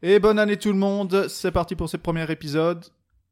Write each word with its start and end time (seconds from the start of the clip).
Et 0.00 0.20
bonne 0.20 0.38
année 0.38 0.56
tout 0.56 0.68
le 0.68 0.78
monde, 0.78 1.26
c'est 1.28 1.50
parti 1.50 1.74
pour 1.74 1.88
ce 1.88 1.96
premier 1.96 2.30
épisode. 2.30 2.84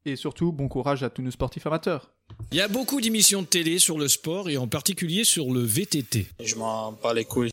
Et 0.04 0.16
surtout, 0.16 0.50
bon 0.50 0.66
courage 0.66 1.04
à 1.04 1.10
tous 1.10 1.22
nos 1.22 1.30
sportifs 1.30 1.64
amateurs. 1.64 2.10
Il 2.50 2.58
y 2.58 2.60
a 2.60 2.66
beaucoup 2.66 3.00
d'émissions 3.00 3.42
de 3.42 3.46
télé 3.46 3.78
sur 3.78 3.98
le 3.98 4.08
sport 4.08 4.50
et 4.50 4.56
en 4.56 4.66
particulier 4.66 5.22
sur 5.22 5.52
le 5.52 5.60
VTT. 5.60 6.26
Je 6.40 6.56
m'en 6.56 6.90
bats 6.90 7.14
les 7.14 7.24
couilles. 7.24 7.52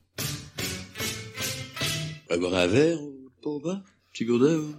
Va 2.27 2.37
boire 2.37 2.55
un 2.55 2.65
verre 2.65 2.99
ou 3.03 3.29
pas 3.43 3.49
au 3.51 3.59
bas 3.59 3.81
Petit 4.11 4.25
gourdin 4.25 4.57
ou... 4.57 4.75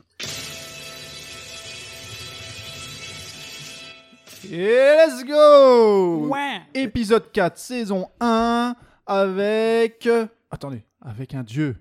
Et 4.50 4.96
let's 5.06 5.24
go 5.24 6.34
Épisode 6.74 7.30
4, 7.30 7.56
saison 7.56 8.08
1, 8.18 8.74
avec... 9.06 10.08
Attendez, 10.50 10.82
avec 11.00 11.34
un 11.34 11.44
dieu. 11.44 11.76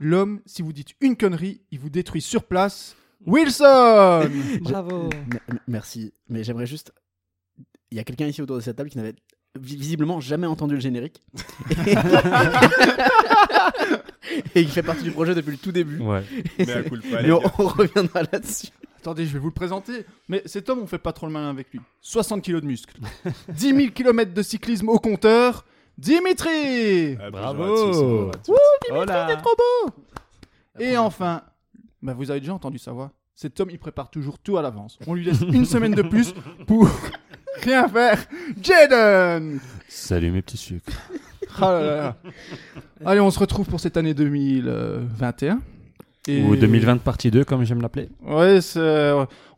L'homme, 0.00 0.40
si 0.46 0.62
vous 0.62 0.72
dites 0.72 0.94
une 1.02 1.16
connerie, 1.16 1.60
il 1.70 1.78
vous 1.78 1.90
détruit 1.90 2.22
sur 2.22 2.44
place. 2.44 2.96
Wilson 3.26 4.30
Bravo. 4.62 5.10
Merci, 5.68 6.12
mais 6.28 6.42
j'aimerais 6.42 6.66
juste. 6.66 6.92
Il 7.90 7.96
y 7.96 8.00
a 8.00 8.04
quelqu'un 8.04 8.26
ici 8.26 8.40
autour 8.40 8.56
de 8.56 8.62
cette 8.62 8.76
table 8.76 8.88
qui 8.88 8.96
n'avait 8.96 9.14
vi- 9.60 9.76
visiblement 9.76 10.18
jamais 10.20 10.46
entendu 10.46 10.74
le 10.74 10.80
générique. 10.80 11.20
Et 14.54 14.64
qui 14.64 14.70
fait 14.70 14.82
partie 14.82 15.02
du 15.02 15.10
projet 15.10 15.34
depuis 15.34 15.50
le 15.52 15.56
tout 15.58 15.72
début. 15.72 15.98
Ouais. 15.98 16.22
Mais 16.58 16.72
à 16.72 16.82
coup 16.82 16.94
le 16.96 17.02
Mais 17.22 17.30
on, 17.32 17.42
on 17.58 17.66
reviendra 17.68 18.22
là-dessus. 18.22 18.68
Attendez, 18.98 19.26
je 19.26 19.32
vais 19.32 19.38
vous 19.38 19.48
le 19.48 19.54
présenter. 19.54 20.04
Mais 20.28 20.42
cet 20.46 20.68
homme, 20.70 20.80
on 20.82 20.86
fait 20.86 20.98
pas 20.98 21.12
trop 21.12 21.26
le 21.26 21.32
malin 21.32 21.50
avec 21.50 21.70
lui. 21.72 21.80
60 22.00 22.42
kilos 22.42 22.60
de 22.62 22.66
muscles. 22.66 22.98
10 23.48 23.74
000 23.74 23.90
km 23.92 24.32
de 24.32 24.42
cyclisme 24.42 24.88
au 24.88 24.98
compteur. 24.98 25.64
Dimitri 26.00 27.18
Ah, 27.20 27.30
Bravo. 27.30 27.64
tous, 27.66 28.30
à 28.30 28.42
tous. 28.42 28.92
Hola. 28.94 29.36
trop 29.36 29.54
beau 29.56 29.92
Et 30.78 30.96
enfin, 30.96 31.42
bah 32.00 32.14
vous 32.16 32.30
avez 32.30 32.40
déjà 32.40 32.54
entendu 32.54 32.78
sa 32.78 32.92
voix. 32.92 33.12
Cet 33.34 33.60
homme, 33.60 33.68
il 33.70 33.78
prépare 33.78 34.08
toujours 34.10 34.38
tout 34.38 34.56
à 34.56 34.62
l'avance. 34.62 34.98
On 35.06 35.12
lui 35.14 35.24
laisse 35.26 35.42
une 35.42 35.66
semaine 35.66 35.94
de 35.94 36.00
plus 36.02 36.34
pour 36.66 36.88
rien 37.62 37.86
faire. 37.88 38.18
Jaden 38.62 39.60
Salut 39.88 40.30
mes 40.30 40.40
petits 40.40 40.56
sucres. 40.56 40.90
Ah 41.60 41.72
là 41.72 41.80
là. 41.96 42.16
Allez, 43.04 43.20
on 43.20 43.30
se 43.30 43.38
retrouve 43.38 43.66
pour 43.66 43.80
cette 43.80 43.98
année 43.98 44.14
2021. 44.14 45.60
Et- 46.28 46.42
Ou 46.42 46.56
2020 46.56 46.98
partie 47.02 47.30
2 47.30 47.44
comme 47.44 47.64
j'aime 47.64 47.82
l'appeler. 47.82 48.08
Ouais, 48.22 48.58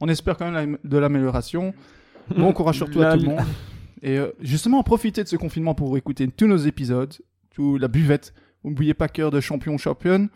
on 0.00 0.08
espère 0.08 0.36
quand 0.36 0.50
même 0.50 0.76
de 0.82 0.98
l'amélioration. 0.98 1.72
Bon 2.36 2.52
courage 2.52 2.76
surtout 2.76 3.00
à 3.02 3.12
tout 3.16 3.20
le 3.20 3.26
monde. 3.30 3.40
Et 4.02 4.18
euh, 4.18 4.32
justement, 4.40 4.82
profitez 4.82 5.22
de 5.22 5.28
ce 5.28 5.36
confinement 5.36 5.74
pour 5.74 5.96
écouter 5.96 6.26
tous 6.28 6.46
nos 6.46 6.56
épisodes, 6.56 7.14
tout 7.50 7.78
la 7.78 7.88
buvette. 7.88 8.34
N'oubliez 8.64 8.94
pas 8.94 9.08
cœur 9.08 9.30
de 9.30 9.40
champion 9.40 9.78
championne. 9.78 10.28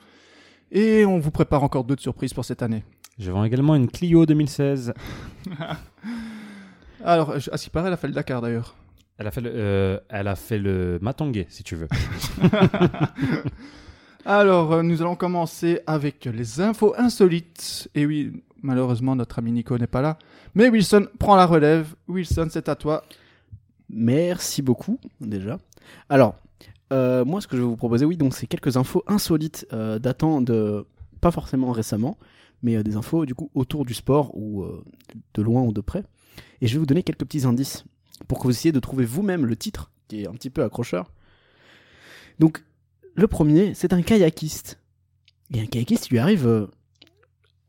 Et 0.71 1.05
on 1.05 1.19
vous 1.19 1.31
prépare 1.31 1.63
encore 1.63 1.85
d'autres 1.85 2.03
surprises 2.03 2.33
pour 2.33 2.45
cette 2.45 2.63
année. 2.63 2.85
Je 3.19 3.31
vends 3.31 3.45
également 3.45 3.75
une 3.75 3.89
Clio 3.89 4.27
2016. 4.27 4.95
Alors, 7.05 7.31
à 7.33 7.41
ce 7.41 7.65
qui 7.65 7.71
paraît, 7.71 7.89
elle 7.89 7.95
a 7.95 7.97
fait 7.97 8.09
le 8.09 8.13
Dakar 8.13 8.41
d'ailleurs. 8.41 8.75
Elle 9.19 9.27
a 9.27 9.31
fait 9.31 9.41
le, 9.41 9.51
euh, 9.55 9.99
elle 10.09 10.29
a 10.29 10.37
fait 10.37 10.59
le 10.59 10.99
Matongué, 11.01 11.47
si 11.49 11.63
tu 11.63 11.77
veux. 11.77 11.89
Alors, 14.27 14.73
euh, 14.73 14.83
nous 14.83 15.01
allons 15.01 15.15
commencer 15.15 15.81
avec 15.87 16.25
les 16.27 16.61
infos 16.61 16.95
insolites. 16.99 17.89
Et 17.95 18.05
oui, 18.05 18.43
malheureusement, 18.63 19.17
notre 19.17 19.39
ami 19.39 19.53
Nico 19.53 19.79
n'est 19.79 19.87
pas 19.87 20.03
là. 20.03 20.19
Mais 20.55 20.69
Wilson 20.69 21.07
prend 21.19 21.37
la 21.37 21.47
relève. 21.47 21.95
Wilson, 22.09 22.49
c'est 22.51 22.69
à 22.69 22.75
toi. 22.75 23.05
Merci 23.89 24.63
beaucoup, 24.63 24.99
déjà. 25.21 25.59
Alors, 26.09 26.37
euh, 26.93 27.25
moi, 27.25 27.41
ce 27.41 27.47
que 27.47 27.57
je 27.57 27.63
vais 27.63 27.69
vous 27.69 27.77
proposer, 27.77 28.05
oui, 28.05 28.17
donc 28.17 28.35
c'est 28.35 28.47
quelques 28.47 28.77
infos 28.77 29.03
insolites 29.07 29.67
euh, 29.73 29.99
datant 29.99 30.41
de. 30.41 30.87
Pas 31.21 31.31
forcément 31.31 31.73
récemment, 31.73 32.19
mais 32.63 32.77
euh, 32.77 32.83
des 32.83 32.97
infos, 32.97 33.25
du 33.27 33.35
coup, 33.35 33.51
autour 33.55 33.85
du 33.85 33.95
sport, 33.95 34.37
ou 34.37 34.63
euh, 34.63 34.85
de 35.35 35.43
loin 35.43 35.63
ou 35.63 35.73
de 35.73 35.81
près. 35.81 36.05
Et 36.61 36.67
je 36.67 36.75
vais 36.75 36.79
vous 36.81 36.87
donner 36.87 37.03
quelques 37.03 37.25
petits 37.25 37.47
indices 37.47 37.85
pour 38.29 38.39
que 38.39 38.45
vous 38.45 38.51
essayiez 38.51 38.73
de 38.73 38.81
trouver 38.81 39.05
vous-même 39.05 39.47
le 39.47 39.57
titre, 39.57 39.91
qui 40.09 40.23
est 40.23 40.29
un 40.29 40.33
petit 40.33 40.51
peu 40.51 40.63
accrocheur. 40.63 41.13
Donc, 42.39 42.65
le 43.15 43.27
premier, 43.29 43.73
c'est 43.75 43.93
un 43.93 44.03
kayakiste. 44.03 44.79
Et 45.55 45.61
un 45.61 45.67
kayakiste, 45.67 46.09
il 46.09 46.15
lui 46.15 46.19
arrive 46.19 46.47
euh, 46.47 46.67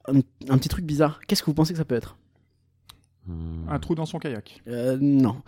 un, 0.08 0.20
un 0.50 0.58
petit 0.58 0.70
truc 0.70 0.86
bizarre. 0.86 1.20
Qu'est-ce 1.28 1.42
que 1.42 1.48
vous 1.48 1.54
pensez 1.54 1.74
que 1.74 1.80
ça 1.80 1.86
peut 1.86 1.96
être? 1.96 2.18
Hmm. 3.28 3.68
Un 3.70 3.80
trou 3.80 3.96
dans 3.96 4.06
son 4.06 4.20
kayak. 4.20 4.62
Euh, 4.68 4.98
Non. 5.00 5.42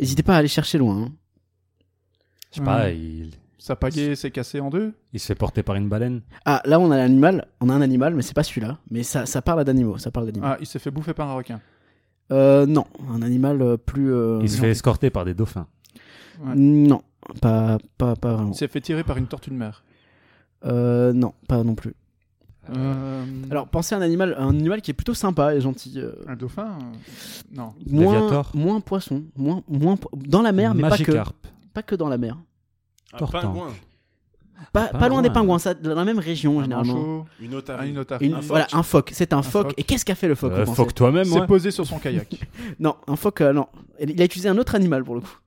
N'hésitez 0.00 0.22
pas 0.22 0.34
à 0.34 0.38
aller 0.38 0.48
chercher 0.48 0.78
loin. 0.78 1.02
hein. 1.04 1.12
Je 2.52 2.58
sais 2.58 2.64
pas, 2.64 2.90
il, 2.90 3.30
Sa 3.58 3.76
pagaie 3.76 4.16
s'est 4.16 4.30
cassée 4.32 4.58
en 4.58 4.70
deux. 4.70 4.92
il 5.12 5.20
se 5.20 5.26
fait 5.26 5.34
porter 5.36 5.62
par 5.62 5.76
une 5.76 5.88
baleine. 5.88 6.22
Ah, 6.44 6.62
là, 6.64 6.80
on 6.80 6.90
a 6.90 6.96
l'animal. 6.96 7.46
On 7.60 7.68
a 7.68 7.74
un 7.74 7.80
animal, 7.80 8.14
mais 8.14 8.22
c'est 8.22 8.34
pas 8.34 8.42
celui-là. 8.42 8.78
Mais 8.90 9.02
ça, 9.04 9.26
ça 9.26 9.40
parle 9.42 9.62
d'animaux. 9.64 9.98
Ça 9.98 10.10
parle 10.10 10.26
d'animaux. 10.26 10.46
Ah, 10.48 10.56
il 10.60 10.66
s'est 10.66 10.78
fait 10.80 10.90
bouffer 10.90 11.14
par 11.14 11.28
un 11.28 11.34
requin. 11.34 11.60
Euh, 12.32 12.64
non, 12.66 12.86
un 13.08 13.22
animal 13.22 13.60
euh, 13.62 13.76
plus. 13.76 14.12
euh, 14.12 14.38
Il 14.42 14.48
se 14.50 14.58
fait 14.58 14.70
escorter 14.70 15.10
par 15.10 15.24
des 15.24 15.34
dauphins. 15.34 15.66
Ouais. 16.40 16.54
Non, 16.56 17.02
pas, 17.40 17.78
pas, 17.98 18.16
pas 18.16 18.34
vraiment. 18.34 18.52
Il 18.52 18.56
s'est 18.56 18.68
fait 18.68 18.80
tirer 18.80 19.04
par 19.04 19.16
une 19.18 19.26
tortue 19.26 19.50
de 19.50 19.56
mer. 19.56 19.84
Euh, 20.64 21.12
non, 21.12 21.34
pas 21.48 21.62
non 21.64 21.74
plus. 21.74 21.94
Euh, 22.76 23.24
Alors, 23.50 23.66
pensez 23.68 23.94
à 23.94 23.98
un 23.98 24.02
animal, 24.02 24.34
un 24.38 24.50
animal 24.50 24.80
qui 24.82 24.90
est 24.90 24.94
plutôt 24.94 25.14
sympa 25.14 25.54
et 25.54 25.60
gentil. 25.60 25.94
euh, 25.96 26.12
un 26.28 26.36
dauphin 26.36 26.66
euh, 26.80 27.54
Non. 27.54 27.72
moins, 27.88 28.14
L'aviator. 28.14 28.50
moins 28.54 28.80
poisson, 28.80 29.24
moins, 29.36 29.62
moins 29.68 29.96
po- 29.96 30.10
dans 30.14 30.42
la 30.42 30.52
mer, 30.52 30.74
mais 30.74 30.82
pas 30.82 30.90
que, 30.96 31.02
Magikarp. 31.10 31.36
pas 31.74 31.82
que 31.82 31.94
dans 31.94 32.08
la 32.08 32.18
mer. 32.18 32.36
Un 33.12 33.18
Tortank. 33.18 33.42
pingouin. 33.42 33.68
Pas, 34.72 34.90
Un 34.92 34.98
pas 34.98 35.08
loin 35.08 35.22
des 35.22 35.28
pingouin. 35.30 35.40
pingouins, 35.42 35.58
ça, 35.58 35.74
dans 35.74 35.94
la 35.94 36.04
même 36.04 36.18
région 36.18 36.60
Un 36.60 36.64
généralement. 36.64 36.94
manchot, 36.94 37.26
Une 37.40 37.54
ah, 37.54 37.56
otarie. 37.56 37.90
une 37.90 37.98
otarie. 37.98 38.26
Une- 38.26 38.34
Un 38.34 38.36
phoque. 38.36 38.46
voilà, 38.48 38.66
un 38.72 38.82
phoque. 38.82 39.10
C'est 39.14 39.32
un, 39.32 39.42
phoque. 39.42 39.68
phoque. 39.68 39.74
Et 39.78 39.82
qu'est-ce 39.84 40.04
qu'a 40.04 40.14
fait 40.14 40.28
le 40.28 40.34
phoque 40.34 40.52
Euh, 40.52 40.64
pensez 40.64 40.76
Fuck 40.76 40.94
toi-même, 40.94 41.24
s'est 41.24 41.40
ouais. 41.40 41.46
posé 41.46 41.70
sur 41.70 41.86
son 41.86 41.98
kayak. 41.98 42.28
Non, 42.78 42.94
un 43.08 43.16
phoque, 43.16 43.40
euh, 43.40 43.52
non. 43.54 43.66
Il 44.00 44.20
a 44.20 44.24
utilisé 44.24 44.48
un 44.48 44.58
autre 44.58 44.74
animal 44.74 45.02
pour 45.02 45.14
le 45.14 45.22
coup. 45.22 45.38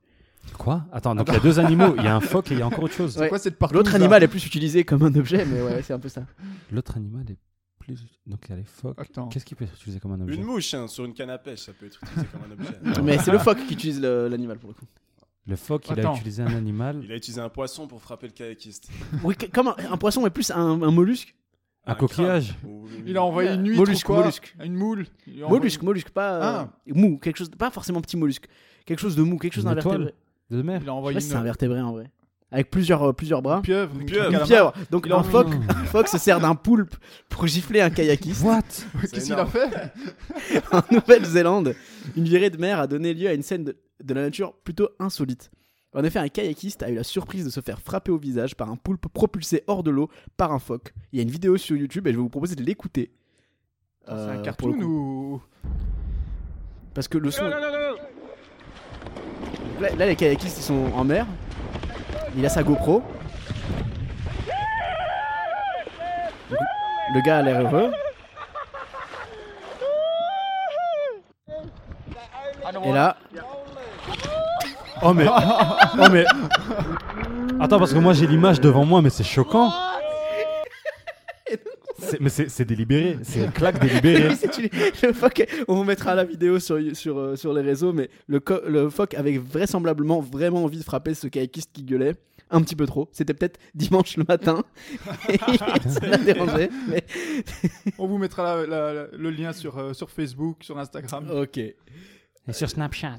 Quoi? 0.58 0.84
Attends, 0.92 1.14
donc 1.14 1.26
il 1.28 1.34
y 1.34 1.36
a 1.36 1.40
deux 1.40 1.58
animaux. 1.58 1.94
Il 1.98 2.04
y 2.04 2.06
a 2.06 2.14
un 2.16 2.20
phoque 2.20 2.50
et 2.50 2.54
il 2.54 2.60
y 2.60 2.62
a 2.62 2.66
encore 2.66 2.84
autre 2.84 2.94
chose. 2.94 3.16
Ouais. 3.18 3.28
Quoi 3.28 3.38
cette 3.38 3.58
partie 3.58 3.74
L'autre 3.74 3.94
animal 3.94 4.22
est 4.22 4.28
plus 4.28 4.44
utilisé 4.46 4.84
comme 4.84 5.02
un 5.02 5.14
objet, 5.14 5.44
mais 5.44 5.60
ouais, 5.62 5.82
c'est 5.82 5.92
un 5.92 5.98
peu 5.98 6.08
ça. 6.08 6.24
L'autre 6.70 6.96
animal 6.96 7.24
est 7.30 7.36
plus. 7.78 8.06
Donc 8.26 8.40
il 8.46 8.50
y 8.50 8.52
a 8.52 8.56
les 8.56 8.64
phoques. 8.64 8.98
Attends. 9.00 9.28
Qu'est-ce 9.28 9.44
qui 9.44 9.54
peut 9.54 9.64
être 9.64 9.74
utilisé 9.74 10.00
comme 10.00 10.12
un 10.12 10.20
objet? 10.20 10.36
Une 10.36 10.44
mouche 10.44 10.72
hein, 10.74 10.86
sur 10.88 11.04
une 11.04 11.12
canne 11.14 11.30
à 11.30 11.38
pêche, 11.38 11.60
ça 11.60 11.72
peut 11.72 11.86
être 11.86 11.98
utilisé 12.02 12.26
comme 12.32 12.42
un 12.50 12.52
objet. 12.54 13.02
Mais 13.02 13.18
c'est 13.18 13.32
le 13.32 13.38
phoque 13.38 13.58
qui 13.66 13.74
utilise 13.74 14.00
le- 14.00 14.28
l'animal 14.28 14.58
pour 14.58 14.68
le 14.70 14.74
coup. 14.74 14.86
Le 15.46 15.56
phoque, 15.56 15.88
il 15.90 15.98
Attends. 15.98 16.12
a 16.14 16.16
utilisé 16.16 16.42
un 16.42 16.54
animal. 16.54 17.00
Il 17.04 17.12
a 17.12 17.16
utilisé 17.16 17.40
un 17.40 17.50
poisson 17.50 17.86
pour 17.86 18.00
frapper 18.00 18.28
le 18.28 18.32
kayakiste. 18.32 18.88
Oui, 19.22 19.36
que- 19.36 19.46
comme 19.46 19.68
un, 19.68 19.76
un 19.90 19.96
poisson, 19.98 20.22
mais 20.22 20.30
plus 20.30 20.50
un, 20.50 20.82
un 20.82 20.90
mollusque. 20.90 21.34
Un 21.86 21.94
coquillage. 21.94 22.54
crabe. 22.56 22.70
Ou- 22.70 22.88
Il 23.04 23.14
a 23.18 23.22
envoyé 23.22 23.50
une 23.50 23.66
huître 23.68 23.76
Mollusque, 23.80 24.04
ou 24.08 24.12
quoi 24.12 24.20
mollusque. 24.20 24.56
Une 24.64 24.74
moule. 24.74 25.04
Il 25.26 25.42
a 25.42 25.44
envoyé- 25.44 25.58
Mollusque, 25.60 25.82
mollusque, 25.82 26.10
pas 26.10 26.32
euh, 26.32 26.40
Ah. 26.64 26.68
mou, 26.86 27.18
quelque 27.18 27.36
chose, 27.36 27.50
pas 27.50 27.70
forcément 27.70 28.00
petit 28.00 28.16
mollusque, 28.16 28.46
quelque 28.86 29.00
chose 29.00 29.16
de 29.16 29.22
mou, 29.22 29.36
quelque 29.36 29.52
chose 29.52 29.64
Une 29.64 29.68
d'invertébré. 29.74 30.14
De 30.50 30.62
mer. 30.62 30.76
Il 30.76 30.76
a 30.76 30.80
Je 30.80 30.84
sais 30.84 30.90
envoyé 30.90 31.14
pas 31.16 31.20
si 31.20 31.28
c'est 31.28 31.34
un 31.34 31.38
une, 31.38 31.44
vertébré 31.44 31.80
en 31.80 31.92
vrai. 31.92 32.10
Avec 32.50 32.70
plusieurs, 32.70 33.02
euh, 33.02 33.12
plusieurs 33.12 33.42
bras. 33.42 33.56
une 33.56 33.62
pieuvre. 33.62 33.98
Une 33.98 34.06
pieuvre. 34.06 34.30
Une 34.32 34.40
pieuvre. 34.46 34.72
Donc 34.90 35.04
Il 35.06 35.12
a 35.12 35.16
un 35.16 35.18
envoyé- 35.20 35.50
phoque, 35.50 35.60
un 35.68 35.84
phoque 35.86 36.08
se 36.08 36.18
sert 36.18 36.38
d'un 36.40 36.54
poulpe 36.54 36.94
pour 37.28 37.46
gifler 37.46 37.80
un 37.80 37.90
kayakiste. 37.90 38.44
What 38.44 38.60
Qu'est-ce 39.00 39.24
qu'il 39.24 39.32
a 39.32 39.36
énorme. 39.38 39.50
fait 39.50 39.92
en 40.72 40.80
Nouvelle-Zélande, 40.92 41.74
une 42.16 42.24
virée 42.24 42.50
de 42.50 42.58
mer 42.58 42.78
a 42.78 42.86
donné 42.86 43.12
lieu 43.14 43.28
à 43.28 43.34
une 43.34 43.42
scène 43.42 43.64
de, 43.64 43.76
de 44.02 44.14
la 44.14 44.22
nature 44.22 44.54
plutôt 44.62 44.88
insolite. 45.00 45.50
En 45.96 46.02
effet, 46.04 46.18
un 46.18 46.28
kayakiste 46.28 46.82
a 46.82 46.90
eu 46.90 46.94
la 46.96 47.04
surprise 47.04 47.44
de 47.44 47.50
se 47.50 47.60
faire 47.60 47.80
frapper 47.80 48.10
au 48.12 48.18
visage 48.18 48.54
par 48.56 48.68
un 48.70 48.76
poulpe 48.76 49.06
propulsé 49.08 49.62
hors 49.68 49.82
de 49.84 49.90
l'eau 49.90 50.08
par 50.36 50.52
un 50.52 50.58
phoque. 50.58 50.92
Il 51.12 51.16
y 51.16 51.20
a 51.20 51.22
une 51.22 51.30
vidéo 51.30 51.56
sur 51.56 51.76
YouTube 51.76 52.06
et 52.06 52.10
je 52.12 52.16
vais 52.16 52.22
vous 52.22 52.28
proposer 52.28 52.54
de 52.56 52.62
l'écouter. 52.64 53.12
C'est 54.06 54.12
Euh, 54.12 54.30
un 54.32 54.34
pour 54.34 54.42
cartoon 54.42 54.68
le 54.72 54.74
coup. 54.74 54.84
ou. 54.84 55.42
Parce 56.94 57.08
que 57.08 57.18
le 57.18 57.30
son. 57.30 57.44
Là, 59.98 60.06
les 60.06 60.16
kayakistes 60.16 60.58
ils 60.58 60.62
sont 60.62 60.90
en 60.96 61.04
mer. 61.04 61.26
Il 62.36 62.44
a 62.44 62.48
sa 62.48 62.62
GoPro. 62.62 63.02
Le 67.14 67.20
gars 67.24 67.38
a 67.38 67.42
l'air 67.42 67.60
heureux. 67.60 67.92
Et 72.84 72.92
là, 72.92 73.16
Oh 75.02 75.12
mais. 75.12 75.26
oh 75.98 76.06
mais. 76.10 76.24
Attends, 77.60 77.78
parce 77.78 77.92
que 77.92 77.98
moi 77.98 78.14
j'ai 78.14 78.26
l'image 78.26 78.60
devant 78.60 78.84
moi, 78.84 79.02
mais 79.02 79.10
c'est 79.10 79.22
choquant. 79.24 79.70
C'est- 81.98 82.20
mais 82.20 82.28
c'est 82.28 82.48
c'est 82.50 82.64
délibéré. 82.64 83.18
C'est 83.22 83.44
une 83.44 83.52
claque 83.52 83.80
délibérée. 83.80 84.34
C'est 84.40 84.58
une- 84.58 84.68
le 85.02 85.12
phoque, 85.12 85.46
on 85.68 85.76
vous 85.76 85.84
mettra 85.84 86.14
la 86.14 86.24
vidéo 86.24 86.58
sur, 86.58 86.78
sur, 86.96 87.18
euh, 87.18 87.36
sur 87.36 87.52
les 87.52 87.62
réseaux, 87.62 87.92
mais 87.92 88.10
le, 88.26 88.40
co- 88.40 88.60
le 88.66 88.90
phoque 88.90 89.14
avait 89.14 89.38
vraisemblablement 89.38 90.20
vraiment 90.20 90.64
envie 90.64 90.78
de 90.78 90.84
frapper 90.84 91.14
ce 91.14 91.28
kayakiste 91.28 91.70
qui 91.72 91.84
gueulait. 91.84 92.14
Un 92.50 92.60
petit 92.62 92.76
peu 92.76 92.86
trop. 92.86 93.08
C'était 93.10 93.32
peut-être 93.34 93.58
dimanche 93.74 94.16
le 94.16 94.24
matin. 94.28 94.62
Et 95.28 95.38
ça 95.88 96.06
l'a 96.06 96.18
dérangé. 96.18 96.68
Mais... 96.88 97.02
On 97.98 98.06
vous 98.06 98.18
mettra 98.18 98.42
la- 98.58 98.66
la- 98.66 98.92
la- 98.92 99.06
le 99.16 99.30
lien 99.30 99.52
sur, 99.52 99.78
euh, 99.78 99.92
sur 99.94 100.10
Facebook, 100.10 100.58
sur 100.62 100.78
Instagram. 100.78 101.26
Ok. 101.30 101.56
Et 101.58 101.74
sur 102.52 102.68
Snapchat. 102.68 103.18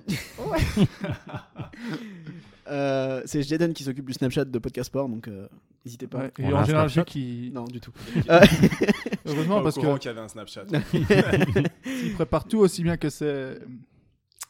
Euh, 2.67 3.21
c'est 3.25 3.43
Jaden 3.43 3.73
qui 3.73 3.83
s'occupe 3.83 4.05
du 4.05 4.13
Snapchat 4.13 4.45
de 4.45 4.59
Podcast 4.59 4.87
Sport, 4.87 5.09
donc 5.09 5.27
euh, 5.27 5.47
n'hésitez 5.85 6.07
pas. 6.07 6.19
Ouais, 6.19 6.31
Et 6.39 6.45
a 6.45 6.47
en 6.47 6.63
général, 6.63 6.89
Snapchat 6.89 7.01
ceux 7.01 7.03
qui. 7.03 7.51
Non, 7.53 7.65
du 7.65 7.79
tout. 7.79 7.91
Heureusement, 9.25 9.61
parce 9.61 9.75
que 9.75 9.97
qu'il 9.97 10.07
y 10.07 10.11
avait 10.11 10.21
un 10.21 10.27
Snapchat. 10.27 10.65
il 10.93 12.13
prépare 12.15 12.45
tout 12.45 12.59
aussi 12.59 12.83
bien 12.83 12.97
que 12.97 13.09
c'est. 13.09 13.59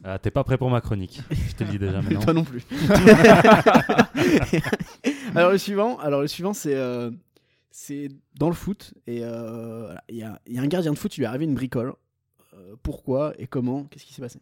Ah, 0.04 0.20
T'es 0.20 0.32
pas 0.32 0.44
prêt 0.44 0.58
pour 0.58 0.70
ma 0.70 0.82
chronique. 0.82 1.22
Je 1.32 1.54
te 1.54 1.64
le 1.64 1.70
dis 1.72 1.80
déjà 1.80 2.02
maintenant. 2.02 2.20
Toi 2.20 2.34
non 2.34 2.44
plus. 2.44 2.66
alors 5.36 5.52
le 5.52 5.58
suivant, 5.58 5.98
alors 6.00 6.22
le 6.22 6.28
suivant 6.28 6.54
c'est 6.54 6.76
euh, 6.76 7.12
c'est 7.72 8.10
dans 8.38 8.48
le 8.48 8.56
foot 8.56 8.94
et 9.08 9.20
euh, 9.24 9.84
voilà, 9.86 10.04
il 10.10 10.16
y, 10.16 10.24
a, 10.24 10.40
il 10.48 10.54
y 10.54 10.60
a 10.60 10.62
un 10.62 10.68
gardien 10.68 10.94
de 10.94 10.98
foot, 10.98 11.16
il 11.18 11.22
lui 11.22 11.26
est 11.26 11.28
arrivé 11.28 11.46
une 11.46 11.56
bricole. 11.56 11.94
Euh, 12.54 12.76
pourquoi 12.84 13.34
et 13.38 13.48
comment? 13.48 13.84
Qu'est-ce 13.86 14.06
qui 14.06 14.14
s'est 14.14 14.22
passé? 14.22 14.40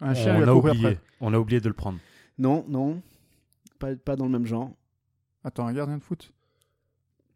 Un 0.00 0.14
chien 0.14 0.36
on, 0.36 0.48
a 0.48 0.52
oublié. 0.52 0.86
après. 0.86 1.00
on 1.20 1.32
a 1.32 1.38
oublié 1.38 1.60
de 1.60 1.68
le 1.68 1.74
prendre. 1.74 1.98
Non, 2.38 2.64
non, 2.68 3.00
pas, 3.78 3.94
pas 3.96 4.16
dans 4.16 4.24
le 4.26 4.30
même 4.30 4.46
genre. 4.46 4.70
Attends, 5.44 5.66
un 5.66 5.72
gardien 5.72 5.98
de 5.98 6.02
foot? 6.02 6.32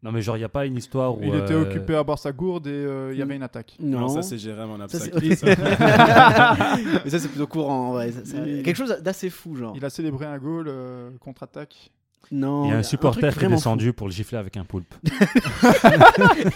Non, 0.01 0.11
mais 0.11 0.21
genre, 0.21 0.35
il 0.35 0.39
n'y 0.41 0.45
a 0.45 0.49
pas 0.49 0.65
une 0.65 0.75
histoire 0.75 1.17
où. 1.17 1.21
Il 1.23 1.33
était 1.33 1.53
euh, 1.53 1.61
occupé 1.61 1.95
à 1.95 2.03
boire 2.03 2.19
sa 2.19 2.33
gourde 2.33 2.67
et 2.67 2.71
euh, 2.71 3.13
il 3.13 3.19
y 3.19 3.21
avait 3.21 3.37
une 3.37 3.43
attaque. 3.43 3.77
Non, 3.79 4.01
Non, 4.01 4.07
ça 4.09 4.21
c'est 4.21 4.37
Jérém 4.37 4.69
en 4.69 4.87
Ça, 4.89 4.99
c'est-. 4.99 5.13
Mais 7.05 7.09
ça 7.09 7.19
c'est 7.19 7.29
plutôt 7.29 7.47
courant. 7.47 7.89
en 7.89 7.91
vrai. 7.93 8.11
Ça- 8.11 8.25
ça- 8.25 8.37
Il- 8.45 8.63
Quelque 8.63 8.75
chose 8.75 8.97
d'assez 9.01 9.29
fou 9.29 9.55
genre. 9.55 9.73
Il 9.77 9.85
a 9.85 9.89
célébré 9.89 10.25
un 10.25 10.37
goal 10.37 10.65
euh, 10.67 11.09
contre-attaque. 11.19 11.89
Non. 12.31 12.65
Il 12.65 12.69
y 12.71 12.73
a 12.73 12.77
un 12.77 12.83
supporter 12.83 13.31
qui 13.33 13.39
est 13.45 13.47
fou. 13.47 13.53
descendu 13.55 13.93
pour 13.93 14.07
le 14.07 14.13
gifler 14.13 14.37
avec 14.37 14.57
un 14.57 14.63
poulpe. 14.63 14.93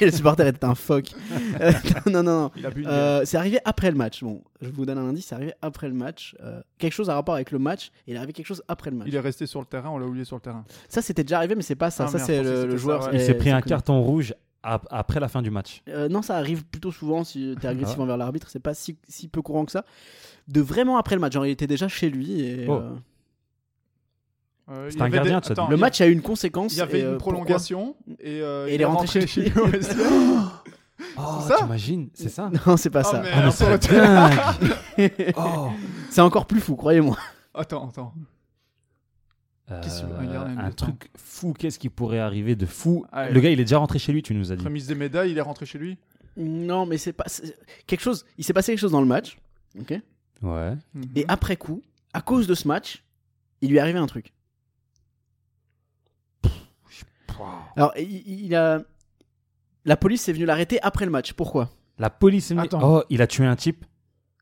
Et 0.02 0.06
le 0.06 0.12
supporter 0.12 0.48
était 0.48 0.66
un 0.66 0.76
phoque. 0.76 1.10
Euh, 1.62 1.72
non, 2.08 2.24
non, 2.24 2.52
non. 2.52 2.52
Euh, 2.86 3.22
c'est 3.26 3.38
arrivé 3.38 3.60
après 3.66 3.92
le 3.92 3.98
match. 3.98 4.24
Bon, 4.24 4.42
je 4.62 4.70
vous 4.70 4.86
donne 4.86 4.98
un 4.98 5.08
indice, 5.10 5.28
c'est 5.28 5.36
arrivé 5.36 5.54
après 5.62 5.88
le 5.88 5.94
match. 5.94 6.36
Euh, 6.44 6.62
quelque 6.78 6.94
chose 6.94 7.10
à 7.10 7.14
rapport 7.16 7.36
avec 7.36 7.52
le 7.52 7.60
match. 7.60 7.92
Il 8.08 8.16
est 8.16 8.18
arrivé 8.18 8.34
quelque 8.34 8.48
chose 8.48 8.64
après 8.68 8.90
le 8.92 8.98
match. 8.98 9.08
Il 9.10 9.16
est 9.16 9.20
resté 9.20 9.46
sur 9.46 9.60
le 9.60 9.66
terrain, 9.66 9.90
on 9.90 9.98
l'a 10.00 10.06
oublié 10.06 10.26
sur 10.26 10.36
le 10.38 10.42
terrain. 10.42 10.64
Ça, 10.90 11.02
c'était 11.02 11.24
déjà 11.24 11.38
arrivé, 11.38 11.56
mais 11.56 11.62
c'est 11.62 11.76
pas 11.76 11.92
ça. 11.92 12.06
Ah, 12.06 12.12
ça, 12.12 12.20
c'est 12.20 12.42
le, 12.42 12.76
joueur. 12.78 13.04
ça, 13.04 13.12
Il 13.14 13.22
s'est 13.22 13.34
pris 13.36 13.50
un 13.52 13.62
carton. 13.62 13.70
carton 13.96 14.02
rouge 14.02 14.34
ap- 14.64 14.88
après 14.90 15.20
la 15.20 15.28
fin 15.28 15.42
du 15.42 15.52
match. 15.52 15.82
Euh, 15.90 16.08
non, 16.10 16.22
ça 16.22 16.38
arrive 16.38 16.66
plutôt 16.66 16.92
souvent 16.92 17.24
si 17.24 17.56
t'es 17.62 17.68
agressif 17.68 17.96
Ah 17.96 18.00
ouais. 18.00 18.04
envers 18.06 18.18
l'arbitre. 18.18 18.48
C'est 18.50 18.60
pas 18.62 18.74
si, 18.74 18.98
si 19.08 19.28
peu 19.28 19.42
courant 19.42 19.66
que 19.66 19.72
ça. 19.72 19.86
De 20.48 20.62
vraiment 20.62 20.98
après 20.98 21.16
le 21.16 21.22
match. 21.22 21.34
Genre, 21.34 21.46
il 21.46 21.52
était 21.52 21.68
déjà 21.68 21.88
chez 21.88 22.10
lui. 22.10 22.42
Et, 22.42 22.66
Oh. 22.68 22.74
euh, 22.74 22.90
Euh, 24.70 24.90
C'est 24.92 25.02
un 25.02 25.10
gardien, 25.10 25.40
des-. 25.40 25.52
Attends, 25.52 25.70
le 25.70 25.78
match 25.78 26.02
a 26.02 26.08
eu 26.08 26.12
une 26.12 26.22
conséquence. 26.22 26.74
Il 26.74 26.80
y 26.80 26.82
avait 26.82 27.00
et, 27.00 27.04
euh, 27.04 27.12
une 27.14 27.18
prolongation 27.18 27.96
et, 28.20 28.42
euh, 28.42 28.68
Et 28.68 28.76
il 28.76 28.82
est 28.82 28.86
rentré 28.86 29.26
chez 29.28 29.42
lui. 29.44 29.52
Oh, 31.16 31.40
ça 31.48 31.58
t'imagines 31.60 32.10
C'est 32.16 32.30
ça 32.30 32.50
Non, 32.66 32.76
c'est 32.76 32.90
pas 32.90 33.02
Ah, 33.02 33.04
ça. 33.04 33.22
mais- 33.22 33.30
Ah, 33.32 33.52
c'est 33.52 35.34
Oh 35.38 35.70
C'est 36.10 36.22
encore 36.22 36.48
plus 36.48 36.60
fou, 36.60 36.76
croyez-moi. 36.76 37.16
Attends, 37.54 37.90
attends. 37.90 38.14
Euh, 39.70 39.82
un 40.58 40.72
truc 40.72 41.10
fou, 41.16 41.54
qu'est-ce 41.54 41.78
qui 41.78 41.90
pourrait 41.90 42.20
arriver 42.20 42.56
de 42.56 42.66
fou 42.66 43.06
Ah, 43.12 43.26
ouais. 43.26 43.32
Le 43.32 43.40
gars, 43.42 43.50
il 43.52 43.60
est 43.60 43.64
déjà 43.66 43.78
rentré 43.78 44.00
chez 44.00 44.12
lui, 44.12 44.24
tu 44.24 44.34
nous 44.34 44.52
as 44.52 44.56
dit. 44.56 44.64
Remise 44.64 44.88
des 44.88 44.96
médailles, 44.96 45.32
il 45.32 45.38
est 45.38 45.42
rentré 45.42 45.66
chez 45.68 45.78
lui. 45.78 45.98
Non, 46.36 46.86
mais 46.88 46.98
c'est 46.98 47.14
pas. 47.14 47.26
Quelque 47.86 48.02
chose. 48.02 48.26
Il 48.38 48.44
s'est 48.44 48.54
passé 48.54 48.72
quelque 48.72 48.80
chose 48.80 48.92
dans 48.92 49.02
le 49.02 49.08
match. 49.08 49.38
Ok. 49.80 49.94
Ouais. 50.42 50.74
Et 51.16 51.26
après 51.28 51.58
coup, 51.58 51.82
à 52.14 52.22
cause 52.22 52.48
de 52.48 52.56
ce 52.56 52.68
match, 52.68 53.04
il 53.62 53.70
lui 53.70 53.78
est 53.78 53.82
arrivé 53.82 54.00
un 54.00 54.08
truc. 54.08 54.34
Alors, 57.76 57.94
il, 57.98 58.46
il 58.46 58.56
a. 58.56 58.82
La 59.86 59.96
police 59.98 60.28
est 60.28 60.34
venue 60.34 60.46
l'arrêter 60.46 60.82
après 60.82 61.06
le 61.06 61.12
match. 61.12 61.34
Pourquoi? 61.34 61.70
La 61.98 62.10
police 62.10 62.52
est 62.52 62.56
venue- 62.56 62.66
Attends. 62.68 62.80
Oh, 62.98 63.04
il 63.10 63.22
a 63.22 63.28
tué 63.28 63.46
un 63.46 63.56
type? 63.56 63.86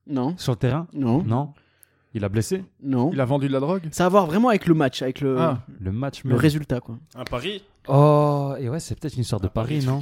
Non, 0.08 0.36
sur 0.38 0.54
le 0.54 0.58
terrain? 0.58 0.88
Non, 0.94 1.24
Non. 1.24 1.54
Il 2.14 2.24
a 2.24 2.30
blessé? 2.30 2.64
Non. 2.82 3.10
Il 3.12 3.20
a 3.20 3.26
vendu 3.26 3.48
de 3.48 3.52
la 3.54 3.60
drogue? 3.60 3.90
Ça 3.92 4.04
a 4.04 4.06
à 4.06 4.10
voir 4.10 4.26
vraiment 4.26 4.48
avec 4.48 4.68
le 4.68 4.74
match, 4.74 5.02
avec 5.02 5.20
le, 5.20 5.38
Ah. 5.38 5.60
Le 5.82 5.92
match 5.92 6.24
le 6.24 6.30
même. 6.30 6.38
résultat, 6.40 6.80
quoi. 6.80 6.98
Un 7.14 7.26
pari? 7.26 7.62
Oh, 7.90 8.54
et 8.58 8.70
ouais, 8.70 8.80
c'est 8.80 8.98
peut-être 8.98 9.16
une 9.16 9.22
histoire 9.22 9.42
de 9.42 9.48
Un 9.48 9.50
Paris, 9.50 9.84
non? 9.86 10.00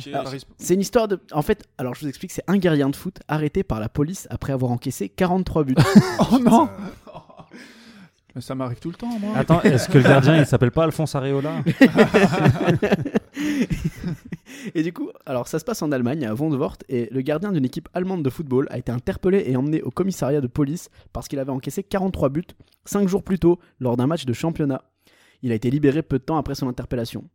C'est 0.60 0.74
une 0.75 0.81
histoire 0.81 1.07
de. 1.07 1.19
En 1.31 1.42
fait, 1.42 1.63
alors 1.80 1.95
je 1.95 2.01
vous 2.01 2.07
explique, 2.07 2.31
c'est 2.31 2.44
un 2.48 2.57
gardien 2.57 2.90
de 2.90 2.95
foot 2.95 3.19
arrêté 3.28 3.63
par 3.63 3.80
la 3.80 3.90
police 3.90 4.28
après 4.30 4.54
avoir 4.54 4.72
encaissé 4.72 5.10
43 5.10 5.63
buts. 5.63 5.75
Oh 6.31 6.38
non 6.40 6.69
Mais 8.35 8.41
Ça 8.41 8.56
m'arrive 8.56 8.80
tout 8.80 8.89
le 8.89 8.95
temps, 8.95 9.19
moi. 9.19 9.35
Attends, 9.35 9.62
est-ce 9.62 9.88
que 9.88 9.97
le 10.00 10.03
gardien, 10.03 10.38
il 10.38 10.45
s'appelle 10.45 10.71
pas 10.71 10.85
Alphonse 10.85 11.13
Areola 11.15 11.63
Et 14.75 14.81
du 14.83 14.94
coup, 14.94 15.09
alors 15.25 15.47
ça 15.47 15.59
se 15.59 15.65
passe 15.65 15.81
en 15.81 15.91
Allemagne, 15.91 16.25
à 16.25 16.33
Wondwort, 16.33 16.77
et 16.89 17.09
le 17.12 17.21
gardien 17.21 17.51
d'une 17.51 17.65
équipe 17.65 17.89
allemande 17.94 18.24
de 18.24 18.30
football 18.30 18.68
a 18.71 18.77
été 18.77 18.91
interpellé 18.91 19.44
et 19.47 19.56
emmené 19.56 19.81
au 19.81 19.91
commissariat 19.91 20.41
de 20.41 20.47
police 20.47 20.89
parce 21.12 21.27
qu'il 21.27 21.39
avait 21.39 21.51
encaissé 21.51 21.83
43 21.83 22.30
buts 22.30 22.44
5 22.85 23.07
jours 23.07 23.24
plus 23.24 23.39
tôt 23.39 23.59
lors 23.80 23.97
d'un 23.97 24.07
match 24.07 24.25
de 24.25 24.33
championnat. 24.33 24.83
Il 25.41 25.51
a 25.51 25.56
été 25.56 25.69
libéré 25.69 26.01
peu 26.01 26.18
de 26.18 26.24
temps 26.24 26.38
après 26.38 26.56
son 26.56 26.68
interpellation. 26.68 27.25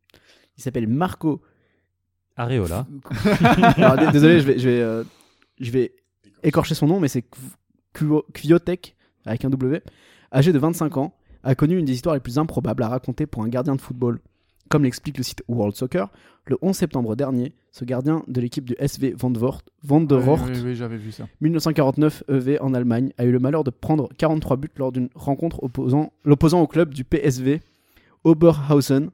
Il 0.56 0.62
s'appelle 0.62 0.88
Marco. 0.88 1.42
Areola. 2.36 2.86
Alors, 3.76 4.12
désolé, 4.12 4.40
je 4.40 4.46
vais, 4.46 4.58
je 4.58 4.68
vais, 4.68 4.80
euh, 4.80 5.04
je 5.60 5.70
vais 5.70 5.92
écorcher 6.42 6.74
son 6.74 6.86
nom, 6.86 7.00
mais 7.00 7.08
c'est 7.08 7.24
Kviotek 7.92 8.96
avec 9.26 9.44
un 9.44 9.50
W. 9.50 9.82
Âgé 10.32 10.52
de 10.52 10.58
25 10.58 10.96
ans, 10.96 11.14
a 11.42 11.54
connu 11.54 11.78
une 11.78 11.84
des 11.84 11.94
histoires 11.94 12.14
les 12.14 12.20
plus 12.20 12.38
improbables 12.38 12.82
à 12.82 12.88
raconter 12.88 13.26
pour 13.26 13.42
un 13.42 13.48
gardien 13.48 13.76
de 13.76 13.80
football. 13.80 14.20
Comme 14.68 14.84
l'explique 14.84 15.16
le 15.16 15.22
site 15.22 15.42
World 15.48 15.74
Soccer, 15.74 16.10
le 16.44 16.58
11 16.60 16.76
septembre 16.76 17.16
dernier, 17.16 17.54
ce 17.72 17.84
gardien 17.84 18.22
de 18.28 18.40
l'équipe 18.40 18.64
du 18.64 18.74
SV 18.78 19.14
Vandervoort, 19.16 19.62
Vandervoort 19.82 20.42
Oui, 20.44 20.52
oui, 20.56 20.62
oui, 20.64 20.74
j'avais 20.74 20.98
vu 20.98 21.10
ça. 21.10 21.26
1949 21.40 22.24
EV 22.28 22.58
en 22.60 22.74
Allemagne, 22.74 23.12
a 23.16 23.24
eu 23.24 23.30
le 23.30 23.38
malheur 23.38 23.64
de 23.64 23.70
prendre 23.70 24.10
43 24.18 24.56
buts 24.58 24.68
lors 24.76 24.92
d'une 24.92 25.08
rencontre 25.14 25.62
opposant 25.62 26.12
l'opposant 26.24 26.60
au 26.60 26.66
club 26.66 26.92
du 26.92 27.04
PSV 27.04 27.62
Oberhausen. 28.24 29.10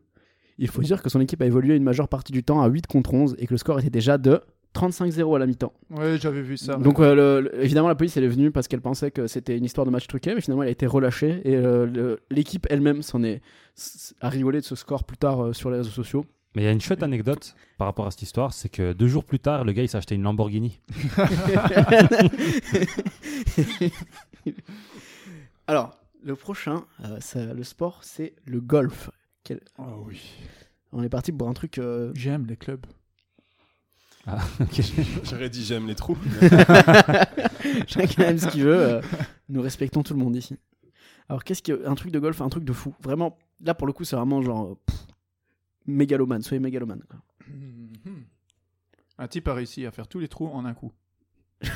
Il 0.59 0.69
faut 0.69 0.83
dire 0.83 1.03
que 1.03 1.09
son 1.09 1.21
équipe 1.21 1.43
a 1.43 1.47
évolué 1.47 1.77
une 1.77 1.83
majeure 1.85 2.09
partie 2.09 2.33
du 2.33 2.43
temps 2.43 2.63
à 2.63 2.69
8 2.69 2.87
contre 2.87 3.15
11 3.15 3.37
et 3.39 3.47
que 3.47 3.55
le 3.55 3.59
score 3.59 3.79
était 3.79 3.91
déjà 3.91 4.19
de 4.19 4.41
35-0 4.75 5.37
à 5.37 5.39
la 5.39 5.47
mi-temps. 5.47 5.73
Oui, 5.91 6.19
j'avais 6.21 6.43
vu 6.43 6.57
ça. 6.57 6.75
Donc 6.77 6.99
euh, 7.01 7.15
le- 7.15 7.41
le- 7.49 7.63
évidemment 7.65 7.89
la 7.89 7.95
police 7.95 8.17
elle 8.17 8.25
est 8.25 8.29
venue 8.29 8.51
parce 8.51 8.67
qu'elle 8.69 8.81
pensait 8.81 9.11
que 9.11 9.27
c'était 9.27 9.57
une 9.57 9.65
histoire 9.65 9.87
de 9.87 9.91
match 9.91 10.07
truqué, 10.07 10.35
mais 10.35 10.41
finalement 10.41 10.63
elle 10.65 10.69
a 10.69 10.73
été 10.73 10.87
relâchée 10.87 11.41
et 11.45 11.55
euh, 11.57 12.17
l'équipe 12.31 12.67
elle-même 12.71 13.03
s'en 13.03 13.23
est 13.23 13.41
a 14.21 14.29
rigolé 14.29 14.61
de 14.61 14.65
ce 14.65 14.75
score 14.75 15.05
plus 15.05 15.17
tard 15.17 15.43
euh, 15.45 15.53
sur 15.53 15.71
les 15.71 15.77
réseaux 15.79 15.91
sociaux. 15.91 16.25
Mais 16.57 16.63
il 16.63 16.65
y 16.67 16.69
a 16.69 16.73
une 16.73 16.81
chouette 16.81 17.03
anecdote 17.03 17.55
par 17.79 17.87
rapport 17.89 18.07
à 18.07 18.13
cette 18.13 18.23
histoire, 18.23 18.53
c'est 18.53 18.69
que 18.69 18.93
deux 18.93 19.09
jours 19.09 19.25
plus 19.25 19.41
tard, 19.41 19.65
le 19.65 19.73
gars, 19.73 19.83
il 19.83 19.89
s'est 19.89 19.97
acheté 19.99 20.15
une 20.15 20.23
Lamborghini. 20.23 20.79
Alors 25.67 25.99
le 26.23 26.37
prochain, 26.37 26.85
euh, 27.05 27.55
le 27.55 27.65
sport 27.65 28.01
c'est 28.03 28.35
le 28.47 28.61
golf. 28.61 29.11
Quel- 29.43 29.61
Oh 29.79 30.05
oui. 30.07 30.21
On 30.93 31.03
est 31.03 31.09
parti 31.09 31.33
pour 31.33 31.49
un 31.49 31.53
truc. 31.55 31.79
euh, 31.79 32.13
J'aime 32.15 32.47
les 32.47 32.57
clubs. 32.57 32.87
Ok. 34.61 34.81
J'aurais 35.25 35.51
dit 35.51 35.65
j'aime 35.65 35.87
les 35.87 35.95
trous. 35.95 36.17
Chacun 37.87 38.23
aime 38.25 38.39
ce 38.39 38.49
qu'il 38.49 38.63
veut. 38.65 38.79
euh, 38.79 39.01
nous 39.49 39.61
respectons 39.63 40.03
tout 40.03 40.15
le 40.15 40.21
monde 40.21 40.37
ici. 40.37 40.57
Alors, 41.29 41.45
qu'est-ce 41.45 41.63
que 41.63 41.87
un 41.87 41.95
truc 41.95 42.11
de 42.13 42.19
golf, 42.19 42.41
un 42.41 42.49
truc 42.49 42.65
de 42.65 42.73
fou 42.73 42.95
Vraiment, 43.03 43.37
là 43.63 43.75
pour 43.75 43.87
le 43.87 43.93
coup, 43.93 44.05
c'est 44.05 44.17
vraiment 44.17 44.43
genre 44.43 44.65
euh, 44.73 44.75
pff, 44.87 44.99
mégalomane. 45.87 46.43
Soyez 46.43 46.61
mégalomane. 46.61 47.03
quoi. 47.09 47.19
Mhm. 47.49 48.25
Un 49.19 49.29
type 49.29 49.47
a 49.49 49.55
réussi 49.55 49.87
à 49.87 49.91
faire 49.91 50.09
tous 50.09 50.19
les 50.19 50.29
trous 50.29 50.49
en 50.49 50.65
un 50.65 50.75
coup. 50.75 50.93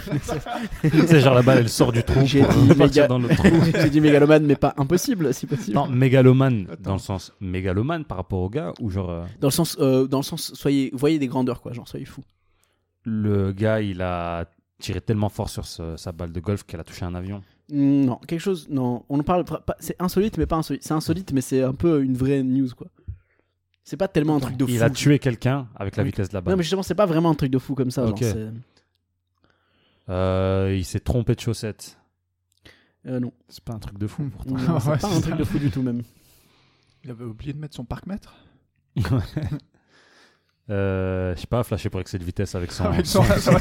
c'est 1.06 1.20
genre 1.20 1.34
la 1.34 1.40
balle, 1.40 1.58
elle 1.60 1.68
sort 1.68 1.92
du 1.92 2.02
trou 2.02 2.20
J'ai 2.26 2.42
dit 2.42 2.46
méga- 2.76 3.06
trou. 3.06 3.48
J'ai 3.80 3.88
dit 3.88 4.00
mégalomane, 4.02 4.44
mais 4.44 4.56
pas 4.56 4.74
impossible, 4.76 5.32
si 5.32 5.46
possible. 5.46 5.74
Non, 5.74 5.86
mégalomane 5.86 6.66
Attends. 6.70 6.82
dans 6.82 6.92
le 6.94 6.98
sens 6.98 7.32
mégalomane 7.40 8.04
par 8.04 8.18
rapport 8.18 8.40
au 8.40 8.50
gars 8.50 8.72
ou 8.80 8.90
genre 8.90 9.08
euh, 9.10 9.24
Dans 9.40 9.46
le 9.48 9.52
sens, 9.52 9.76
euh, 9.80 10.06
dans 10.06 10.18
le 10.18 10.24
sens, 10.24 10.52
soyez, 10.54 10.90
voyez 10.92 11.18
des 11.18 11.28
grandeurs 11.28 11.62
quoi. 11.62 11.72
Genre, 11.72 11.88
soyez 11.88 12.04
fous. 12.04 12.24
Le 13.04 13.52
gars 13.52 13.80
il 13.80 14.02
a 14.02 14.46
tiré 14.78 15.00
tellement 15.00 15.28
fort 15.28 15.48
sur 15.48 15.66
ce- 15.66 15.96
sa 15.96 16.12
balle 16.12 16.32
de 16.32 16.40
golf 16.40 16.62
qu'elle 16.64 16.80
a 16.80 16.84
touché 16.84 17.04
un 17.04 17.14
avion. 17.14 17.42
Mm, 17.70 18.04
Non, 18.04 18.16
quelque 18.26 18.40
chose. 18.40 18.68
Non, 18.70 19.04
on 19.08 19.18
en 19.18 19.22
parle. 19.22 19.44
pas- 19.44 19.60
pas- 19.60 19.76
C'est 19.80 20.00
insolite, 20.00 20.38
mais 20.38 20.46
pas 20.46 20.56
insolite. 20.56 20.82
C'est 20.84 20.94
insolite, 20.94 21.32
mais 21.32 21.40
c'est 21.40 21.62
un 21.62 21.74
peu 21.74 22.02
une 22.02 22.16
vraie 22.16 22.42
news 22.42 22.68
quoi. 22.76 22.86
C'est 23.84 23.96
pas 23.96 24.08
tellement 24.08 24.36
un 24.36 24.40
truc 24.40 24.56
de 24.56 24.64
fou. 24.66 24.70
Il 24.70 24.82
a 24.82 24.90
tué 24.90 25.18
quelqu'un 25.18 25.66
avec 25.74 25.96
la 25.96 26.02
Oui. 26.02 26.10
vitesse 26.10 26.28
de 26.28 26.34
la 26.34 26.40
balle. 26.42 26.52
Non, 26.52 26.56
mais 26.58 26.62
justement, 26.62 26.82
c'est 26.82 26.94
pas 26.94 27.06
vraiment 27.06 27.30
un 27.30 27.34
truc 27.34 27.50
de 27.50 27.58
fou 27.58 27.74
comme 27.74 27.90
ça. 27.90 28.02
genre, 28.02 28.12
Ok. 28.12 28.18
c'est- 28.22 28.50
Euh, 30.10 30.74
il 30.76 30.84
s'est 30.84 31.00
trompé 31.00 31.34
de 31.34 31.40
chaussettes. 31.40 31.98
euh, 33.06 33.20
non, 33.20 33.32
C'est 33.48 33.62
pas 33.64 33.72
un 33.74 33.78
truc 33.78 33.98
de 33.98 34.06
fou 34.06 34.22
Hmm. 34.24 34.30
pourtant. 34.30 34.54
Non, 34.56 34.80
c'est 34.80 34.88
Ouais, 34.90 34.98
pas 34.98 35.08
c'est 35.08 35.16
un 35.16 35.20
truc 35.20 35.36
de 35.36 35.44
fou 35.44 35.58
du 35.58 35.70
tout 35.70 35.82
même. 35.82 36.02
Il 37.04 37.10
avait 37.10 37.24
oublié 37.24 37.52
de 37.52 37.58
mettre 37.58 37.74
son 37.76 37.84
parc-mètre? 37.84 38.34
Euh, 40.70 41.34
je 41.34 41.40
sais 41.40 41.46
pas, 41.46 41.62
flasher 41.64 41.88
pour 41.90 42.00
excès 42.00 42.18
de 42.18 42.24
vitesse 42.24 42.54
avec 42.54 42.72
son, 42.72 42.84
Avec 42.92 43.06
son- 43.06 43.22
son- 43.38 43.58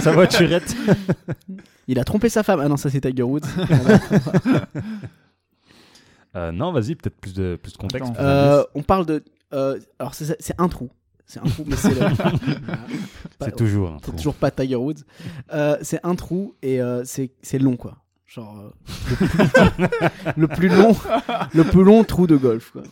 sa 0.00 0.12
voiturette. 0.12 0.74
Il 1.86 1.98
a 1.98 2.04
trompé 2.04 2.28
sa 2.28 2.42
femme. 2.42 2.60
Ah 2.62 2.68
non, 2.68 2.76
ça 2.76 2.90
c'est 2.90 3.00
Tiger 3.00 3.22
Woods. 3.22 3.42
Euh, 6.36 6.50
non, 6.50 6.72
vas-y, 6.72 6.96
peut-être 6.96 7.14
plus 7.20 7.32
de, 7.32 7.56
plus 7.62 7.72
de 7.74 7.78
contexte. 7.78 8.12
Plus 8.12 8.20
Euh, 8.20 8.64
on 8.74 8.82
parle 8.82 9.06
de. 9.06 9.22
euh, 9.52 9.78
alors 10.00 10.14
c'est 10.14 10.36
un 10.58 10.68
trou. 10.68 10.90
C'est 11.26 11.38
un 11.38 11.44
trou, 11.44 11.62
mais 11.64 11.76
c'est. 11.76 11.90
le- 11.94 12.06
c'est 13.40 13.54
toujours. 13.56 13.90
un 13.92 13.98
c'est 14.04 14.16
toujours 14.16 14.34
pas 14.34 14.50
Tiger 14.50 14.74
Woods. 14.74 15.04
Euh, 15.52 15.76
c'est 15.82 16.00
un 16.02 16.16
trou 16.16 16.56
et 16.60 16.82
euh, 16.82 17.02
c'est 17.04 17.30
c'est 17.40 17.60
long 17.60 17.76
quoi. 17.76 17.98
Genre 18.34 18.56
euh, 18.58 18.70
le, 19.10 19.16
plus... 19.16 19.28
le 20.36 20.48
plus 20.48 20.68
long, 20.68 20.96
le 21.54 21.64
plus 21.64 21.84
long 21.84 22.02
trou 22.04 22.26
de 22.26 22.36
golf. 22.36 22.72
Quoi. 22.72 22.82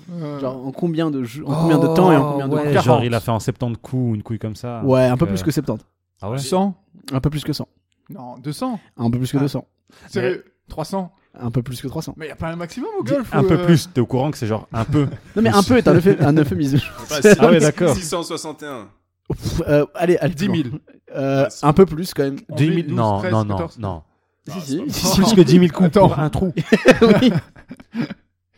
Genre 0.41 0.67
en 0.67 0.71
combien 0.73 1.11
de 1.11 1.25
jeux- 1.25 1.45
en 1.47 1.55
combien 1.63 1.79
de 1.79 1.87
temps 1.89 2.13
et 2.13 2.17
en 2.17 2.33
combien 2.33 2.49
de 2.49 2.53
Oh, 2.55 2.57
ouais, 2.59 2.73
coups 2.73 2.85
Genre, 2.85 3.05
il 3.05 3.15
a 3.15 3.21
fait 3.21 3.31
en 3.31 3.41
70 3.41 3.77
coups 3.79 3.95
ou 4.11 4.15
une 4.15 4.23
couille 4.23 4.39
comme 4.39 4.55
ça. 4.57 4.83
Ouais, 4.85 5.05
un 5.05 5.17
peu 5.17 5.27
Donc, 5.27 5.35
plus 5.35 5.41
euh, 5.43 5.45
que 5.47 5.51
70. 5.51 5.85
Ah 6.21 6.31
ouais? 6.31 6.39
100 6.39 6.75
Un 7.13 7.21
peu 7.21 7.31
plus 7.31 7.43
que 7.43 7.53
100. 7.53 7.67
Non, 8.11 8.37
200 8.39 8.79
Un 8.99 9.11
peu 9.11 9.19
plus 9.19 9.33
que 9.33 9.39
Ah. 9.39 9.41
200. 9.41 9.67
Sérieux 10.09 10.45
300 10.69 11.13
Un 11.41 11.51
peu 11.51 11.63
plus 11.63 11.81
que 11.83 11.89
300. 11.89 12.15
Mais 12.17 12.29
y 12.29 12.31
a 12.31 12.37
pas 12.37 12.49
un 12.49 12.57
maximum 12.57 12.91
au 13.01 13.03
golf 13.03 13.29
Un 13.35 13.43
peu 13.43 13.55
euh, 13.55 13.65
plus, 13.65 13.91
t'es 13.93 14.01
au 14.01 14.07
courant 14.07 14.31
que 14.31 14.39
c'est 14.39 14.47
genre 14.47 14.69
un 14.73 14.85
peu. 14.85 15.09
Non 15.37 15.43
mais 15.43 15.51
un 15.51 15.63
peu 15.63 15.77
est 15.77 15.89
un, 15.89 15.97
un 16.29 16.37
euphémisme. 16.37 16.79
Six- 17.09 17.37
Ah 17.41 17.47
ouais, 17.49 17.59
d'accord. 17.59 17.95
661. 17.97 18.89
Pff, 19.29 19.63
euh, 19.67 19.87
allez, 19.95 20.17
allez. 20.19 20.35
10 20.35 20.45
000. 20.47 20.57
Euh, 21.17 21.43
Ouais, 21.45 21.51
c'est- 21.51 21.67
un 21.67 21.73
peu 21.73 21.85
plus 21.87 22.15
quand 22.15 22.23
même. 22.23 22.39
10 22.57 22.67
000 22.67 22.77
12, 22.89 22.93
Non, 22.95 23.19
13, 23.19 23.33
non, 23.33 23.45
non, 23.45 23.57
14. 23.57 23.79
non. 23.79 24.03
Si, 24.49 24.53
Ah, 24.57 24.61
si. 24.61 24.83
c'est 24.89 25.07
si, 25.09 25.21
Plus 25.21 25.35
que 25.35 25.41
10 25.41 25.53
000 25.53 25.67
coups 25.69 25.87
Attends. 25.89 26.09
pour 26.09 26.19
un 26.19 26.31
trou. 26.31 26.53
oui. 27.21 27.33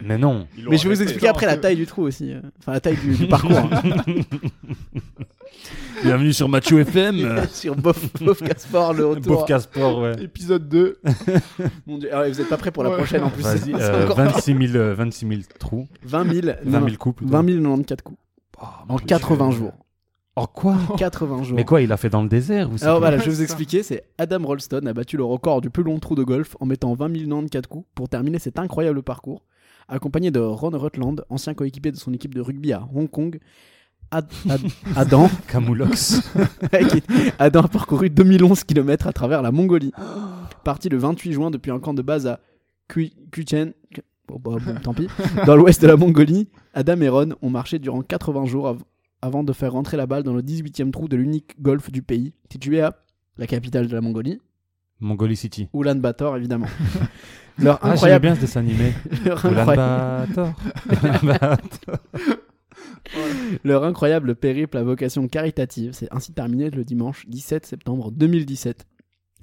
Mais 0.02 0.18
non. 0.18 0.46
Mais 0.68 0.76
je 0.76 0.88
vais 0.88 0.94
vous 0.94 1.02
expliquer 1.02 1.28
après 1.28 1.46
la 1.46 1.56
taille 1.56 1.76
du 1.76 1.86
trou 1.86 2.02
aussi. 2.02 2.32
euh. 2.32 2.40
Enfin, 2.58 2.72
la 2.72 2.80
taille 2.80 2.96
du, 2.96 3.14
du 3.16 3.26
parcours. 3.26 3.52
hein. 3.56 3.70
Bienvenue 6.02 6.32
sur 6.32 6.48
Macho 6.48 6.78
FM. 6.78 7.46
Sur 7.52 7.76
Bof, 7.76 8.12
Bof 8.20 8.40
le 8.42 9.04
retour. 9.06 9.22
Pauvre 9.22 9.44
Casport, 9.46 9.98
ouais. 10.00 10.12
Épisode 10.22 10.68
2. 10.68 11.00
Mon 11.86 11.98
Dieu. 11.98 12.12
Alors, 12.14 12.28
vous 12.28 12.40
êtes 12.40 12.48
pas 12.48 12.56
prêts 12.58 12.70
pour 12.70 12.82
la 12.82 12.90
Ouais. 12.90 12.96
prochaine 12.96 13.22
en 13.22 13.30
plus. 13.30 13.42
Vas-y, 13.42 13.58
C'est 13.72 13.74
euh, 13.82 14.04
encore 14.04 14.16
26 14.16 14.68
000, 14.68 14.76
euh, 14.76 14.94
26 14.94 15.26
000 15.28 15.40
trous. 15.58 15.86
20 16.02 16.32
000. 16.32 16.46
20 16.64 16.80
non, 16.80 16.86
000 16.86 16.96
coups. 16.98 17.16
plutôt. 17.16 17.32
20 17.32 17.42
094 17.46 18.02
coups. 18.02 18.18
Oh, 18.60 18.64
En 18.88 18.92
mon 18.92 18.98
80 18.98 19.48
Dieu. 19.48 19.58
jours. 19.58 19.72
Oh 20.36 20.46
quoi 20.52 20.76
80 20.98 21.42
jours. 21.44 21.56
Mais 21.56 21.64
quoi, 21.64 21.80
il 21.80 21.92
a 21.92 21.96
fait 21.96 22.08
dans 22.10 22.22
le 22.22 22.28
désert 22.28 22.68
ou 22.70 22.74
Alors 22.82 22.98
voilà, 22.98 23.18
je 23.18 23.24
vais 23.24 23.30
vous 23.30 23.42
expliquer. 23.42 23.82
C'est 23.84 24.02
Adam 24.18 24.44
Rolston 24.44 24.84
a 24.86 24.92
battu 24.92 25.16
le 25.16 25.24
record 25.24 25.60
du 25.60 25.70
plus 25.70 25.84
long 25.84 25.98
trou 26.00 26.16
de 26.16 26.24
golf 26.24 26.56
en 26.60 26.66
mettant 26.66 26.92
20 26.94 27.12
094 27.12 27.66
coups 27.68 27.86
pour 27.94 28.08
terminer 28.08 28.40
cet 28.40 28.58
incroyable 28.58 29.02
parcours, 29.02 29.42
accompagné 29.88 30.32
de 30.32 30.40
Ron 30.40 30.70
Rutland, 30.76 31.24
ancien 31.30 31.54
coéquipier 31.54 31.92
de 31.92 31.96
son 31.96 32.12
équipe 32.12 32.34
de 32.34 32.40
rugby 32.40 32.72
à 32.72 32.88
Hong 32.94 33.08
Kong. 33.08 33.38
Ad- 34.10 34.26
Ad- 34.50 34.60
Adam, 34.96 35.30
Camoulox. 35.46 36.20
Adam 37.38 37.60
a 37.62 37.68
parcouru 37.68 38.10
2011 38.10 38.64
km 38.64 39.06
à 39.06 39.12
travers 39.12 39.40
la 39.40 39.52
Mongolie. 39.52 39.92
Parti 40.64 40.88
le 40.88 40.98
28 40.98 41.32
juin 41.32 41.50
depuis 41.50 41.70
un 41.70 41.78
camp 41.78 41.94
de 41.94 42.02
base 42.02 42.26
à 42.26 42.40
Kuchen, 42.88 43.72
bon, 44.28 44.40
bah, 44.42 44.56
bon, 44.64 44.74
tant 44.82 44.94
pis, 44.94 45.06
dans 45.46 45.56
l'ouest 45.56 45.80
de 45.80 45.86
la 45.86 45.96
Mongolie, 45.96 46.48
Adam 46.74 47.00
et 47.00 47.08
Ron 47.08 47.30
ont 47.40 47.50
marché 47.50 47.78
durant 47.78 48.02
80 48.02 48.44
jours 48.46 48.76
avant 49.24 49.42
de 49.42 49.54
faire 49.54 49.72
rentrer 49.72 49.96
la 49.96 50.06
balle 50.06 50.22
dans 50.22 50.34
le 50.34 50.42
18e 50.42 50.90
trou 50.90 51.08
de 51.08 51.16
l'unique 51.16 51.60
golf 51.60 51.90
du 51.90 52.02
pays, 52.02 52.34
situé 52.52 52.82
à 52.82 52.94
la 53.38 53.46
capitale 53.46 53.86
de 53.86 53.94
la 53.94 54.02
Mongolie, 54.02 54.38
Mongolie 55.00 55.36
City. 55.36 55.68
Ulaanbaatar 55.72 56.36
évidemment. 56.36 56.66
Leur 57.58 57.78
Ah, 57.82 57.92
incroyable, 57.92 58.22
bien 58.22 58.34
ce 58.34 58.42
dessin 58.42 58.60
animé. 58.60 58.92
leur 59.24 59.46
incroyable, 59.46 60.34
leur 63.64 63.84
incroyable 63.84 64.34
périple 64.34 64.76
à 64.76 64.82
vocation 64.82 65.26
caritative 65.28 65.92
s'est 65.92 66.08
ainsi 66.10 66.32
terminé 66.32 66.68
le 66.68 66.84
dimanche 66.84 67.24
17 67.28 67.64
septembre 67.64 68.10
2017. 68.10 68.86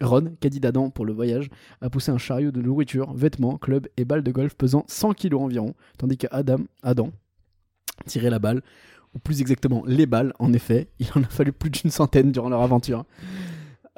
Ron, 0.01 0.35
caddie 0.39 0.59
d'Adam 0.59 0.89
pour 0.89 1.05
le 1.05 1.13
voyage, 1.13 1.49
a 1.79 1.89
poussé 1.89 2.11
un 2.11 2.17
chariot 2.17 2.51
de 2.51 2.61
nourriture, 2.61 3.13
vêtements, 3.13 3.57
clubs 3.57 3.87
et 3.97 4.05
balles 4.05 4.23
de 4.23 4.31
golf 4.31 4.55
pesant 4.55 4.83
100 4.87 5.13
kg 5.13 5.35
environ, 5.35 5.73
tandis 5.97 6.17
que 6.17 6.27
Adam, 6.31 6.59
Adam 6.83 7.11
tirait 8.05 8.29
la 8.29 8.39
balle, 8.39 8.61
ou 9.13 9.19
plus 9.19 9.41
exactement 9.41 9.83
les 9.85 10.05
balles, 10.05 10.33
en 10.39 10.53
effet. 10.53 10.89
Il 10.99 11.07
en 11.15 11.23
a 11.23 11.27
fallu 11.29 11.51
plus 11.51 11.69
d'une 11.69 11.91
centaine 11.91 12.31
durant 12.31 12.49
leur 12.49 12.61
aventure. 12.61 13.05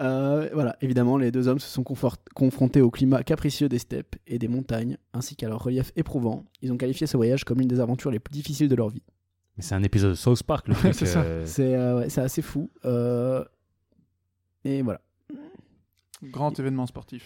Euh, 0.02 0.50
voilà, 0.54 0.76
évidemment, 0.82 1.18
les 1.18 1.32
deux 1.32 1.48
hommes 1.48 1.60
se 1.60 1.68
sont 1.70 1.84
confort- 1.84 2.18
confrontés 2.34 2.82
au 2.82 2.90
climat 2.90 3.22
capricieux 3.24 3.70
des 3.70 3.78
steppes 3.78 4.16
et 4.26 4.40
des 4.40 4.48
montagnes, 4.48 4.98
ainsi 5.14 5.36
qu'à 5.36 5.48
leur 5.48 5.64
relief 5.64 5.92
éprouvant. 5.96 6.46
Ils 6.62 6.72
ont 6.72 6.78
qualifié 6.78 7.06
ce 7.06 7.16
voyage 7.16 7.44
comme 7.44 7.60
l'une 7.60 7.68
des 7.68 7.80
aventures 7.80 8.10
les 8.10 8.20
plus 8.20 8.32
difficiles 8.34 8.68
de 8.70 8.76
leur 8.76 8.90
vie. 8.90 9.04
Mais 9.56 9.64
c'est 9.64 9.76
un 9.76 9.84
épisode 9.84 10.10
de 10.12 10.16
South 10.16 10.42
Park, 10.44 10.68
le 10.68 10.74
truc. 10.76 10.96
c'est 10.96 11.06
ça. 11.06 11.22
euh, 11.22 11.44
C'est 11.46 11.76
euh, 11.76 12.00
ouais, 12.00 12.10
c'est 12.10 12.22
assez 12.22 12.42
fou. 12.42 12.72
Euh, 12.86 13.46
Et 14.66 14.82
voilà. 14.82 15.00
Grand 16.24 16.58
événement 16.60 16.88
sportif. 16.88 17.24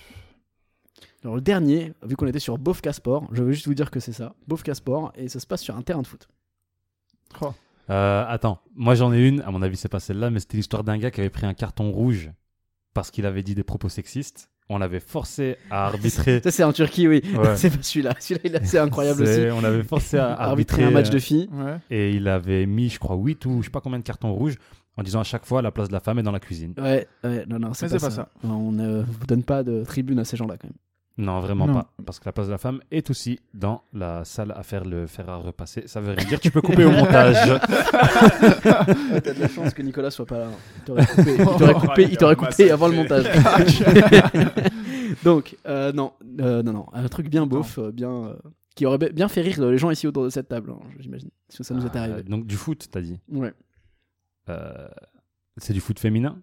Alors 1.23 1.35
le 1.35 1.41
dernier, 1.41 1.93
vu 2.03 2.15
qu'on 2.17 2.27
était 2.27 2.39
sur 2.39 2.57
Bofka 2.57 2.91
Sport, 2.91 3.27
je 3.31 3.43
veux 3.43 3.51
juste 3.53 3.67
vous 3.67 3.73
dire 3.75 3.91
que 3.91 3.99
c'est 4.01 4.11
ça, 4.11 4.35
Bofka 4.47 4.73
Sport, 4.73 5.13
et 5.15 5.29
ça 5.29 5.39
se 5.39 5.47
passe 5.47 5.61
sur 5.61 5.75
un 5.77 5.81
terrain 5.83 6.01
de 6.01 6.07
foot. 6.07 6.27
Oh. 7.41 7.53
Euh, 7.89 8.25
attends, 8.27 8.61
moi 8.75 8.95
j'en 8.95 9.13
ai 9.13 9.27
une, 9.27 9.41
à 9.41 9.51
mon 9.51 9.61
avis 9.61 9.77
c'est 9.77 9.87
pas 9.89 9.99
celle-là, 9.99 10.29
mais 10.29 10.39
c'était 10.39 10.57
l'histoire 10.57 10.83
d'un 10.83 10.97
gars 10.97 11.11
qui 11.11 11.21
avait 11.21 11.29
pris 11.29 11.45
un 11.45 11.53
carton 11.53 11.91
rouge 11.91 12.31
parce 12.93 13.11
qu'il 13.11 13.25
avait 13.25 13.43
dit 13.43 13.55
des 13.55 13.63
propos 13.63 13.89
sexistes. 13.89 14.49
On 14.69 14.79
l'avait 14.79 14.99
forcé 14.99 15.55
à 15.71 15.85
arbitrer. 15.85 16.41
Ça 16.43 16.51
c'est 16.51 16.63
en 16.63 16.73
Turquie, 16.73 17.07
oui. 17.07 17.21
Ouais. 17.37 17.55
c'est 17.55 17.69
pas 17.69 17.81
celui-là. 17.81 18.13
Celui-là, 18.19 18.41
il 18.43 18.55
est 18.55 18.61
assez 18.61 18.77
incroyable 18.77 19.21
aussi. 19.21 19.33
C'est- 19.33 19.51
On 19.51 19.61
l'avait 19.61 19.83
forcé 19.83 20.17
à 20.17 20.25
Arbitrer 20.39 20.83
arbitrer, 20.83 20.83
un 20.83 20.91
match 20.91 21.07
euh, 21.07 21.11
de 21.13 21.19
filles. 21.19 21.49
Ouais. 21.53 21.77
Et 21.89 22.11
il 22.15 22.27
avait 22.27 22.65
mis, 22.65 22.89
je 22.89 22.99
crois, 22.99 23.15
8 23.15 23.45
ou 23.45 23.59
je 23.61 23.65
sais 23.67 23.71
pas 23.71 23.79
combien 23.79 23.99
de 23.99 24.03
cartons 24.03 24.33
rouges 24.33 24.57
en 24.97 25.03
disant 25.03 25.21
à 25.21 25.23
chaque 25.23 25.45
fois 25.45 25.61
la 25.61 25.71
place 25.71 25.87
de 25.87 25.93
la 25.93 26.01
femme 26.01 26.19
est 26.19 26.23
dans 26.23 26.31
la 26.33 26.41
cuisine. 26.41 26.73
Ouais, 26.77 27.07
ouais, 27.23 27.45
non, 27.47 27.59
non, 27.59 27.73
c'est 27.73 27.87
pas, 27.87 27.97
c'est 27.99 28.05
pas 28.05 28.11
ça. 28.11 28.29
On 28.43 28.73
ne 28.73 29.03
vous 29.03 29.25
donne 29.25 29.43
pas 29.43 29.63
de 29.63 29.85
tribune 29.85 30.19
à 30.19 30.25
ces 30.25 30.35
gens-là 30.35 30.57
quand 30.57 30.67
même. 30.67 30.77
Non, 31.19 31.39
vraiment 31.39 31.65
Non. 31.65 31.73
pas. 31.73 31.91
Parce 32.05 32.19
que 32.19 32.25
la 32.25 32.31
place 32.31 32.45
de 32.45 32.51
la 32.51 32.59
femme 32.59 32.79
est 32.91 33.09
aussi 33.09 33.39
dans 33.53 33.81
la 33.91 34.23
salle 34.23 34.51
à 34.55 34.61
faire 34.61 34.85
le 34.85 35.07
fer 35.07 35.27
à 35.29 35.37
repasser. 35.37 35.87
Ça 35.87 35.99
veut 35.99 36.11
rien 36.13 36.25
dire, 36.25 36.39
tu 36.39 36.51
peux 36.51 36.61
couper 36.61 36.85
au 36.85 36.91
montage. 36.91 37.35
Ah, 37.93 38.85
T'as 39.23 39.33
de 39.33 39.39
la 39.39 39.47
chance 39.47 39.73
que 39.73 39.81
Nicolas 39.81 40.11
soit 40.11 40.27
pas 40.27 40.37
là. 40.37 40.47
Il 40.77 40.83
t'aurait 40.85 41.05
coupé, 41.07 41.33
il 41.39 41.45
t'aurait 41.47 41.73
coupé, 41.73 42.03
il 42.11 42.17
t'aurait 42.17 42.35
coupé 42.35 42.69
avant 42.71 42.87
le 42.87 42.95
montage. 42.95 43.25
Donc, 45.23 45.57
euh, 45.65 45.91
non, 45.91 46.13
euh, 46.39 46.61
non, 46.63 46.73
non, 46.73 46.85
un 46.93 47.07
truc 47.07 47.29
bien 47.29 47.45
beauf, 47.47 47.77
euh, 47.79 47.91
bien, 47.91 48.11
euh, 48.11 48.35
qui 48.75 48.85
aurait 48.85 48.97
bi- 48.97 49.09
bien 49.11 49.27
fait 49.27 49.41
rire 49.41 49.59
les 49.65 49.77
gens 49.77 49.89
ici 49.89 50.05
autour 50.07 50.23
de 50.23 50.29
cette 50.29 50.47
table, 50.49 50.71
hein, 50.71 50.79
j'imagine. 50.99 51.29
Si 51.49 51.63
ça 51.63 51.73
nous 51.73 51.85
était 51.85 51.97
Euh, 51.97 52.01
arrivé. 52.03 52.23
donc 52.23 52.45
du 52.45 52.55
foot, 52.57 52.87
t'as 52.91 53.01
dit. 53.01 53.19
Ouais. 53.31 53.53
Euh, 54.49 54.87
c'est 55.57 55.73
du 55.73 55.79
foot 55.81 55.99
féminin? 55.99 56.37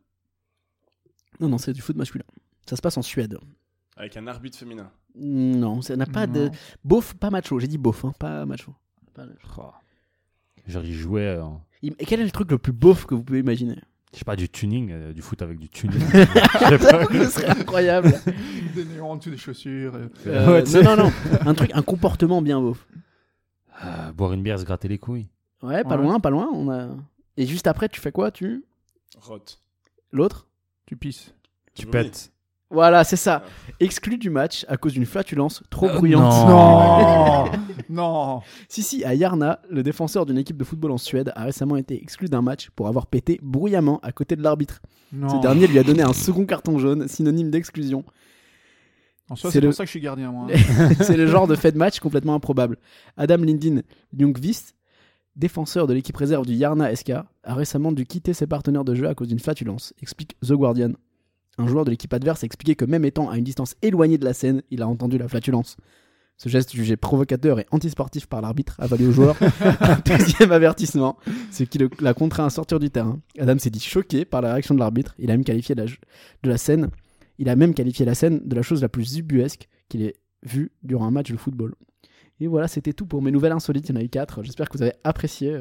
Non, 1.40 1.48
non, 1.48 1.58
c'est 1.58 1.72
du 1.72 1.80
foot 1.82 1.96
masculin. 1.96 2.24
Ça 2.68 2.76
se 2.76 2.82
passe 2.82 2.96
en 2.96 3.02
Suède. 3.02 3.38
Avec 3.96 4.16
un 4.16 4.26
arbitre 4.26 4.58
féminin. 4.58 4.90
Non, 5.16 5.80
ça 5.82 5.94
n'a 5.96 6.06
pas 6.06 6.26
de. 6.26 6.50
Beauf, 6.84 7.14
pas 7.14 7.30
macho. 7.30 7.58
J'ai 7.60 7.68
dit 7.68 7.78
beauf, 7.78 8.04
hein, 8.04 8.12
pas 8.18 8.44
macho. 8.46 8.74
Pas- 9.14 9.26
Oh. 9.58 9.70
Genre, 10.66 10.84
il 10.84 10.92
jouait, 10.94 11.38
Il- 11.82 11.94
Et 11.98 12.04
quel 12.06 12.20
est 12.20 12.24
le 12.24 12.30
truc 12.30 12.50
le 12.50 12.58
plus 12.58 12.72
beauf 12.72 13.06
que 13.06 13.14
vous 13.14 13.22
pouvez 13.22 13.40
imaginer? 13.40 13.78
Je 14.12 14.18
sais 14.20 14.24
pas, 14.24 14.36
du 14.36 14.48
tuning, 14.48 14.90
euh, 14.92 15.12
du 15.12 15.22
foot 15.22 15.42
avec 15.42 15.58
du 15.58 15.68
tuning. 15.68 15.98
Je 16.00 16.06
sais 16.68 16.78
pas. 16.78 17.04
Ce 17.12 17.30
serait 17.30 17.48
incroyable. 17.60 18.12
Des 18.74 18.84
néons 18.84 19.10
en 19.12 19.16
dessous 19.16 19.30
des 19.30 19.36
chaussures. 19.36 19.94
euh. 19.94 20.08
Euh, 20.26 20.52
Ouais, 20.52 20.62
tu 20.64 20.70
sais. 20.70 20.82
non, 20.82 20.96
non, 20.96 21.04
non. 21.06 21.12
Un 21.46 21.54
truc, 21.54 21.70
un 21.74 21.82
comportement 21.82 22.40
bien 22.42 22.60
beauf. 22.60 22.86
Euh, 23.84 24.12
boire 24.12 24.32
une 24.32 24.42
bière, 24.42 24.58
se 24.58 24.64
gratter 24.64 24.88
les 24.88 24.98
couilles. 24.98 25.28
Ouais, 25.62 25.82
pas 25.84 25.96
Ouais. 25.96 26.02
loin, 26.02 26.20
pas 26.20 26.30
loin. 26.30 26.48
On 26.52 26.70
a... 26.70 26.96
Et 27.36 27.46
juste 27.46 27.66
après, 27.66 27.88
tu 27.88 28.00
fais 28.00 28.12
quoi 28.12 28.30
Tu 28.30 28.64
Roth. 29.20 29.60
L'autre 30.12 30.48
Tu 30.86 30.96
pisses. 30.96 31.34
Tu 31.74 31.86
pètes. 31.86 32.32
Voilà, 32.74 33.02
c'est 33.04 33.16
ça. 33.16 33.42
Exclu 33.80 34.18
du 34.18 34.28
match 34.30 34.66
à 34.68 34.76
cause 34.76 34.92
d'une 34.92 35.06
flatulence 35.06 35.62
trop 35.70 35.88
Euh, 35.88 35.94
bruyante. 35.96 36.46
non. 36.48 37.44
Non 37.46 37.50
Non 37.88 38.42
Si, 38.68 38.82
si, 38.82 39.04
à 39.04 39.14
Yarna, 39.14 39.60
le 39.70 39.82
défenseur 39.82 40.26
d'une 40.26 40.38
équipe 40.38 40.56
de 40.56 40.64
football 40.64 40.90
en 40.90 40.98
Suède 40.98 41.32
a 41.34 41.44
récemment 41.44 41.76
été 41.76 42.00
exclu 42.02 42.28
d'un 42.28 42.42
match 42.42 42.70
pour 42.76 42.88
avoir 42.88 43.06
pété 43.06 43.38
bruyamment 43.42 43.98
à 44.02 44.12
côté 44.12 44.36
de 44.36 44.42
l'arbitre. 44.42 44.80
Non. 45.12 45.28
Ce 45.28 45.40
dernier 45.40 45.66
lui 45.66 45.78
a 45.78 45.82
donné 45.82 46.02
un 46.02 46.12
second 46.12 46.44
carton 46.46 46.78
jaune, 46.78 47.08
synonyme 47.08 47.50
d'exclusion. 47.50 48.04
En 49.30 49.36
soi, 49.36 49.50
c'est 49.50 49.60
le- 49.60 49.68
pour 49.68 49.74
ça 49.76 49.84
que 49.84 49.86
je 49.86 49.90
suis 49.92 50.00
gardien, 50.00 50.30
moi. 50.32 50.48
hein. 50.52 50.90
C'est 51.00 51.16
le 51.16 51.26
genre 51.26 51.46
de 51.46 51.54
fait 51.54 51.72
de 51.72 51.78
match 51.78 51.98
complètement 51.98 52.34
improbable. 52.34 52.76
Adam 53.16 53.38
Lindin 53.38 53.80
Ljungqvist, 54.12 54.74
défenseur 55.36 55.86
de 55.86 55.94
l'équipe 55.94 56.16
réserve 56.16 56.44
du 56.46 56.52
Yarna 56.54 56.94
SK, 56.94 57.10
a 57.10 57.54
récemment 57.54 57.90
dû 57.92 58.04
quitter 58.04 58.34
ses 58.34 58.46
partenaires 58.46 58.84
de 58.84 58.94
jeu 58.94 59.08
à 59.08 59.14
cause 59.14 59.28
d'une 59.28 59.38
flatulence, 59.38 59.94
explique 60.02 60.36
The 60.46 60.52
Guardian. 60.52 60.92
Un 61.58 61.66
joueur 61.68 61.84
de 61.84 61.90
l'équipe 61.90 62.12
adverse 62.12 62.42
a 62.42 62.46
expliqué 62.46 62.74
que 62.74 62.84
même 62.84 63.04
étant 63.04 63.30
à 63.30 63.36
une 63.38 63.44
distance 63.44 63.76
éloignée 63.82 64.18
de 64.18 64.24
la 64.24 64.34
scène, 64.34 64.62
il 64.70 64.82
a 64.82 64.88
entendu 64.88 65.18
la 65.18 65.28
flatulence. 65.28 65.76
Ce 66.36 66.48
geste 66.48 66.74
jugé 66.74 66.96
provocateur 66.96 67.60
et 67.60 67.66
antisportif 67.70 68.26
par 68.26 68.40
l'arbitre 68.40 68.74
a 68.80 68.88
valu 68.88 69.06
au 69.06 69.12
joueur 69.12 69.36
un 69.80 69.98
deuxième 70.04 70.50
avertissement, 70.50 71.16
ce 71.52 71.62
qui 71.62 71.78
le- 71.78 71.88
l'a 72.00 72.12
contraint 72.12 72.46
à 72.46 72.50
sortir 72.50 72.80
du 72.80 72.90
terrain. 72.90 73.20
Adam 73.38 73.56
s'est 73.58 73.70
dit 73.70 73.78
choqué 73.78 74.24
par 74.24 74.42
la 74.42 74.52
réaction 74.52 74.74
de 74.74 74.80
l'arbitre. 74.80 75.14
Il 75.20 75.30
a 75.30 75.34
même 75.34 75.44
qualifié 75.44 75.76
la, 75.76 75.84
de 75.84 76.48
la 76.48 76.58
scène, 76.58 76.88
il 77.38 77.48
a 77.48 77.54
même 77.54 77.72
qualifié 77.72 78.04
la 78.04 78.14
scène 78.16 78.40
de 78.44 78.54
la 78.56 78.62
chose 78.62 78.82
la 78.82 78.88
plus 78.88 79.16
ubuesque 79.16 79.68
qu'il 79.88 80.02
ait 80.02 80.16
vue 80.42 80.72
durant 80.82 81.06
un 81.06 81.12
match 81.12 81.30
de 81.30 81.36
football. 81.36 81.74
Et 82.40 82.48
voilà, 82.48 82.66
c'était 82.66 82.92
tout 82.94 83.06
pour 83.06 83.22
mes 83.22 83.30
nouvelles 83.30 83.52
insolites. 83.52 83.88
Il 83.88 83.94
y 83.94 83.98
en 83.98 84.00
a 84.00 84.04
eu 84.04 84.08
quatre. 84.08 84.42
J'espère 84.42 84.68
que 84.68 84.76
vous 84.76 84.82
avez 84.82 84.94
apprécié. 85.04 85.60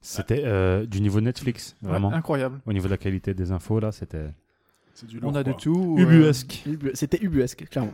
C'était 0.00 0.42
euh, 0.44 0.86
du 0.86 1.00
niveau 1.00 1.20
Netflix, 1.20 1.74
vraiment. 1.82 2.10
Ouais, 2.10 2.14
incroyable. 2.14 2.60
Au 2.66 2.72
niveau 2.72 2.86
de 2.86 2.92
la 2.92 2.98
qualité 2.98 3.34
des 3.34 3.50
infos, 3.50 3.80
là, 3.80 3.90
c'était 3.90 4.28
du 5.02 5.18
lourd. 5.20 5.30
On 5.32 5.34
a 5.34 5.42
de 5.42 5.50
quoi. 5.52 5.60
tout. 5.60 5.96
euh, 5.98 6.02
ubuesque. 6.02 6.62
Ubu- 6.66 6.90
C'était 6.94 7.18
ubuesque, 7.22 7.68
clairement. 7.68 7.92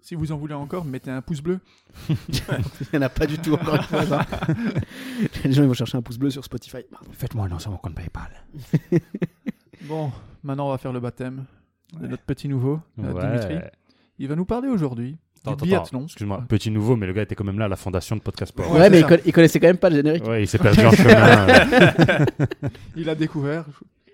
si 0.00 0.14
vous 0.14 0.32
en 0.32 0.36
voulez 0.36 0.54
encore, 0.54 0.84
mettez 0.84 1.10
un 1.10 1.20
pouce 1.22 1.40
bleu. 1.42 1.60
Il 2.08 2.14
n'y 2.92 2.98
en 2.98 3.02
a 3.02 3.08
pas 3.08 3.26
du 3.26 3.38
tout 3.38 3.54
encore 3.54 3.76
une 3.76 3.82
fois. 3.82 4.04
ça. 4.06 4.26
Les 5.44 5.52
gens 5.52 5.62
ils 5.62 5.68
vont 5.68 5.74
chercher 5.74 5.96
un 5.98 6.02
pouce 6.02 6.18
bleu 6.18 6.30
sur 6.30 6.44
Spotify. 6.44 6.78
Faites-moi 7.12 7.48
un 7.52 7.58
sur 7.58 7.70
mon 7.70 7.76
compte 7.78 7.94
PayPal. 7.94 8.30
Bon, 9.82 10.10
maintenant 10.42 10.68
on 10.68 10.70
va 10.70 10.78
faire 10.78 10.92
le 10.94 11.00
baptême 11.00 11.44
de 12.00 12.06
notre 12.06 12.22
petit 12.22 12.48
nouveau, 12.48 12.80
euh, 13.02 13.12
Dimitri. 13.20 13.54
Ouais. 13.56 13.70
Il 14.18 14.28
va 14.28 14.34
nous 14.36 14.46
parler 14.46 14.68
aujourd'hui 14.68 15.16
biathlon. 15.62 16.04
Excuse-moi, 16.04 16.42
petit 16.48 16.70
nouveau, 16.70 16.96
mais 16.96 17.06
le 17.06 17.12
gars 17.12 17.20
était 17.22 17.34
quand 17.34 17.44
même 17.44 17.58
là 17.58 17.66
à 17.66 17.68
la 17.68 17.76
fondation 17.76 18.16
de 18.16 18.22
Podcast 18.22 18.52
Sport. 18.52 18.72
Ouais, 18.72 18.88
mais 18.88 19.00
il, 19.00 19.04
conna- 19.04 19.20
il 19.26 19.32
connaissait 19.32 19.60
quand 19.60 19.66
même 19.66 19.76
pas 19.76 19.90
le 19.90 19.96
générique. 19.96 20.24
Ouais, 20.26 20.44
il 20.44 20.46
s'est 20.48 20.56
perdu 20.58 20.86
en 20.86 20.90
chemin. 20.92 21.48
euh. 21.48 22.24
Il 22.96 23.10
a 23.10 23.14
découvert. 23.14 23.66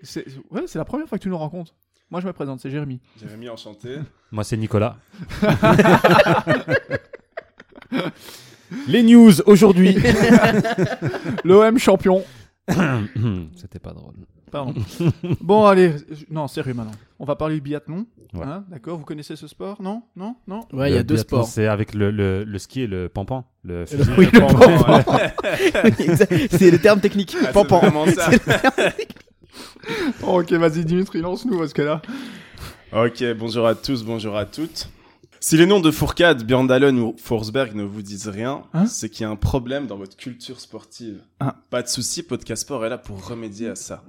C'est 0.03 0.25
ouais, 0.49 0.63
c'est 0.67 0.77
la 0.77 0.83
première 0.83 1.07
fois 1.07 1.17
que 1.17 1.23
tu 1.23 1.29
nous 1.29 1.37
rencontres. 1.37 1.73
Moi, 2.11 2.19
je 2.21 2.27
me 2.27 2.33
présente, 2.33 2.59
c'est 2.59 2.69
Jérémy. 2.69 2.99
Jérémy, 3.19 3.47
enchanté. 3.49 3.95
Moi, 4.31 4.43
c'est 4.43 4.57
Nicolas. 4.57 4.97
Les 8.87 9.03
news 9.03 9.31
aujourd'hui. 9.45 9.95
L'OM 11.43 11.77
champion. 11.77 12.23
C'était 13.55 13.79
pas 13.79 13.91
drôle. 13.93 14.15
Pardon. 14.51 14.73
bon, 15.41 15.65
allez. 15.65 15.93
Non, 16.29 16.47
sérieux 16.47 16.73
maintenant. 16.73 16.91
On 17.19 17.25
va 17.25 17.35
parler 17.37 17.55
du 17.55 17.61
biathlon. 17.61 18.05
Ouais. 18.33 18.43
Hein, 18.45 18.65
D'accord? 18.69 18.97
Vous 18.97 19.03
connaissez 19.05 19.35
ce 19.37 19.47
sport? 19.47 19.81
Non? 19.81 20.03
Non? 20.15 20.35
Non? 20.47 20.61
Ouais, 20.73 20.89
il 20.89 20.93
y 20.93 20.95
a 20.95 20.99
Le 20.99 21.03
deux 21.05 21.17
sports. 21.17 21.47
C'est 21.47 21.67
avec 21.67 21.93
le, 21.93 22.11
le, 22.11 22.43
le 22.43 22.59
ski 22.59 22.81
et 22.81 22.87
le 22.87 23.07
pampan. 23.09 23.45
Le 23.63 23.85
fusil. 23.85 24.09
Oui, 24.17 24.27
le 24.31 24.39
Pampan, 24.39 24.77
pampan. 24.77 25.13
ouais. 25.13 25.93
Exact. 25.99 26.33
c'est 26.57 26.71
le 26.71 26.79
terme 26.79 26.99
technique. 26.99 27.33
Ah, 27.41 27.45
c'est 27.47 27.51
Pampan. 27.53 27.81
Ok, 30.23 30.51
vas-y, 30.53 30.85
Dimitri, 30.85 31.21
lance-nous 31.21 31.57
parce 31.57 31.73
que 31.73 31.81
là. 31.81 32.01
Ok, 32.93 33.23
bonjour 33.37 33.67
à 33.67 33.75
tous, 33.75 34.03
bonjour 34.03 34.35
à 34.35 34.45
toutes. 34.45 34.89
Si 35.39 35.57
les 35.57 35.65
noms 35.65 35.79
de 35.79 35.89
Fourcade, 35.89 36.43
Björndalen 36.43 36.99
ou 36.99 37.15
Forsberg 37.17 37.73
ne 37.73 37.83
vous 37.83 38.03
disent 38.03 38.27
rien, 38.27 38.63
Hein 38.73 38.85
c'est 38.85 39.09
qu'il 39.09 39.23
y 39.23 39.25
a 39.25 39.29
un 39.29 39.35
problème 39.35 39.87
dans 39.87 39.97
votre 39.97 40.15
culture 40.15 40.59
sportive. 40.59 41.21
Ah. 41.39 41.55
Pas 41.71 41.81
de 41.81 41.87
souci, 41.87 42.21
Podcast 42.21 42.61
Sport 42.61 42.85
est 42.85 42.89
là 42.89 42.99
pour 42.99 43.25
remédier 43.25 43.69
à 43.69 43.75
ça. 43.75 44.03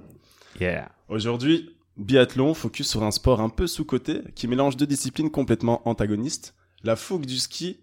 Yeah. 0.59 0.89
Aujourd'hui, 1.09 1.75
biathlon, 1.97 2.53
focus 2.53 2.87
sur 2.87 3.03
un 3.03 3.09
sport 3.09 3.41
un 3.41 3.49
peu 3.49 3.65
sous-coté 3.65 4.21
qui 4.35 4.47
mélange 4.47 4.77
deux 4.77 4.85
disciplines 4.85 5.31
complètement 5.31 5.81
antagonistes, 5.87 6.53
la 6.83 6.95
fougue 6.95 7.25
du 7.25 7.37
ski 7.37 7.77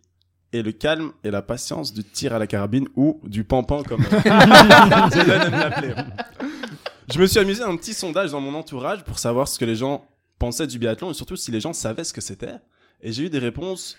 et 0.52 0.62
le 0.62 0.72
calme 0.72 1.12
et 1.24 1.30
la 1.30 1.42
patience 1.42 1.92
du 1.92 2.04
tir 2.04 2.32
à 2.32 2.38
la 2.38 2.46
carabine 2.46 2.88
ou 2.94 3.20
du 3.24 3.44
pampan 3.44 3.82
comme 3.82 4.02
aime 4.24 5.50
l'appeler. 5.50 5.94
Je 7.12 7.18
me 7.18 7.26
suis 7.26 7.40
amusé 7.40 7.62
à 7.62 7.66
un 7.66 7.76
petit 7.76 7.92
sondage 7.92 8.30
dans 8.30 8.40
mon 8.40 8.54
entourage 8.54 9.02
pour 9.02 9.18
savoir 9.18 9.48
ce 9.48 9.58
que 9.58 9.64
les 9.64 9.74
gens 9.74 10.06
pensaient 10.38 10.68
du 10.68 10.78
biathlon 10.78 11.10
et 11.10 11.14
surtout 11.14 11.36
si 11.36 11.50
les 11.50 11.60
gens 11.60 11.72
savaient 11.72 12.04
ce 12.04 12.12
que 12.12 12.20
c'était. 12.20 12.54
Et 13.02 13.12
j'ai 13.12 13.24
eu 13.24 13.30
des 13.30 13.40
réponses 13.40 13.98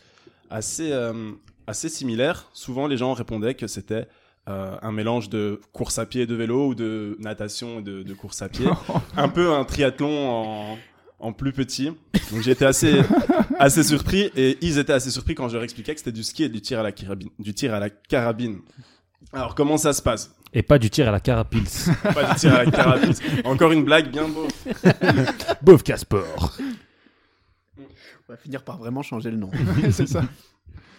assez, 0.49 0.91
euh, 0.93 1.31
assez 1.67 1.89
similaires. 1.89 2.49
Souvent, 2.53 2.87
les 2.87 2.95
gens 2.95 3.13
répondaient 3.13 3.55
que 3.55 3.67
c'était 3.67 4.07
euh, 4.47 4.77
un 4.81 4.91
mélange 4.93 5.27
de 5.29 5.59
course 5.73 5.99
à 5.99 6.05
pied 6.05 6.21
et 6.21 6.25
de 6.25 6.35
vélo 6.35 6.67
ou 6.67 6.75
de 6.75 7.17
natation 7.19 7.79
et 7.79 7.81
de, 7.81 8.01
de 8.01 8.13
course 8.13 8.41
à 8.41 8.47
pied. 8.47 8.65
un 9.17 9.27
peu 9.27 9.53
un 9.53 9.65
triathlon 9.65 10.29
en, 10.29 10.77
en 11.19 11.33
plus 11.33 11.51
petit. 11.51 11.91
Donc 12.31 12.47
été 12.47 12.65
assez, 12.65 13.01
assez 13.59 13.83
surpris 13.83 14.31
et 14.37 14.57
ils 14.61 14.77
étaient 14.77 14.93
assez 14.93 15.11
surpris 15.11 15.35
quand 15.35 15.49
je 15.49 15.55
leur 15.55 15.63
expliquais 15.63 15.93
que 15.93 15.99
c'était 15.99 16.13
du 16.13 16.23
ski 16.23 16.43
et 16.43 16.49
du 16.49 16.61
tir 16.61 16.79
à 16.79 16.83
la 16.83 16.93
carabine. 16.93 17.29
Du 17.39 17.53
tir 17.53 17.73
à 17.73 17.79
la 17.79 17.89
carabine. 17.89 18.59
Alors 19.33 19.53
comment 19.53 19.77
ça 19.77 19.91
se 19.91 20.01
passe? 20.01 20.33
Et 20.53 20.63
pas 20.63 20.77
du 20.77 20.89
tir 20.89 21.07
à 21.07 21.11
la 21.11 21.19
carapils. 21.19 21.63
Pas 22.13 22.33
du 22.33 22.39
tir 22.39 22.53
à 22.53 22.65
la 22.65 22.71
carabine. 22.71 23.13
Encore 23.45 23.71
une 23.71 23.83
blague 23.85 24.11
bien 24.11 24.27
beau. 24.27 24.47
Bof 25.61 25.81
Casport. 25.83 26.57
On 27.77 27.83
va 28.33 28.37
finir 28.37 28.63
par 28.63 28.77
vraiment 28.77 29.01
changer 29.01 29.31
le 29.31 29.37
nom. 29.37 29.49
c'est 29.91 30.07
ça. 30.07 30.23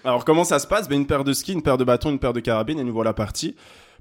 Alors 0.05 0.25
comment 0.25 0.45
ça 0.45 0.59
se 0.59 0.67
passe? 0.67 0.89
Ben, 0.89 0.99
Une 0.99 1.07
paire 1.07 1.25
de 1.25 1.33
skis, 1.33 1.53
une 1.53 1.63
paire 1.63 1.77
de 1.77 1.85
bâtons, 1.85 2.11
une 2.11 2.19
paire 2.19 2.33
de 2.33 2.41
carabines 2.41 2.79
et 2.79 2.85
nous 2.85 2.93
voilà 2.93 3.13
partis 3.13 3.55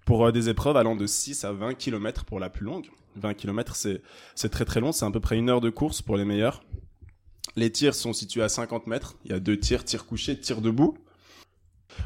pour 0.06 0.26
euh, 0.26 0.32
des 0.32 0.50
épreuves 0.50 0.78
allant 0.78 0.96
de 0.96 1.06
6 1.06 1.44
à 1.44 1.52
20 1.52 1.76
km 1.76 2.24
pour 2.26 2.40
la 2.40 2.50
plus 2.50 2.66
longue. 2.66 2.88
20 3.18 3.34
km 3.34 3.76
c'est 3.76 4.02
c'est 4.36 4.50
très 4.50 4.64
très 4.66 4.80
long, 4.80 4.94
c'est 4.94 5.06
à 5.06 5.12
peu 5.12 5.20
près 5.20 5.38
une 5.38 5.50
heure 5.50 5.62
de 5.62 5.70
course 5.70 6.02
pour 6.02 6.16
les 6.16 6.26
meilleurs. 6.26 6.64
Les 7.58 7.70
tirs 7.72 7.94
sont 7.94 8.14
situés 8.14 8.44
à 8.44 8.50
50 8.50 8.88
mètres, 8.88 9.16
il 9.26 9.32
y 9.32 9.34
a 9.34 9.40
deux 9.40 9.60
tirs, 9.60 9.84
tir 9.84 10.06
couché, 10.06 10.40
tir 10.40 10.62
debout. 10.62 10.98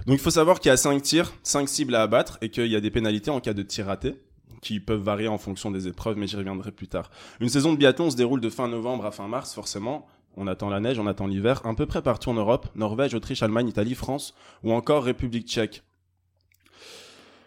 Donc 0.06 0.18
il 0.18 0.22
faut 0.22 0.32
savoir 0.32 0.60
qu'il 0.60 0.70
y 0.70 0.74
a 0.74 0.78
5 0.78 1.02
tirs, 1.02 1.34
5 1.44 1.68
cibles 1.68 1.96
à 1.96 2.02
abattre 2.02 2.38
et 2.42 2.50
qu'il 2.50 2.68
y 2.68 2.76
a 2.76 2.82
des 2.82 2.92
pénalités 2.92 3.32
en 3.32 3.40
cas 3.40 3.54
de 3.54 3.64
tir 3.64 3.88
raté 3.88 4.16
qui 4.62 4.80
peuvent 4.80 5.02
varier 5.02 5.28
en 5.28 5.38
fonction 5.38 5.70
des 5.70 5.88
épreuves, 5.88 6.18
mais 6.18 6.26
j'y 6.26 6.38
reviendrai 6.38 6.72
plus 6.72 6.88
tard. 6.88 7.12
Une 7.40 7.50
saison 7.50 7.72
de 7.72 7.78
biathlon 7.78 8.10
se 8.10 8.16
déroule 8.16 8.42
de 8.42 8.50
fin 8.50 8.68
novembre 8.68 9.06
à 9.06 9.12
fin 9.12 9.28
mars, 9.28 9.54
forcément. 9.54 10.08
On 10.38 10.48
attend 10.48 10.70
la 10.70 10.80
neige, 10.80 10.98
on 10.98 11.06
attend 11.06 11.28
l'hiver, 11.28 11.62
un 11.66 11.76
peu 11.76 11.86
près 11.86 12.02
partout 12.02 12.30
en 12.30 12.34
Europe, 12.34 12.68
Norvège, 12.74 13.14
Autriche, 13.14 13.44
Allemagne, 13.44 13.68
Italie, 13.68 13.94
France 13.94 14.34
ou 14.64 14.74
encore 14.74 15.04
République 15.04 15.48
tchèque. 15.48 15.84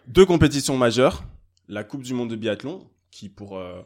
Deux 0.07 0.25
compétitions 0.25 0.77
majeures, 0.77 1.23
la 1.67 1.83
Coupe 1.83 2.03
du 2.03 2.13
monde 2.13 2.29
de 2.29 2.37
biathlon, 2.37 2.87
qui 3.11 3.27
pour 3.27 3.57
euh, 3.57 3.81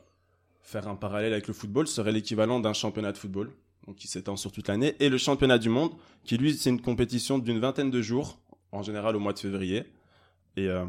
faire 0.61 0.87
un 0.87 0.95
parallèle 0.95 1.33
avec 1.33 1.47
le 1.47 1.53
football 1.55 1.87
serait 1.87 2.11
l'équivalent 2.11 2.59
d'un 2.59 2.73
championnat 2.73 3.11
de 3.11 3.17
football, 3.17 3.51
donc 3.87 3.95
qui 3.95 4.07
s'étend 4.07 4.37
sur 4.37 4.51
toute 4.51 4.67
l'année, 4.67 4.95
et 4.99 5.09
le 5.09 5.17
championnat 5.17 5.57
du 5.57 5.69
monde, 5.69 5.91
qui 6.23 6.37
lui 6.37 6.53
c'est 6.53 6.69
une 6.69 6.81
compétition 6.81 7.39
d'une 7.39 7.59
vingtaine 7.59 7.89
de 7.89 8.01
jours, 8.01 8.39
en 8.73 8.81
général 8.83 9.15
au 9.15 9.19
mois 9.19 9.33
de 9.33 9.39
février. 9.39 9.85
Et, 10.57 10.67
euh, 10.67 10.85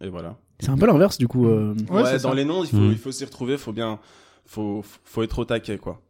et 0.00 0.08
voilà. 0.08 0.38
C'est 0.60 0.70
un 0.70 0.78
peu 0.78 0.86
l'inverse 0.86 1.18
du 1.18 1.28
coup. 1.28 1.46
euh. 1.48 1.74
Ouais, 1.90 2.12
dans 2.12 2.18
ça. 2.30 2.34
les 2.34 2.44
noms, 2.44 2.62
il 2.64 2.70
faut, 2.70 2.90
il 2.90 2.98
faut 2.98 3.12
s'y 3.12 3.24
retrouver, 3.24 3.58
faut 3.58 3.72
bien, 3.72 3.98
faut, 4.46 4.82
faut 5.04 5.22
être 5.22 5.38
au 5.38 5.44
taquet, 5.44 5.78
quoi. 5.78 6.00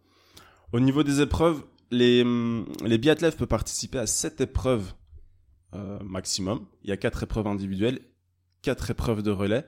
Au 0.73 0.81
niveau 0.81 1.03
des 1.03 1.21
épreuves, 1.21 1.63
les, 1.91 2.23
hum, 2.23 2.67
les 2.85 2.99
biathlètes 2.99 3.37
peuvent 3.37 3.49
participer 3.49 3.99
à 3.99 4.07
7 4.07 4.41
épreuves 4.41 4.93
euh, 5.75 5.99
maximum. 6.05 6.67
Il 6.83 6.91
y 6.91 6.93
a 6.93 6.97
4 6.97 7.23
épreuves 7.25 7.47
individuelles, 7.47 8.01
4 8.63 8.91
épreuves 8.91 9.23
de 9.23 9.31
relais. 9.31 9.65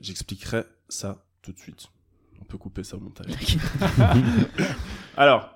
J'expliquerai 0.00 0.64
ça 0.88 1.24
tout 1.42 1.52
de 1.52 1.58
suite. 1.58 1.86
On 2.40 2.44
peut 2.44 2.58
couper 2.58 2.84
ça 2.84 2.96
au 2.96 3.00
montage. 3.00 3.26
Alors, 5.16 5.55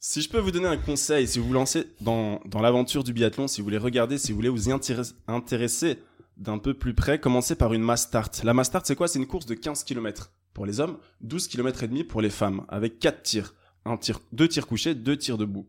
si 0.00 0.22
je 0.22 0.28
peux 0.28 0.38
vous 0.38 0.50
donner 0.50 0.66
un 0.68 0.76
conseil, 0.76 1.26
si 1.26 1.38
vous 1.38 1.46
vous 1.48 1.52
lancez 1.54 1.86
dans, 2.00 2.40
dans 2.46 2.60
l'aventure 2.60 3.02
du 3.04 3.12
biathlon, 3.12 3.48
si 3.48 3.60
vous 3.60 3.64
voulez 3.64 3.78
regarder, 3.78 4.18
si 4.18 4.30
vous 4.32 4.36
voulez 4.36 4.48
vous 4.48 4.68
y 4.68 4.72
intéresser- 4.72 5.98
d'un 6.36 6.58
peu 6.58 6.74
plus 6.74 6.92
près, 6.92 7.18
commencez 7.18 7.54
par 7.54 7.72
une 7.72 7.80
mass 7.82 8.02
start. 8.02 8.42
La 8.44 8.52
mass 8.52 8.66
start, 8.66 8.84
c'est 8.84 8.94
quoi? 8.94 9.08
C'est 9.08 9.18
une 9.18 9.26
course 9.26 9.46
de 9.46 9.54
15 9.54 9.84
km 9.84 10.32
pour 10.52 10.66
les 10.66 10.80
hommes, 10.80 10.98
12 11.22 11.48
km 11.48 11.82
et 11.82 11.88
demi 11.88 12.04
pour 12.04 12.20
les 12.20 12.28
femmes, 12.28 12.66
avec 12.68 12.98
4 12.98 13.22
tirs. 13.22 13.54
Un 13.86 13.96
tir, 13.96 14.20
deux 14.32 14.46
tirs 14.46 14.66
couchés, 14.66 14.94
deux 14.94 15.16
tirs 15.16 15.38
debout. 15.38 15.66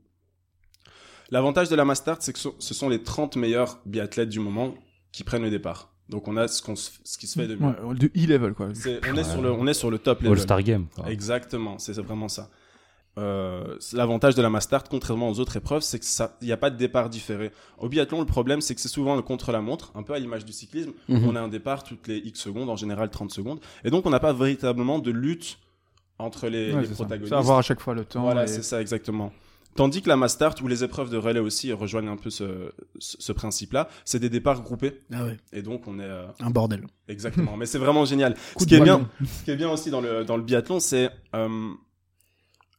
L'avantage 1.29 1.69
de 1.69 1.75
la 1.75 1.85
mass 1.85 1.99
start, 1.99 2.21
c'est 2.21 2.33
que 2.33 2.39
ce 2.39 2.73
sont 2.73 2.89
les 2.89 3.01
30 3.03 3.35
meilleurs 3.37 3.79
biathlètes 3.85 4.29
du 4.29 4.39
moment 4.39 4.75
qui 5.11 5.23
prennent 5.23 5.43
le 5.43 5.49
départ. 5.49 5.93
Donc 6.09 6.27
on 6.27 6.35
a 6.37 6.47
ce, 6.47 6.61
qu'on 6.61 6.75
se- 6.75 6.91
ce 7.03 7.17
qui 7.17 7.27
se 7.27 7.39
fait 7.39 7.47
de 7.47 7.55
mieux. 7.55 7.85
Ouais, 7.85 7.95
du 7.95 8.07
e-level, 8.15 8.53
quoi. 8.53 8.67
On, 8.67 9.15
est 9.17 9.23
sur 9.23 9.41
le, 9.41 9.51
on 9.51 9.67
est 9.67 9.73
sur 9.73 9.91
le 9.91 9.99
top 9.99 10.19
level. 10.21 10.33
All-Star 10.37 10.63
Game. 10.63 10.87
quoi. 10.95 11.09
Exactement, 11.11 11.77
c'est 11.79 11.93
vraiment 12.01 12.29
ça. 12.29 12.49
Euh, 13.17 13.77
L'avantage 13.93 14.36
de 14.36 14.41
la 14.41 14.49
Mastart, 14.49 14.84
contrairement 14.89 15.30
aux 15.30 15.39
autres 15.39 15.58
épreuves, 15.58 15.82
c'est 15.82 15.99
que 15.99 16.06
ça, 16.06 16.38
il 16.41 16.45
n'y 16.45 16.51
a 16.51 16.58
pas 16.58 16.69
de 16.69 16.77
départ 16.77 17.10
différé. 17.10 17.51
Au 17.80 17.89
biathlon, 17.89 18.19
le 18.19 18.25
problème, 18.25 18.62
c'est 18.62 18.75
que 18.75 18.82
c'est 18.82 18.88
souvent 18.88 19.15
le 19.15 19.21
contre-la-montre, 19.21 19.91
un 19.95 20.03
peu 20.03 20.13
à 20.13 20.19
l'image 20.19 20.45
du 20.45 20.53
cyclisme. 20.53 20.91
Mhm. 21.10 21.27
On 21.27 21.36
a 21.36 21.41
un 21.41 21.47
départ 21.47 21.84
toutes 21.84 22.08
les 22.08 22.17
X 22.17 22.39
secondes, 22.41 22.69
en 22.69 22.75
général 22.75 23.10
30 23.10 23.32
secondes. 23.32 23.60
Et 23.84 23.89
donc, 23.89 24.06
on 24.06 24.10
n'a 24.10 24.19
pas 24.19 24.34
véritablement 24.34 24.99
de 24.99 25.12
lutte 25.12 25.58
entre 26.19 26.47
les, 26.47 26.73
Ouais, 26.73 26.82
les 26.82 26.88
ça. 26.88 26.93
protagonistes. 26.93 27.34
Avoir 27.34 27.58
à 27.60 27.62
chaque 27.62 27.80
fois 27.80 27.93
le 27.95 28.06
temps. 28.06 28.21
Voilà, 28.21 28.43
et- 28.43 28.47
c'est 28.47 28.63
ça, 28.63 28.82
exactement. 28.82 29.32
Tandis 29.75 30.01
que 30.01 30.10
la 30.10 30.15
Mastart, 30.17 30.56
ou 30.63 30.67
les 30.67 30.84
épreuves 30.84 31.12
de 31.12 31.17
relais 31.17 31.39
aussi 31.39 31.71
rejoignent 31.71 32.08
un 32.10 32.17
peu 32.17 32.32
ce, 32.32 32.71
ce, 32.97 33.17
ce 33.19 33.32
principe-là, 33.32 33.88
c'est 34.06 34.17
des 34.17 34.30
départs 34.30 34.63
groupés. 34.63 35.01
Ah 35.13 35.23
ouais, 35.25 35.38
Et 35.53 35.62
donc, 35.62 35.88
on 35.88 35.99
est... 35.99 36.03
euh, 36.03 36.25
un 36.39 36.49
bordel. 36.49 36.88
Exactement, 37.08 37.56
mais 37.58 37.67
c'est 37.67 37.77
vraiment 37.77 38.03
génial. 38.03 38.34
Coup 38.56 38.63
Ce 38.63 38.65
qui, 38.65 38.73
est 38.73 38.80
bien, 38.80 39.08
ce 39.23 39.43
qui 39.43 39.51
est 39.51 39.56
bien 39.56 39.69
aussi 39.69 39.91
dans 39.91 40.01
le, 40.01 40.23
dans 40.25 40.36
le 40.36 40.41
biathlon, 40.41 40.80
c'est 40.80 41.12
euh, 41.36 41.69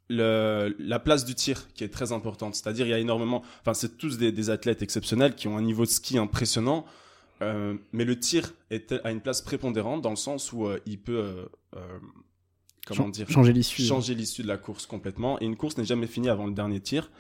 le, 0.09 0.75
la 0.79 0.99
place 0.99 1.25
du 1.25 1.35
tir 1.35 1.68
qui 1.75 1.85
est 1.85 1.88
très 1.88 2.12
importante. 2.12 2.55
C'est-à-dire, 2.55 2.87
il 2.87 2.90
y 2.90 2.94
a 2.94 2.99
énormément. 2.99 3.42
Enfin, 3.61 3.75
c'est 3.75 3.99
tous 3.99 4.18
des, 4.18 4.33
des 4.33 4.51
athlètes 4.51 4.83
exceptionnels 4.83 5.35
qui 5.35 5.49
ont 5.49 5.57
un 5.59 5.62
niveau 5.62 5.85
de 5.85 5.90
ski 5.90 6.18
impressionnant, 6.18 6.85
euh, 7.42 7.75
mais 7.92 8.05
le 8.05 8.18
tir 8.18 8.55
est, 8.71 8.92
a 9.05 9.11
une 9.11 9.21
place 9.21 9.42
prépondérante 9.42 10.03
dans 10.03 10.11
le 10.11 10.16
sens 10.16 10.53
où 10.53 10.66
euh, 10.66 10.81
il 10.87 10.99
peut. 10.99 11.47
euh, 11.77 11.99
comment 12.87 13.09
dire 13.11 13.29
Changer 13.31 13.53
l'issue. 13.53 13.83
changer 13.83 14.14
l'issue 14.14 14.42
de 14.42 14.49
la 14.49 14.57
course 14.57 14.87
complètement. 14.87 15.38
Et 15.40 15.44
une 15.44 15.57
course 15.57 15.77
n'est 15.77 15.85
jamais 15.85 16.07
finie 16.07 16.29
avant 16.31 16.47
le 16.47 16.53
dernier 16.55 16.81
tir. 16.81 17.11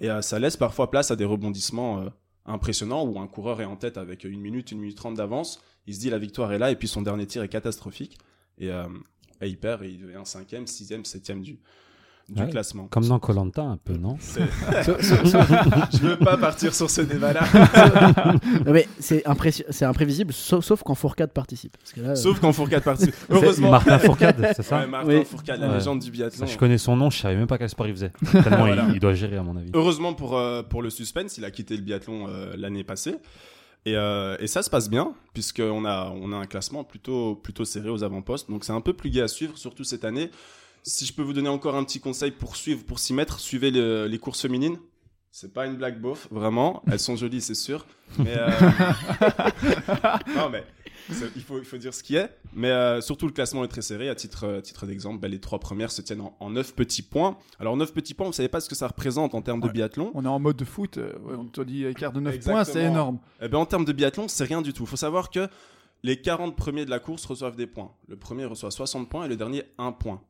Et 0.00 0.08
ça 0.22 0.38
laisse 0.38 0.56
parfois 0.56 0.90
place 0.90 1.10
à 1.10 1.16
des 1.16 1.24
rebondissements 1.24 2.04
impressionnants 2.46 3.04
où 3.04 3.18
un 3.18 3.26
coureur 3.26 3.60
est 3.60 3.64
en 3.64 3.74
tête 3.76 3.98
avec 3.98 4.22
une 4.22 4.40
minute, 4.40 4.70
une 4.70 4.78
minute 4.78 4.96
trente 4.96 5.16
d'avance. 5.16 5.60
Il 5.88 5.94
se 5.94 5.98
dit 5.98 6.08
la 6.08 6.18
victoire 6.18 6.52
est 6.52 6.58
là 6.58 6.70
et 6.70 6.76
puis 6.76 6.86
son 6.86 7.02
dernier 7.02 7.26
tir 7.26 7.42
est 7.42 7.48
catastrophique. 7.48 8.16
Et, 8.58 8.68
et 8.68 9.48
il 9.48 9.58
perd 9.58 9.82
et 9.82 9.88
il 9.88 10.00
devient 10.00 10.22
cinquième, 10.24 10.68
sixième, 10.68 11.04
septième 11.04 11.42
du, 11.42 11.58
du 12.28 12.42
Ouais. 12.42 12.50
classement. 12.50 12.88
Comme 12.90 13.06
dans 13.08 13.18
Colanta 13.18 13.62
un 13.62 13.76
peu, 13.78 13.94
non 13.94 14.16
Je 15.92 15.98
veux 16.06 16.16
pas 16.18 16.36
partir 16.36 16.74
sur 16.74 16.90
ce 16.90 17.00
débat-là. 17.00 17.42
Mais 18.66 18.86
c'est 18.98 19.24
c'est 19.70 19.84
imprévisible, 19.84 20.32
sauf, 20.32 20.64
sauf 20.64 20.82
quand 20.82 20.94
Fourcade 20.94 21.32
participe. 21.32 21.76
Parce 21.78 21.92
que 21.92 22.00
là, 22.00 22.10
euh, 22.10 22.14
Sauf 22.14 22.38
quand 22.40 22.52
Fourcade 22.52 22.82
participe. 22.82 23.14
Heureusement. 23.30 23.70
Martin 23.70 23.98
Fourcade, 23.98 24.52
c'est 24.56 24.62
ça 24.62 24.80
Ouais, 24.80 24.86
Martin 24.86 25.08
Oui. 25.08 25.24
Fourcade, 25.24 25.60
la 25.60 25.68
Ouais. 25.68 25.74
légende 25.74 26.00
du 26.00 26.10
biathlon. 26.10 26.46
Je 26.46 26.58
connais 26.58 26.78
son 26.78 26.96
nom, 26.96 27.10
je 27.10 27.18
savais 27.18 27.36
même 27.36 27.46
pas 27.46 27.58
quel 27.58 27.68
sport 27.68 27.86
il 27.86 27.94
faisait. 27.94 28.12
Tellement 28.30 28.58
Voilà. 28.66 28.86
il, 28.88 28.94
il 28.94 29.00
doit 29.00 29.14
gérer, 29.14 29.36
à 29.36 29.42
mon 29.42 29.56
avis. 29.56 29.70
Heureusement 29.74 30.14
pour, 30.14 30.36
euh, 30.36 30.62
pour 30.62 30.82
le 30.82 30.90
suspense, 30.90 31.38
il 31.38 31.44
a 31.44 31.50
quitté 31.50 31.76
le 31.76 31.82
biathlon 31.82 32.26
euh, 32.28 32.54
l'année 32.56 32.84
passée. 32.84 33.16
Et, 33.86 33.96
euh, 33.96 34.36
et 34.40 34.48
ça 34.48 34.62
se 34.62 34.68
passe 34.68 34.90
bien, 34.90 35.12
puisqu'on 35.32 35.84
a, 35.86 36.12
on 36.14 36.32
a 36.32 36.36
un 36.36 36.44
classement 36.46 36.84
plutôt, 36.84 37.36
plutôt 37.36 37.64
serré 37.64 37.88
aux 37.88 38.02
avant-postes. 38.04 38.50
Donc 38.50 38.64
c'est 38.64 38.72
un 38.72 38.80
peu 38.80 38.92
plus 38.92 39.08
gai 39.08 39.22
à 39.22 39.28
suivre, 39.28 39.56
surtout 39.56 39.84
cette 39.84 40.04
année. 40.04 40.30
Si 40.82 41.04
je 41.06 41.12
peux 41.12 41.22
vous 41.22 41.32
donner 41.32 41.48
encore 41.48 41.76
un 41.76 41.84
petit 41.84 42.00
conseil 42.00 42.30
pour 42.30 42.56
suivre, 42.56 42.84
pour 42.84 42.98
s'y 42.98 43.12
mettre, 43.14 43.40
suivez 43.40 43.70
le- 43.70 44.06
les 44.06 44.18
courses 44.18 44.40
féminines. 44.42 44.78
C'est 45.30 45.52
pas 45.52 45.66
une 45.66 45.76
blague 45.76 46.00
beauf, 46.00 46.26
vraiment. 46.30 46.82
Elles 46.90 46.98
sont 46.98 47.14
jolies, 47.14 47.40
c'est 47.42 47.54
sûr. 47.54 47.86
Mais 48.18 48.34
euh, 48.36 48.48
non, 50.36 50.48
mais 50.50 50.64
il 51.36 51.42
faut, 51.42 51.58
il 51.58 51.64
faut 51.64 51.76
dire 51.76 51.92
ce 51.94 52.02
qui 52.02 52.16
est. 52.16 52.30
Mais 52.54 52.70
euh, 52.70 53.00
surtout, 53.00 53.26
le 53.26 53.32
classement 53.32 53.62
est 53.64 53.68
très 53.68 53.82
serré. 53.82 54.08
À 54.08 54.14
titre, 54.14 54.48
à 54.58 54.62
titre 54.62 54.86
d'exemple, 54.86 55.18
bah, 55.20 55.28
les 55.28 55.38
trois 55.38 55.58
premières 55.60 55.90
se 55.92 56.00
tiennent 56.02 56.22
en, 56.22 56.36
en 56.40 56.50
9 56.50 56.74
petits 56.74 57.02
points. 57.02 57.36
Alors, 57.60 57.76
9 57.76 57.92
petits 57.92 58.14
points, 58.14 58.26
vous 58.26 58.32
savez 58.32 58.48
pas 58.48 58.60
ce 58.60 58.68
que 58.68 58.74
ça 58.74 58.88
représente 58.88 59.34
en 59.34 59.42
termes 59.42 59.60
de 59.60 59.68
biathlon. 59.68 60.10
On 60.14 60.24
est 60.24 60.28
en 60.28 60.38
mode 60.40 60.56
de 60.56 60.64
foot, 60.64 60.96
euh, 60.98 61.12
ouais, 61.20 61.34
on 61.38 61.44
te 61.44 61.60
dit 61.60 61.84
écart 61.84 62.12
de 62.12 62.20
9 62.20 62.34
Exactement. 62.34 62.64
points, 62.64 62.72
c'est 62.72 62.84
énorme. 62.84 63.18
Eh 63.42 63.48
ben, 63.48 63.58
en 63.58 63.66
termes 63.66 63.84
de 63.84 63.92
biathlon, 63.92 64.28
c'est 64.28 64.44
rien 64.44 64.62
du 64.62 64.72
tout. 64.72 64.84
Il 64.84 64.88
faut 64.88 64.96
savoir 64.96 65.30
que 65.30 65.48
les 66.02 66.20
40 66.20 66.56
premiers 66.56 66.84
de 66.84 66.90
la 66.90 67.00
course 67.00 67.24
reçoivent 67.26 67.56
des 67.56 67.66
points. 67.66 67.92
Le 68.08 68.16
premier 68.16 68.44
reçoit 68.46 68.70
60 68.70 69.08
points 69.08 69.26
et 69.26 69.28
le 69.28 69.36
dernier 69.36 69.64
1 69.78 69.92
point. 69.92 70.20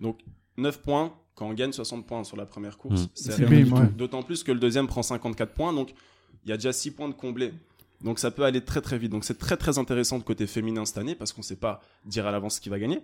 Donc 0.00 0.18
9 0.56 0.80
points, 0.82 1.14
quand 1.34 1.46
on 1.48 1.54
gagne 1.54 1.72
60 1.72 2.06
points 2.06 2.24
sur 2.24 2.36
la 2.36 2.46
première 2.46 2.76
course, 2.78 3.02
Mm. 3.02 3.08
c'est 3.14 3.44
ouais. 3.44 3.86
D'autant 3.96 4.22
plus 4.22 4.42
que 4.42 4.52
le 4.52 4.58
deuxième 4.58 4.86
prend 4.86 5.02
54 5.02 5.52
points, 5.54 5.72
donc 5.72 5.92
il 6.44 6.50
y 6.50 6.52
a 6.52 6.56
déjà 6.56 6.72
6 6.72 6.90
points 6.92 7.08
de 7.08 7.14
comblés. 7.14 7.52
Donc 8.02 8.18
ça 8.18 8.30
peut 8.30 8.44
aller 8.44 8.62
très 8.64 8.80
très 8.80 8.98
vite. 8.98 9.10
Donc 9.10 9.24
c'est 9.24 9.38
très 9.38 9.56
très 9.56 9.78
intéressant 9.78 10.18
de 10.18 10.24
côté 10.24 10.46
féminin 10.46 10.84
cette 10.86 10.98
année 10.98 11.14
parce 11.14 11.32
qu'on 11.32 11.42
ne 11.42 11.46
sait 11.46 11.56
pas 11.56 11.82
dire 12.06 12.26
à 12.26 12.30
l'avance 12.32 12.58
qui 12.60 12.68
va 12.68 12.78
gagner. 12.78 13.00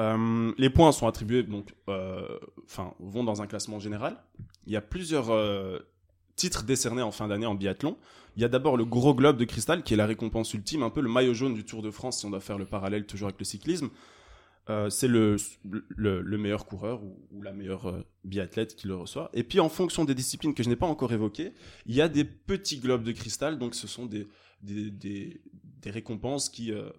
Euh, 0.00 0.52
les 0.58 0.70
points 0.70 0.92
sont 0.92 1.06
attribués, 1.08 1.42
donc, 1.42 1.74
euh, 1.88 2.26
vont 3.00 3.24
dans 3.24 3.42
un 3.42 3.46
classement 3.46 3.80
général. 3.80 4.16
Il 4.66 4.72
y 4.72 4.76
a 4.76 4.80
plusieurs 4.80 5.30
euh, 5.30 5.78
titres 6.36 6.62
décernés 6.62 7.02
en 7.02 7.10
fin 7.10 7.26
d'année 7.26 7.46
en 7.46 7.54
biathlon. 7.56 7.96
Il 8.36 8.42
y 8.42 8.44
a 8.44 8.48
d'abord 8.48 8.76
le 8.76 8.84
gros 8.84 9.14
globe 9.14 9.36
de 9.36 9.44
cristal, 9.44 9.82
qui 9.82 9.94
est 9.94 9.96
la 9.96 10.06
récompense 10.06 10.54
ultime, 10.54 10.84
un 10.84 10.90
peu 10.90 11.00
le 11.00 11.08
maillot 11.08 11.34
jaune 11.34 11.54
du 11.54 11.64
Tour 11.64 11.82
de 11.82 11.90
France, 11.90 12.18
si 12.20 12.26
on 12.26 12.30
doit 12.30 12.38
faire 12.40 12.58
le 12.58 12.64
parallèle 12.66 13.06
toujours 13.06 13.26
avec 13.28 13.40
le 13.40 13.44
cyclisme. 13.44 13.88
Euh, 14.70 14.90
c'est 14.90 15.08
le, 15.08 15.36
le, 15.64 16.20
le 16.20 16.38
meilleur 16.38 16.66
coureur 16.66 17.02
ou, 17.02 17.42
la 17.42 17.52
meilleure 17.52 17.86
euh, 17.86 18.04
biathlète 18.24 18.76
qui 18.76 18.86
le 18.86 18.96
reçoit. 18.96 19.30
Et 19.32 19.42
puis 19.42 19.60
en 19.60 19.70
fonction 19.70 20.04
des 20.04 20.14
disciplines 20.14 20.52
que 20.52 20.62
je 20.62 20.68
n'ai 20.68 20.76
pas 20.76 20.86
encore 20.86 21.12
évoquées, 21.12 21.52
il 21.86 21.94
y 21.94 22.02
a 22.02 22.08
des 22.08 22.24
petits 22.24 22.78
globes 22.78 23.02
de 23.02 23.12
cristal, 23.12 23.58
donc 23.58 23.74
ce 23.74 23.86
sont 23.86 24.06
des, 24.06 24.28
récompenses 25.86 26.50
qui, 26.50 26.70
euh, 26.72 26.90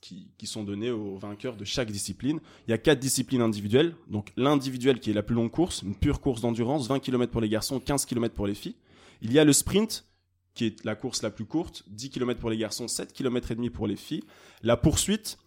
qui 0.00 0.46
sont 0.46 0.64
données 0.64 0.90
aux 0.90 1.16
vainqueurs 1.16 1.56
de 1.56 1.64
chaque 1.64 1.92
discipline. 1.92 2.40
Il 2.66 2.72
y 2.72 2.74
a 2.74 2.78
quatre 2.78 2.98
disciplines 2.98 3.42
individuelles, 3.42 3.94
donc 4.08 4.32
l'individuel 4.36 4.98
qui 4.98 5.10
est 5.10 5.14
la 5.14 5.22
plus 5.22 5.36
longue 5.36 5.52
course, 5.52 5.82
une 5.82 5.94
pure 5.94 6.20
course 6.20 6.40
d'endurance, 6.40 6.88
20 6.88 6.98
km 6.98 7.30
pour 7.30 7.40
les 7.40 7.48
garçons, 7.48 7.78
15 7.78 8.06
km 8.06 8.34
pour 8.34 8.48
les 8.48 8.54
filles. 8.54 8.76
Il 9.22 9.32
y 9.32 9.38
a 9.38 9.44
le 9.44 9.52
sprint, 9.52 10.04
qui 10.54 10.64
est 10.64 10.84
la 10.84 10.96
course 10.96 11.22
la 11.22 11.30
plus 11.30 11.44
courte, 11.44 11.84
10 11.88 12.10
km 12.10 12.40
pour 12.40 12.50
les 12.50 12.56
garçons, 12.56 12.88
7 12.88 13.12
km 13.12 13.52
et 13.52 13.54
demi 13.54 13.70
pour 13.70 13.86
les 13.86 13.94
filles. 13.94 14.24
La 14.64 14.76
poursuite, 14.76 15.38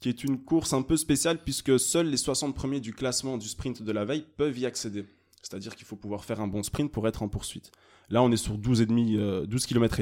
qui 0.00 0.08
est 0.08 0.24
une 0.24 0.42
course 0.42 0.72
un 0.72 0.82
peu 0.82 0.96
spéciale 0.96 1.38
puisque 1.42 1.78
seuls 1.78 2.08
les 2.08 2.16
60 2.16 2.54
premiers 2.54 2.80
du 2.80 2.92
classement 2.92 3.36
du 3.36 3.46
sprint 3.46 3.82
de 3.82 3.92
la 3.92 4.04
veille 4.04 4.24
peuvent 4.36 4.58
y 4.58 4.66
accéder. 4.66 5.04
C'est-à-dire 5.42 5.76
qu'il 5.76 5.86
faut 5.86 5.96
pouvoir 5.96 6.24
faire 6.24 6.40
un 6.40 6.48
bon 6.48 6.62
sprint 6.62 6.90
pour 6.90 7.06
être 7.06 7.22
en 7.22 7.28
poursuite. 7.28 7.70
Là, 8.08 8.22
on 8.22 8.30
est 8.32 8.36
sur 8.36 8.58
12, 8.58 8.80
et 8.80 8.86
demi, 8.86 9.16
euh, 9.16 9.46
12 9.46 9.66
km 9.66 9.98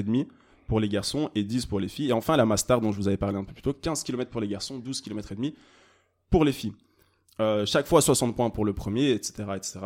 pour 0.66 0.80
les 0.80 0.88
garçons 0.88 1.30
et 1.34 1.42
10 1.42 1.66
pour 1.66 1.80
les 1.80 1.88
filles. 1.88 2.08
Et 2.08 2.12
enfin, 2.12 2.36
la 2.36 2.46
Master 2.46 2.80
dont 2.80 2.92
je 2.92 2.96
vous 2.96 3.08
avais 3.08 3.16
parlé 3.16 3.36
un 3.36 3.44
peu 3.44 3.52
plus 3.52 3.62
tôt, 3.62 3.72
15 3.72 4.02
km 4.04 4.30
pour 4.30 4.40
les 4.40 4.48
garçons, 4.48 4.78
12 4.78 5.00
km 5.00 5.34
pour 6.30 6.44
les 6.44 6.52
filles. 6.52 6.74
Euh, 7.40 7.66
chaque 7.66 7.86
fois 7.86 8.00
60 8.00 8.34
points 8.34 8.50
pour 8.50 8.64
le 8.64 8.72
premier, 8.72 9.10
etc., 9.10 9.44
etc., 9.56 9.78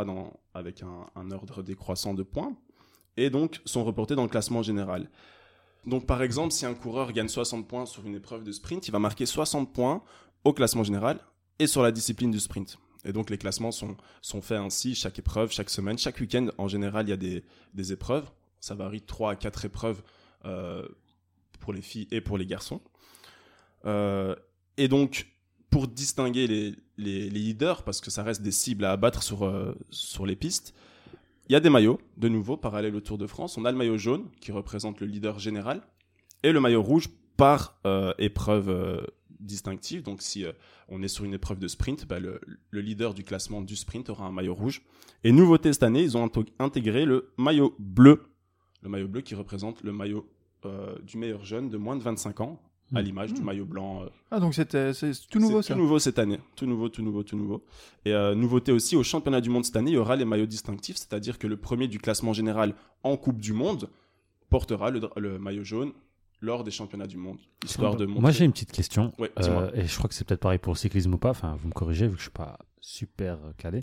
avec 0.55 0.83
un, 0.83 1.07
un 1.17 1.31
ordre 1.31 1.63
décroissant 1.63 2.15
de 2.15 2.23
points. 2.23 2.57
Et 3.17 3.29
donc, 3.29 3.61
sont 3.65 3.85
reportés 3.85 4.15
dans 4.15 4.23
le 4.23 4.29
classement 4.29 4.63
général. 4.63 5.11
Donc, 5.87 6.07
par 6.07 6.23
exemple, 6.23 6.53
si 6.53 6.65
un 6.65 6.75
coureur 6.75 7.13
gagne 7.13 7.29
60 7.29 7.67
points 7.67 7.87
sur 7.87 8.07
une 8.07 8.15
épreuve 8.15 8.45
de 8.45 8.53
sprint, 8.53 8.87
il 8.87 8.91
va 8.93 8.99
marquer 8.99 9.27
60 9.27 9.73
points 9.73 10.03
au 10.45 10.53
classement 10.53 10.85
général 10.85 11.19
et 11.59 11.67
sur 11.67 11.83
la 11.83 11.91
discipline 11.91 12.31
du 12.31 12.41
sprint. 12.41 12.79
Et 13.05 13.13
donc, 13.13 13.31
les 13.31 13.39
classements 13.39 13.73
sont, 13.73 13.97
faits 14.43 14.59
ainsi, 14.59 14.95
chaque 14.95 15.19
épreuve, 15.19 15.51
chaque 15.51 15.71
semaine, 15.71 15.99
chaque 15.99 16.21
week-end. 16.21 16.49
En 16.57 16.69
général, 16.69 17.07
il 17.07 17.11
y 17.11 17.13
a 17.13 17.41
des, 17.75 17.93
épreuves. 17.93 18.31
Ça 18.61 18.75
varie 18.75 19.01
de 19.01 19.07
3 19.07 19.33
à 19.33 19.37
4 19.37 19.65
épreuves 19.65 20.03
euh, 20.45 20.87
pour 21.59 21.73
les 21.73 21.83
filles 21.83 22.07
et 22.13 22.21
pour 22.21 22.39
les 22.39 22.47
garçons. 22.47 22.81
Euh, 23.87 24.37
et 24.77 24.87
donc, 24.87 25.27
pour 25.71 25.89
distinguer 25.89 26.47
les, 26.47 27.31
leaders, 27.31 27.83
parce 27.83 28.01
que 28.01 28.11
ça 28.11 28.23
reste 28.23 28.43
des 28.43 28.53
cibles 28.53 28.85
à 28.85 28.93
abattre 28.93 29.25
sur, 29.25 29.45
euh, 29.45 29.75
sur 29.91 30.27
les 30.27 30.37
pistes, 30.37 30.75
il 31.53 31.55
y 31.55 31.57
a 31.57 31.61
des 31.61 31.69
maillots, 31.69 32.01
de 32.17 32.31
nouveau, 32.31 32.57
parallèles 32.57 32.97
au 32.97 33.03
Tour 33.03 33.19
de 33.19 33.27
France. 33.27 33.59
On 33.59 33.67
a 33.67 33.71
le 33.71 33.77
maillot 33.77 33.99
jaune, 33.99 34.31
qui 34.41 34.53
représente 34.53 35.01
le 35.01 35.07
leader 35.07 35.39
général, 35.39 35.83
et 36.43 36.51
le 36.51 36.61
maillot 36.61 36.83
rouge 36.83 37.11
par 37.37 37.79
euh, 37.87 38.15
épreuve 38.17 38.71
euh, 38.71 39.03
distinctive. 39.39 40.03
Donc, 40.03 40.23
si 40.23 40.47
euh, 40.47 40.53
on 40.89 41.03
est 41.03 41.09
sur 41.09 41.27
une 41.27 41.35
épreuve 41.35 41.59
de 41.59 41.69
sprint, 41.69 42.09
bah, 42.09 42.21
le, 42.21 42.41
le 42.71 42.81
leader 42.81 43.13
du 43.13 43.23
classement 43.23 43.61
du 43.61 43.77
sprint 43.77 44.09
aura 44.09 44.25
un 44.25 44.33
maillot 44.33 44.55
rouge. 44.55 44.81
Et 45.25 45.33
nouveauté 45.33 45.75
cette 45.75 45.83
année, 45.83 46.01
ils 46.01 46.17
ont 46.17 46.27
intégré 46.59 47.05
le 47.05 47.35
maillot 47.37 47.77
bleu. 47.79 48.23
Le 48.81 48.89
maillot 48.89 49.09
bleu 49.09 49.21
qui 49.21 49.35
représente 49.35 49.83
le 49.83 49.93
maillot 49.93 50.27
du 51.03 51.19
meilleur 51.19 51.45
jeune 51.45 51.69
de 51.69 51.77
moins 51.77 51.97
de 51.97 52.03
25 52.03 52.41
ans, 52.41 52.63
à 52.95 53.01
Mm. 53.01 53.05
l'image 53.05 53.35
du 53.35 53.43
maillot 53.43 53.65
blanc 53.65 54.03
euh, 54.03 54.09
Ah, 54.31 54.41
donc 54.41 54.55
c'était 54.55 54.93
c'est 54.93 55.13
tout 55.31 55.39
nouveau 55.39 55.63
ça. 55.63 55.75
Tout 55.75 55.81
nouveau 55.81 55.99
cette 55.99 56.19
année. 56.19 56.39
Tout 56.57 56.67
nouveau, 56.67 56.89
tout 56.89 57.03
nouveau, 57.03 57.23
tout 57.23 57.37
nouveau. 57.37 57.65
Et 58.05 58.13
euh, 58.13 58.35
nouveauté 58.35 58.73
aussi, 58.73 58.97
au 58.97 59.03
championnat 59.03 59.41
du 59.41 59.51
monde 59.51 59.65
cette 59.65 59.77
année, 59.77 59.91
il 59.93 59.95
y 59.95 59.99
aura 59.99 60.17
les 60.17 60.25
maillots 60.25 60.47
distinctifs, 60.47 60.97
c'est-à-dire 60.97 61.39
que 61.39 61.47
le 61.47 61.57
premier 61.57 61.89
du 61.89 61.99
classement 61.99 62.33
général 62.33 62.75
en 63.03 63.17
Coupe 63.17 63.41
du 63.41 63.53
Monde 63.53 63.89
portera 64.51 64.91
le, 64.91 65.39
maillot 65.39 65.65
jaune 65.65 65.93
lors 66.41 66.65
des 66.65 66.71
championnats 66.71 67.07
du 67.07 67.17
monde, 67.17 67.39
histoire 67.65 67.97
de 67.97 68.05
montrer. 68.05 68.21
Moi, 68.21 68.31
j'ai 68.33 68.45
une 68.45 68.53
petite 68.53 68.73
question. 68.73 69.13
Ouais, 69.19 69.31
Euh, 69.39 69.71
et 69.75 69.87
je 69.87 69.97
crois 69.97 70.09
que 70.09 70.15
c'est 70.15 70.27
peut-être 70.27 70.41
pareil 70.41 70.59
pour 70.59 70.73
le 70.73 70.79
cyclisme 70.79 71.15
ou 71.15 71.19
pas. 71.19 71.31
Enfin, 71.31 71.57
vous 71.59 71.69
me 71.69 71.73
corrigez 71.73 72.07
vu 72.09 72.13
que 72.15 72.19
je 72.19 72.25
suis 72.25 72.31
pas 72.33 72.59
super 72.81 73.39
calé. 73.57 73.81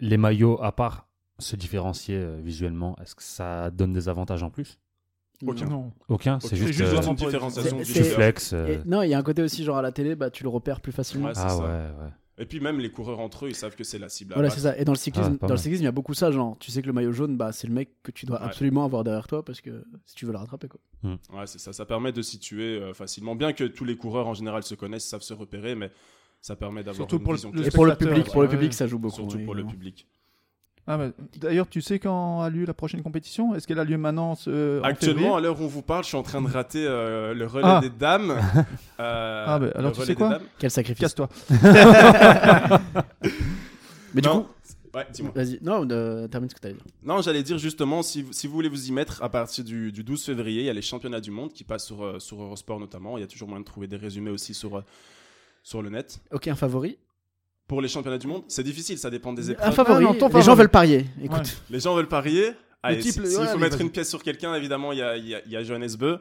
Les 0.00 0.16
maillots, 0.16 0.58
à 0.62 0.72
part 0.72 1.06
se 1.38 1.56
différencier 1.56 2.16
euh, 2.16 2.40
visuellement, 2.42 2.96
est-ce 3.02 3.14
que 3.14 3.22
ça 3.22 3.70
donne 3.70 3.92
des 3.92 4.08
avantages 4.08 4.42
en 4.42 4.50
plus? 4.50 4.78
Aucun. 5.46 5.66
Non. 5.66 5.92
Aucun, 6.08 6.36
Ok, 6.36 6.42
c'est 6.44 6.56
juste, 6.56 6.72
juste 6.72 6.92
euh, 6.92 7.02
une 7.02 7.14
différenciation 7.14 7.78
C'est- 7.84 8.02
du 8.02 8.08
flex. 8.08 8.52
euh, 8.52 8.66
Et 8.66 8.80
non, 8.88 9.02
il 9.02 9.08
y 9.10 9.14
a 9.14 9.18
un 9.18 9.22
côté 9.22 9.42
aussi, 9.42 9.64
genre 9.64 9.78
à 9.78 9.82
la 9.82 9.92
télé, 9.92 10.14
bah, 10.14 10.30
tu 10.30 10.42
le 10.42 10.48
repères 10.48 10.80
plus 10.80 10.92
facilement. 10.92 11.26
Ouais, 11.28 11.32
ah 11.36 11.48
ça. 11.48 11.56
ouais, 11.58 11.64
ouais. 11.64 12.10
Et 12.38 12.46
puis 12.46 12.58
même 12.58 12.78
les 12.80 12.90
coureurs 12.90 13.20
entre 13.20 13.44
eux, 13.44 13.48
ils 13.50 13.54
savent 13.54 13.76
que 13.76 13.84
c'est 13.84 13.98
la 13.98 14.08
cible. 14.08 14.32
à 14.32 14.36
Voilà, 14.36 14.48
c'est 14.48 14.60
ça. 14.60 14.76
Et 14.78 14.84
dans 14.86 14.92
le 14.92 14.98
cyclisme, 14.98 15.36
Ah, 15.42 15.46
dans 15.46 15.52
le 15.54 15.58
cyclisme, 15.58 15.82
il 15.82 15.84
y 15.84 15.88
a 15.88 15.92
beaucoup 15.92 16.14
ça, 16.14 16.30
genre, 16.30 16.56
tu 16.58 16.70
sais 16.70 16.80
que 16.80 16.86
le 16.86 16.94
maillot 16.94 17.12
jaune, 17.12 17.36
bah, 17.36 17.52
c'est 17.52 17.66
le 17.66 17.74
mec 17.74 17.90
que 18.02 18.10
tu 18.10 18.24
dois 18.24 18.38
Ouais. 18.40 18.46
absolument 18.46 18.84
avoir 18.86 19.04
derrière 19.04 19.26
toi 19.26 19.44
parce 19.44 19.60
que 19.60 19.84
si 20.06 20.14
tu 20.14 20.24
veux 20.24 20.32
le 20.32 20.38
rattraper, 20.38 20.68
quoi. 20.68 20.80
Ouais, 21.04 21.46
c'est 21.46 21.58
ça. 21.58 21.74
Ça 21.74 21.84
permet 21.84 22.12
de 22.12 22.22
situer 22.22 22.78
euh, 22.80 22.94
facilement. 22.94 23.34
Bien 23.34 23.52
que 23.52 23.64
tous 23.64 23.84
les 23.84 23.96
coureurs 23.96 24.26
en 24.26 24.32
général 24.34 24.62
se 24.62 24.74
connaissent, 24.74 25.06
savent 25.06 25.20
se 25.20 25.34
repérer, 25.34 25.74
mais 25.74 25.90
ça 26.40 26.56
permet 26.56 26.80
d'avoir 26.82 26.96
Surtout 26.96 27.16
une 27.16 27.22
pour 27.24 27.32
le- 27.32 27.36
vision 27.36 27.52
le 27.52 27.66
Et 27.66 27.70
pour 27.70 27.84
le 27.84 27.94
public, 27.94 28.24
pour 28.26 28.40
le 28.42 28.48
public, 28.48 28.72
ça 28.72 28.86
joue 28.86 28.98
beaucoup. 28.98 29.16
Surtout 29.16 29.36
oui, 29.36 29.44
pour 29.44 29.54
le 29.54 29.66
public. 29.66 30.06
Ah, 30.92 30.98
bah, 30.98 31.10
D'ailleurs, 31.36 31.68
tu 31.68 31.80
sais 31.80 32.00
quand 32.00 32.40
a 32.42 32.50
lieu 32.50 32.64
la 32.64 32.74
prochaine 32.74 33.00
compétition? 33.02 33.54
Est-ce 33.54 33.66
qu'elle 33.68 33.78
a 33.78 33.84
lieu 33.84 33.96
maintenant 33.96 34.34
Actuellement, 34.82 35.36
à 35.36 35.40
l'heure 35.40 35.60
où 35.60 35.64
on 35.64 35.68
vous 35.68 35.82
parle, 35.82 36.02
je 36.02 36.08
suis 36.08 36.16
en 36.16 36.22
train 36.24 36.42
de 36.42 36.48
rater 36.50 36.84
euh, 36.84 37.32
le 37.32 37.46
relais 37.46 37.62
Ah. 37.66 37.80
des 37.80 37.90
dames. 37.90 38.34
Euh, 39.00 39.44
Ah, 39.46 39.58
bah, 39.58 39.68
alors 39.76 39.92
tu 39.92 40.02
sais 40.02 40.14
quoi? 40.14 40.38
Quel 40.58 40.70
sacrifice. 40.70 41.00
Casse-toi. 41.14 41.28
Mais 44.14 44.20
du 44.20 44.28
Non. 44.28 44.42
coup, 44.42 44.48
Ouais, 44.92 45.06
dis-moi. 45.12 45.30
vas-y, 45.36 45.58
non, 45.62 45.86
euh, 45.92 46.26
termine 46.26 46.50
ce 46.50 46.54
que 46.56 46.60
t'avais 46.60 46.74
dit. 46.74 46.80
Non, 47.04 47.22
j'allais 47.22 47.44
dire 47.44 47.58
justement, 47.58 48.02
si 48.02 48.22
vous, 48.22 48.32
si 48.32 48.48
vous 48.48 48.52
voulez 48.54 48.68
vous 48.68 48.88
y 48.88 48.92
mettre, 48.92 49.22
à 49.22 49.28
partir 49.28 49.62
du, 49.62 49.92
du 49.92 50.02
12 50.02 50.24
février, 50.24 50.62
il 50.62 50.66
y 50.66 50.68
a 50.70 50.72
les 50.72 50.82
championnats 50.82 51.20
du 51.20 51.30
monde 51.30 51.52
qui 51.52 51.62
passent 51.62 51.86
sur, 51.86 52.02
euh, 52.04 52.18
sur 52.18 52.42
Eurosport 52.42 52.80
notamment. 52.80 53.16
Il 53.16 53.20
y 53.20 53.24
a 53.24 53.28
toujours 53.28 53.46
moyen 53.48 53.60
de 53.60 53.66
trouver 53.66 53.86
des 53.86 53.96
résumés 53.96 54.30
aussi 54.30 54.52
sur, 54.52 54.78
euh, 54.78 54.84
sur 55.62 55.80
le 55.80 55.90
net. 55.90 56.18
Ok, 56.32 56.48
un 56.48 56.56
favori? 56.56 56.98
Pour 57.70 57.80
les 57.80 57.86
championnats 57.86 58.18
du 58.18 58.26
monde, 58.26 58.42
c'est 58.48 58.64
difficile, 58.64 58.98
ça 58.98 59.10
dépend 59.10 59.32
des 59.32 59.48
Un 59.48 59.52
épreuves. 59.52 59.74
favori. 59.74 60.04
Ah 60.04 60.08
non, 60.08 60.14
ton 60.14 60.26
Les 60.26 60.32
favori. 60.32 60.42
gens 60.44 60.54
veulent 60.56 60.68
parier. 60.70 61.06
Écoute. 61.22 61.38
Ouais. 61.38 61.44
Les 61.70 61.78
gens 61.78 61.94
veulent 61.94 62.08
parier. 62.08 62.50
Allez, 62.82 62.98
type, 62.98 63.12
si- 63.12 63.18
s'il 63.20 63.24
ouais, 63.26 63.30
faut 63.44 63.50
allez, 63.52 63.58
mettre 63.60 63.80
une 63.80 63.90
pièce 63.90 64.08
sur 64.08 64.24
quelqu'un, 64.24 64.56
évidemment, 64.56 64.90
il 64.90 64.98
y 64.98 65.02
a, 65.02 65.16
y 65.16 65.36
a- 65.36 65.40
il 65.46 65.52
y 65.52 65.56
a 65.56 65.62
Johannes 65.62 65.94
Beu, 65.96 66.18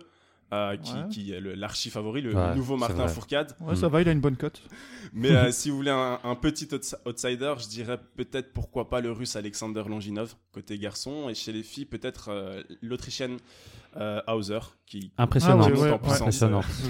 euh, 0.54 0.78
qui, 0.78 0.94
Ouais. 0.94 1.00
qui 1.10 1.32
est 1.34 1.40
le- 1.40 1.56
l'archi 1.56 1.90
favori, 1.90 2.22
le 2.22 2.36
Ouais, 2.36 2.54
nouveau 2.56 2.78
Martin. 2.78 3.08
Fourcade. 3.08 3.54
Ouais, 3.62 3.76
ça 3.76 3.88
va, 3.88 4.00
il 4.00 4.08
a 4.08 4.12
une 4.12 4.20
bonne 4.20 4.36
cote. 4.36 4.62
Mais 5.14 5.32
euh, 5.32 5.50
si 5.52 5.72
vous 5.72 5.78
voulez 5.78 5.90
un, 5.90 6.20
un 6.24 6.36
petit 6.36 6.68
outs- 6.72 6.96
outsider, 7.08 7.56
je 7.60 7.68
dirais 7.68 7.98
peut-être 8.16 8.54
pourquoi 8.54 8.88
pas 8.88 9.02
le 9.02 9.12
russe 9.12 9.36
Alexander 9.36 9.82
Longinov, 9.90 10.36
côté 10.54 10.78
garçon, 10.78 11.30
et 11.30 11.34
chez 11.34 11.52
les 11.52 11.64
filles, 11.64 11.86
peut-être 11.86 12.30
euh, 12.30 12.62
l'autrichienne 12.84 13.38
euh, 13.98 14.22
Hauser, 14.28 14.60
qui 14.86 15.12
Impressionnant. 15.18 15.64
Ah, 15.66 15.70
ouais, 15.70 15.74
ouais, 15.74 15.90
en 15.92 15.98
ouais. 15.98 16.12
Impressionnant. 16.14 16.62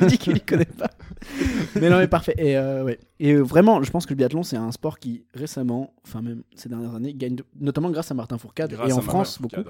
dit 0.08 0.18
qu'il 0.18 0.40
connaît 0.44 0.64
pas. 0.64 0.90
mais 1.80 1.90
non, 1.90 1.98
mais 1.98 2.08
parfait. 2.08 2.34
Et, 2.38 2.56
euh, 2.56 2.84
ouais. 2.84 2.98
et 3.20 3.32
euh, 3.32 3.40
vraiment, 3.42 3.82
je 3.82 3.90
pense 3.90 4.06
que 4.06 4.10
le 4.10 4.16
biathlon, 4.16 4.42
c'est 4.42 4.56
un 4.56 4.70
sport 4.72 4.98
qui 4.98 5.24
récemment, 5.34 5.92
enfin 6.06 6.22
même 6.22 6.42
ces 6.54 6.68
dernières 6.68 6.94
années, 6.94 7.14
gagne, 7.14 7.36
de- 7.36 7.44
notamment 7.60 7.90
grâce 7.90 8.10
à 8.10 8.14
Martin 8.14 8.38
Fourcade 8.38 8.70
Grâce 8.72 8.90
et 8.90 8.92
en 8.92 9.00
France 9.00 9.40
beaucoup, 9.40 9.62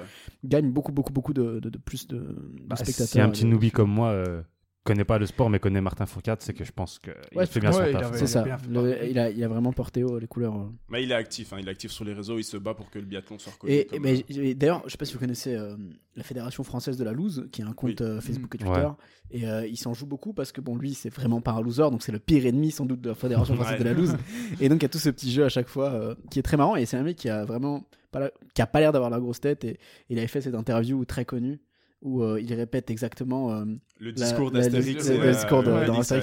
gagne 0.44 0.70
beaucoup, 0.70 0.92
beaucoup, 0.92 1.12
beaucoup 1.12 1.32
de, 1.34 1.60
de, 1.60 1.68
de 1.70 1.78
plus 1.78 2.06
de, 2.08 2.16
de 2.18 2.36
Bah, 2.66 2.76
spectateurs. 2.76 3.08
si 3.08 3.20
un 3.20 3.28
petit 3.30 3.44
et- 3.44 3.46
newbie 3.48 3.70
comme 3.70 3.90
moi 3.90 4.08
euh, 4.10 4.42
connaît 4.88 5.04
pas 5.04 5.18
le 5.18 5.26
sport 5.26 5.50
mais 5.50 5.58
connaît 5.58 5.80
Martin 5.80 6.06
Fourcade, 6.06 6.40
c'est 6.40 6.52
que 6.54 6.64
je 6.64 6.72
pense 6.72 6.98
qu'il 6.98 7.12
Ouais, 7.34 7.46
fait 7.46 7.60
bien 7.60 7.70
ouais, 7.70 7.76
son 7.76 7.86
il 7.86 7.92
taf. 7.92 8.16
C'est 8.16 8.26
ça. 8.26 8.44
Le- 8.68 9.08
il, 9.08 9.18
a, 9.18 9.30
il 9.30 9.42
a 9.44 9.48
vraiment 9.48 9.72
porté 9.72 10.02
haut 10.02 10.18
les 10.18 10.26
couleurs. 10.26 10.56
euh. 10.56 10.66
Mais 10.88 11.02
il 11.02 11.10
est 11.12 11.14
actif, 11.14 11.52
hein, 11.52 11.58
il 11.60 11.68
est 11.68 11.70
actif 11.70 11.90
sur 11.90 12.04
les 12.04 12.12
réseaux, 12.12 12.38
il 12.38 12.44
se 12.44 12.56
bat 12.56 12.74
pour 12.74 12.90
que 12.90 12.98
le 12.98 13.04
biathlon 13.04 13.38
soit 13.38 13.52
reconnu. 13.52 13.72
Et, 13.72 13.86
comme, 13.86 14.04
et 14.06 14.22
ben, 14.28 14.38
euh, 14.38 14.54
d'ailleurs, 14.54 14.82
je 14.86 14.90
sais 14.92 14.96
pas 14.98 15.04
si 15.04 15.12
vous 15.14 15.18
connaissez 15.20 15.54
euh, 15.54 15.76
la 16.16 16.22
Fédération 16.24 16.64
française 16.64 16.96
de 16.96 17.04
la 17.04 17.12
loose, 17.12 17.48
qui 17.52 17.62
a 17.62 17.66
un 17.66 17.72
compte 17.72 18.00
Oui. 18.00 18.06
euh, 18.06 18.20
Facebook 18.20 18.54
et 18.60 18.64
Ouais. 18.64 18.70
Twitter. 18.72 18.88
Et 19.30 19.46
euh, 19.46 19.66
il 19.66 19.76
s'en 19.76 19.92
joue 19.94 20.06
beaucoup 20.06 20.32
parce 20.32 20.52
que 20.52 20.60
bon, 20.60 20.76
lui, 20.76 20.94
c'est 20.94 21.10
vraiment 21.14 21.40
pas 21.42 21.52
un 21.52 21.60
loser, 21.60 21.90
donc 21.90 22.02
c'est 22.02 22.12
le 22.12 22.18
pire 22.18 22.46
ennemi 22.46 22.70
sans 22.70 22.86
doute 22.86 23.00
de 23.02 23.10
la 23.10 23.14
Fédération 23.14 23.54
française 23.56 23.74
Ouais. 23.74 23.78
de 23.80 23.84
la 23.84 23.92
loose. 23.92 24.16
Et 24.60 24.68
donc 24.70 24.78
il 24.80 24.84
y 24.84 24.86
a 24.86 24.88
tout 24.88 24.98
ce 24.98 25.10
petit 25.10 25.30
jeu 25.30 25.44
à 25.44 25.48
chaque 25.50 25.68
fois 25.68 25.90
euh, 25.92 26.14
qui 26.30 26.38
est 26.38 26.42
très 26.42 26.56
marrant. 26.56 26.76
Et 26.76 26.86
c'est 26.86 26.96
un 26.96 27.02
mec 27.02 27.16
qui 27.16 27.28
a 27.28 27.44
vraiment 27.44 27.84
pas 28.10 28.20
la- 28.20 28.30
qui 28.54 28.62
a 28.62 28.66
pas 28.66 28.80
l'air 28.80 28.92
d'avoir 28.92 29.10
la 29.10 29.20
grosse 29.20 29.40
tête. 29.40 29.64
Et 29.64 29.78
il 30.08 30.18
avait 30.18 30.26
fait 30.28 30.40
cette 30.40 30.54
interview 30.54 31.04
très 31.04 31.26
connue 31.26 31.60
où 32.02 32.22
euh, 32.22 32.40
il 32.40 32.52
répète 32.54 32.90
exactement. 32.90 33.52
euh, 33.52 33.64
le 33.98 34.10
la- 34.10 34.12
discours 34.12 34.50
d'Astérix. 34.50 35.08
le- 35.08 35.14
et, 35.14 35.18
le 35.18 35.24
euh, 35.24 35.32
discours 35.32 35.58
Obélix, 35.58 36.12
et 36.12 36.14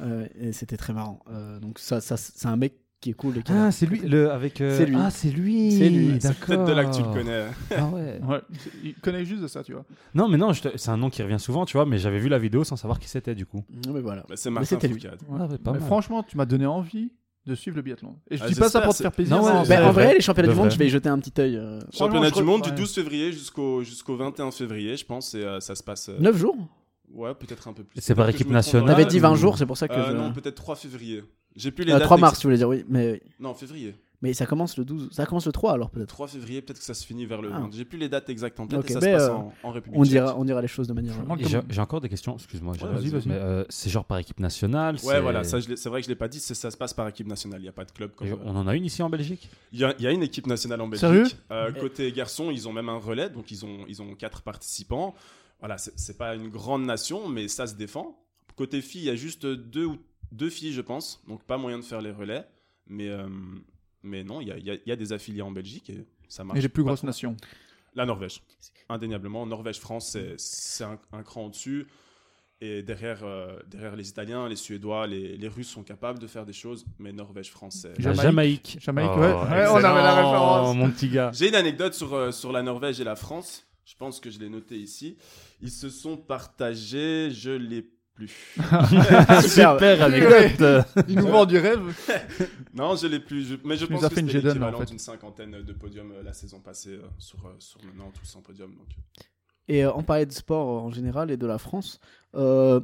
euh, 0.00 0.52
c'était 0.52 0.76
très 0.76 0.92
marrant. 0.92 1.20
Euh, 1.30 1.58
donc 1.60 1.78
ça, 1.78 2.00
ça 2.00 2.16
c'est 2.16 2.46
un 2.48 2.56
mec 2.56 2.74
qui 3.00 3.10
est 3.10 3.14
cool. 3.14 3.38
Et 3.38 3.42
qui 3.42 3.52
Ah, 3.52 3.66
a- 3.66 3.70
c'est 3.72 3.86
lui, 3.86 3.98
le 4.00 4.30
avec. 4.30 4.60
euh, 4.60 4.76
C'est 4.76 4.86
lui. 4.86 4.96
Ah, 4.98 5.10
c'est 5.10 5.30
lui. 5.30 5.72
C'est 5.72 5.88
lui. 5.88 6.18
Peut-être 6.18 6.64
de 6.66 6.72
là 6.72 6.84
que 6.84 6.94
tu 6.94 7.02
le 7.02 7.08
connais. 7.12 7.46
Ah 7.76 7.86
ouais. 7.88 8.20
Ouais, 8.28 8.40
il 8.84 8.94
connaît 8.94 9.24
juste 9.24 9.42
de 9.42 9.46
ça, 9.48 9.62
tu 9.62 9.72
vois. 9.72 9.84
Non, 10.14 10.28
mais 10.28 10.36
non, 10.36 10.52
te- 10.52 10.76
c'est 10.76 10.90
un 10.90 10.96
nom 10.98 11.08
qui 11.10 11.22
revient 11.22 11.38
souvent, 11.40 11.64
tu 11.64 11.76
vois, 11.76 11.86
mais 11.86 11.98
j'avais 11.98 12.18
vu 12.18 12.28
la 12.28 12.38
vidéo 12.38 12.62
sans 12.64 12.76
savoir 12.76 12.98
qui 12.98 13.08
c'était 13.08 13.34
du 13.34 13.46
coup. 13.46 13.64
Non, 13.86 13.92
mais 13.94 14.00
voilà. 14.00 14.24
Bah, 14.28 14.34
c'est 14.36 14.50
Martin 14.50 14.66
c'était 14.66 14.88
lui. 14.88 15.02
Ah, 15.06 15.46
ouais, 15.46 15.56
Mais 15.72 15.80
franchement, 15.80 16.22
tu 16.22 16.36
m'as 16.36 16.46
donné 16.46 16.66
envie 16.66 17.10
de 17.46 17.54
suivre 17.54 17.76
le 17.76 17.82
biathlon. 17.82 18.16
Et 18.30 18.36
je 18.36 18.42
Ah, 18.44 18.48
dis 18.48 18.54
pas 18.54 18.68
ça 18.68 18.80
pour 18.82 18.94
te 18.94 19.02
faire 19.02 19.12
plaisir. 19.12 19.36
Non, 19.36 19.42
ouais, 19.44 19.50
c'est- 19.50 19.64
c'est 19.64 19.68
Ben, 19.76 19.88
en 19.88 19.92
vrai. 19.92 20.04
vrai, 20.04 20.14
les 20.14 20.20
championnats 20.20 20.48
De 20.48 20.52
du 20.52 20.58
monde, 20.58 20.66
vrai. 20.68 20.74
je 20.74 20.78
vais 20.78 20.86
y 20.86 20.90
jeter 20.90 21.08
un 21.08 21.18
petit 21.18 21.32
œil. 21.40 21.56
euh, 21.56 21.80
Championnat 21.92 22.28
Franchement, 22.28 22.40
du 22.42 22.46
monde 22.46 22.62
du 22.62 22.70
ouais. 22.70 22.76
12 22.76 22.94
février 22.94 23.32
jusqu'au 23.32 23.82
jusqu'au 23.82 24.16
21 24.16 24.50
février, 24.50 24.96
je 24.96 25.04
pense, 25.04 25.34
et 25.34 25.42
euh, 25.42 25.58
ça 25.60 25.74
se 25.74 25.82
passe. 25.82 26.08
euh, 26.10 26.18
9 26.20 26.36
jours 26.36 26.56
Ouais, 27.12 27.34
peut-être 27.34 27.66
un 27.66 27.72
peu 27.72 27.82
plus. 27.82 28.00
C'est 28.00 28.14
par 28.14 28.28
équipe 28.28 28.48
nationale. 28.50 28.88
On 28.88 28.92
avait 28.92 29.04
dit 29.04 29.16
date. 29.20 29.30
20 29.30 29.34
jours, 29.36 29.58
c'est 29.58 29.66
pour 29.66 29.76
ça 29.76 29.88
que. 29.88 29.94
Euh, 29.94 30.10
je- 30.12 30.16
Non, 30.16 30.32
peut-être 30.32 30.54
3 30.54 30.76
février. 30.76 31.24
J'ai 31.56 31.72
plus 31.72 31.84
les 31.84 31.90
Euh, 31.92 31.96
dates. 31.96 32.04
3 32.04 32.18
mars, 32.18 32.38
tu 32.38 32.46
voulais 32.46 32.56
dire, 32.58 32.68
oui. 32.68 32.84
Mais, 32.88 33.20
Non, 33.40 33.52
février. 33.54 33.96
Mais 34.22 34.32
ça 34.34 34.44
commence 34.46 34.76
le 34.76 34.84
12. 34.84 35.08
Ça 35.12 35.24
commence 35.26 35.46
le 35.46 35.52
3 35.52 35.72
alors 35.72 35.90
peut-être. 35.90 36.08
3 36.08 36.28
février, 36.28 36.60
peut-être 36.62 36.78
que 36.78 36.84
ça 36.84 36.94
se 36.94 37.06
finit 37.06 37.24
vers 37.26 37.40
le 37.42 37.50
Ah. 37.52 37.60
20. 37.60 37.70
J'ai 37.72 37.84
plus 37.84 37.98
les 37.98 38.08
dates 38.08 38.28
exactes 38.28 38.60
en 38.60 38.66
tête 38.66 38.80
Ok, 38.80 38.90
et 38.90 38.92
ça 38.94 39.00
mais, 39.00 39.06
se 39.12 39.12
passe 39.16 39.28
euh, 39.28 39.32
en, 39.32 39.52
en 39.62 39.70
République 39.70 39.98
On 39.98 40.02
tchèque. 40.04 40.12
dira, 40.12 40.36
on 40.38 40.44
dira 40.44 40.60
les 40.60 40.68
choses 40.68 40.88
de 40.88 40.92
manière. 40.92 41.14
J'ai 41.68 41.80
encore 41.80 42.00
des 42.00 42.08
questions, 42.08 42.34
excuse-moi. 42.36 42.74
j'ai- 42.78 42.86
Ouais, 42.86 43.22
euh, 43.28 43.64
c'est 43.68 43.88
genre 43.90 44.04
par 44.04 44.18
équipe 44.18 44.40
nationale 44.40 44.96
Ouais, 45.04 45.20
voilà, 45.20 45.42
c'est 45.44 45.58
vrai 45.88 46.00
que 46.00 46.04
je 46.04 46.08
l'ai 46.10 46.16
pas 46.16 46.28
dit, 46.28 46.38
ça 46.40 46.70
se 46.70 46.76
passe 46.76 46.92
par 46.94 47.08
équipe 47.08 47.26
nationale, 47.26 47.60
il 47.60 47.64
n'y 47.64 47.68
a 47.68 47.72
pas 47.72 47.84
de 47.84 47.92
club. 47.92 48.12
Comme, 48.14 48.28
euh, 48.28 48.36
on 48.44 48.56
en 48.56 48.66
a 48.66 48.74
une 48.76 48.84
ici 48.84 49.02
en 49.02 49.10
Belgique? 49.10 49.48
Il 49.72 49.78
y, 49.80 49.84
a, 49.84 49.94
il 49.98 50.04
y 50.04 50.06
a 50.06 50.10
une 50.12 50.22
équipe 50.22 50.46
nationale 50.46 50.80
en 50.80 50.88
Belgique. 50.88 51.00
Sérieux? 51.08 51.26
Euh, 51.50 51.72
côté 51.72 52.10
garçons, 52.12 52.50
ils 52.50 52.68
ont 52.68 52.72
même 52.72 52.88
un 52.88 52.98
relais, 52.98 53.30
donc 53.30 53.50
ils 53.50 53.64
ont, 53.64 53.84
ils 53.88 54.02
ont 54.02 54.14
quatre 54.14 54.42
participants. 54.42 55.14
Voilà, 55.60 55.76
c'est 55.78 56.16
pas 56.16 56.34
une 56.34 56.48
grande 56.48 56.84
nation, 56.84 57.28
mais 57.28 57.46
ça 57.48 57.66
se 57.66 57.74
défend. 57.74 58.18
Côté 58.56 58.80
filles, 58.82 59.02
il 59.02 59.06
y 59.06 59.10
a 59.10 59.14
juste 59.14 59.46
deux, 59.46 59.88
deux 60.32 60.50
filles, 60.50 60.72
je 60.72 60.80
pense, 60.80 61.22
donc 61.28 61.42
pas 61.44 61.56
moyen 61.58 61.78
de 61.78 61.84
faire 61.84 62.00
les 62.00 62.10
relais. 62.10 62.44
Mais, 62.86 63.08
euh, 63.08 63.28
mais 64.02 64.24
non, 64.24 64.40
il 64.40 64.48
y 64.48 64.52
a, 64.52 64.56
il 64.58 64.64
y 64.66 64.70
a- 64.70 64.74
il 64.74 64.88
y 64.88 64.92
a 64.92 64.96
des 64.96 65.12
affiliés 65.12 65.42
en 65.42 65.50
Belgique 65.50 65.90
et 65.90 66.04
ça 66.28 66.44
marche. 66.44 66.58
Et 66.58 66.62
les 66.62 66.68
plus 66.68 66.82
grosses 66.84 67.02
nations. 67.04 67.36
La 67.94 68.06
Norvège, 68.06 68.40
indéniablement. 68.88 69.46
Norvège-France, 69.46 70.16
c'est- 70.36 70.84
un, 70.84 70.98
un 71.12 71.22
cran 71.22 71.46
au-dessus. 71.46 71.86
Et 72.62 72.82
derrière, 72.82 73.20
euh, 73.24 73.58
derrière 73.68 73.96
les 73.96 74.10
Italiens, 74.10 74.46
les 74.46 74.54
Suédois, 74.56 75.06
les, 75.06 75.36
les 75.38 75.48
Russes 75.48 75.70
sont 75.70 75.82
capables 75.82 76.18
de 76.18 76.26
faire 76.26 76.44
des 76.44 76.52
choses, 76.52 76.84
mais 76.98 77.10
Norvège-France, 77.10 77.78
c'est. 77.82 77.98
La 77.98 78.12
Jamaïque. 78.12 78.22
Jamaïque. 78.22 78.78
Jamaïque, 78.80 79.10
Oh, 79.14 79.18
ouais. 79.20 79.32
Ouais, 79.32 79.66
on 79.68 79.76
avait 79.76 79.82
la 80.02 80.14
référence. 80.14 80.76
Mon 80.76 80.90
petit 80.90 81.08
gars. 81.08 81.30
J'ai 81.32 81.48
une 81.48 81.54
anecdote 81.54 81.94
sur, 81.94 82.12
euh, 82.14 82.30
sur 82.32 82.52
la 82.52 82.62
Norvège 82.62 83.00
et 83.00 83.04
la 83.04 83.16
France. 83.16 83.66
Je 83.86 83.94
pense 83.96 84.20
que 84.20 84.30
je 84.30 84.38
l'ai 84.38 84.50
noté 84.50 84.76
ici. 84.78 85.16
Ils 85.62 85.70
se 85.70 85.88
sont 85.88 86.16
partagés, 86.18 87.30
je 87.32 87.50
l'ai 87.50 87.90
plus. 88.26 88.54
Super 89.48 90.02
anecdote. 90.02 90.86
Il 91.08 91.16
nous 91.16 91.26
vend 91.28 91.46
du 91.46 91.58
rêve. 91.58 91.80
non, 92.74 92.96
je 92.96 93.06
l'ai 93.06 93.20
plus. 93.20 93.44
je- 93.46 93.56
Mais 93.64 93.76
je 93.76 93.86
Tu 93.86 93.92
pense 93.92 94.02
que 94.08 94.14
fait 94.14 94.20
une 94.20 94.28
c'était 94.28 94.40
l'équivalent 94.48 94.76
en 94.76 94.80
fait. 94.80 94.86
d'une 94.86 94.98
cinquantaine 94.98 95.62
de 95.62 95.72
podiums 95.72 96.12
euh, 96.12 96.22
la 96.22 96.32
saison 96.32 96.60
passée 96.60 96.90
euh, 96.94 97.02
sur, 97.18 97.38
euh, 97.46 97.54
sur 97.58 97.82
maintenant 97.84 98.10
tous 98.18 98.36
en 98.36 98.40
podium. 98.42 98.70
Donc. 98.74 98.88
Et 99.68 99.84
euh, 99.84 99.92
on 99.94 100.02
parlait 100.02 100.26
de 100.26 100.32
sport 100.32 100.68
euh, 100.68 100.80
en 100.86 100.90
général 100.90 101.30
et 101.30 101.36
de 101.36 101.46
la 101.46 101.58
France. 101.58 102.00
Euh, 102.34 102.80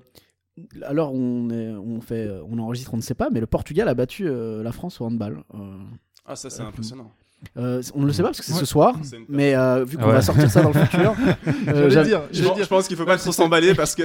alors 0.82 1.12
on, 1.12 1.50
est, 1.50 1.70
on 1.70 2.00
fait, 2.00 2.26
euh, 2.26 2.42
on 2.48 2.58
enregistre, 2.58 2.94
on 2.94 2.96
ne 2.96 3.02
sait 3.02 3.14
pas, 3.14 3.28
mais 3.30 3.40
le 3.40 3.46
Portugal 3.46 3.88
a 3.88 3.94
battu 3.94 4.26
euh, 4.28 4.62
la 4.62 4.72
France 4.72 5.00
au 5.00 5.04
handball. 5.04 5.44
Euh, 5.54 5.76
Ah, 6.24 6.34
ça, 6.36 6.48
c'est 6.50 6.62
Euh, 6.62 6.66
impressionnant. 6.66 7.12
Euh, 7.58 7.82
on 7.94 8.00
ne 8.00 8.06
le 8.06 8.12
sait 8.12 8.22
pas 8.22 8.28
parce 8.28 8.38
que 8.40 8.44
c'est 8.44 8.52
Ouais. 8.54 8.58
ce 8.60 8.64
soir, 8.66 8.94
mais 9.28 9.54
euh, 9.54 9.84
vu 9.84 9.96
qu'on 9.98 10.06
Ouais. 10.06 10.12
va 10.14 10.22
sortir 10.22 10.50
ça 10.50 10.62
dans 10.62 10.70
le 10.72 10.74
futur, 10.84 11.14
euh, 11.68 11.88
dire, 11.88 12.22
Je, 12.32 12.42
pense- 12.42 12.54
dire. 12.56 12.64
je 12.64 12.68
pense 12.68 12.88
qu'il 12.88 12.96
faut 12.96 13.04
pas 13.04 13.16
trop 13.18 13.30
s'emballer 13.32 13.74
parce 13.74 13.94
que. 13.94 14.02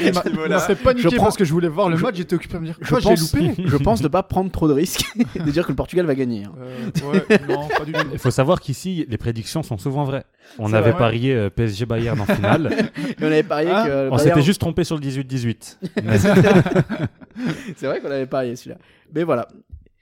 Il 0.00 0.12
m'a 0.12 0.60
fait 0.60 0.74
paniquer 0.76 1.08
Je 1.10 1.14
prends- 1.16 1.24
parce 1.24 1.36
que 1.36 1.44
je 1.44 1.52
voulais 1.52 1.68
voir 1.68 1.88
le 1.88 1.96
je- 1.96 2.02
match, 2.02 2.16
j'étais 2.16 2.34
occupé 2.36 2.56
à 2.56 2.60
me 2.60 2.66
dire 2.66 2.76
je 2.80 2.88
quoi, 2.88 3.00
j'ai 3.00 3.08
pense, 3.10 3.32
loupé. 3.34 3.54
je 3.66 3.76
pense 3.76 4.02
ne 4.02 4.08
pas 4.08 4.22
prendre 4.22 4.50
trop 4.50 4.68
de 4.68 4.72
risques 4.72 5.04
de 5.34 5.50
dire 5.50 5.64
que 5.64 5.72
le 5.72 5.76
Portugal 5.76 6.06
va 6.06 6.14
gagner. 6.14 6.44
hein. 6.44 6.52
Euh, 6.60 7.10
ouais, 7.10 7.24
non, 7.48 7.66
pas 7.68 7.84
du 7.84 7.92
tout. 7.92 8.06
Il 8.12 8.18
faut 8.18 8.30
savoir 8.30 8.60
qu'ici, 8.60 9.04
les 9.08 9.18
prédictions 9.18 9.62
sont 9.62 9.78
souvent 9.78 10.04
vraies. 10.04 10.24
On 10.58 10.72
avait 10.72 10.90
vrai. 10.90 10.98
parié 10.98 11.50
PSG 11.50 11.86
Bayern 11.86 12.20
en 12.20 12.26
finale. 12.26 12.90
Et 12.98 13.14
on 13.22 13.26
avait 13.26 13.42
parié 13.42 13.70
Ah, 13.72 13.84
que 13.86 13.90
On 13.90 14.16
Bayern- 14.16 14.18
s'était 14.18 14.42
juste 14.42 14.60
trompé 14.60 14.84
sur 14.84 14.96
le 14.96 15.00
18-18. 15.02 15.78
Mais- 16.04 16.18
C'est 17.76 17.86
vrai 17.86 18.00
qu'on 18.00 18.10
avait 18.10 18.26
parié 18.26 18.54
celui-là. 18.56 18.76
Mais 19.14 19.24
voilà. 19.24 19.48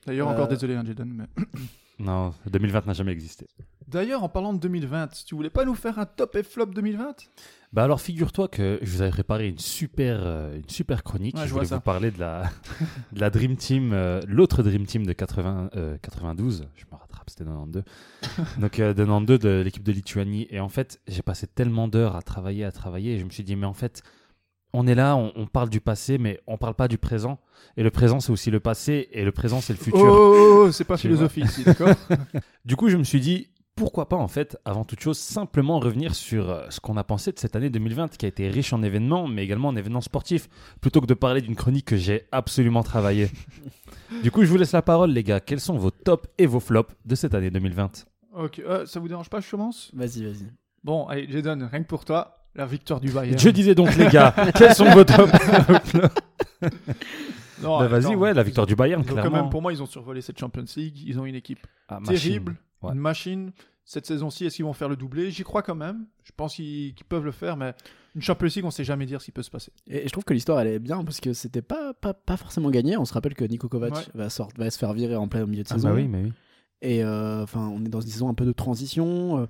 D'ailleurs, 0.06 0.28
encore 0.28 0.48
désolé, 0.48 0.74
hein, 0.74 0.82
Jaden. 0.86 1.08
Mais... 1.16 1.44
non, 1.98 2.34
2020 2.46 2.86
n'a 2.86 2.92
jamais 2.92 3.12
existé. 3.12 3.46
D'ailleurs, 3.86 4.22
en 4.22 4.28
parlant 4.28 4.52
de 4.54 4.58
2020, 4.58 5.24
tu 5.26 5.34
voulais 5.34 5.50
pas 5.50 5.64
nous 5.64 5.74
faire 5.74 5.98
un 5.98 6.06
top 6.06 6.36
et 6.36 6.42
flop 6.42 6.66
2020 6.66 7.16
Bah 7.72 7.84
alors 7.84 8.00
figure-toi 8.00 8.48
que 8.48 8.78
je 8.80 8.90
vous 8.90 9.02
avais 9.02 9.10
préparé 9.10 9.48
une 9.48 9.58
super, 9.58 10.20
euh, 10.24 10.56
une 10.56 10.68
super 10.68 11.02
chronique. 11.04 11.36
Ouais, 11.36 11.42
je 11.42 11.48
je 11.48 11.52
voulais 11.52 11.66
ça. 11.66 11.76
vous 11.76 11.80
parler 11.82 12.10
de 12.10 12.18
la, 12.18 12.44
de 13.12 13.20
la 13.20 13.28
Dream 13.30 13.56
Team, 13.56 13.92
euh, 13.92 14.20
l'autre 14.26 14.62
Dream 14.62 14.86
Team 14.86 15.04
de 15.06 15.12
80, 15.12 15.70
euh, 15.76 15.98
92. 16.00 16.66
Je 16.74 16.84
me 16.90 16.98
rattrape, 16.98 17.28
c'était 17.28 17.44
92. 17.44 17.84
Donc 18.58 18.80
euh, 18.80 18.94
de 18.94 19.02
92 19.04 19.38
de 19.38 19.60
l'équipe 19.62 19.82
de 19.82 19.92
Lituanie. 19.92 20.46
Et 20.50 20.60
en 20.60 20.70
fait, 20.70 21.00
j'ai 21.06 21.22
passé 21.22 21.46
tellement 21.46 21.86
d'heures 21.86 22.16
à 22.16 22.22
travailler, 22.22 22.64
à 22.64 22.72
travailler. 22.72 23.16
Et 23.16 23.18
je 23.18 23.24
me 23.24 23.30
suis 23.30 23.44
dit, 23.44 23.54
mais 23.54 23.66
en 23.66 23.74
fait, 23.74 24.02
on 24.74 24.86
est 24.86 24.94
là, 24.94 25.16
on, 25.16 25.32
on 25.36 25.46
parle 25.46 25.70
du 25.70 25.80
passé, 25.80 26.18
mais 26.18 26.40
on 26.46 26.58
parle 26.58 26.74
pas 26.74 26.88
du 26.88 26.98
présent. 26.98 27.38
Et 27.76 27.82
le 27.82 27.90
présent, 27.90 28.20
c'est 28.20 28.32
aussi 28.32 28.50
le 28.50 28.60
passé. 28.60 29.08
Et 29.12 29.24
le 29.24 29.32
présent, 29.32 29.60
c'est 29.60 29.72
le 29.72 29.78
futur. 29.78 30.00
Oh, 30.04 30.70
c'est 30.72 30.84
pas 30.84 30.96
Tu 30.98 31.08
vois. 31.08 31.16
philosophique 31.16 31.44
ici, 31.44 31.62
d'accord 31.66 31.94
Du 32.64 32.76
coup, 32.76 32.88
je 32.88 32.96
me 32.96 33.04
suis 33.04 33.20
dit, 33.20 33.48
pourquoi 33.76 34.08
pas, 34.08 34.16
en 34.16 34.28
fait, 34.28 34.56
avant 34.64 34.84
toute 34.84 35.00
chose, 35.00 35.16
simplement 35.18 35.78
revenir 35.80 36.14
sur 36.14 36.50
euh, 36.50 36.66
ce 36.70 36.80
qu'on 36.80 36.96
a 36.96 37.04
pensé 37.04 37.32
de 37.32 37.38
cette 37.38 37.56
année 37.56 37.70
2020, 37.70 38.16
qui 38.16 38.26
a 38.26 38.28
été 38.28 38.48
riche 38.48 38.72
en 38.72 38.82
événements, 38.82 39.26
mais 39.26 39.42
également 39.44 39.68
en 39.68 39.76
événements 39.76 40.00
sportifs, 40.00 40.48
plutôt 40.80 41.00
que 41.00 41.06
de 41.06 41.14
parler 41.14 41.40
d'une 41.40 41.56
chronique 41.56 41.86
que 41.86 41.96
j'ai 41.96 42.26
absolument 42.32 42.82
travaillée. 42.82 43.30
du 44.22 44.30
coup, 44.30 44.44
je 44.44 44.48
vous 44.50 44.56
laisse 44.56 44.72
la 44.72 44.82
parole, 44.82 45.10
les 45.10 45.22
gars. 45.24 45.40
Quels 45.40 45.60
sont 45.60 45.76
vos 45.78 45.90
tops 45.90 46.28
et 46.38 46.46
vos 46.46 46.60
flops 46.60 46.94
de 47.04 47.14
cette 47.14 47.34
année 47.34 47.50
2020 47.50 48.06
Ok, 48.36 48.58
euh, 48.58 48.84
ça 48.86 48.98
vous 49.00 49.06
dérange 49.08 49.30
pas, 49.30 49.40
je 49.40 49.48
commence? 49.50 49.90
Vas-y, 49.94 50.24
vas-y. 50.24 50.46
Bon, 50.82 51.06
allez, 51.06 51.26
Jaden, 51.30 51.62
rien 51.70 51.82
que 51.82 51.88
pour 51.88 52.04
toi, 52.04 52.43
la 52.54 52.66
victoire 52.66 53.00
du 53.00 53.10
Bayern. 53.10 53.38
Je 53.38 53.48
disais 53.50 53.74
donc, 53.74 53.94
les 53.96 54.08
gars, 54.08 54.34
quels 54.56 54.74
sont 54.74 54.84
vos 54.90 55.04
Non, 57.62 57.78
Bah, 57.78 57.88
Vas-y, 57.88 58.14
ouais, 58.14 58.34
la 58.34 58.42
victoire 58.42 58.66
du 58.66 58.74
Bayern, 58.76 59.00
Donc, 59.02 59.08
quand 59.08 59.14
clairement. 59.16 59.42
même, 59.42 59.50
pour 59.50 59.62
moi, 59.62 59.72
ils 59.72 59.82
ont 59.82 59.86
survolé 59.86 60.20
cette 60.20 60.38
Champions 60.38 60.64
League. 60.76 60.98
Ils 61.06 61.18
ont 61.18 61.24
une 61.24 61.34
équipe 61.34 61.66
Ah, 61.88 62.00
machine. 62.00 62.14
terrible, 62.16 62.56
Ouais. 62.82 62.92
une 62.92 62.98
machine. 62.98 63.52
Cette 63.86 64.06
saison-ci, 64.06 64.46
est-ce 64.46 64.56
qu'ils 64.56 64.64
vont 64.64 64.72
faire 64.72 64.88
le 64.88 64.96
doublé? 64.96 65.30
J'y 65.30 65.42
crois 65.42 65.62
quand 65.62 65.74
même. 65.74 66.06
Je 66.24 66.32
pense 66.36 66.54
qu'ils 66.56 66.94
peuvent 67.08 67.24
le 67.24 67.32
faire, 67.32 67.56
mais 67.56 67.74
une 68.14 68.22
Champions 68.22 68.48
League, 68.54 68.64
on 68.64 68.70
sait 68.70 68.84
jamais 68.84 69.04
dire 69.06 69.20
ce 69.20 69.26
qui 69.26 69.32
peut 69.32 69.42
se 69.42 69.50
passer. 69.50 69.72
Et, 69.86 70.04
je 70.06 70.10
trouve 70.12 70.24
que 70.24 70.32
l'histoire 70.32 70.58
elle 70.60 70.68
est 70.68 70.78
bien 70.78 71.04
parce 71.04 71.20
que 71.20 71.32
c'était 71.34 71.60
pas, 71.62 71.92
pas, 71.94 72.14
pas 72.14 72.36
forcément 72.38 72.70
gagné. 72.70 72.96
On 72.96 73.04
se 73.04 73.12
rappelle 73.12 73.34
que 73.34 73.44
Niko 73.44 73.68
Kovac 73.68 73.92
Ouais. 73.94 74.02
va, 74.14 74.30
sort- 74.30 74.48
va 74.56 74.70
se 74.70 74.78
faire 74.78 74.92
virer 74.94 75.16
en 75.16 75.28
plein 75.28 75.44
milieu 75.46 75.62
de 75.64 75.68
Ah, 75.70 75.74
saison. 75.74 75.88
bah 75.90 75.94
oui, 75.96 76.08
mais 76.08 76.22
oui. 76.24 76.32
Et 76.80 77.02
euh, 77.04 77.42
enfin, 77.42 77.68
on 77.74 77.84
est 77.84 77.88
dans 77.88 78.00
une 78.00 78.08
saison 78.10 78.28
un 78.28 78.34
peu 78.34 78.44
de 78.46 78.52
transition, 78.52 79.38
euh, 79.40 79.46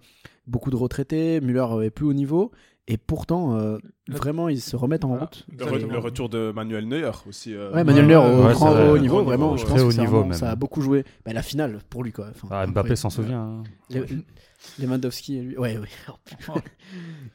beaucoup 0.46 0.70
de 0.70 0.76
retraités, 0.76 1.40
Müller 1.40 1.66
est 1.84 1.90
plus 1.90 2.04
haut 2.06 2.12
niveau, 2.12 2.50
et 2.86 2.96
pourtant, 2.98 3.56
euh, 3.58 3.78
vraiment, 4.08 4.48
ils 4.48 4.60
se 4.60 4.76
remettent 4.76 5.04
en 5.04 5.08
Voilà. 5.08 5.24
route. 5.24 5.46
Le, 5.48 5.56
re- 5.56 5.62
Exactement. 5.68 5.92
le 5.92 5.98
retour 5.98 6.28
de 6.28 6.52
Manuel 6.54 6.86
Neuer 6.86 7.10
aussi. 7.28 7.54
euh, 7.54 7.72
Ouais, 7.72 7.82
Manuel 7.84 8.06
Neuer 8.06 8.16
au 8.16 8.44
ouais, 8.46 8.52
grand 8.52 8.72
vrai. 8.72 8.88
haut 8.88 8.94
Au 8.94 8.98
niveau, 8.98 9.16
grand 9.16 9.24
vraiment, 9.24 9.54
niveau, 9.54 9.56
je 9.56 9.64
pense 9.66 9.94
que 9.94 10.00
niveau, 10.00 10.32
ça 10.32 10.50
a 10.50 10.54
beaucoup 10.56 10.80
joué. 10.82 11.04
Bah, 11.24 11.32
la 11.32 11.42
finale 11.42 11.78
pour 11.88 12.02
lui, 12.04 12.12
quoi. 12.12 12.28
Enfin, 12.30 12.48
Ah, 12.50 12.66
Mbappé 12.66 12.94
s'en 12.96 13.08
souvient. 13.10 13.40
hein. 13.40 13.62
Le- 13.90 14.06
Lewandowski, 14.78 15.40
lui. 15.40 15.56
Ouais, 15.58 15.78
ouais. 15.78 15.88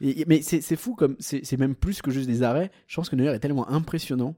Et- 0.00 0.24
mais 0.26 0.42
c'est 0.42 0.76
fou, 0.76 0.94
comme 0.94 1.16
c'est 1.18 1.44
c'est 1.44 1.56
même 1.56 1.74
plus 1.74 2.02
que 2.02 2.10
juste 2.10 2.28
des 2.28 2.42
arrêts. 2.42 2.70
Je 2.86 2.96
pense 2.96 3.08
que 3.08 3.16
Neuer 3.16 3.30
est 3.34 3.38
tellement 3.40 3.68
impressionnant 3.68 4.34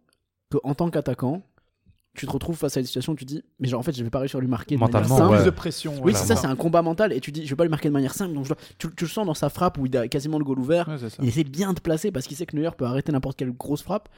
qu'en 0.51 0.75
tant 0.75 0.91
qu'attaquant, 0.91 1.43
tu 2.15 2.27
te 2.27 2.31
retrouves 2.33 2.57
face 2.57 2.77
à 2.77 2.81
une 2.81 2.87
situation 2.87 3.13
où 3.15 3.17
tu 3.17 3.25
dis, 3.25 3.43
mais 3.59 3.69
genre 3.69 3.81
en 3.81 3.83
fait, 3.83 3.97
je 3.97 4.05
vais 4.05 4.11
pas 4.11 4.19
réussir 4.19 4.37
à 4.39 4.41
lui 4.41 4.49
marquer 4.49 4.75
de 4.75 4.81
Mentalement, 4.81 5.09
manière 5.09 5.25
simple. 5.29 5.39
ouais. 5.39 5.45
De 5.47 5.51
pression. 5.51 5.95
Oui, 6.03 6.13
c'est 6.15 6.27
ça, 6.27 6.37
c'est 6.37 6.47
un 6.47 6.57
combat 6.57 6.83
mental. 6.83 7.13
Et 7.13 7.21
tu 7.21 7.33
dis, 7.33 7.45
je 7.47 7.51
vais 7.51 7.57
pas 7.57 7.65
lui 7.65 7.71
marquer 7.71 7.89
de 7.89 7.95
manière 7.95 8.13
simple. 8.15 8.35
Donc 8.35 8.45
je 8.45 8.49
dois- 8.51 8.59
tu, 8.79 8.89
tu 8.95 9.05
le 9.05 9.11
sens 9.11 9.27
dans 9.27 9.35
sa 9.35 9.49
frappe 9.49 9.79
où 9.79 9.87
il 9.87 9.97
a 9.97 10.07
quasiment 10.09 10.39
le 10.39 10.45
goal 10.45 10.59
ouvert. 10.59 10.89
Ouais. 10.89 10.97
Il 11.23 11.29
essaie 11.29 11.45
bien 11.45 11.73
de 11.73 11.81
placer 11.81 12.11
parce 12.13 12.27
qu'il 12.27 12.37
sait 12.37 12.45
que 12.47 12.55
Neuer 12.57 12.71
peut 12.77 12.85
arrêter 12.85 13.13
n'importe 13.13 13.39
quelle 13.39 13.53
grosse 13.53 13.83
frappe. 13.83 14.09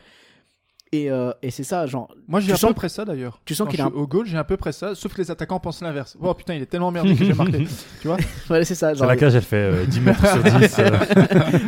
Et, 0.97 1.11
euh, 1.11 1.33
et 1.43 1.51
c'est 1.51 1.65
ça, 1.65 1.87
genre, 1.87 2.15
Moi, 2.29 2.41
j'ai 2.41 2.53
à 2.53 2.57
sens- 2.57 2.69
peu 2.69 2.75
près 2.75 2.89
ça 2.89 3.05
d'ailleurs. 3.05 3.41
tu 3.45 3.55
sens 3.55 3.69
qu'il 3.69 3.81
a 3.81 3.87
suis 3.87 3.95
au 3.95 4.07
goal, 4.07 4.27
j'ai 4.27 4.37
à 4.39 4.45
peu 4.45 4.57
près 4.57 4.71
ça, 4.73 4.95
sauf 4.95 5.13
que 5.15 5.21
les 5.21 5.31
attaquants 5.31 5.59
pensent 5.59 5.81
l'inverse. 5.83 6.17
Oh 6.21 6.33
putain, 6.35 6.55
il 6.55 6.63
est 6.63 6.67
tellement 6.67 6.91
merdé 6.91 7.15
que 7.17 7.25
j'ai 7.25 7.33
marqué. 7.35 7.67
tu 8.01 8.07
vois 8.09 8.17
ouais, 8.51 8.65
c'est 8.65 8.75
ça. 8.75 8.95
Genre, 8.95 9.07
la 9.09 9.17
cage, 9.17 9.35
elle 9.35 9.43
fait 9.43 9.57
euh, 9.57 9.87
10 9.87 10.01
mètres 10.01 10.27
sur 10.27 10.43
10. 10.43 10.79
euh. 10.79 10.91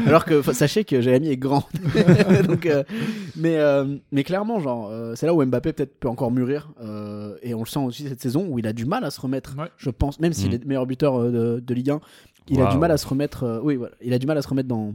Alors 0.06 0.24
que 0.24 0.42
sachez 0.52 0.84
que 0.84 1.00
Jérémy 1.00 1.28
est 1.30 1.36
grand. 1.36 1.64
Donc, 2.46 2.66
euh, 2.66 2.84
mais, 3.36 3.56
euh, 3.58 3.96
mais 4.12 4.22
clairement, 4.22 4.60
genre, 4.60 4.88
euh, 4.90 5.14
c'est 5.16 5.26
là 5.26 5.34
où 5.34 5.44
Mbappé 5.44 5.72
peut-être 5.72 5.98
peut 5.98 6.08
encore 6.08 6.30
mûrir. 6.30 6.68
euh, 6.82 7.36
et 7.42 7.54
on 7.54 7.60
le 7.60 7.66
sent 7.66 7.80
aussi 7.80 8.08
cette 8.08 8.20
saison 8.20 8.46
où 8.48 8.58
il 8.58 8.66
a 8.66 8.72
du 8.72 8.84
mal 8.86 9.02
à 9.04 9.10
se 9.10 9.20
remettre. 9.20 9.56
Ouais. 9.58 9.68
Je 9.76 9.90
pense, 9.90 10.20
même 10.20 10.32
s'il 10.32 10.50
Mm. 10.50 10.54
est 10.54 10.58
le 10.58 10.66
meilleur 10.66 10.86
buteur 10.86 11.20
euh, 11.20 11.30
de, 11.56 11.60
de 11.60 11.74
Ligue 11.74 11.90
1, 11.90 12.00
il 12.48 12.60
a 12.62 12.70
du 12.70 12.78
mal 12.78 12.90
à 12.92 12.96
se 12.96 13.06
remettre. 13.08 13.42
euh, 13.42 13.60
oui, 13.62 13.74
voilà, 13.76 13.94
il 14.00 14.12
a 14.12 14.18
du 14.18 14.26
mal 14.26 14.38
à 14.38 14.42
se 14.42 14.48
remettre 14.48 14.68
dans 14.68 14.94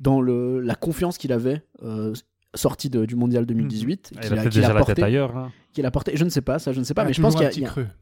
dans 0.00 0.20
le 0.20 0.60
la 0.60 0.74
confiance 0.74 1.16
qu'il 1.18 1.32
avait. 1.32 1.62
euh, 1.82 2.12
sorti 2.54 2.90
de- 2.90 3.04
du 3.06 3.16
mondial 3.16 3.46
2018 3.46 4.10
Il 4.12 4.18
qu'il 4.20 4.26
a 4.26 4.30
peut-être 4.30 4.42
qu'il 4.50 4.60
déjà 4.60 4.68
la 4.72 4.78
porté, 4.80 4.94
tête 4.94 5.04
ailleurs. 5.04 5.36
hein. 5.36 5.52
qu'il 5.72 5.86
a 5.86 5.90
porté 5.90 6.16
je 6.16 6.24
ne 6.24 6.28
sais 6.30 6.42
pas 6.42 6.58
ça 6.58 6.72
je 6.72 6.78
ne 6.80 6.84
sais 6.84 6.92
pas 6.94 7.02
Il 7.02 7.04
y 7.04 7.06
a 7.06 7.08
mais 7.08 7.14
je 7.14 7.22
pense 7.22 7.34
qu'il 7.34 7.42
y, 7.44 7.46
a- 7.46 7.50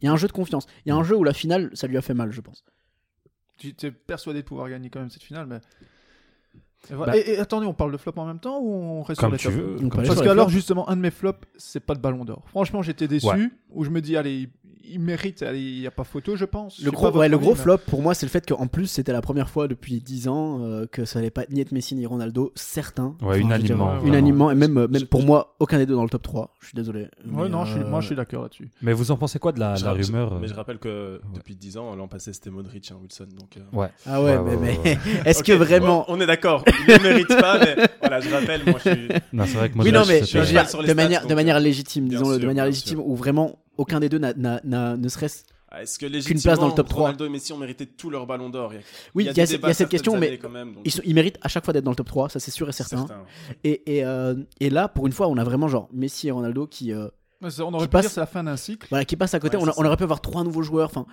y 0.03 0.07
a- 0.07 0.11
a 0.11 0.13
un 0.13 0.17
jeu 0.17 0.27
de 0.27 0.33
confiance 0.33 0.67
il 0.85 0.89
y 0.89 0.93
a 0.93 0.97
un 0.97 1.05
jeu 1.05 1.17
où 1.17 1.23
la 1.25 1.33
finale 1.33 1.71
ça 1.75 1.87
lui 1.87 1.97
a 1.97 2.03
fait 2.03 2.15
mal 2.15 2.33
je 2.33 2.41
pense 2.41 2.65
Tu 3.59 3.75
es 3.83 3.91
persuadé 3.91 4.41
de 4.41 4.45
pouvoir 4.47 4.69
gagner 4.71 4.89
quand 4.91 5.01
même 5.01 5.11
cette 5.11 5.23
finale, 5.23 5.47
mais. 5.47 5.61
Et. 6.91 6.95
Bah- 6.95 7.15
Et- 7.17 7.33
et 7.35 7.39
attendez, 7.39 7.67
on 7.67 7.75
parle 7.75 7.93
de 7.93 7.99
flop 7.99 8.15
en 8.17 8.25
même 8.25 8.39
temps 8.41 8.59
ou 8.59 8.73
on 8.73 9.03
reste 9.03 9.21
Comme 9.21 9.37
sur 9.39 9.51
tu 9.51 9.57
les 9.59 9.63
tops 9.63 9.73
veux. 9.75 9.77
Tu 9.79 9.89
Parce 9.91 10.07
sur 10.07 10.15
que 10.17 10.21
les 10.23 10.29
alors 10.31 10.47
flops. 10.47 10.55
justement, 10.55 10.89
un 10.89 10.97
de 10.97 11.03
mes 11.03 11.11
flops, 11.11 11.47
c'est 11.59 11.81
pas 11.81 11.95
de 11.95 12.01
Ballon 12.01 12.25
d'Or. 12.25 12.43
Franchement, 12.47 12.81
j'étais 12.81 13.07
déçu. 13.07 13.27
Ouais. 13.27 13.51
Où 13.71 13.85
je 13.85 13.91
me 13.91 14.01
dis, 14.01 14.17
allez, 14.17 14.49
il, 14.93 15.01
mérite. 15.01 15.45
Il 15.55 15.81
n'y 15.81 15.87
a 15.87 15.91
pas 15.91 16.05
photo, 16.05 16.37
je 16.37 16.45
pense. 16.45 16.81
Le 16.83 16.91
gros, 16.91 17.11
ouais, 17.17 17.29
le 17.29 17.39
gros 17.39 17.55
flop 17.55 17.79
pour 17.87 18.03
moi, 18.03 18.15
c'est 18.15 18.27
le 18.27 18.31
fait 18.31 18.47
qu'en 18.47 18.67
plus, 18.67 18.87
c'était 18.87 19.13
la 19.13 19.21
première 19.21 19.49
fois 19.51 19.69
depuis 19.69 20.01
10 20.01 20.29
ans 20.29 20.61
euh, 20.63 20.87
que 20.87 21.05
ça 21.05 21.19
allait 21.19 21.31
pas 21.31 21.45
ni 21.51 21.61
être 21.61 21.73
Messi 21.73 21.95
ni 21.95 22.07
Ronaldo, 22.07 22.53
certains. 22.55 23.17
Ouais, 23.23 23.37
dire, 23.39 23.47
unanimement. 23.47 23.87
vraiment. 23.87 24.05
unanimement, 24.07 24.51
et 24.51 24.55
même, 24.55 24.77
euh, 24.79 24.89
même 24.89 25.07
pour 25.07 25.23
moi, 25.23 25.57
aucun 25.59 25.79
des 25.79 25.87
deux 25.87 25.95
dans 25.95 26.05
le 26.05 26.09
top 26.11 26.23
3. 26.23 26.55
Je 26.61 26.67
suis 26.67 26.77
désolé. 26.77 27.09
Ouais, 27.31 27.49
non, 27.49 27.65
je 27.65 27.73
suis, 27.73 27.81
euh, 27.83 27.87
moi 27.89 28.01
je 28.01 28.07
suis 28.07 28.17
d'accord 28.17 28.43
là-dessus. 28.43 28.71
Mais 28.83 28.93
vous 28.93 29.11
en 29.11 29.17
pensez 29.17 29.39
quoi 29.39 29.53
de 29.53 29.61
la, 29.61 29.75
Je 29.75 29.85
la 29.85 29.93
rumeur 29.93 30.35
euh, 30.35 30.39
Mais 30.41 30.49
je 30.49 30.55
rappelle 30.55 30.79
que 30.79 31.21
depuis 31.35 31.57
10 31.57 31.77
ans, 31.79 31.95
l'an 31.97 32.09
passé, 32.09 32.33
c'était 32.33 32.51
Modric, 32.51 32.91
hein, 32.93 32.97
Wilson. 33.03 33.27
Donc, 33.39 33.57
euh, 33.57 33.61
Ouais. 33.77 33.89
Ah 34.07 34.23
ouais, 34.23 34.37
Ouais, 34.37 34.43
mais, 34.45 34.51
ouais, 34.57 34.79
mais 34.85 34.91
ouais, 34.91 34.99
est-ce 35.25 35.43
que 35.43 35.53
vraiment. 35.53 36.05
On 36.09 36.17
on 36.17 36.21
est 36.21 36.27
d'accord. 36.27 36.65
Il 36.87 36.95
ne 36.95 36.99
mérite 37.03 37.29
pas, 37.29 37.59
mais 37.59 37.77
voilà, 38.01 38.21
je 38.21 38.29
rappelle, 38.31 38.63
moi 38.67 38.79
je 38.85 38.91
suis. 38.91 39.09
Non, 39.33 39.45
c'est 39.47 39.57
vrai 39.57 39.69
que 39.71 39.75
Oui, 39.75 39.91
Modric, 39.91 39.95
non, 39.95 40.01
mais 40.07 40.15
c'était- 40.21 40.27
je 40.27 40.39
veux 40.39 40.45
suis 40.45 40.55
dire, 40.55 40.69
sur 40.69 40.83
les 40.83 40.89
de 40.89 40.93
manière, 40.93 41.21
donc, 41.23 41.31
de 41.31 41.35
manière 41.35 41.57
euh, 41.57 41.61
légitime, 41.61 42.09
disons-le, 42.09 42.39
de 42.39 42.47
manière 42.47 42.67
légitime, 42.67 43.01
où 43.01 43.15
vraiment 43.17 43.59
aucun 43.77 44.01
des 44.01 44.09
deux 44.09 44.19
n'a- 44.19 44.35
n'a- 44.35 44.61
n'a- 44.65 44.97
ne 44.97 45.09
serait-ce. 45.09 45.45
Ah, 45.73 45.83
Est-ce 45.83 46.01
que 46.01 46.07
place 46.43 46.59
dans 46.59 46.67
le 46.67 46.75
top 46.75 46.89
3. 46.89 47.03
Ronaldo 47.03 47.27
et 47.27 47.29
Messi 47.29 47.53
ont 47.53 47.57
mérité 47.57 47.87
tous 47.87 48.11
leur 48.11 48.27
ballon 48.27 48.51
d'or? 48.51 48.73
Oui, 49.15 49.23
il 49.25 49.27
y 49.27 49.29
a, 49.31 49.35
cette- 49.35 49.51
il 49.51 49.53
y 49.53 49.57
débats 49.57 49.69
a 49.69 49.75
cette 49.75 49.89
question, 49.89 50.19
mais 50.19 50.37
quand 50.37 50.49
même, 50.49 50.75
donc 50.75 50.83
ils, 50.85 50.91
sont- 50.91 51.03
ils 51.05 51.15
méritent 51.15 51.39
à 51.43 51.49
chaque 51.49 51.65
fois 51.65 51.73
d'être 51.73 51.85
dans 51.85 51.93
le 51.93 51.97
top 51.97 52.09
3, 52.09 52.29
ça 52.29 52.41
c'est 52.41 52.51
sûr 52.51 52.69
et 52.69 52.73
certain. 52.73 53.07
certains. 53.07 53.23
Et, 53.63 53.99
et, 53.99 54.05
euh, 54.05 54.35
et 54.59 54.69
là, 54.69 54.89
pour 54.89 55.07
une 55.07 55.13
fois, 55.13 55.29
on 55.29 55.37
a 55.37 55.45
vraiment 55.45 55.69
genre 55.69 55.89
Messi 55.93 56.27
et 56.27 56.33
Ronaldo 56.33 56.67
qui. 56.67 56.93
euh, 56.93 57.07
on 57.41 57.73
aurait 57.75 57.87
pu 57.87 57.91
passe- 57.91 58.03
dire 58.07 58.11
c'est 58.11 58.21
la 58.21 58.27
fin 58.27 58.43
d'un 58.43 58.57
cycle. 58.57 58.89
voilà, 58.91 59.05
qui 59.05 59.15
passe 59.17 59.33
à 59.35 59.39
côté. 59.39 59.57
Ouais, 59.57 59.63
on, 59.63 59.69
a- 59.69 59.87
aurait 59.87 59.97
pu 59.97 60.03
avoir 60.03 60.21
trois 60.21 60.43
nouveaux 60.43 60.63
joueurs, 60.63 60.87
enfin 60.89 61.07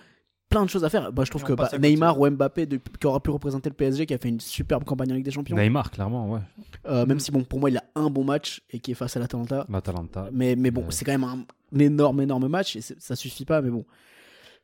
plein 0.50 0.64
de 0.66 0.70
choses 0.70 0.84
à 0.84 0.90
faire. 0.90 1.12
Bah, 1.12 1.24
je 1.24 1.30
trouve 1.30 1.44
Et 1.44 1.46
que 1.48 1.54
bah. 1.54 1.70
Neymar 1.78 2.20
ou 2.20 2.28
Mbappé, 2.28 2.66
de- 2.66 2.78
qui 3.00 3.06
aura 3.06 3.20
pu 3.20 3.30
représenter 3.30 3.70
le 3.70 3.76
PSG, 3.76 4.06
qui 4.08 4.14
a 4.16 4.18
fait 4.18 4.30
une 4.30 4.40
superbe 4.40 4.86
campagne 4.86 5.12
en 5.12 5.16
Ligue 5.16 5.26
des 5.26 5.30
Champions, 5.32 5.56
Neymar, 5.56 5.92
clairement, 5.92 6.32
ouais. 6.32 6.40
euh, 6.88 7.06
même 7.06 7.20
si 7.20 7.32
bon, 7.32 7.44
pour 7.44 7.60
moi, 7.60 7.70
il 7.70 7.78
a 7.78 7.84
un 7.96 8.10
bon 8.10 8.24
match 8.24 8.62
et 8.72 8.80
qui 8.80 8.92
est 8.92 8.96
face 8.96 9.16
à 9.18 9.20
l'Atalanta. 9.20 9.66
L'Atalanta. 9.70 10.30
Mais, 10.32 10.56
mais 10.56 10.72
bon, 10.72 10.82
Ouais. 10.82 10.88
c'est 10.92 11.06
quand 11.06 11.12
même 11.12 11.24
un, 11.26 11.46
un 11.76 11.80
énorme, 11.80 12.22
énorme 12.22 12.48
match 12.48 12.76
et 12.76 12.82
ça 12.82 13.16
suffit 13.16 13.46
pas. 13.46 13.62
Mais 13.62 13.70
bon, 13.70 13.86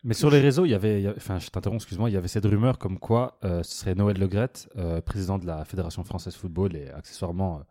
Mais 0.04 0.14
sur 0.14 0.30
les 0.30 0.40
réseaux, 0.40 0.66
il 0.66 0.72
y 0.72 0.74
avait, 0.74 1.14
enfin, 1.16 1.40
je 1.40 1.50
t'interromps, 1.50 1.82
excuse-moi, 1.84 2.10
il 2.10 2.14
y 2.14 2.18
avait 2.18 2.28
cette 2.28 2.46
rumeur 2.46 2.78
comme 2.78 3.00
quoi 3.00 3.38
euh, 3.44 3.64
ce 3.64 3.78
serait 3.78 3.96
Noël 3.96 4.18
Legrette, 4.18 4.70
euh, 4.78 5.02
président 5.02 5.38
de 5.38 5.46
la 5.46 5.64
Fédération 5.66 6.04
française 6.04 6.36
football 6.36 6.76
et 6.76 6.90
accessoirement 6.90 7.60
euh, 7.60 7.64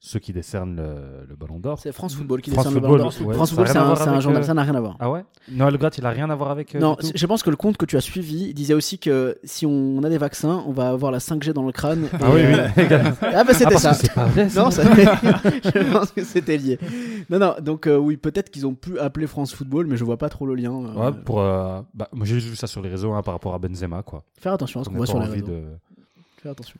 ceux 0.00 0.20
qui 0.20 0.32
décernent 0.32 0.76
le, 0.76 1.26
le 1.28 1.34
Ballon 1.34 1.58
d'Or. 1.58 1.80
c'est 1.80 1.90
France 1.90 2.14
Football 2.14 2.40
qui 2.40 2.50
France 2.52 2.66
décerne 2.66 2.74
le 2.76 2.80
ballon 2.80 2.96
d'or. 2.98 3.12
ouais, 3.26 3.34
France 3.34 3.50
Football, 3.50 3.66
c'est 3.66 3.78
un, 3.78 3.82
un 3.90 4.20
journal, 4.20 4.42
euh, 4.42 4.46
ça 4.46 4.54
n'a 4.54 4.62
rien 4.62 4.76
à 4.76 4.80
voir. 4.80 4.96
Ah 5.00 5.10
ouais? 5.10 5.24
Noël 5.50 5.72
Legrette, 5.72 5.98
il 5.98 6.06
a 6.06 6.10
rien 6.10 6.30
à 6.30 6.36
voir 6.36 6.52
avec. 6.52 6.76
euh, 6.76 6.78
Non, 6.78 6.96
je 7.14 7.26
pense 7.26 7.42
que 7.42 7.50
le 7.50 7.56
compte 7.56 7.76
que 7.76 7.84
tu 7.84 7.96
as 7.96 8.00
suivi 8.00 8.54
disait 8.54 8.74
aussi 8.74 9.00
que 9.00 9.36
si 9.42 9.66
on 9.66 10.00
a 10.04 10.08
des 10.08 10.18
vaccins, 10.18 10.62
on 10.68 10.72
va 10.72 10.90
avoir 10.90 11.10
la 11.10 11.18
5G 11.18 11.52
dans 11.52 11.64
le 11.66 11.72
crâne. 11.72 12.04
et, 12.04 12.08
Ah 12.20 12.30
oui, 12.32 12.42
oui. 12.46 12.54
euh, 12.54 13.10
ah 13.22 13.42
bah 13.42 13.44
Ah, 13.48 13.54
c'était 13.54 13.64
parce 13.70 13.82
ça. 13.82 13.90
que 13.90 13.96
c'est 13.96 14.12
pas 14.14 14.26
vrai. 14.26 14.48
ça. 14.48 14.62
Non, 14.62 14.70
ça- 14.70 14.82
je 14.94 15.92
pense 15.92 16.12
que 16.12 16.22
c'était 16.22 16.56
lié. 16.58 16.78
Non, 17.28 17.40
non, 17.40 17.54
donc 17.60 17.88
euh, 17.88 17.96
oui, 17.96 18.16
peut-être 18.16 18.50
qu'ils 18.50 18.68
ont 18.68 18.74
pu 18.74 19.00
appeler 19.00 19.26
France 19.26 19.52
Football, 19.52 19.86
mais 19.88 19.96
je 19.96 20.04
vois 20.04 20.16
pas 20.16 20.28
trop 20.28 20.46
le 20.46 20.54
lien. 20.54 20.72
euh, 20.72 20.94
Ouais, 21.10 21.12
pour, 21.24 21.38
bah, 21.38 22.08
moi 22.12 22.24
j'ai 22.24 22.36
juste 22.36 22.46
vu 22.48 22.54
ça 22.56 22.68
sur 22.68 22.82
les 22.82 22.88
réseaux 22.88 23.12
hein, 23.14 23.22
par 23.22 23.34
rapport 23.34 23.52
à 23.54 23.58
Benzema, 23.58 24.02
quoi. 24.04 24.22
Faire 24.38 24.52
attention 24.52 24.80
à 24.80 24.84
ce 24.84 24.90
On 24.90 24.92
qu'on 24.92 24.94
n'a 24.94 24.98
voit 24.98 25.06
sur 25.06 25.18
les 25.18 25.24
envie 25.26 25.40
réseaux. 25.40 25.46
de. 25.48 25.62
Faire 26.40 26.52
attention. 26.52 26.76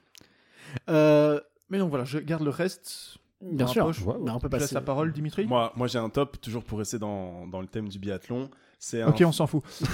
Euh, 0.89 1.41
Mais 1.71 1.79
donc 1.79 1.91
voilà, 1.91 2.05
je 2.05 2.19
garde 2.19 2.43
le 2.43 2.51
reste. 2.51 3.19
bien 3.43 3.67
sûr, 3.67 3.83
la 3.83 3.87
poche. 3.93 4.03
Ouais, 4.03 4.15
mais 4.23 4.31
on 4.31 4.39
peut 4.39 4.49
Je 4.51 4.57
laisse 4.57 4.63
passer. 4.65 4.75
la 4.75 4.81
parole, 4.81 5.13
Dimitri. 5.13 5.47
Moi, 5.47 5.73
moi 5.77 5.87
j'ai 5.87 5.99
un 5.99 6.09
top, 6.11 6.41
toujours 6.41 6.65
pour 6.65 6.79
rester 6.79 6.99
dans, 6.99 7.47
dans 7.47 7.61
le 7.61 7.67
thème 7.67 7.89
du 7.89 7.99
biathlon. 7.99 8.51
C'est 8.81 9.03
un 9.03 9.09
Ok, 9.09 9.23
on 9.27 9.33
s'en 9.33 9.47
fout. 9.47 9.63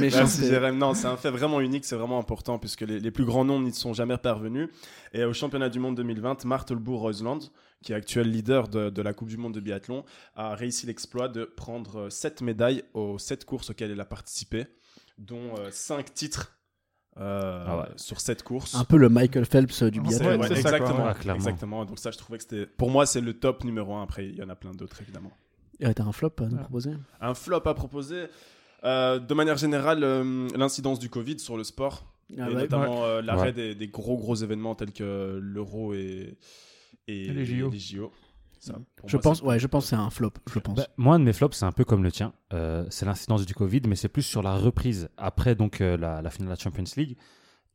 Merci 0.00 0.46
Jérém. 0.48 0.78
Non, 0.78 0.94
c'est 0.94 1.06
un 1.06 1.16
fait 1.16 1.30
vraiment 1.30 1.60
unique, 1.60 1.84
c'est 1.84 1.96
vraiment 1.96 2.18
important 2.18 2.58
puisque 2.58 2.80
les, 2.82 2.98
les 3.00 3.10
plus 3.10 3.24
grands 3.24 3.44
noms 3.44 3.60
n'y 3.60 3.72
sont 3.72 3.92
jamais 3.92 4.16
parvenus. 4.18 4.68
Et 5.12 5.24
au 5.24 5.32
championnat 5.32 5.68
du 5.68 5.78
monde 5.78 5.94
2020, 5.96 6.44
Marthe 6.46 6.72
Bourg-Roseland, 6.72 7.38
qui 7.82 7.92
est 7.92 7.94
actuel 7.96 8.30
leader 8.30 8.68
de, 8.68 8.90
de 8.90 9.02
la 9.02 9.12
Coupe 9.12 9.28
du 9.28 9.36
monde 9.36 9.54
de 9.54 9.60
biathlon, 9.60 10.04
a 10.36 10.54
réussi 10.54 10.86
l'exploit 10.86 11.28
de 11.28 11.44
prendre 11.44 12.08
7 12.10 12.42
médailles 12.42 12.82
aux 12.94 13.18
7 13.18 13.44
courses 13.44 13.70
auxquelles 13.70 13.90
elle 13.90 14.00
a 14.00 14.04
participé, 14.06 14.66
dont 15.18 15.52
5 15.70 16.14
titres 16.14 16.56
euh, 17.18 17.64
Ah 17.66 17.78
ouais. 17.78 17.84
sur 17.96 18.20
7 18.20 18.42
courses. 18.42 18.74
Un 18.74 18.84
peu 18.84 18.96
le 18.96 19.08
Michael 19.08 19.44
Phelps 19.44 19.82
du 19.82 20.00
C'est 20.06 20.12
C'est- 20.14 20.18
biathlon. 20.20 20.26
ouais, 20.28 20.36
ouais, 20.36 20.48
c'est 20.48 20.62
ça, 20.62 20.76
exactement. 20.76 21.04
Ah, 21.06 21.34
exactement. 21.34 21.84
Donc 21.84 21.98
ça, 21.98 22.10
je 22.10 22.18
trouvais 22.18 22.38
que 22.38 22.44
c'était, 22.44 22.66
pour 22.66 22.90
moi, 22.90 23.06
c'est 23.06 23.20
le 23.20 23.34
top 23.34 23.64
numéro 23.64 23.94
1. 23.94 24.02
Après, 24.02 24.26
il 24.26 24.36
y 24.36 24.42
en 24.42 24.48
a 24.48 24.54
plein 24.56 24.72
d'autres 24.72 25.00
évidemment. 25.02 25.32
Et 25.80 25.92
T'as 25.94 26.04
un 26.04 26.12
flop 26.12 26.30
à 26.38 26.42
nous 26.44 26.56
Ouais. 26.56 26.60
proposer 26.62 26.90
Un 27.20 27.34
flop 27.34 27.62
à 27.66 27.74
proposer. 27.74 28.26
Euh, 28.84 29.18
de 29.18 29.34
manière 29.34 29.56
générale, 29.58 30.02
euh, 30.04 30.48
l'incidence 30.56 30.98
du 30.98 31.10
Covid 31.10 31.38
sur 31.38 31.56
le 31.56 31.64
sport, 31.64 32.04
Ah 32.38 32.48
et 32.50 32.54
notamment 32.54 33.04
euh, 33.04 33.20
l'arrêt 33.22 33.46
Ouais. 33.48 33.52
des, 33.52 33.74
des 33.74 33.88
gros 33.88 34.16
gros 34.16 34.36
événements 34.36 34.74
tels 34.74 34.92
que 34.92 35.38
l'Euro 35.42 35.92
et, 35.94 36.36
et, 37.08 37.26
Et 37.26 37.32
les 37.32 37.44
JO. 37.44 38.12
Ça, 38.60 38.74
pour 38.94 39.08
Je 39.08 39.16
moi, 39.16 39.22
pense, 39.22 39.42
ouais, 39.42 39.58
je 39.58 39.66
pense 39.66 39.84
que 39.84 39.88
c'est 39.90 39.96
un 39.96 40.10
flop, 40.10 40.32
je 40.52 40.58
pense. 40.58 40.76
Bah, 40.76 40.86
moi, 40.98 41.14
un 41.16 41.18
de 41.18 41.24
mes 41.24 41.32
flops, 41.32 41.56
c'est 41.56 41.64
un 41.64 41.72
peu 41.72 41.84
comme 41.84 42.02
le 42.04 42.12
tien. 42.12 42.32
Euh, 42.52 42.84
c'est 42.90 43.06
l'incidence 43.06 43.46
du 43.46 43.54
Covid, 43.54 43.80
mais 43.88 43.96
c'est 43.96 44.08
plus 44.10 44.22
sur 44.22 44.42
la 44.42 44.54
reprise 44.56 45.08
après 45.16 45.54
donc 45.54 45.80
euh, 45.80 45.96
la, 45.96 46.20
la 46.22 46.30
finale 46.30 46.48
de 46.48 46.52
la 46.52 46.58
Champions 46.58 46.84
League. 46.96 47.16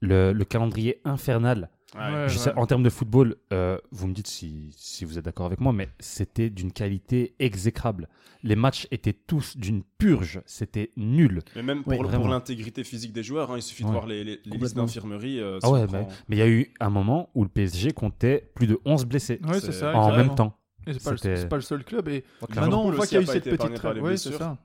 Le, 0.01 0.31
le 0.33 0.45
calendrier 0.45 1.01
infernal. 1.05 1.69
Ouais. 1.95 2.01
Ouais. 2.01 2.29
Je 2.29 2.37
sais, 2.37 2.53
en 2.57 2.65
termes 2.67 2.83
de 2.83 2.89
football, 2.89 3.37
euh, 3.53 3.77
vous 3.91 4.07
me 4.07 4.13
dites 4.13 4.27
si, 4.27 4.69
si 4.77 5.05
vous 5.05 5.17
êtes 5.17 5.23
d'accord 5.25 5.45
avec 5.45 5.61
moi, 5.61 5.71
mais 5.71 5.87
c'était 5.99 6.49
d'une 6.49 6.71
qualité 6.73 7.33
exécrable. 7.39 8.09
Les 8.43 8.55
matchs 8.57 8.87
étaient 8.91 9.13
tous 9.13 9.55
d'une 9.57 9.81
purge. 9.97 10.41
C'était 10.45 10.91
nul. 10.97 11.41
Mais 11.55 11.63
même 11.63 11.83
pour, 11.83 12.03
l'intégrité 12.03 12.83
physique 12.83 13.13
des 13.13 13.23
joueurs, 13.23 13.49
hein, 13.51 13.57
il 13.57 13.61
suffit 13.63 13.83
de 13.85 13.89
voir 13.89 14.05
les, 14.05 14.23
les, 14.23 14.39
les 14.45 14.57
listes 14.57 14.75
d'infirmerie. 14.75 15.39
euh, 15.39 15.59
Ah 15.63 15.69
bah, 15.87 16.05
mais 16.27 16.35
il 16.35 16.39
y 16.39 16.43
a 16.43 16.47
eu 16.49 16.73
un 16.79 16.89
moment 16.89 17.29
où 17.33 17.43
le 17.43 17.49
PSG 17.49 17.93
comptait 17.93 18.51
plus 18.53 18.67
de 18.67 18.77
11 18.85 19.05
blessés 19.05 19.39
ça. 19.71 19.95
en 19.95 20.15
même 20.15 20.35
temps. 20.35 20.57
Et 20.87 20.93
c'est 20.93 21.03
pas, 21.03 21.11
le- 21.11 21.17
c'est 21.17 21.47
pas 21.49 21.55
le 21.55 21.61
seul 21.61 21.83
club. 21.83 22.07
Et 22.09 22.23
Liverpool 22.41 22.55
maintenant, 22.55 22.83
on 22.85 22.91
voit 22.91 23.05
qu'il 23.07 23.15
y 23.15 23.17
a 23.17 23.19
a 23.19 23.23
eu 23.23 23.25
cette 23.27 23.43
petite 23.49 23.73
trêve. 23.75 24.01
Oui, 24.03 24.17
c'est 24.17 24.33
ça. 24.33 24.57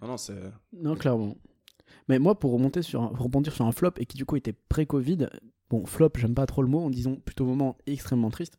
Non, 0.00 0.08
non, 0.08 0.16
c'est. 0.16 0.34
Non, 0.72 0.96
clairement. 0.96 1.36
Mais 2.08 2.18
moi, 2.18 2.38
pour 2.38 2.52
remonter 2.52 2.82
sur 2.82 3.02
un, 3.02 3.08
pour 3.08 3.24
rebondir 3.26 3.52
sur 3.52 3.64
un 3.64 3.72
flop 3.72 3.92
et 3.98 4.06
qui 4.06 4.16
du 4.16 4.24
coup 4.24 4.36
était 4.36 4.52
pré-Covid, 4.68 5.28
bon, 5.70 5.86
flop, 5.86 6.10
j'aime 6.16 6.34
pas 6.34 6.46
trop 6.46 6.62
le 6.62 6.68
mot, 6.68 6.80
en 6.80 6.90
disant 6.90 7.14
plutôt 7.16 7.44
moment 7.44 7.76
extrêmement 7.86 8.30
triste. 8.30 8.58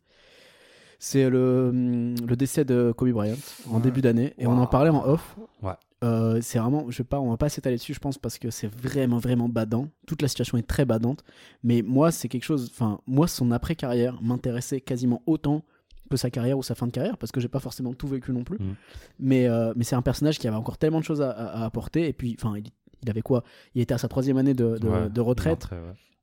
C'est 0.98 1.28
le, 1.28 1.68
hum, 1.70 2.14
le 2.26 2.36
décès 2.36 2.64
de 2.64 2.92
Kobe 2.96 3.10
Bryant 3.10 3.36
en 3.68 3.76
Ouais. 3.76 3.82
début 3.82 4.00
d'année 4.00 4.32
et 4.38 4.46
on 4.46 4.52
en 4.58 4.66
parlait 4.66 4.90
en 4.90 5.04
off. 5.06 5.36
Ouais. 5.62 5.72
Euh, 6.02 6.38
c'est 6.42 6.58
vraiment, 6.58 6.90
je 6.90 6.96
sais 6.98 7.04
pas, 7.04 7.20
on 7.20 7.30
va 7.30 7.36
pas 7.36 7.48
s'étaler 7.48 7.76
dessus, 7.76 7.94
je 7.94 7.98
pense, 7.98 8.16
parce 8.18 8.38
que 8.38 8.50
c'est 8.50 8.66
vraiment, 8.68 9.18
vraiment 9.18 9.48
badant. 9.48 9.88
Toute 10.06 10.22
la 10.22 10.28
situation 10.28 10.56
est 10.58 10.66
très 10.66 10.84
badante. 10.84 11.24
Mais 11.62 11.82
moi, 11.82 12.10
c'est 12.10 12.28
quelque 12.28 12.44
chose, 12.44 12.70
enfin, 12.72 13.00
moi, 13.06 13.26
son 13.26 13.50
après-carrière 13.50 14.20
m'intéressait 14.22 14.80
quasiment 14.80 15.22
autant 15.26 15.62
que 16.10 16.16
sa 16.16 16.30
carrière 16.30 16.56
ou 16.58 16.62
sa 16.62 16.74
fin 16.74 16.86
de 16.86 16.92
carrière, 16.92 17.16
parce 17.18 17.32
que 17.32 17.40
j'ai 17.40 17.48
pas 17.48 17.60
forcément 17.60 17.92
tout 17.94 18.06
vécu 18.08 18.32
non 18.32 18.44
plus. 18.44 18.58
Mhm. 18.58 18.74
Mais, 19.18 19.46
euh, 19.48 19.72
mais 19.76 19.84
c'est 19.84 19.96
un 19.96 20.02
personnage 20.02 20.38
qui 20.38 20.46
avait 20.48 20.56
encore 20.56 20.78
tellement 20.78 21.00
de 21.00 21.04
choses 21.04 21.22
à, 21.22 21.30
à- 21.30 21.62
à 21.62 21.64
apporter. 21.64 22.08
Et 22.08 22.12
puis, 22.12 22.36
enfin, 22.38 22.56
il, 22.58 22.64
il 23.02 23.10
avait 23.10 23.22
quoi? 23.22 23.42
Il 23.74 23.82
était 23.82 23.94
à 23.94 23.98
sa 23.98 24.08
troisième 24.08 24.36
année 24.36 24.54
de, 24.54 24.78
de- 24.78 24.88
Ouais, 24.88 25.08
de 25.10 25.20
retraite. 25.20 25.68
ouais. 25.72 25.78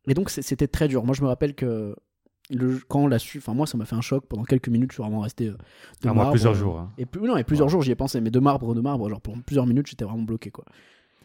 Et 0.08 0.14
donc, 0.14 0.30
c'était 0.30 0.68
très 0.68 0.88
dur. 0.88 1.04
Moi, 1.06 1.14
je 1.16 1.22
me 1.22 1.28
rappelle 1.28 1.54
que 1.56 1.96
le, 2.50 2.80
quand 2.88 3.02
on 3.02 3.08
l'a 3.08 3.20
su, 3.20 3.38
enfin, 3.38 3.54
moi, 3.54 3.68
ça 3.68 3.78
m'a 3.78 3.86
fait 3.86 3.96
un 3.96 4.02
choc. 4.02 4.26
Pendant 4.28 4.44
quelques 4.44 4.68
minutes, 4.70 4.92
je 4.92 4.96
suis 4.96 5.04
vraiment 5.04 5.20
resté. 5.22 5.48
euh, 5.48 5.52
de 5.52 5.58
Ah, 6.04 6.06
moi, 6.08 6.14
marbre, 6.16 6.32
plusieurs 6.32 6.54
euh, 6.54 6.58
jours. 6.58 6.80
hein. 6.80 6.92
Et 6.98 7.06
plus, 7.06 7.22
non, 7.22 7.38
et 7.38 7.44
plusieurs 7.44 7.68
Ouais. 7.68 7.72
jours, 7.72 7.82
j'y 7.82 7.92
ai 7.92 7.96
pensé. 7.96 8.20
Mais 8.22 8.32
de 8.32 8.40
marbre, 8.40 8.74
de 8.76 8.82
marbre, 8.82 9.10
genre 9.10 9.22
pendant 9.22 9.42
plusieurs 9.42 9.66
minutes, 9.68 9.88
j'étais 9.88 10.06
vraiment 10.06 10.24
bloqué, 10.24 10.50
quoi. 10.52 10.66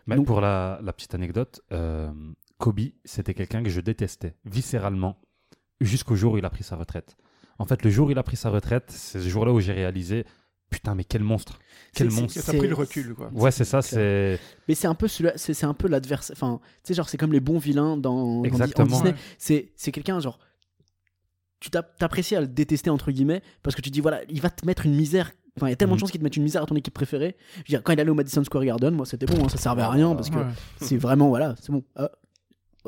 Donc- 0.09 0.27
pour 0.27 0.40
la, 0.40 0.79
la 0.83 0.92
petite 0.92 1.14
anecdote, 1.14 1.62
euh, 1.73 2.11
Kobe, 2.59 2.81
c'était 3.05 3.35
quelqu'un 3.35 3.62
que 3.62 3.69
je 3.71 3.81
détestais 3.81 4.35
viscéralement 4.45 5.19
jusqu'au 5.81 6.14
jour 6.14 6.35
où 6.35 6.38
il 6.38 6.45
a 6.45 6.51
pris 6.51 6.62
sa 6.64 6.77
retraite. 6.77 7.16
En 7.59 7.64
fait, 7.66 7.83
le 7.85 7.90
jour 7.90 8.09
où 8.09 8.11
il 8.11 8.19
a 8.19 8.23
pris 8.23 8.37
sa 8.37 8.51
retraite, 8.51 8.85
c'est 8.88 9.21
ce 9.21 9.29
jour-là 9.29 9.53
où 9.53 9.61
j'ai 9.61 9.73
réalisé 9.73 10.25
putain, 10.69 10.95
mais 10.97 11.05
quel 11.05 11.23
monstre 11.23 11.59
Quel 11.95 12.11
monstre 12.11 12.40
Ça 12.40 12.53
a 12.53 12.55
pris 12.57 12.66
le 12.69 12.75
recul, 12.75 13.14
quoi. 13.14 13.31
Ouais, 13.33 13.51
c'est 13.53 13.64
ça, 13.64 13.83
c'est. 13.83 14.38
Mais 14.69 14.75
c'est 14.75 14.88
un 14.88 14.95
peu 14.95 15.07
c'est 15.09 15.64
un 15.64 15.75
peu 15.75 15.87
l'adversaire. 15.89 16.35
Enfin, 16.37 16.61
tu 16.83 16.89
sais, 16.89 16.95
genre, 16.95 17.09
c'est 17.09 17.16
comme 17.16 17.33
les 17.33 17.41
bons 17.41 17.59
vilains 17.59 17.97
dans. 17.97 18.43
Disney. 18.43 19.11
Ouais. 19.11 19.14
C'est 19.39 19.70
c'est 19.76 19.93
quelqu'un, 19.93 20.18
genre. 20.20 20.39
tu 21.61 21.70
t'app- 21.70 21.97
t'apprécies 21.99 22.37
à 22.37 22.41
le 22.41 22.47
détester 22.49 22.91
entre 22.91 23.11
guillemets 23.11 23.43
parce 23.62 23.74
que 23.74 23.81
tu 23.81 23.91
dis 23.91 24.01
voilà 24.01 24.20
il 24.28 24.41
va 24.43 24.51
te 24.51 24.66
mettre 24.66 24.85
une 24.85 24.95
misère 24.95 25.33
enfin 25.57 25.68
il 25.68 25.70
y 25.70 25.72
a 25.72 25.76
tellement 25.76 25.95
de 25.95 25.97
Mhm. 25.97 26.01
chances 26.01 26.11
qu'il 26.11 26.20
te 26.20 26.24
mette 26.24 26.37
une 26.37 26.43
misère 26.43 26.62
à 26.62 26.66
ton 26.66 26.76
équipe 26.76 26.93
préférée 26.93 27.35
je 27.55 27.59
veux 27.61 27.64
dire 27.68 27.83
quand 27.83 27.93
il 27.95 28.01
allait 28.01 28.11
au 28.11 28.14
Madison 28.14 28.45
Square 28.45 28.64
Garden 28.64 28.95
moi 28.95 29.07
c'était 29.07 29.24
bon 29.24 29.43
hein, 29.43 29.49
ça 29.49 29.57
servait 29.57 29.81
à 29.83 29.89
rien 29.91 30.14
parce 30.14 30.28
que 30.28 30.37
Ouais. 30.37 30.45
c'est 30.83 30.99
vraiment 30.99 31.28
voilà 31.28 31.55
c'est 31.61 31.72
bon 31.72 31.83
Ah, 31.97 32.11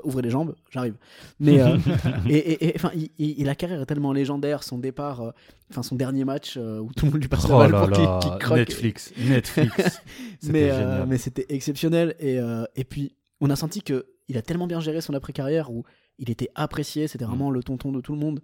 ouvrez 0.04 0.22
les 0.22 0.30
jambes 0.30 0.54
j'arrive. 0.70 0.94
Mais 1.40 1.60
euh, 1.60 1.76
et, 2.28 2.72
enfin 2.76 2.90
la 3.18 3.54
carrière 3.54 3.80
est 3.80 3.86
tellement 3.86 4.12
légendaire 4.12 4.62
son 4.62 4.78
départ 4.78 5.20
euh, 5.20 5.30
enfin 5.70 5.82
son 5.82 5.96
dernier 5.96 6.24
match 6.24 6.56
euh, 6.56 6.78
où 6.78 6.92
tout 6.92 7.06
le 7.06 7.12
monde 7.12 7.20
lui 7.20 7.28
passe 7.28 7.48
la 7.48 7.54
Oh 7.54 7.58
balle 7.58 7.72
pour 7.72 7.90
qu'il 7.90 8.30
qu'il 8.30 8.38
croque. 8.38 8.58
Netflix, 8.58 9.12
Netflix. 9.18 10.02
Mais, 10.44 11.18
c'était 11.18 11.46
exceptionnel. 11.48 12.14
Et, 12.20 12.38
et 12.76 12.84
puis 12.84 13.16
on 13.40 13.50
a 13.50 13.56
senti 13.56 13.82
que 13.82 14.06
il 14.28 14.36
a 14.36 14.42
tellement 14.42 14.66
bien 14.66 14.80
géré 14.80 15.00
son 15.00 15.14
après-carrière 15.14 15.70
où 15.70 15.84
il 16.18 16.30
était 16.30 16.50
apprécié 16.54 17.08
c'était 17.08 17.24
Mm. 17.24 17.28
vraiment 17.28 17.50
le 17.50 17.62
tonton 17.62 17.92
de 17.92 18.00
tout 18.00 18.12
le 18.12 18.18
monde. 18.18 18.40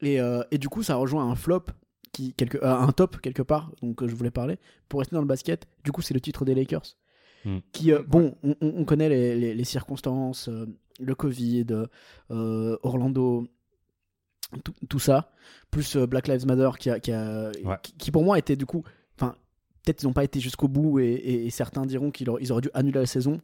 Et, 0.00 0.18
et 0.50 0.58
du 0.58 0.68
coup 0.68 0.82
ça 0.82 0.96
rejoint 0.96 1.30
un 1.30 1.34
flop 1.34 1.64
qui 2.12 2.32
quelque 2.34 2.62
un 2.64 2.92
top 2.92 3.20
quelque 3.20 3.42
part 3.42 3.72
donc 3.82 4.06
je 4.06 4.14
voulais 4.14 4.30
parler 4.30 4.58
pour 4.88 5.00
rester 5.00 5.14
dans 5.14 5.22
le 5.22 5.28
basket. 5.28 5.66
Du 5.84 5.92
coup 5.92 6.02
c'est 6.02 6.14
le 6.14 6.20
titre 6.20 6.44
des 6.44 6.54
Lakers 6.54 6.96
Mm. 7.44 7.58
qui 7.72 7.92
euh, 7.92 8.02
bon 8.06 8.36
on, 8.42 8.54
on- 8.60 8.74
on 8.78 8.84
connaît 8.84 9.08
les, 9.08 9.36
les- 9.36 9.54
les 9.54 9.64
circonstances 9.64 10.48
euh, 10.48 10.66
le 11.00 11.14
Covid 11.14 11.66
euh, 12.30 12.76
Orlando 12.82 13.46
tout, 14.64 14.72
tout 14.88 14.98
ça 14.98 15.30
plus 15.70 15.96
Black 15.96 16.28
Lives 16.28 16.46
Matter 16.46 16.70
qui 16.78 16.88
a, 16.90 17.00
qui, 17.00 17.12
a- 17.12 17.50
Ouais. 17.64 17.76
qui, 17.82 17.92
qui 17.96 18.10
pour 18.10 18.22
moi 18.24 18.38
était 18.38 18.56
du 18.56 18.64
coup 18.66 18.82
enfin 19.18 19.34
peut-être 19.84 20.02
ils 20.02 20.06
n'ont 20.06 20.12
pas 20.12 20.24
été 20.24 20.40
jusqu'au 20.40 20.68
bout 20.68 21.00
et, 21.00 21.12
et- 21.12 21.46
et 21.46 21.50
certains 21.50 21.84
diront 21.84 22.10
qu'ils 22.10 22.28
auraient, 22.30 22.42
dû 22.62 22.70
annuler 22.74 23.00
la 23.00 23.06
saison 23.06 23.40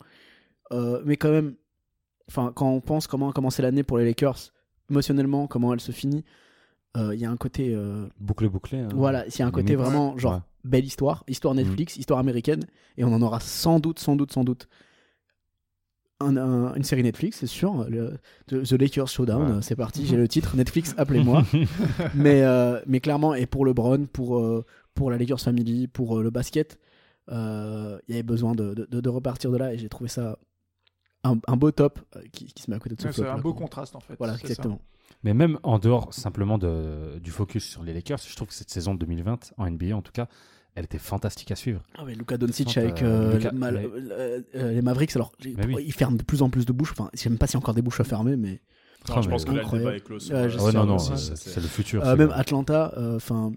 mais 1.05 1.17
quand 1.17 1.31
même 1.33 1.57
enfin 2.29 2.53
quand 2.55 2.71
on 2.71 2.81
pense 2.81 3.07
comment 3.07 3.29
a 3.31 3.33
commencé 3.33 3.61
l'année 3.61 3.83
pour 3.83 3.99
les 3.99 4.05
Lakers 4.05 4.53
émotionnellement 4.89 5.47
comment 5.47 5.73
elle 5.75 5.81
se 5.81 5.93
finit 5.93 6.25
il 6.97 7.19
y 7.21 7.25
a 7.25 7.31
un 7.31 7.37
côté 7.37 7.73
euh, 7.75 8.07
Bouclé, 8.19 8.49
bouclé. 8.49 8.79
hein. 8.81 8.89
voilà 8.95 9.25
il 9.27 9.39
y 9.39 9.43
a 9.43 9.47
un 9.47 9.51
côté 9.51 9.73
Limite. 9.75 9.85
vraiment 9.87 10.17
genre 10.19 10.35
Ouais. 10.35 10.41
Belle 10.65 10.85
histoire 10.85 11.25
histoire 11.29 11.55
Netflix 11.55 11.97
histoire 11.97 12.19
américaine 12.21 12.65
et 12.99 13.05
on 13.05 13.13
en 13.15 13.23
aura 13.23 13.41
sans 13.41 13.81
doute 13.81 13.99
sans 13.99 14.15
doute 14.17 14.33
sans 14.33 14.45
doute 14.45 14.69
un- 16.21 16.37
un- 16.37 16.75
une 16.75 16.83
série 16.85 17.03
Netflix 17.03 17.39
c'est 17.39 17.47
sûr 17.47 17.87
le, 17.89 18.19
The, 18.49 18.73
Lakers 18.73 19.09
Showdown 19.09 19.43
Ouais. 19.43 19.51
euh, 19.53 19.61
c'est 19.63 19.77
parti 19.77 20.05
j'ai 20.07 20.17
le 20.17 20.29
titre 20.29 20.57
Netflix 20.57 20.95
appelez-moi 20.99 21.45
mais, 22.15 22.43
euh, 22.43 22.81
mais 22.87 23.01
clairement, 23.01 23.35
et 23.35 23.47
pour 23.47 23.65
LeBron, 23.65 24.05
pour, 24.13 24.39
euh, 24.39 24.65
pour 24.95 25.11
la 25.11 25.17
Lakers 25.17 25.41
Family, 25.41 25.87
pour 25.89 26.19
euh, 26.19 26.23
le 26.23 26.31
basket, 26.31 26.79
euh, 27.31 27.99
il 28.09 28.13
y 28.13 28.15
avait 28.15 28.23
besoin 28.23 28.55
de, 28.55 28.75
de, 28.75 29.01
de 29.01 29.09
repartir 29.09 29.51
de 29.51 29.57
là 29.57 29.73
et 29.73 29.79
j'ai 29.79 29.89
trouvé 29.89 30.09
ça 30.09 30.39
un, 31.25 31.39
un 31.47 31.57
beau 31.57 31.71
top 31.71 32.01
euh, 32.17 32.21
qui, 32.33 32.47
qui 32.47 32.63
se 32.63 32.71
met 32.71 32.77
à 32.77 32.81
côté 32.81 32.97
de 32.97 33.01
ce 33.01 33.07
Ouais, 33.07 33.13
c'est 33.15 33.27
un 33.27 33.39
beau 33.39 33.55
contraste 33.55 33.95
en 33.97 34.01
fait. 34.01 34.15
Voilà, 34.19 34.37
ça. 34.37 34.63
Mais 35.23 35.35
même 35.35 35.59
en 35.63 35.79
dehors 35.79 36.13
simplement 36.15 36.57
de, 36.59 37.19
du 37.23 37.31
focus 37.31 37.65
sur 37.65 37.83
les 37.83 37.93
Lakers, 37.93 38.19
je 38.29 38.35
trouve 38.37 38.49
que 38.49 38.55
cette 38.55 38.71
saison 38.71 38.95
2020, 38.95 39.53
en 39.59 39.71
NBA 39.71 39.95
en 39.95 40.03
tout 40.03 40.13
cas, 40.13 40.29
elle 40.75 40.85
était 40.85 40.99
fantastique 40.99 41.51
à 41.51 41.57
suivre. 41.57 41.83
Ah 41.99 42.05
ouais, 42.05 42.15
Luka 42.15 42.39
Doncic 42.39 42.77
avec 42.79 43.03
euh, 43.03 43.33
euh, 43.33 43.37
Luka- 43.39 43.51
les, 43.53 43.59
Mal- 43.59 43.75
mais- 43.93 44.11
euh, 44.61 44.73
les 44.73 44.83
Mavericks, 44.83 45.15
alors 45.17 45.33
Mais 45.45 45.67
oui. 45.67 45.85
ils 45.87 45.93
ferment 45.93 46.17
de 46.17 46.23
plus 46.23 46.43
en 46.43 46.49
plus 46.49 46.65
de 46.65 46.73
bouches. 46.73 46.93
Enfin, 46.93 47.11
je 47.13 47.19
sais 47.21 47.29
même 47.29 47.39
pas 47.39 47.47
s'il 47.47 47.55
y 47.55 47.57
a 47.57 47.59
encore 47.61 47.75
des 47.75 47.83
bouches 47.83 48.01
à 48.01 48.05
fermer, 48.05 48.37
mais 48.37 48.61
Non, 49.09 49.21
je 49.21 49.29
mais- 49.29 49.35
pense 49.35 49.45
que 49.45 49.53
là, 49.53 49.63
le 49.71 49.79
débat 49.79 49.97
est 49.97 50.01
clos. 50.01 50.19
Ouais, 50.31 50.49
je 50.49 50.59
Ah 50.59 50.65
ouais, 50.65 50.73
non, 50.73 50.87
non, 50.87 50.99
c'est- 50.99 51.57
le 51.57 51.67
futur. 51.67 52.07
Euh, 52.07 52.17
même 52.17 52.31
Atlanta, 52.35 52.93
euh, 52.97 53.17
enfin. 53.17 53.53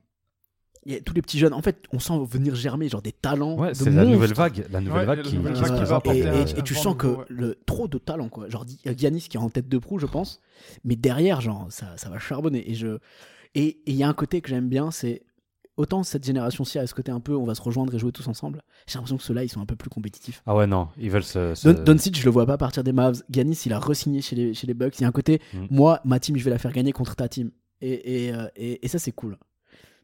Il 0.85 0.93
y 0.93 0.95
a 0.95 1.01
tous 1.01 1.13
les 1.13 1.21
petits 1.21 1.39
jeunes, 1.39 1.53
en 1.53 1.61
fait, 1.61 1.83
on 1.91 1.99
sent 1.99 2.13
venir 2.29 2.55
germer 2.55 2.89
genre 2.89 3.01
des 3.01 3.11
talents. 3.11 3.57
Ouais, 3.57 3.69
de 3.69 3.73
c'est 3.73 3.89
la 3.89 4.05
nouvelle 4.05 4.33
vague, 4.33 4.65
la 4.71 4.81
nouvelle 4.81 4.99
Ouais, 5.01 5.05
vague 5.05 5.21
qui, 5.23 5.35
nouvelle 5.37 5.53
qui 5.53 5.61
vague 5.61 5.71
se 5.77 5.83
qui 5.83 5.89
va 5.89 6.01
et, 6.13 6.27
un- 6.27 6.45
et- 6.45 6.59
et 6.59 6.61
tu 6.63 6.75
sens 6.75 6.95
que 6.97 7.07
nouveau, 7.07 7.19
ouais. 7.19 7.25
le, 7.29 7.57
trop 7.65 7.87
de 7.87 7.97
talent, 7.97 8.29
quoi. 8.29 8.49
Genre, 8.49 8.65
il 8.67 8.77
y 8.85 8.89
a 8.89 8.95
Giannis 8.95 9.27
qui 9.29 9.37
est 9.37 9.39
en 9.39 9.49
tête 9.49 9.67
de 9.69 9.77
proue, 9.77 9.99
je 9.99 10.05
pense. 10.05 10.41
Mais 10.83 10.95
derrière, 10.95 11.41
genre, 11.41 11.67
ça, 11.69 11.95
ça 11.97 12.09
va 12.09 12.19
charbonner. 12.19 12.69
Et 12.69 12.75
je 12.75 12.97
et 13.55 13.79
il 13.85 13.95
y 13.95 14.03
a 14.03 14.09
un 14.09 14.13
côté 14.13 14.41
que 14.41 14.49
j'aime 14.49 14.67
bien, 14.67 14.89
c'est 14.91 15.21
autant 15.77 16.03
cette 16.03 16.23
génération-ci 16.25 16.77
a 16.79 16.85
ce 16.85 16.93
côté 16.93 17.11
un 17.11 17.19
peu, 17.19 17.35
on 17.35 17.45
va 17.45 17.55
se 17.55 17.61
rejoindre 17.61 17.95
et 17.95 17.99
jouer 17.99 18.11
tous 18.11 18.27
ensemble. 18.27 18.61
J'ai 18.87 18.95
l'impression 18.95 19.17
que 19.17 19.23
ceux-là, 19.23 19.43
ils 19.43 19.49
sont 19.49 19.61
un 19.61 19.65
peu 19.65 19.75
plus 19.75 19.89
compétitifs. 19.89 20.41
Ah 20.45 20.55
ouais, 20.55 20.67
non, 20.67 20.87
ils 20.97 21.09
veulent 21.09 21.23
se. 21.23 21.55
se- 21.55 21.69
Don, 21.69 21.83
Doncic, 21.83 22.17
je 22.19 22.25
le 22.25 22.31
vois 22.31 22.45
pas 22.45 22.57
partir 22.57 22.83
des 22.83 22.91
Mavs. 22.93 23.23
Giannis, 23.29 23.59
il 23.65 23.73
a 23.73 23.79
re-signé 23.79 24.21
chez 24.21 24.35
les, 24.35 24.53
chez 24.53 24.67
les 24.67 24.73
Bucks. 24.73 24.99
Il 24.99 25.03
y 25.03 25.05
a 25.05 25.07
un 25.07 25.11
côté, 25.11 25.39
Mm. 25.53 25.65
moi, 25.71 25.99
ma 26.03 26.19
team, 26.19 26.35
je 26.37 26.43
vais 26.43 26.51
la 26.51 26.57
faire 26.59 26.71
gagner 26.73 26.91
contre 26.91 27.15
ta 27.15 27.27
team. 27.29 27.51
Et, 27.81 28.25
et, 28.27 28.33
euh, 28.33 28.47
et, 28.55 28.85
et 28.85 28.87
ça, 28.87 28.99
c'est 28.99 29.11
cool. 29.11 29.37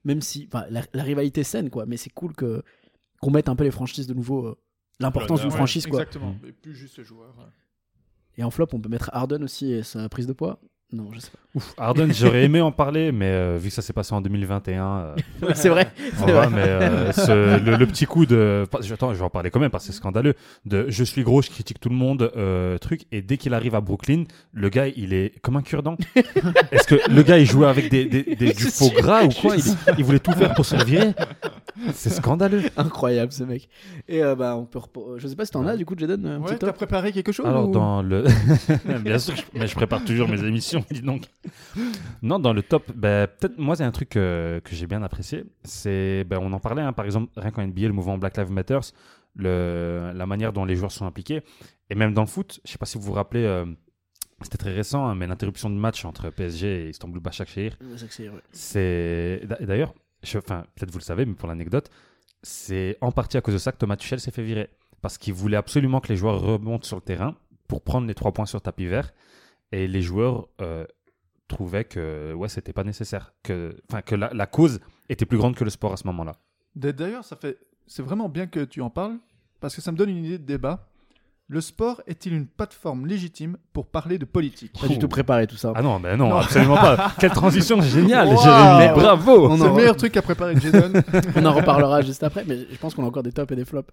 Même 0.05 0.21
si, 0.21 0.47
enfin, 0.51 0.65
la, 0.69 0.81
la 0.93 1.03
rivalité 1.03 1.41
est 1.41 1.43
saine, 1.45 1.69
quoi. 1.69 1.85
Mais 1.85 1.97
c'est 1.97 2.09
cool 2.11 2.33
que 2.33 2.63
qu'on 3.21 3.31
mette 3.31 3.49
un 3.49 3.55
peu 3.55 3.63
les 3.65 3.71
franchises 3.71 4.07
de 4.07 4.13
nouveau. 4.13 4.45
euh, 4.47 4.55
L'importance 5.01 5.39
d'une 5.41 5.49
Ouais, 5.49 5.55
franchise, 5.55 5.85
quoi. 5.87 5.99
Exactement, 6.01 6.35
et 6.45 6.51
plus 6.51 6.75
juste 6.75 6.97
le 6.97 7.03
joueur. 7.03 7.37
ouais. 7.37 7.45
Et 8.37 8.43
en 8.43 8.51
flop, 8.51 8.67
on 8.73 8.79
peut 8.79 8.89
mettre 8.89 9.09
Harden 9.13 9.43
aussi 9.43 9.71
et 9.71 9.83
sa 9.83 10.07
prise 10.09 10.27
de 10.27 10.33
poids. 10.33 10.59
Non, 10.91 11.09
je 11.13 11.19
sais 11.19 11.29
pas. 11.29 11.37
Ouf, 11.55 11.73
Harden, 11.77 12.11
j'aurais 12.11 12.43
aimé 12.45 12.61
en 12.61 12.71
parler, 12.71 13.11
mais 13.11 13.25
euh, 13.27 13.57
vu 13.59 13.69
que 13.69 13.73
ça 13.75 13.81
s'est 13.83 13.93
passé 13.93 14.13
en 14.13 14.21
2021, 14.21 14.85
euh, 14.85 15.15
c'est 15.55 15.69
vrai. 15.69 15.91
on 16.21 16.25
C'est 16.25 16.31
va, 16.31 16.47
vrai. 16.47 16.49
mais 16.55 16.61
euh, 16.67 17.11
ce- 17.11 17.63
le, 17.63 17.75
le 17.77 17.85
petit 17.87 18.05
coup 18.07 18.25
de. 18.25 18.65
Attends, 18.91 19.13
je 19.13 19.17
vais 19.19 19.23
en 19.23 19.29
parler 19.29 19.49
quand 19.51 19.59
même 19.59 19.69
parce 19.69 19.85
que 19.85 19.91
c'est 19.91 19.97
scandaleux. 19.97 20.33
De 20.65 20.85
je 20.89 21.03
suis 21.03 21.21
gros, 21.23 21.41
je 21.43 21.49
critique 21.49 21.79
tout 21.79 21.89
le 21.89 21.95
monde, 21.95 22.31
euh, 22.37 22.77
truc. 22.79 23.01
Et 23.11 23.21
dès 23.21 23.37
qu'il 23.37 23.53
arrive 23.53 23.73
à 23.75 23.81
Brooklyn, 23.81 24.23
le 24.53 24.69
gars, 24.69 24.87
il 24.87 25.13
est 25.13 25.39
comme 25.41 25.57
un 25.57 25.61
cure-dent. 25.63 25.95
Est-ce 26.71 26.87
que 26.87 26.95
le 27.11 27.21
gars, 27.23 27.37
il 27.39 27.45
jouait 27.45 27.67
avec 27.67 27.89
des, 27.89 28.05
des- 28.05 28.35
des- 28.35 28.53
du 28.53 28.63
faux 28.65 28.89
gras 28.91 29.23
ou 29.25 29.29
quoi? 29.29 29.55
Il, 29.57 29.63
il 29.97 30.03
voulait 30.03 30.19
tout 30.19 30.33
faire 30.33 30.53
pour 30.55 30.65
se 30.65 30.75
virer? 30.83 31.13
C'est 31.93 32.09
scandaleux. 32.11 32.63
Incroyable 32.77 33.31
ce 33.31 33.43
mec. 33.43 33.69
Et 34.07 34.23
euh, 34.23 34.35
bah, 34.35 34.55
on 34.55 34.65
peut. 34.65 34.79
Je 35.17 35.27
sais 35.27 35.35
pas 35.35 35.45
si 35.45 35.51
t'en 35.51 35.65
as 35.67 35.77
du 35.77 35.85
coup, 35.85 35.95
Jaden, 35.97 36.41
Ouais, 36.43 36.57
t'as 36.57 36.73
préparé 36.73 37.11
quelque 37.11 37.31
chose 37.31 37.45
Alors 37.45 37.69
ou- 37.69 37.71
dans 37.71 38.01
le 38.01 38.23
bien 39.03 39.17
sûr 39.19 39.35
je- 39.35 39.43
mais 39.53 39.65
je 39.67 39.75
prépare 39.75 40.03
toujours 40.03 40.27
mes 40.27 40.43
émissions 40.43 40.78
dis 40.91 41.01
donc. 41.01 41.25
Non 42.21 42.39
dans 42.39 42.53
le 42.53 42.61
top 42.63 42.91
ben, 42.95 43.27
peut-être 43.27 43.57
moi 43.57 43.75
c'est 43.75 43.83
un 43.83 43.91
truc 43.91 44.15
euh, 44.15 44.59
que 44.61 44.75
j'ai 44.75 44.87
bien 44.87 45.03
apprécié. 45.03 45.45
C'est 45.63 46.23
ben, 46.25 46.39
on 46.41 46.51
en 46.53 46.59
parlait 46.59 46.81
hein, 46.81 46.93
par 46.93 47.05
exemple 47.05 47.31
rien 47.37 47.51
qu'en 47.51 47.65
NBA 47.65 47.81
le 47.83 47.93
mouvement 47.93 48.17
Black 48.17 48.37
Lives 48.37 48.51
Matter 48.51 48.79
le, 49.35 50.11
la 50.13 50.25
manière 50.25 50.53
dont 50.53 50.65
les 50.65 50.75
joueurs 50.75 50.91
sont 50.91 51.05
impliqués. 51.05 51.41
Et 51.89 51.95
même 51.95 52.13
dans 52.13 52.21
le 52.21 52.27
foot 52.27 52.59
je 52.65 52.71
sais 52.71 52.77
pas 52.77 52.85
si 52.85 52.97
vous 52.97 53.03
vous 53.03 53.13
rappelez 53.13 53.43
euh, 53.43 53.65
c'était 54.41 54.57
très 54.57 54.73
récent 54.73 55.05
hein, 55.05 55.15
mais 55.15 55.27
l'interruption 55.27 55.69
de 55.69 55.75
match 55.75 56.05
entre 56.05 56.29
PSG 56.29 56.85
et 56.85 56.89
Istanbul 56.89 57.19
Başakşehir. 57.19 57.77
C'est 58.51 59.41
ouais. 59.43 59.65
d'ailleurs 59.65 59.93
enfin 60.35 60.65
peut-être 60.75 60.91
vous 60.91 60.99
le 60.99 61.03
savez 61.03 61.25
mais 61.25 61.33
pour 61.33 61.47
l'anecdote 61.47 61.89
c'est 62.41 62.97
en 63.01 63.11
partie 63.11 63.37
à 63.37 63.41
cause 63.41 63.53
de 63.53 63.59
ça 63.59 63.71
que 63.71 63.77
Thomas 63.77 63.97
Tuchel 63.97 64.19
s'est 64.19 64.31
fait 64.31 64.43
virer. 64.43 64.69
Parce 65.01 65.17
qu'il 65.17 65.33
voulait 65.33 65.57
absolument 65.57 66.01
que 66.01 66.09
les 66.09 66.15
joueurs 66.15 66.41
remontent 66.41 66.85
sur 66.85 66.97
le 66.97 67.01
terrain 67.01 67.35
pour 67.67 67.83
prendre 67.83 68.07
les 68.07 68.15
trois 68.15 68.31
points 68.31 68.45
sur 68.45 68.61
tapis 68.61 68.87
vert 68.87 69.13
et 69.71 69.87
les 69.87 70.01
joueurs 70.01 70.47
euh, 70.61 70.85
trouvaient 71.47 71.85
que 71.85 72.33
ouais 72.33 72.49
c'était 72.49 72.73
pas 72.73 72.83
nécessaire 72.83 73.33
que 73.43 73.75
enfin 73.89 74.01
que 74.01 74.15
la, 74.15 74.29
la 74.33 74.45
cause 74.45 74.79
était 75.09 75.25
plus 75.25 75.37
grande 75.37 75.55
que 75.55 75.63
le 75.63 75.69
sport 75.69 75.93
à 75.93 75.97
ce 75.97 76.05
moment-là 76.07 76.33
D'ailleurs, 76.75 77.23
ça 77.25 77.35
fait, 77.35 77.57
c'est 77.87 78.03
vraiment 78.03 78.29
bien 78.29 78.45
que 78.47 78.63
tu 78.63 78.81
en 78.81 78.89
parles 78.91 79.17
parce 79.59 79.75
que 79.75 79.81
ça 79.81 79.91
me 79.91 79.97
donne 79.97 80.09
une 80.11 80.23
idée 80.23 80.37
de 80.37 80.45
débat. 80.45 80.85
Le 81.47 81.61
sport 81.61 81.99
est-il 82.05 82.33
une 82.33 82.45
plateforme 82.45 83.07
légitime 83.07 83.57
pour 83.73 83.87
parler 83.87 84.19
de 84.19 84.25
politique? 84.25 84.79
Pas 84.79 84.87
du 84.87 84.99
tout 84.99 85.07
préparé 85.07 85.47
tout 85.47 85.57
ça. 85.57 85.73
ah 85.75 85.81
non 85.81 85.99
ben 85.99 86.15
non, 86.15 86.29
Non. 86.29 86.35
absolument 86.37 86.75
pas 86.75 87.11
quelle 87.19 87.31
transition 87.31 87.81
géniale 87.81 88.27
Wow. 88.27 88.37
Jérémy 88.43 88.93
bravo 88.93 89.47
On 89.49 89.57
C'est 89.57 89.63
le 89.63 89.73
meilleur 89.73 89.95
truc 89.97 90.15
à 90.15 90.21
préparer, 90.21 90.55
Jason. 90.59 90.93
On 91.35 91.45
en 91.45 91.53
reparlera 91.53 92.01
juste 92.03 92.21
après, 92.23 92.45
mais 92.47 92.67
je 92.71 92.77
pense 92.77 92.93
qu'on 92.93 93.03
a 93.03 93.07
encore 93.07 93.23
des 93.23 93.31
tops 93.31 93.51
et 93.51 93.55
des 93.55 93.65
flops 93.65 93.91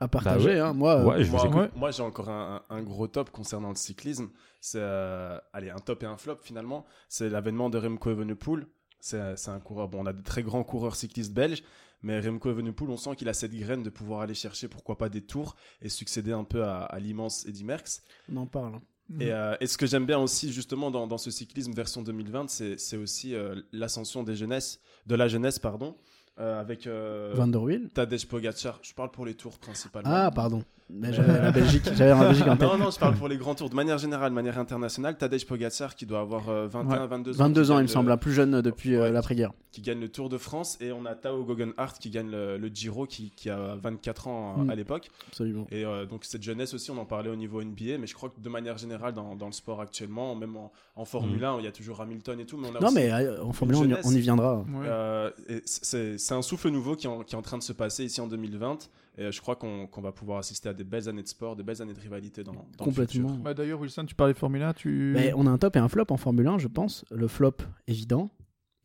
à 0.00 0.08
partager. 0.08 0.48
ouais. 0.50 0.58
hein. 0.60 0.72
Moi, 0.72 0.94
euh, 0.96 1.04
ouais 1.04 1.24
je 1.24 1.30
vous 1.30 1.38
Moi, 1.76 1.90
j'ai 1.90 2.02
encore 2.02 2.28
un, 2.28 2.82
gros 2.82 3.06
top 3.06 3.30
concernant 3.30 3.70
le 3.70 3.74
cyclisme. 3.76 4.28
C'est 4.60 4.78
euh, 4.80 5.38
allez 5.52 5.70
un 5.70 5.78
top 5.78 6.02
et 6.02 6.06
un 6.06 6.16
flop 6.16 6.38
finalement. 6.42 6.84
C'est 7.08 7.28
l'avènement 7.28 7.70
de 7.70 7.78
Remco 7.78 8.10
Evenepoel. 8.10 8.66
C'est 9.00 9.36
c'est 9.36 9.50
un 9.50 9.60
coureur. 9.60 9.88
Bon, 9.88 10.02
on 10.02 10.06
a 10.06 10.12
de 10.12 10.22
très 10.22 10.42
grands 10.42 10.64
coureurs 10.64 10.96
cyclistes 10.96 11.32
belges, 11.32 11.62
mais 12.02 12.18
Remco 12.20 12.50
Evenepoel, 12.50 12.90
on 12.90 12.96
sent 12.96 13.14
qu'il 13.16 13.28
a 13.28 13.32
cette 13.34 13.54
graine 13.54 13.82
de 13.82 13.90
pouvoir 13.90 14.20
aller 14.22 14.34
chercher 14.34 14.66
pourquoi 14.68 14.98
pas 14.98 15.08
des 15.08 15.22
tours 15.22 15.54
et 15.82 15.88
succéder 15.88 16.32
un 16.32 16.44
peu 16.44 16.64
à, 16.64 16.80
à 16.80 16.98
l'immense 16.98 17.46
Eddy 17.46 17.64
Merckx. 17.64 18.02
on 18.32 18.36
en 18.38 18.46
parle. 18.46 18.80
Et, 19.20 19.32
euh, 19.32 19.56
et 19.60 19.66
ce 19.66 19.78
que 19.78 19.86
j'aime 19.86 20.04
bien 20.04 20.18
aussi 20.18 20.52
justement 20.52 20.90
dans, 20.90 21.06
dans 21.06 21.16
ce 21.16 21.30
cyclisme 21.30 21.72
version 21.72 22.02
2020, 22.02 22.50
c'est 22.50 22.78
c'est 22.78 22.98
aussi 22.98 23.34
euh, 23.34 23.54
l'ascension 23.72 24.22
des 24.22 24.36
jeunesses, 24.36 24.80
de 25.06 25.14
la 25.14 25.28
jeunesse 25.28 25.58
pardon, 25.58 25.96
euh, 26.40 26.60
avec 26.60 26.86
euh, 26.86 27.32
Van 27.34 27.48
der 27.48 27.62
Wheel. 27.62 27.88
Tadej 27.92 28.26
Pogacar. 28.26 28.78
Je 28.82 28.94
parle 28.94 29.10
pour 29.10 29.26
les 29.26 29.34
tours 29.34 29.58
principalement. 29.58 30.10
Ah, 30.12 30.30
pardon. 30.30 30.62
Mais 30.90 31.12
j'avais 31.12 31.40
la 31.42 31.50
Belgique, 31.50 31.82
j'avais 31.94 32.10
la 32.10 32.28
Belgique 32.28 32.46
en 32.46 32.56
tête. 32.56 32.68
Non, 32.68 32.78
non, 32.78 32.90
je 32.90 32.98
parle 32.98 33.14
pour 33.14 33.28
les 33.28 33.36
grands 33.36 33.54
tours. 33.54 33.68
De 33.68 33.74
manière 33.74 33.98
générale, 33.98 34.30
de 34.30 34.34
manière 34.34 34.58
internationale, 34.58 35.18
Tadej 35.18 35.44
Pogacar 35.46 35.94
qui 35.94 36.06
doit 36.06 36.20
avoir 36.20 36.48
euh, 36.48 36.66
21, 36.66 37.00
Ouais. 37.02 37.06
22 37.08 37.32
ans. 37.34 37.44
22 37.44 37.62
qui 37.64 37.70
ans, 37.70 37.78
il 37.78 37.82
me 37.82 37.86
semble, 37.88 38.08
la 38.08 38.16
plus 38.16 38.32
jeune 38.32 38.62
depuis 38.62 38.94
euh, 38.94 39.02
Ouais. 39.02 39.12
l'après-guerre. 39.12 39.52
qui 39.70 39.82
gagne 39.82 40.00
le 40.00 40.08
Tour 40.08 40.28
de 40.30 40.38
France 40.38 40.78
et 40.80 40.90
on 40.92 41.04
a 41.04 41.14
Tao 41.14 41.44
Goggenhardt 41.44 41.98
qui 42.00 42.08
gagne 42.10 42.30
le, 42.30 42.56
le 42.56 42.68
Giro 42.68 43.04
qui, 43.06 43.30
qui 43.36 43.50
a 43.50 43.76
24 43.76 44.28
ans 44.28 44.54
euh, 44.58 44.62
Mm. 44.64 44.70
à 44.70 44.74
l'époque. 44.74 45.10
Absolument. 45.28 45.66
Et 45.70 45.84
euh, 45.84 46.06
donc 46.06 46.24
cette 46.24 46.42
jeunesse 46.42 46.72
aussi, 46.72 46.90
on 46.90 46.96
en 46.98 47.04
parlait 47.04 47.28
au 47.30 47.36
niveau 47.36 47.62
NBA, 47.62 47.98
mais 48.00 48.06
je 48.06 48.14
crois 48.14 48.30
que 48.30 48.40
de 48.40 48.48
manière 48.48 48.78
générale 48.78 49.12
dans, 49.12 49.36
dans 49.36 49.46
le 49.46 49.52
sport 49.52 49.80
actuellement, 49.82 50.34
même 50.34 50.56
en, 50.56 50.72
en 50.96 51.04
Formule 51.04 51.44
1, 51.44 51.58
il 51.58 51.64
y 51.64 51.68
a 51.68 51.72
toujours 51.72 52.00
Hamilton 52.00 52.40
et 52.40 52.46
tout, 52.46 52.56
mais 52.56 52.68
on 52.72 52.74
a 52.76 52.80
Non, 52.80 52.86
aussi, 52.86 52.94
mais 52.96 53.12
euh, 53.12 53.42
en 53.44 53.52
Formule 53.52 53.76
1, 53.76 53.78
on 53.78 53.82
y- 53.84 53.88
jeunesse. 53.90 54.06
on 54.06 54.10
y 54.12 54.20
viendra. 54.20 54.56
Ouais. 54.56 54.64
euh, 54.86 55.30
c'est 55.66 56.16
c'est 56.18 56.34
un 56.34 56.42
souffle 56.42 56.70
nouveau 56.70 56.96
qui, 56.96 57.06
en- 57.06 57.22
qui 57.24 57.34
est 57.34 57.38
en 57.38 57.42
train 57.42 57.58
de 57.58 57.62
se 57.62 57.74
passer 57.74 58.04
ici 58.04 58.20
en 58.22 58.26
2020. 58.26 58.88
Et 59.18 59.22
euh, 59.24 59.32
je 59.32 59.40
crois 59.40 59.56
qu'on 59.56 59.88
va 60.00 60.12
pouvoir 60.12 60.38
assister 60.38 60.68
à 60.68 60.72
des 60.72 60.84
belles 60.84 61.08
années 61.08 61.22
de 61.24 61.28
sport, 61.28 61.56
des 61.56 61.64
belles 61.64 61.82
années 61.82 61.92
de 61.92 62.00
rivalité 62.00 62.44
dans, 62.44 62.52
dans 62.52 62.60
le 62.60 62.84
Complètement. 62.84 63.28
futur. 63.28 63.42
Bah, 63.42 63.52
D'ailleurs, 63.52 63.80
Wilson, 63.80 64.04
tu 64.06 64.14
parlais 64.14 64.32
de 64.32 64.38
Formule 64.38 64.62
1, 64.62 64.72
tu. 64.74 65.12
Mais 65.14 65.32
on 65.36 65.46
a 65.46 65.50
un 65.50 65.58
top 65.58 65.74
et 65.76 65.80
un 65.80 65.88
flop 65.88 66.06
en 66.10 66.16
Formule 66.16 66.46
1, 66.46 66.58
je 66.58 66.68
pense. 66.68 67.04
Le 67.10 67.26
flop, 67.28 67.56
évident, 67.88 68.30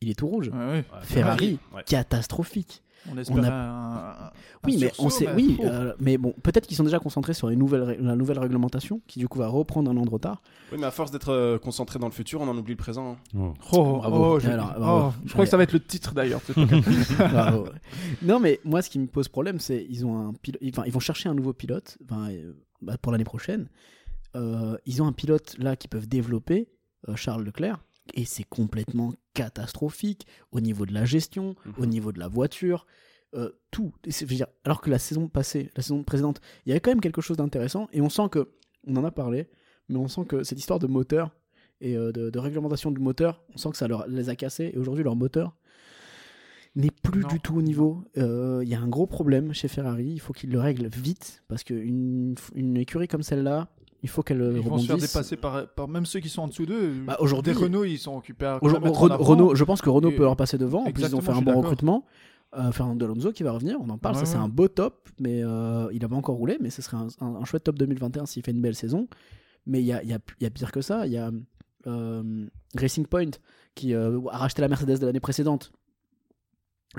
il 0.00 0.10
est 0.10 0.14
tout 0.18 0.26
rouge. 0.26 0.48
Ouais, 0.48 0.58
ouais. 0.58 0.66
Ouais, 0.72 0.84
Ferrari, 1.02 1.58
ouais. 1.72 1.84
catastrophique. 1.86 2.82
On 3.12 3.18
espère 3.18 3.36
On 3.36 3.42
a- 3.44 3.50
un, 3.52 4.26
un- 4.26 4.30
Oui, 4.64 4.78
mais 4.80 4.90
on 4.98 5.10
sait, 5.10 5.26
mais- 5.26 5.32
oui, 5.34 5.56
Oh. 5.60 5.64
euh, 5.66 5.94
mais 6.00 6.16
bon, 6.16 6.32
peut-être 6.42 6.66
qu'ils 6.66 6.76
sont 6.76 6.84
déjà 6.84 6.98
concentrés 6.98 7.34
sur 7.34 7.48
les 7.50 7.56
nouvelles, 7.56 7.82
ré- 7.82 7.98
la 8.00 8.16
nouvelle 8.16 8.38
réglementation, 8.38 9.02
qui 9.06 9.18
du 9.18 9.28
coup 9.28 9.38
va 9.38 9.48
reprendre 9.48 9.90
un 9.90 9.96
an 9.98 10.04
de 10.06 10.10
retard. 10.10 10.40
Oui, 10.72 10.78
mais 10.80 10.86
à 10.86 10.90
force 10.90 11.10
d'être 11.10 11.28
euh, 11.30 11.58
concentré 11.58 11.98
dans 11.98 12.06
le 12.06 12.12
futur, 12.12 12.40
on 12.40 12.48
en 12.48 12.56
oublie 12.56 12.72
le 12.72 12.78
présent. 12.78 13.12
hein. 13.12 13.16
Oh. 13.38 13.52
Oh, 13.72 13.96
Bravo. 13.98 14.24
oh, 14.36 14.40
je... 14.40 14.48
Alors, 14.48 14.72
oh, 14.76 14.80
bravo. 14.80 15.12
je 15.26 15.32
crois 15.32 15.44
que 15.44 15.50
ça 15.50 15.56
va 15.58 15.64
être 15.64 15.72
le 15.74 15.80
titre 15.84 16.14
d'ailleurs. 16.14 16.40
non, 18.22 18.40
mais 18.40 18.60
moi, 18.64 18.82
ce 18.82 18.90
qui 18.90 18.98
me 18.98 19.06
pose 19.06 19.28
problème, 19.28 19.58
c'est 19.58 19.84
ils 19.88 20.04
ont 20.06 20.28
un 20.28 20.32
pilote, 20.32 20.60
enfin, 20.70 20.82
ils 20.86 20.92
vont 20.92 21.00
chercher 21.00 21.28
un 21.28 21.34
nouveau 21.34 21.52
pilote, 21.52 21.98
enfin, 22.04 22.30
euh, 22.30 22.52
bah, 22.82 22.96
pour 22.98 23.12
l'année 23.12 23.24
prochaine. 23.24 23.68
Euh, 24.36 24.76
ils 24.86 25.02
ont 25.02 25.06
un 25.06 25.12
pilote 25.12 25.56
là 25.58 25.76
qui 25.76 25.88
peuvent 25.88 26.08
développer, 26.08 26.68
euh, 27.08 27.16
Charles 27.16 27.44
Leclerc, 27.44 27.84
et 28.12 28.24
c'est 28.24 28.44
complètement 28.44 29.14
catastrophique 29.32 30.26
au 30.52 30.60
niveau 30.60 30.84
de 30.86 30.92
la 30.92 31.04
gestion, 31.04 31.54
Mhm. 31.64 31.72
au 31.78 31.86
niveau 31.86 32.12
de 32.12 32.18
la 32.18 32.28
voiture, 32.28 32.86
euh, 33.34 33.50
tout. 33.70 33.92
Je 34.06 34.24
veux 34.26 34.36
dire, 34.36 34.46
alors 34.64 34.80
que 34.80 34.90
la 34.90 34.98
saison 34.98 35.26
passée, 35.28 35.70
la 35.76 35.82
saison 35.82 36.02
précédente, 36.04 36.40
il 36.64 36.68
y 36.68 36.72
avait 36.72 36.80
quand 36.80 36.90
même 36.90 37.00
quelque 37.00 37.20
chose 37.22 37.36
d'intéressant, 37.36 37.88
et 37.92 38.00
on 38.00 38.08
sent 38.10 38.28
que, 38.30 38.50
on 38.86 38.94
en 38.96 39.04
a 39.04 39.10
parlé, 39.10 39.48
mais 39.88 39.96
on 39.96 40.06
sent 40.08 40.24
que 40.28 40.44
cette 40.44 40.58
histoire 40.58 40.78
de 40.78 40.86
moteur 40.86 41.30
et 41.80 41.96
euh, 41.96 42.12
de, 42.12 42.30
de 42.30 42.38
réglementation 42.38 42.90
du 42.90 43.00
moteur, 43.00 43.42
on 43.54 43.56
sent 43.56 43.70
que 43.70 43.76
ça 43.76 43.88
leur, 43.88 44.06
les 44.06 44.28
a 44.28 44.36
cassés, 44.36 44.70
et 44.74 44.78
aujourd'hui 44.78 45.02
leur 45.04 45.16
moteur 45.16 45.56
n'est 46.76 46.90
plus 46.90 47.20
Non. 47.22 47.28
du 47.28 47.40
tout 47.40 47.56
au 47.56 47.62
niveau. 47.62 48.04
Euh, 48.18 48.60
Il 48.64 48.68
y 48.68 48.74
a 48.74 48.80
un 48.80 48.88
gros 48.88 49.06
problème 49.06 49.52
chez 49.52 49.68
Ferrari, 49.68 50.06
il 50.06 50.20
faut 50.20 50.32
qu'ils 50.32 50.50
le 50.50 50.58
règlent 50.60 50.88
vite, 50.88 51.42
parce 51.48 51.62
qu'une 51.64 52.34
une 52.54 52.76
écurie 52.76 53.08
comme 53.08 53.22
celle-là, 53.22 53.68
il 54.04 54.08
faut 54.08 54.22
qu'elle 54.22 54.36
Ils 54.38 54.60
vont 54.62 54.76
se 54.78 54.84
faire 54.86 54.94
rebondisse. 54.94 55.12
dépasser 55.12 55.36
par, 55.36 55.66
par 55.74 55.88
même 55.88 56.04
ceux 56.06 56.20
qui 56.20 56.28
sont 56.28 56.42
en 56.42 56.48
dessous 56.48 56.66
d'eux. 56.66 56.92
Bah, 57.06 57.16
aujourd'hui- 57.18 57.52
Renault, 57.54 57.84
ils 57.84 57.98
sont 57.98 58.14
occupés 58.16 58.44
à 58.46 58.58
Renault, 58.58 59.54
je 59.56 59.64
pense 59.64 59.80
que 59.80 59.88
Renault 59.90 60.10
Et- 60.10 60.14
peut 60.16 60.22
leur 60.22 60.36
passer 60.36 60.58
devant. 60.58 60.84
En 60.84 60.92
plus, 60.92 61.02
ils 61.04 61.16
ont 61.16 61.20
fait 61.20 61.32
un 61.32 61.42
bon 61.42 61.60
recrutement. 61.60 62.04
Euh, 62.56 62.70
Fernando 62.70 63.04
Alonso 63.06 63.32
qui 63.32 63.42
va 63.42 63.50
revenir, 63.50 63.78
on 63.80 63.88
en 63.88 63.98
parle. 63.98 64.14
Ouais, 64.14 64.20
ça, 64.24 64.26
c'est 64.32 64.36
un 64.38 64.48
beau 64.48 64.68
top, 64.68 65.08
mais 65.18 65.42
euh, 65.42 65.88
il 65.92 66.00
n'a 66.02 66.08
pas 66.08 66.14
encore 66.14 66.36
roulé. 66.36 66.56
Mais 66.60 66.70
ce 66.70 66.82
serait 66.82 66.96
un, 66.96 67.08
un- 67.20 67.34
un 67.34 67.44
chouette 67.44 67.64
top 67.64 67.76
2021 67.78 68.26
s'il 68.26 68.44
fait 68.44 68.52
une 68.52 68.60
belle 68.60 68.76
saison. 68.76 69.08
Mais 69.66 69.80
il 69.80 69.86
y 69.86 69.92
a, 69.92 70.04
y 70.04 70.12
a- 70.12 70.18
y 70.40 70.46
a 70.46 70.50
pire 70.50 70.70
que 70.70 70.80
ça. 70.80 71.04
Il 71.06 71.12
y 71.12 71.16
a 71.18 71.32
euh, 71.88 72.46
Racing 72.78 73.06
Point 73.06 73.30
qui 73.74 73.92
euh, 73.94 74.20
a 74.30 74.36
racheté 74.38 74.62
la 74.62 74.68
Mercedes 74.68 74.98
de 75.00 75.06
l'année 75.06 75.18
précédente 75.18 75.72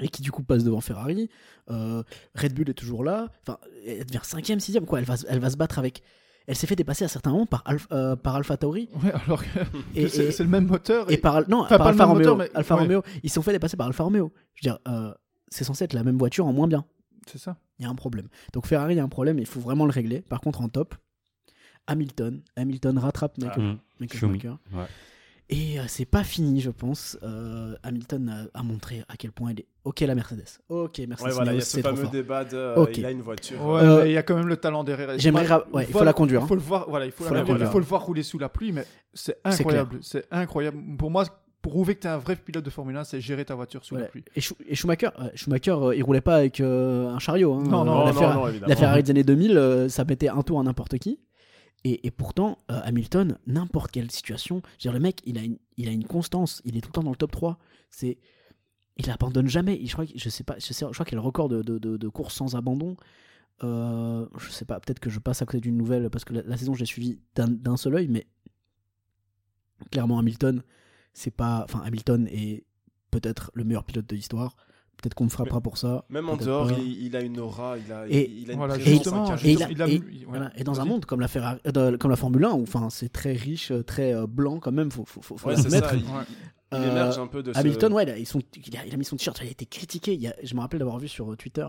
et 0.01 0.09
qui 0.09 0.21
du 0.21 0.31
coup 0.31 0.43
passe 0.43 0.63
devant 0.65 0.81
Ferrari. 0.81 1.29
Euh, 1.69 2.03
Red 2.35 2.53
Bull 2.53 2.69
est 2.69 2.73
toujours 2.73 3.03
là. 3.05 3.29
Enfin, 3.43 3.57
elle 3.87 4.05
devient 4.05 4.19
5ème, 4.23 4.59
6ème. 4.59 4.83
Quoi. 4.85 4.99
Elle, 4.99 5.05
va, 5.05 5.15
elle 5.29 5.39
va 5.39 5.49
se 5.49 5.55
battre 5.57 5.79
avec. 5.79 6.01
Elle 6.47 6.55
s'est 6.55 6.67
fait 6.67 6.75
dépasser 6.75 7.03
à 7.05 7.07
certains 7.07 7.31
moments 7.31 7.45
par, 7.47 7.63
Alpha, 7.65 7.87
euh, 7.91 8.15
par 8.15 8.35
Alpha 8.35 8.55
Tauri. 8.57 8.87
Ouais, 9.03 9.11
alors 9.25 9.43
que 9.43 9.59
Et, 9.95 10.07
c'est 10.09 10.25
et- 10.25 10.31
c'est 10.31 10.43
le 10.43 10.49
même 10.49 10.67
moteur. 10.67 11.09
et 11.11 11.17
par, 11.17 11.47
non, 11.49 11.61
Enfin, 11.61 11.77
par 11.77 11.87
pas 11.87 11.91
même 11.93 12.01
Romeo. 12.07 12.17
moteur, 12.19 12.37
mais- 12.37 12.49
Alfa 12.53 12.75
ouais. 12.75 12.81
Romeo. 12.81 13.03
Ils 13.23 13.29
se 13.29 13.35
sont 13.35 13.41
fait 13.41 13.51
dépasser 13.51 13.75
par 13.77 13.87
Alfa 13.87 14.03
Romeo. 14.03 14.31
Je 14.53 14.67
veux 14.67 14.71
dire, 14.73 14.79
euh, 14.87 15.13
c'est 15.49 15.63
censé 15.63 15.83
être 15.85 15.93
la 15.93 16.03
même 16.03 16.17
voiture 16.17 16.45
en 16.45 16.53
moins 16.53 16.67
bien. 16.67 16.85
C'est 17.25 17.39
ça. 17.39 17.57
Il 17.79 17.83
y 17.83 17.85
a 17.87 17.89
un 17.89 17.95
problème. 17.95 18.27
Donc 18.53 18.67
Ferrari, 18.67 18.93
il 18.93 18.97
y 18.97 18.99
a 18.99 19.03
un 19.03 19.09
problème, 19.09 19.39
il 19.39 19.45
faut 19.47 19.59
vraiment 19.59 19.85
le 19.85 19.91
régler. 19.91 20.21
Par 20.21 20.39
contre, 20.41 20.61
en 20.61 20.69
top, 20.69 20.95
Hamilton. 21.87 22.41
Hamilton 22.55 22.97
rattrape 22.97 23.37
Michael, 23.37 23.63
Mm. 23.63 23.77
Michael. 23.99 24.19
Schumacher. 24.19 24.49
Ouais. 24.73 24.85
Et 25.49 25.79
euh, 25.79 25.83
c'est 25.87 26.05
pas 26.05 26.23
fini, 26.23 26.59
je 26.59 26.71
pense. 26.71 27.19
Euh, 27.21 27.75
Hamilton 27.83 28.47
a, 28.53 28.59
a 28.59 28.63
montré 28.63 29.03
à 29.07 29.15
quel 29.15 29.31
point 29.31 29.51
il 29.51 29.59
est. 29.59 29.67
Ok, 29.83 29.99
la 29.99 30.15
Mercedes. 30.15 30.43
Ok, 30.69 30.97
Mercedes. 31.07 31.27
Ouais, 31.27 31.33
voilà, 31.33 31.51
il 31.53 31.57
y 31.57 31.61
a 31.61 31.61
ce 31.61 31.69
c'est 31.71 31.81
trop 31.83 31.91
fameux 31.91 32.01
fort. 32.03 32.11
débat 32.11 32.43
de. 32.45 32.57
euh, 32.57 32.75
Ok. 32.77 32.97
Il 32.97 33.05
a 33.05 33.11
une 33.11 33.21
voiture. 33.21 33.63
Ouais, 33.63 33.81
Euh, 33.83 34.03
mais 34.03 34.09
il 34.09 34.13
y 34.13 34.17
a 34.17 34.23
quand 34.23 34.35
même 34.35 34.47
le 34.47 34.57
talent 34.57 34.83
derrière. 34.83 35.17
j'aimerais 35.19 35.47
ouais, 35.71 35.85
il 35.87 35.93
faut 35.93 36.03
la 36.03 36.13
conduire, 36.13 36.41
Il 36.43 36.47
faut 36.47 36.55
le 36.55 36.61
voir. 36.61 36.89
Voilà, 36.89 37.05
il 37.05 37.11
faut, 37.11 37.23
Faut 37.25 37.33
la 37.35 37.41
la 37.41 37.45
conduire. 37.45 37.55
Il 37.57 37.59
conduire. 37.59 37.71
faut 37.73 37.79
le 37.79 37.85
voir 37.85 38.01
rouler 38.05 38.23
sous 38.23 38.39
la 38.39 38.49
pluie, 38.49 38.71
mais 38.71 38.85
c'est 39.13 39.37
incroyable. 39.43 39.99
C'est 40.01 40.25
incroyable. 40.31 40.79
Pour 40.97 41.11
moi, 41.11 41.25
prouver 41.61 41.93
que 41.95 42.01
tu 42.01 42.07
es 42.07 42.09
un 42.11 42.17
vrai 42.17 42.35
pilote 42.35 42.65
de 42.65 42.69
Formule 42.71 42.95
1, 42.97 43.03
c'est 43.03 43.21
gérer 43.21 43.45
ta 43.45 43.53
voiture 43.53 43.85
sous 43.85 43.95
la 43.95 44.05
pluie. 44.05 44.23
Et, 44.35 44.39
Schu- 44.39 44.55
et 44.67 44.73
Schumacher, 44.73 45.09
euh, 45.19 45.29
Schumacher 45.35 45.71
euh, 45.71 45.95
il 45.95 46.01
roulait 46.03 46.21
pas 46.21 46.37
avec 46.37 46.59
euh, 46.59 47.07
un 47.09 47.19
chariot. 47.19 47.53
hein. 47.53 47.63
Non, 47.67 47.83
non, 47.85 48.03
la, 48.05 48.11
non, 48.13 48.19
Ferra- 48.19 48.33
non, 48.35 48.43
la 48.45 48.49
évidemment. 48.49 48.75
Ferrari 48.75 49.03
des 49.03 49.11
années 49.11 49.23
2000, 49.23 49.57
euh, 49.57 49.89
ça 49.89 50.05
mettait 50.05 50.27
un 50.29 50.41
tour 50.41 50.59
à 50.59 50.63
n'importe 50.63 50.97
qui. 50.97 51.19
Et, 51.88 52.09
pourtant, 52.09 52.57
euh, 52.71 52.81
Hamilton, 52.83 53.38
n'importe 53.45 53.91
quelle 53.91 54.09
situation, 54.09 54.63
je 54.79 54.81
dire, 54.81 54.91
le 54.91 54.99
mec, 54.99 55.21
il 55.23 55.38
a, 55.38 55.43
une, 55.43 55.59
il 55.77 55.88
a 55.88 55.91
une 55.91 56.03
constance, 56.03 56.59
il 56.65 56.75
est 56.77 56.81
tout 56.81 56.89
le 56.89 56.93
temps 56.93 57.03
dans 57.03 57.11
le 57.11 57.15
top 57.15 57.29
3. 57.29 57.59
C'est, 57.91 58.17
il 58.97 59.07
abandonne 59.11 59.47
jamais. 59.47 59.79
Je 59.86 59.93
crois, 59.93 60.05
je 60.15 60.29
sais 60.29 60.43
pas, 60.43 60.55
je, 60.57 60.73
je 60.73 60.86
crois 60.86 61.05
qu'il 61.05 61.15
a 61.15 61.21
le 61.21 61.25
record 61.25 61.47
de, 61.47 61.61
de, 61.61 61.77
de, 61.77 62.07
courses 62.09 62.33
sans 62.33 62.55
abandon. 62.55 62.97
Euh, 63.63 64.25
je 64.39 64.49
sais 64.49 64.65
pas, 64.65 64.79
peut-être 64.79 64.99
que 64.99 65.11
je 65.11 65.19
passe 65.19 65.43
à 65.43 65.45
côté 65.45 65.59
d'une 65.59 65.77
nouvelle 65.77 66.09
parce 66.09 66.25
que 66.25 66.33
la, 66.33 66.57
saison, 66.57 66.73
suivi 66.73 67.19
d'un 67.36 67.49
d'un 67.49 67.77
seul 67.77 67.93
œil, 67.93 68.07
mais 68.07 68.25
clairement, 69.91 70.17
Hamilton, 70.17 70.63
c'est 71.13 71.29
pas. 71.29 71.65
Enfin, 71.65 71.81
Hamilton 71.86 72.27
est 72.31 72.65
peut-être 73.11 73.51
le 73.53 73.63
meilleur 73.63 73.83
pilote 73.83 74.07
de 74.07 74.15
l'histoire. 74.15 74.55
Peut-être 75.05 75.13
qu'on 75.13 75.25
me 75.25 75.29
frappera 75.29 75.61
pour 75.61 75.77
ça. 75.77 76.03
Même 76.09 76.27
en 76.29 76.35
dehors, 76.35 76.71
il, 76.71 77.05
il 77.05 77.15
a 77.15 77.21
une 77.21 77.39
aura, 77.39 77.77
il 77.77 77.91
a, 77.93 78.07
Et- 78.09 78.27
il 78.27 78.49
a 78.49 78.53
une 78.53 78.57
Voilà, 78.57 78.73
présence, 78.73 78.91
justement, 78.93 79.31
un 79.31 79.37
et 79.37 79.51
il 79.51 79.61
a- 79.63 79.87
et- 79.87 79.99
ouais. 79.99 80.01
Voilà. 80.27 80.51
Et 80.57 80.63
dans 80.63 80.81
un 80.81 80.85
monde 80.85 81.05
comme 81.05 81.19
la, 81.19 81.27
Ferrari, 81.27 81.59
euh, 81.67 81.71
de- 81.91 81.97
comme 81.97 82.09
la 82.09 82.17
Formule 82.17 82.43
1, 82.43 82.53
où 82.53 82.63
enfin, 82.63 82.89
c'est 82.89 83.09
très 83.09 83.33
riche, 83.33 83.69
euh, 83.69 83.83
très 83.83 84.15
euh, 84.15 84.25
blanc 84.25 84.59
quand 84.59 84.71
même, 84.71 84.89
faut, 84.91 85.05
faut, 85.05 85.21
faut, 85.21 85.37
faut 85.37 85.49
Ouais, 85.49 85.55
ça. 85.55 85.91
Il, 86.73 86.83
émerge 86.83 87.19
un 87.19 87.27
peu 87.27 87.43
de 87.43 87.53
ce. 87.53 87.59
Hamilton, 87.59 87.93
ouais, 87.93 88.03
il 88.03 88.09
a, 88.09 88.17
ils 88.17 88.25
sont- 88.25 88.41
il, 88.67 88.75
a, 88.77 88.85
il 88.87 88.93
a 88.93 88.97
mis 88.97 89.05
son 89.05 89.15
t-shirt, 89.15 89.39
il 89.43 89.47
a 89.47 89.51
été 89.51 89.67
critiqué. 89.67 90.13
Il 90.15 90.21
y 90.21 90.27
a- 90.27 90.35
je 90.43 90.55
me 90.55 90.59
rappelle 90.61 90.79
d'avoir 90.79 90.97
vu 90.97 91.07
sur 91.07 91.37
Twitter 91.37 91.67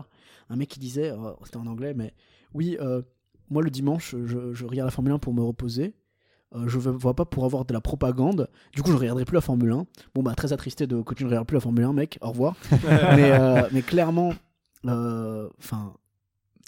un 0.49 0.55
mec 0.55 0.67
qui 0.69 0.79
disait, 0.79 1.11
euh, 1.11 1.31
c'était 1.43 1.57
en 1.57 1.67
anglais, 1.67 1.93
mais 1.95 2.13
oui, 2.55 2.75
euh, 2.81 3.03
moi 3.51 3.61
le 3.61 3.69
dimanche, 3.69 4.15
je, 4.25 4.53
je 4.53 4.65
regarde 4.65 4.87
la 4.87 4.91
Formule 4.91 5.13
1 5.13 5.19
pour 5.19 5.33
me 5.35 5.43
reposer. 5.43 5.93
Euh, 6.55 6.67
je 6.67 6.77
ne 6.77 6.95
vois 6.95 7.13
pas 7.13 7.25
pour 7.25 7.43
avoir 7.45 7.65
de 7.65 7.73
la 7.73 7.81
propagande. 7.81 8.49
Du 8.73 8.81
coup, 8.81 8.91
je 8.91 8.97
regarderai 8.97 9.25
plus 9.25 9.35
la 9.35 9.41
Formule 9.41 9.71
1. 9.71 9.85
Bon, 10.15 10.23
bah, 10.23 10.33
très 10.35 10.53
attristé 10.53 10.87
de 10.87 11.01
que 11.01 11.13
tu 11.13 11.23
ne 11.25 11.29
regardes 11.29 11.45
plus 11.47 11.55
la 11.55 11.61
Formule 11.61 11.83
1, 11.83 11.93
mec. 11.93 12.17
Au 12.21 12.29
revoir. 12.29 12.55
mais, 13.15 13.31
euh, 13.31 13.67
mais 13.73 13.81
clairement, 13.81 14.33
euh, 14.85 15.49
enfin, 15.59 15.93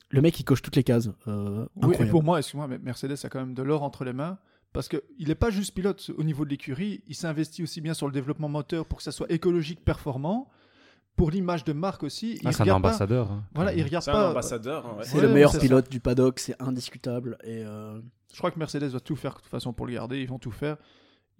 le 0.10 0.22
mec, 0.22 0.38
il 0.40 0.44
coche 0.44 0.62
toutes 0.62 0.76
les 0.76 0.84
cases. 0.84 1.10
Euh, 1.28 1.66
Oui, 1.78 1.96
et 2.00 2.06
pour 2.06 2.24
moi, 2.24 2.40
excuse-moi, 2.40 2.68
mais 2.68 2.78
Mercedes 2.80 3.16
a 3.24 3.30
quand 3.30 3.40
même 3.40 3.54
de 3.54 3.64
l'or 3.64 3.84
entre 3.84 4.04
les 4.04 4.14
mains. 4.14 4.38
Parce 4.74 4.88
qu'il 4.88 5.28
n'est 5.28 5.34
pas 5.36 5.50
juste 5.50 5.74
pilote 5.74 6.12
au 6.16 6.24
niveau 6.24 6.46
de 6.46 6.50
l'écurie, 6.52 7.04
il 7.08 7.16
s'investit 7.16 7.64
aussi 7.64 7.82
bien 7.82 7.96
sur 7.96 8.06
le 8.06 8.14
développement 8.14 8.50
moteur 8.50 8.86
pour 8.86 8.98
que 9.00 9.04
ça 9.04 9.12
soit 9.12 9.32
écologique, 9.32 9.84
performant. 9.84 10.48
Pour 11.16 11.32
l'image 11.32 11.64
de 11.66 11.74
marque 11.74 12.04
aussi. 12.04 12.36
Ah, 12.46 12.50
il 12.50 12.54
c'est 12.54 12.62
un 12.64 12.66
pas- 12.68 12.74
ambassadeur. 12.76 13.32
hein. 13.32 13.44
Voilà, 13.56 13.74
il 13.74 13.84
regarde 13.84 14.04
C'est 14.06 14.12
pas. 14.12 14.28
un 14.28 14.32
ambassadeur. 14.32 14.86
hein, 14.86 14.96
ouais. 15.00 15.04
C'est 15.06 15.16
Ouais, 15.18 15.24
le 15.24 15.30
meilleur 15.30 15.52
ça. 15.52 15.60
pilote 15.60 15.90
du 15.90 16.00
paddock, 16.00 16.40
c'est 16.40 16.56
indiscutable. 16.62 17.38
Et 17.44 17.64
euh, 17.66 18.00
Je 18.34 18.38
crois 18.38 18.52
que 18.52 18.60
Mercedes 18.60 18.90
va 18.90 19.00
tout 19.00 19.16
faire 19.16 19.34
de 19.34 19.40
toute 19.40 19.48
façon 19.48 19.74
pour 19.74 19.86
le 19.86 19.94
garder. 19.94 20.22
Ils 20.22 20.28
vont 20.28 20.40
tout 20.40 20.52
faire. 20.52 20.78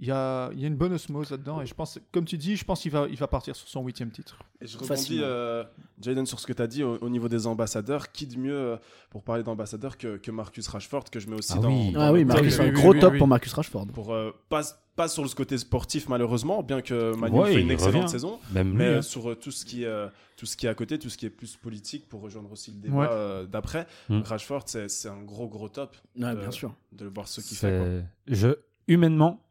Il 0.02 0.08
y 0.08 0.12
a, 0.12 0.50
il 0.54 0.62
y 0.62 0.64
a 0.64 0.68
une 0.68 0.78
bonne 0.78 0.94
osmose 0.94 1.30
là-dedans. 1.32 1.60
Et 1.62 1.66
je 1.66 1.74
pense, 1.74 2.00
comme 2.14 2.24
tu 2.24 2.38
dis, 2.38 2.56
je 2.56 2.64
pense 2.64 2.80
qu'il 2.82 2.92
va, 2.92 3.06
il 3.10 3.18
va 3.18 3.28
partir 3.28 3.54
sur 3.56 3.68
son 3.68 3.84
huitième 3.84 4.12
titre. 4.12 4.40
Et 4.62 4.66
je 4.68 4.78
rebondis, 4.78 5.20
euh, 5.22 5.66
Jaden, 6.00 6.26
sur 6.26 6.40
ce 6.40 6.48
que 6.48 6.54
tu 6.54 6.62
as 6.62 6.68
dit 6.68 6.84
au, 6.84 6.98
au 7.02 7.10
niveau 7.10 7.28
des 7.28 7.48
ambassadeurs. 7.48 8.12
Qui 8.14 8.26
de 8.26 8.38
mieux 8.38 8.56
euh, 8.56 8.78
pour 9.10 9.24
parler 9.24 9.44
d'ambassadeurs 9.44 9.98
que, 9.98 10.16
que 10.16 10.32
Marcus 10.32 10.68
Rashford, 10.70 11.04
que 11.12 11.20
je 11.20 11.28
mets 11.30 11.36
aussi 11.36 11.52
Ah 11.56 11.60
dans. 11.60 11.68
oui. 11.70 11.92
dans 11.92 12.00
ah 12.00 12.14
oui. 12.14 12.24
Marcus, 12.24 12.58
oui, 12.60 12.66
un 12.66 12.68
oui, 12.70 12.72
gros 12.72 12.94
oui, 12.94 13.00
top 13.00 13.12
oui. 13.12 13.18
pour 13.20 13.28
Marcus 13.28 13.52
Rashford. 13.52 13.88
Pour, 13.88 14.14
euh, 14.14 14.32
pas, 14.48 14.62
pas 14.96 15.10
sur 15.10 15.22
le 15.22 15.30
côté 15.30 15.58
sportif, 15.58 16.08
malheureusement, 16.08 16.64
bien 16.64 16.82
que 16.82 17.14
Manu 17.18 17.38
Ouais, 17.38 17.54
fait 17.56 17.62
une 17.62 17.72
excellente 17.72 17.96
revient. 18.04 18.10
saison. 18.10 18.40
Même 18.54 18.70
lui. 18.70 18.78
Mais 18.78 18.86
hein. 18.86 18.92
euh, 18.98 19.02
sur 19.02 19.30
euh, 19.32 19.36
tout 19.36 19.52
ce 19.52 19.66
qui 19.66 19.84
euh, 19.84 20.08
tout 20.38 20.46
ce 20.46 20.56
qui 20.56 20.66
est 20.66 20.70
à 20.70 20.76
côté, 20.76 20.98
tout 20.98 21.10
ce 21.10 21.18
qui 21.18 21.26
est 21.26 21.30
plus 21.30 21.58
politique, 21.58 22.08
pour 22.08 22.22
rejoindre 22.22 22.50
aussi 22.54 22.72
le 22.72 22.78
débat 22.78 22.96
Ouais. 22.98 23.08
euh, 23.12 23.46
d'après, 23.46 23.86
Mm. 24.08 24.22
Rashford, 24.22 24.64
c'est 24.68 24.90
c'est 24.90 25.10
un 25.10 25.22
gros 25.24 25.50
gros 25.50 25.68
top 25.68 25.98
Ouais, 26.18 26.24
Euh, 26.28 26.36
bien 26.36 26.52
sûr. 26.52 26.74
de 26.94 27.04
le 27.04 27.12
voir 27.12 27.28
ce 27.28 27.42
qu'il 27.42 27.58
fait. 27.58 27.78
quoi. 27.78 28.34
Je, 28.34 28.48
humainement, 28.88 29.44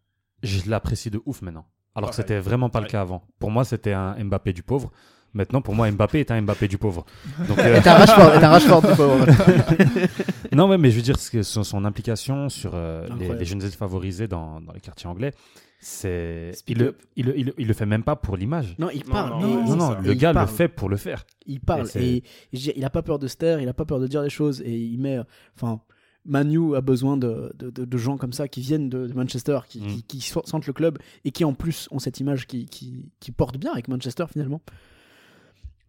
je 0.42 0.68
l'apprécie 0.70 1.10
de 1.10 1.20
ouf 1.26 1.42
maintenant. 1.42 1.66
Alors 1.94 2.10
que 2.10 2.16
c'était 2.16 2.38
vraiment 2.38 2.70
pas 2.70 2.80
le 2.80 2.86
cas 2.86 3.00
avant. 3.00 3.22
Pour 3.38 3.50
moi, 3.50 3.64
c'était 3.64 3.92
un 3.92 4.14
Mbappé 4.22 4.52
du 4.52 4.62
pauvre. 4.62 4.92
Maintenant, 5.34 5.60
pour 5.60 5.74
moi, 5.74 5.90
Mbappé 5.90 6.20
est 6.20 6.30
un 6.30 6.40
Mbappé 6.40 6.68
du 6.68 6.78
pauvre. 6.78 7.04
Donc, 7.48 7.58
euh, 7.58 7.80
Et 7.84 7.88
un 7.88 7.94
Rashford, 7.94 8.34
et 8.34 8.44
un 8.44 8.48
Rashford, 8.48 8.82
du 8.82 8.94
pauvre. 8.96 9.26
non, 10.52 10.68
ouais, 10.68 10.78
mais 10.78 10.90
je 10.90 10.96
veux 10.96 11.02
dire, 11.02 11.18
son, 11.18 11.64
son 11.64 11.84
implication 11.84 12.48
sur 12.48 12.72
euh, 12.74 13.06
les, 13.18 13.34
les 13.34 13.44
jeunes 13.44 13.58
défavorisés 13.58 14.28
dans, 14.28 14.60
dans 14.60 14.72
les 14.72 14.80
quartiers 14.80 15.08
anglais, 15.08 15.32
c'est. 15.80 16.52
Il, 16.66 16.78
le- 16.78 16.96
il, 17.16 17.26
le- 17.26 17.38
il, 17.38 17.46
le- 17.46 17.54
il 17.58 17.66
le 17.68 17.74
fait 17.74 17.86
même 17.86 18.02
pas 18.04 18.16
pour 18.16 18.36
l'image. 18.36 18.74
Non, 18.78 18.90
il 18.90 19.00
Non, 19.06 19.12
parle. 19.12 19.40
non, 19.42 19.76
Non, 19.76 19.96
le 20.00 20.14
gars 20.14 20.32
le 20.32 20.46
fait 20.46 20.68
pour 20.68 20.88
le 20.88 20.96
faire. 20.96 21.24
Il 21.46 21.60
parle 21.60 21.86
Et 21.96 22.22
il 22.52 22.84
a 22.84 22.90
pas 22.90 23.02
peur 23.02 23.18
de 23.18 23.26
se 23.28 23.36
taire, 23.36 23.60
il 23.60 23.68
a 23.68 23.74
pas 23.74 23.84
peur 23.84 24.00
de 24.00 24.06
dire 24.06 24.22
les 24.22 24.30
choses 24.30 24.60
et 24.62 24.72
il 24.76 24.98
met, 24.98 25.18
euh, 25.18 25.24
Manu 26.28 26.76
a 26.76 26.80
besoin 26.80 27.16
de, 27.16 27.50
de, 27.58 27.70
de- 27.70 27.84
de 27.84 27.98
gens 27.98 28.16
comme 28.16 28.32
ça 28.32 28.46
qui 28.46 28.60
viennent 28.60 28.88
de, 28.88 29.12
Manchester, 29.14 29.60
qui, 29.68 29.80
Mm. 29.80 29.86
qui, 29.86 30.02
qui 30.02 30.20
sentent 30.20 30.66
le 30.66 30.72
club 30.72 30.98
et 31.24 31.30
qui 31.32 31.44
en 31.44 31.54
plus 31.54 31.88
ont 31.90 31.98
cette 31.98 32.20
image 32.20 32.46
qui, 32.46 32.66
qui, 32.66 33.10
qui 33.18 33.32
porte 33.32 33.56
bien 33.58 33.72
avec 33.72 33.88
Manchester 33.88 34.26
finalement. 34.30 34.60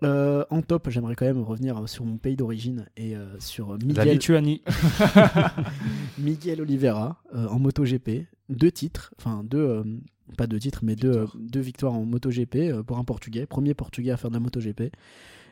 Euh, 0.01 0.45
en 0.49 0.61
top, 0.61 0.89
j'aimerais 0.89 1.15
quand 1.15 1.25
même 1.25 1.41
revenir 1.41 1.89
sur 1.89 2.05
mon 2.05 2.15
pays 2.17 2.37
d'origine 2.37 2.85
et 2.95 3.17
euh, 3.17 3.37
sur 3.39 3.71
La 3.73 3.85
Miguel, 3.85 4.09
Lituanie. 4.13 4.61
Miguel 6.17 6.61
Oliveira 6.61 7.21
euh, 7.35 7.47
en 7.47 7.59
MotoGP. 7.59 8.27
Deux 8.49 8.71
titres, 8.71 9.13
enfin 9.19 9.43
deux, 9.43 9.83
pas 10.37 10.47
deux 10.47 10.57
titres, 10.59 10.79
mais 10.83 10.95
deux, 10.95 11.25
deux 11.37 11.59
victoires 11.59 11.93
en 11.93 12.05
MotoGP 12.05 12.81
pour 12.87 12.97
un 12.97 13.03
Portugais. 13.03 13.45
Premier 13.45 13.73
Portugais 13.73 14.11
à 14.11 14.17
faire 14.17 14.29
de 14.29 14.35
la 14.35 14.39
MotoGP. 14.39 14.91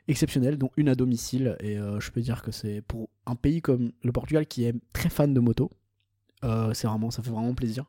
Exceptionnel, 0.07 0.57
dont 0.57 0.71
une 0.77 0.89
à 0.89 0.95
domicile. 0.95 1.57
Et 1.59 1.77
euh, 1.77 1.99
je 1.99 2.11
peux 2.11 2.21
dire 2.21 2.41
que 2.41 2.51
c'est 2.51 2.81
pour 2.81 3.09
un 3.25 3.35
pays 3.35 3.61
comme 3.61 3.91
le 4.03 4.11
Portugal 4.11 4.45
qui 4.45 4.63
est 4.65 4.73
très 4.93 5.09
fan 5.09 5.33
de 5.33 5.39
moto. 5.39 5.71
euh, 6.43 6.73
c'est 6.73 6.87
vraiment, 6.87 7.11
ça 7.11 7.21
fait 7.23 7.31
vraiment 7.31 7.53
plaisir. 7.53 7.85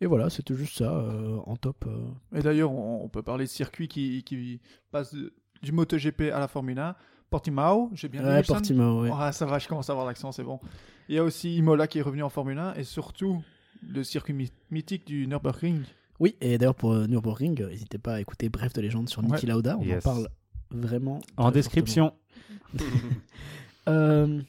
Et 0.00 0.06
voilà, 0.06 0.30
c'était 0.30 0.54
juste 0.54 0.78
ça 0.78 0.92
euh, 0.92 1.38
en 1.46 1.56
top. 1.56 1.84
euh. 1.86 2.38
Et 2.38 2.42
d'ailleurs, 2.42 2.72
on, 2.72 3.04
on 3.04 3.08
peut 3.08 3.22
parler 3.22 3.44
de 3.44 3.50
circuits 3.50 3.88
qui, 3.88 4.22
qui 4.24 4.60
passent 4.90 5.14
de- 5.14 5.32
du 5.62 5.72
MotoGP 5.72 6.22
à 6.32 6.38
la 6.40 6.48
Formule 6.48 6.78
1. 6.78 6.96
Portimao, 7.30 7.90
j'ai 7.94 8.08
bien 8.08 8.20
dit. 8.20 8.28
Ouais, 8.28 8.42
Portimao, 8.42 9.02
ouais. 9.02 9.10
Ah, 9.14 9.32
ça 9.32 9.46
va, 9.46 9.58
je 9.58 9.66
commence 9.68 9.88
à 9.88 9.92
avoir 9.92 10.06
l'accent, 10.06 10.32
c'est 10.32 10.42
bon. 10.44 10.60
Il 11.08 11.14
y 11.14 11.18
a 11.18 11.24
aussi 11.24 11.56
Imola 11.56 11.86
qui 11.86 11.98
est 11.98 12.02
revenu 12.02 12.22
en 12.22 12.28
Formule 12.28 12.58
1 12.58 12.74
et 12.74 12.84
surtout 12.84 13.42
le 13.88 14.04
circuit 14.04 14.34
my- 14.34 14.52
mythique 14.70 15.06
du 15.06 15.26
Nürburgring. 15.26 15.82
Oui, 16.20 16.36
et 16.40 16.58
d'ailleurs 16.58 16.74
pour 16.74 16.92
euh, 16.92 17.06
Nürburgring, 17.06 17.64
n'hésitez 17.68 17.98
pas 17.98 18.14
à 18.14 18.20
écouter 18.20 18.48
Bref 18.48 18.72
de 18.74 18.80
légende 18.82 19.08
sur 19.08 19.22
Niki 19.22 19.46
Ouais. 19.46 19.52
Lauda. 19.52 19.78
On 19.78 19.82
Yes. 19.84 20.04
en 20.06 20.10
parle 20.12 20.28
vraiment. 20.74 21.20
En 21.36 21.50
description. 21.50 22.12
Euh, 23.88 24.40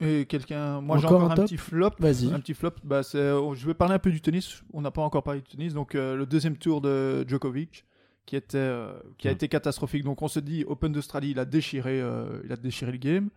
Et 0.00 0.24
quelqu'un, 0.24 0.80
moi 0.80 0.96
j'ai 0.96 1.04
Encore 1.04 1.24
encore 1.24 1.38
un 1.38 1.42
un 1.42 1.44
petit 1.44 1.58
flop. 1.58 1.90
Vas-y. 1.98 2.32
Un 2.32 2.40
petit 2.40 2.54
flop, 2.54 2.70
bah, 2.84 3.02
c'est, 3.02 3.18
euh, 3.18 3.54
je 3.54 3.66
vais 3.66 3.74
parler 3.74 3.94
un 3.94 3.98
peu 3.98 4.10
du 4.10 4.20
tennis. 4.22 4.62
On 4.72 4.80
n'a 4.80 4.90
pas 4.90 5.02
encore 5.02 5.22
parlé 5.22 5.42
du 5.42 5.46
tennis. 5.46 5.74
Donc 5.74 5.94
euh, 5.94 6.16
le 6.16 6.24
deuxième 6.24 6.56
tour 6.56 6.80
de 6.80 7.22
Djokovic 7.28 7.84
qui 8.24 8.34
était, 8.36 8.56
euh, 8.56 8.92
qui 9.18 9.28
a 9.28 9.30
été 9.30 9.46
catastrophique. 9.48 10.02
Donc 10.04 10.22
on 10.22 10.28
se 10.28 10.40
dit 10.40 10.64
Open 10.66 10.90
d'Australie, 10.90 11.32
il 11.32 11.38
a 11.38 11.44
déchiré, 11.44 12.00
euh, 12.00 12.40
il 12.44 12.52
a 12.52 12.56
déchiré 12.56 12.92
le 12.92 12.98
game. 12.98 13.28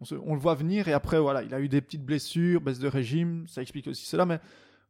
On, 0.00 0.06
se- 0.06 0.14
on 0.14 0.32
le 0.32 0.40
voit 0.40 0.54
venir 0.54 0.88
et 0.88 0.94
après 0.94 1.20
voilà, 1.20 1.42
il 1.42 1.52
a 1.52 1.60
eu 1.60 1.68
des 1.68 1.82
petites 1.82 2.04
blessures, 2.06 2.62
baisse 2.62 2.78
de 2.78 2.88
régime, 2.88 3.44
ça 3.46 3.60
explique 3.60 3.86
aussi 3.88 4.06
cela. 4.06 4.24
Mais 4.24 4.40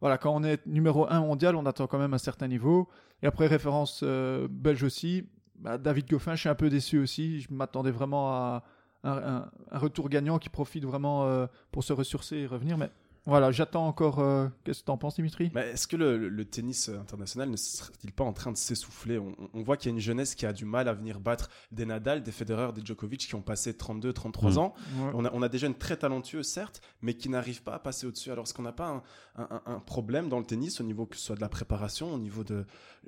voilà, 0.01 0.17
quand 0.17 0.33
on 0.33 0.45
est 0.45 0.65
numéro 0.67 1.11
1 1.11 1.21
mondial, 1.23 1.57
on 1.57 1.67
attend 1.67 1.89
quand 1.89 1.99
même 1.99 2.15
un 2.15 2.19
certain 2.19 2.47
niveau. 2.47 2.89
Et 3.23 3.27
après 3.27 3.49
référence 3.49 4.03
euh, 4.05 4.47
belge 4.49 4.85
aussi, 4.85 5.25
bah, 5.61 5.79
David 5.79 6.09
Goffin, 6.09 6.35
je 6.35 6.41
suis 6.41 6.49
un 6.49 6.55
peu 6.55 6.71
déçu 6.71 6.99
aussi. 6.99 7.41
Je 7.41 7.53
m'attendais 7.53 7.91
vraiment 7.91 8.33
à 8.33 8.65
un, 9.05 9.51
retour 9.71 10.09
gagnant 10.09 10.39
qui 10.39 10.49
profite 10.49 10.85
vraiment 10.85 11.25
euh, 11.25 11.47
pour 11.73 11.85
se 11.85 11.93
ressourcer 11.93 12.37
et 12.39 12.47
revenir. 12.47 12.79
Mais 12.79 12.91
voilà, 13.27 13.51
j'attends 13.53 13.87
encore. 13.87 14.19
euh, 14.21 14.49
Qu'est-ce 14.65 14.81
que 14.81 14.87
tu 14.87 14.91
en 14.91 14.97
penses, 14.97 15.17
Dimitri? 15.17 15.51
Mais 15.55 15.69
est-ce 15.71 15.87
que 15.87 15.97
le, 15.97 16.45
tennis 16.45 16.89
international 16.89 17.51
ne 17.51 17.57
serait-il 17.57 18.13
pas 18.13 18.25
en 18.25 18.33
train 18.33 18.51
de 18.51 18.57
s'essouffler? 18.57 19.19
On, 19.19 19.35
on 19.55 19.63
voit 19.63 19.77
qu'il 19.77 19.91
y 19.91 19.93
a 19.93 19.95
une 19.95 20.01
jeunesse 20.01 20.35
qui 20.35 20.47
a 20.47 20.53
du 20.53 20.65
mal 20.65 20.89
à 20.89 20.95
venir 20.95 21.21
battre 21.21 21.49
des 21.71 21.85
Nadal, 21.87 22.23
des 22.23 22.33
Federer, 22.33 22.73
des 22.73 22.85
Djokovic 22.85 23.21
qui 23.21 23.35
ont 23.35 23.43
passé 23.43 23.75
32, 23.75 24.13
33 24.13 24.53
Mm. 24.53 24.59
ans. 24.59 24.75
On 25.15 25.25
a, 25.25 25.31
on 25.35 25.43
a 25.43 25.49
des 25.49 25.59
jeunes 25.59 25.75
très 25.75 25.97
talentueux, 25.97 26.43
certes, 26.43 26.81
mais 27.03 27.15
qui 27.15 27.29
n'arrivent 27.29 27.63
pas 27.63 27.75
à 27.75 27.79
passer 27.79 28.07
au-dessus. 28.07 28.31
Alors, 28.31 28.45
est-ce 28.45 28.55
qu'on 28.55 28.63
n'a 28.63 28.73
pas 28.73 28.89
un, 28.89 29.03
un- 29.37 29.49
un- 29.67 29.75
un 29.75 29.81
problème 29.81 30.29
dans 30.29 30.39
le 30.39 30.45
tennis 30.47 30.81
au 30.81 30.85
niveau 30.85 31.07
que 31.07 31.17
ce 31.17 31.23
soit 31.23 31.37
de 31.37 31.41
la 31.41 31.49
préparation, 31.49 32.13
au 32.15 32.19
niveau 32.19 32.43
de. 32.45 32.65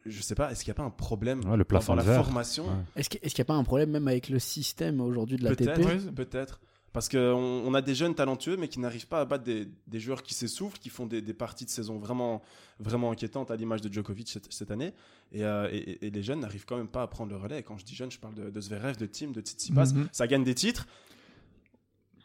Je 0.06 0.22
sais 0.22 0.34
pas, 0.34 0.50
est-ce 0.52 0.64
qu'il 0.64 0.70
n'y 0.70 0.76
a 0.76 0.80
pas 0.82 0.86
un 0.86 0.90
problème 0.90 1.40
Ouais, 1.44 1.52
le 1.56 1.64
dans, 1.64 1.64
plafond 1.64 1.96
dans 1.96 2.02
de 2.02 2.08
la 2.08 2.22
formation? 2.22 2.64
Ouais. 2.64 2.70
Est-ce 2.96 3.08
qu'il 3.08 3.20
n'y 3.24 3.40
a 3.40 3.44
pas 3.44 3.54
un 3.54 3.64
problème 3.64 3.90
même 3.90 4.08
avec 4.08 4.28
le 4.28 4.38
système 4.38 5.00
aujourd'hui 5.00 5.36
de 5.36 5.44
la 5.44 5.54
Peut-être, 5.54 6.14
peut-être. 6.14 6.60
Parce 6.92 7.08
qu'on 7.08 7.18
on 7.66 7.72
a 7.74 7.80
des 7.80 7.94
jeunes 7.94 8.14
talentueux, 8.14 8.56
mais 8.58 8.68
qui 8.68 8.78
n'arrivent 8.78 9.06
pas 9.06 9.20
à 9.20 9.24
battre 9.24 9.44
des, 9.44 9.66
des 9.86 9.98
joueurs 10.00 10.22
qui 10.22 10.34
s'essoufflent, 10.34 10.78
qui 10.78 10.90
font 10.90 11.06
des, 11.06 11.22
des 11.22 11.32
parties 11.32 11.64
de 11.64 11.70
saison 11.70 11.98
vraiment, 11.98 12.42
vraiment 12.80 13.10
inquiétantes, 13.10 13.50
à 13.50 13.56
l'image 13.56 13.80
de 13.80 13.90
Djokovic 13.90 14.28
cette, 14.28 14.52
cette 14.52 14.70
année. 14.70 14.92
Et, 15.32 15.42
euh, 15.44 15.68
et- 15.72 16.06
et 16.06 16.10
les 16.10 16.22
jeunes 16.22 16.40
n'arrivent 16.40 16.66
quand 16.66 16.76
même 16.76 16.88
pas 16.88 17.02
à 17.02 17.06
prendre 17.06 17.30
le 17.30 17.38
relais. 17.38 17.60
Et 17.60 17.62
quand 17.62 17.78
je 17.78 17.84
dis 17.86 17.94
jeunes, 17.94 18.10
je 18.10 18.18
parle 18.18 18.34
de, 18.34 18.50
de 18.50 18.60
Zverev, 18.60 18.96
de 18.98 19.06
Tim, 19.06 19.28
de 19.30 19.40
Tsitsipas. 19.40 19.86
Mhm. 19.94 20.08
Ça 20.12 20.26
gagne 20.26 20.44
des 20.44 20.54
titres. 20.54 20.86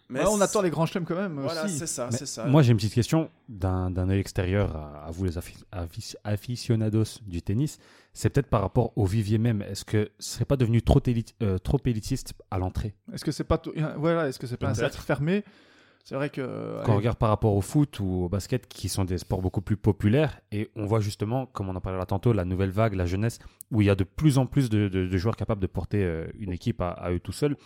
Mais 0.09 0.21
Ouais, 0.21 0.25
on 0.29 0.39
attend 0.39 0.61
les 0.61 0.69
grands 0.69 0.85
chelems 0.85 1.03
quand 1.05 1.15
même 1.15 1.39
Voilà, 1.39 1.65
aussi. 1.65 1.77
c'est 1.77 1.85
ça, 1.87 2.07
Mais 2.11 2.17
c'est 2.17 2.25
ça. 2.25 2.45
Moi, 2.45 2.61
j'ai 2.61 2.71
une 2.71 2.77
petite 2.77 2.93
question 2.93 3.29
d'un 3.49 3.91
d'un 3.91 4.09
œil 4.09 4.19
extérieur 4.19 4.75
à, 4.75 5.05
à 5.07 5.11
vous, 5.11 5.25
les 5.25 5.37
aficionados 6.23 7.19
du 7.25 7.41
tennis. 7.41 7.77
C'est 8.13 8.29
peut-être 8.29 8.47
par 8.47 8.61
rapport 8.61 8.93
au 8.97 9.05
vivier 9.05 9.37
même. 9.37 9.61
Est-ce 9.61 9.85
que 9.85 10.09
ce 10.19 10.33
serait 10.35 10.45
pas 10.45 10.55
devenu 10.57 10.81
trop, 10.81 10.99
élit- 11.01 11.33
euh, 11.43 11.57
trop 11.57 11.79
élitiste 11.85 12.33
à 12.51 12.57
l'entrée? 12.57 12.95
Est-ce 13.13 13.23
que 13.25 13.31
c'est 13.31 13.43
pas 13.43 13.57
tout- 13.57 13.73
voilà, 13.97 14.27
est-ce 14.27 14.39
que 14.39 14.47
c'est 14.47 14.57
pas 14.57 14.67
un 14.67 14.73
Peut-être. 14.73 14.93
cercle 14.93 15.05
fermé? 15.05 15.43
C'est 16.03 16.15
vrai 16.15 16.29
que 16.29 16.39
euh, 16.39 16.77
Quand 16.83 16.83
on 16.83 16.91
allez, 16.93 16.97
regarde 16.99 17.17
par 17.17 17.27
rapport 17.29 17.53
au 17.53 17.59
foot 17.61 17.99
ou 17.99 18.23
au 18.23 18.29
basket, 18.29 18.65
qui 18.69 18.87
sont 18.87 19.03
des 19.03 19.17
sports 19.17 19.41
beaucoup 19.41 19.59
plus 19.61 19.75
populaires, 19.75 20.39
et 20.53 20.71
on 20.77 20.85
voit 20.85 21.01
justement, 21.01 21.47
comme 21.47 21.67
on 21.67 21.75
en 21.75 21.81
parlait 21.81 21.99
là 21.99 22.05
tantôt, 22.05 22.31
la 22.31 22.45
nouvelle 22.45 22.69
vague, 22.71 22.93
la 22.93 23.05
jeunesse, 23.05 23.39
où 23.71 23.81
il 23.81 23.87
y 23.87 23.89
a 23.89 23.95
de 23.95 24.05
plus 24.05 24.37
en 24.37 24.45
plus 24.45 24.69
de, 24.69 24.87
de- 24.87 25.05
de 25.05 25.17
joueurs 25.17 25.35
capables 25.35 25.59
de 25.61 25.67
porter 25.67 26.01
euh, 26.05 26.25
une 26.39 26.53
équipe 26.53 26.79
à, 26.79 26.91
à 26.91 27.11
eux 27.11 27.19
tout 27.19 27.33
seuls. 27.33 27.57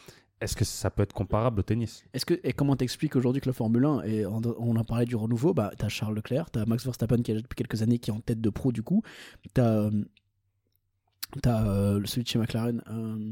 Est-ce 0.42 0.56
que 0.56 0.66
ça 0.66 0.90
peut 0.90 1.04
être 1.04 1.14
comparable 1.14 1.60
au 1.60 1.64
tennis? 1.64 2.04
Est-ce 2.14 2.26
que, 2.26 2.40
et 2.44 2.52
comment 2.52 2.76
t'expliques 2.76 3.16
aujourd'hui 3.16 3.42
que 3.42 3.48
la 3.50 3.54
Formule 3.54 3.86
1, 3.86 4.02
et 4.04 4.26
on, 4.26 4.42
on 4.58 4.76
a 4.76 4.84
parlé 4.84 5.06
du 5.06 5.16
renouveau, 5.16 5.54
bah, 5.54 5.72
t'as 5.78 5.88
Charles 5.88 6.16
Leclerc, 6.16 6.50
t'as 6.50 6.66
Max 6.66 6.84
Verstappen 6.84 7.22
qui 7.22 7.32
est 7.32 7.36
là 7.36 7.42
depuis 7.42 7.56
quelques 7.56 7.82
années 7.84 8.00
qui 8.00 8.10
est 8.10 8.14
en 8.14 8.20
tête 8.22 8.42
de 8.42 8.50
pro 8.50 8.72
du 8.72 8.82
coup, 8.82 9.04
t'as 9.54 9.68
euh, 9.68 10.04
t'as 11.44 11.66
euh, 11.68 12.02
celui 12.06 12.24
de 12.24 12.28
chez 12.28 12.40
McLaren, 12.40 12.82
euh, 12.90 13.32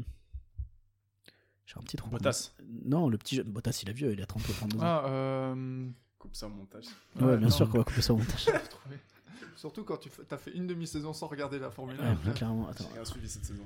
j'ai 1.66 1.74
un 1.78 1.82
petit 1.82 1.96
trou. 1.96 2.10
Bottas. 2.10 2.52
Non, 2.84 3.08
le 3.08 3.18
petit 3.18 3.34
jeune, 3.36 3.50
Bottas 3.50 3.80
il 3.82 3.90
est 3.90 3.92
vieux, 3.92 4.12
il 4.12 4.22
a 4.22 4.26
30 4.26 4.48
ou 4.48 4.52
32 4.52 4.78
ans. 4.78 4.80
Ah, 4.82 5.04
euh, 5.08 5.88
Coupe 6.18 6.36
ça 6.36 6.46
au 6.46 6.50
montage. 6.50 6.84
ouais, 7.16 7.24
ouais, 7.26 7.36
bien 7.38 7.48
non. 7.48 7.50
sûr 7.50 7.68
qu'on 7.68 7.78
va 7.78 7.84
couper 7.84 8.02
ça 8.02 8.12
au 8.12 8.18
montage. 8.18 8.46
Surtout 9.56 9.84
quand 9.84 9.96
tu 9.98 10.10
as 10.30 10.38
fait 10.38 10.52
une 10.52 10.66
demi-saison 10.66 11.12
sans 11.12 11.26
regarder 11.26 11.58
la 11.58 11.70
Formule 11.70 11.96
1. 12.00 12.10
Ouais, 12.12 12.32
clairement, 12.34 12.68
attends. 12.68 12.84
J'ai 12.88 12.94
rien 12.94 13.04
suivi 13.04 13.28
cette 13.28 13.44
saison. 13.44 13.64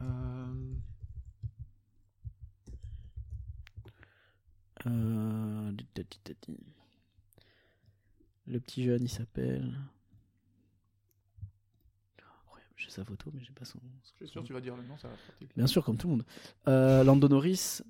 Euh, 0.00 0.04
Euh, 4.86 5.72
Le 8.48 8.60
petit 8.60 8.84
jeune, 8.84 9.02
il 9.02 9.08
s'appelle. 9.08 9.74
Incroyable, 12.18 12.72
J'ai 12.76 12.90
sa 12.90 13.04
photo, 13.04 13.30
mais 13.34 13.42
j'ai 13.42 13.52
pas 13.52 13.64
son. 13.64 13.78
Je 14.20 14.24
suis 14.24 14.28
sûr 14.32 14.42
que 14.42 14.46
tu 14.46 14.52
vas 14.52 14.60
dire 14.60 14.76
le 14.76 14.82
nom, 14.84 14.96
ça 14.98 15.08
va. 15.08 15.14
Bien 15.56 15.66
sûr, 15.66 15.84
comme 15.84 15.96
tout 15.96 16.06
le 16.06 16.12
monde. 16.14 16.24
Euh, 16.68 17.02
Lando 17.04 17.28
Norris. 17.28 17.80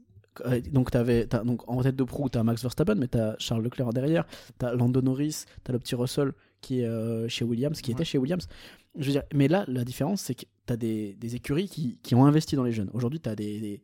euh, 0.46 0.60
Donc, 0.72 0.90
t'avais, 0.90 1.26
t'as- 1.26 1.44
donc, 1.44 1.68
en 1.68 1.82
tête 1.82 1.96
de 1.96 2.04
proue, 2.04 2.28
tu 2.30 2.38
as 2.38 2.42
Max 2.44 2.62
Verstappen, 2.62 2.94
mais 2.94 3.08
tu 3.08 3.18
as 3.18 3.36
Charles 3.38 3.62
Leclerc 3.64 3.92
derrière. 3.92 4.24
Tu 4.58 4.64
as 4.66 4.74
Lando 4.74 5.00
Norris, 5.02 5.44
tu 5.64 5.70
as 5.70 5.72
le 5.72 5.78
petit 5.78 5.94
Russell 5.94 6.32
qui 6.62 6.80
est 6.80 6.86
euh, 6.86 7.28
chez 7.28 7.44
Williams, 7.44 7.80
qui 7.82 7.90
Ouais. 7.90 7.94
était 7.94 8.04
chez 8.04 8.18
Williams. 8.18 8.48
Je 8.98 9.04
veux 9.06 9.12
dire, 9.12 9.22
mais 9.34 9.48
là, 9.48 9.64
la 9.68 9.84
différence, 9.84 10.22
c'est 10.22 10.34
que 10.34 10.44
tu 10.66 10.72
as 10.72 10.76
des, 10.78 11.14
des 11.14 11.34
écuries 11.36 11.68
qui, 11.68 11.98
qui 12.02 12.14
ont 12.14 12.24
investi 12.24 12.56
dans 12.56 12.64
les 12.64 12.72
jeunes. 12.72 12.90
Aujourd'hui, 12.94 13.20
tu 13.20 13.28
as 13.28 13.36
des, 13.36 13.60
des- 13.60 13.82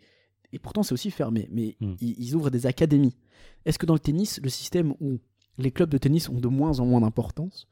Et 0.53 0.59
pourtant, 0.59 0.83
c'est 0.83 0.93
aussi 0.93 1.11
fermé, 1.11 1.49
mais 1.51 1.77
Hmm. 1.81 1.95
ils, 2.01 2.15
ils 2.19 2.35
ouvrent 2.35 2.51
des 2.51 2.67
académies. 2.67 3.17
Est-ce 3.65 3.79
que 3.79 3.87
dans 3.87 3.95
le 3.95 4.01
tennis, 4.01 4.41
le 4.43 4.49
système 4.51 4.95
où 5.01 5.19
les 5.59 5.71
clubs 5.71 5.91
de 5.91 5.99
tennis 5.99 6.29
ont 6.29 6.41
de 6.41 6.49
moins 6.49 6.81
en 6.81 6.87
moins 6.87 7.01
d'importance 7.01 7.67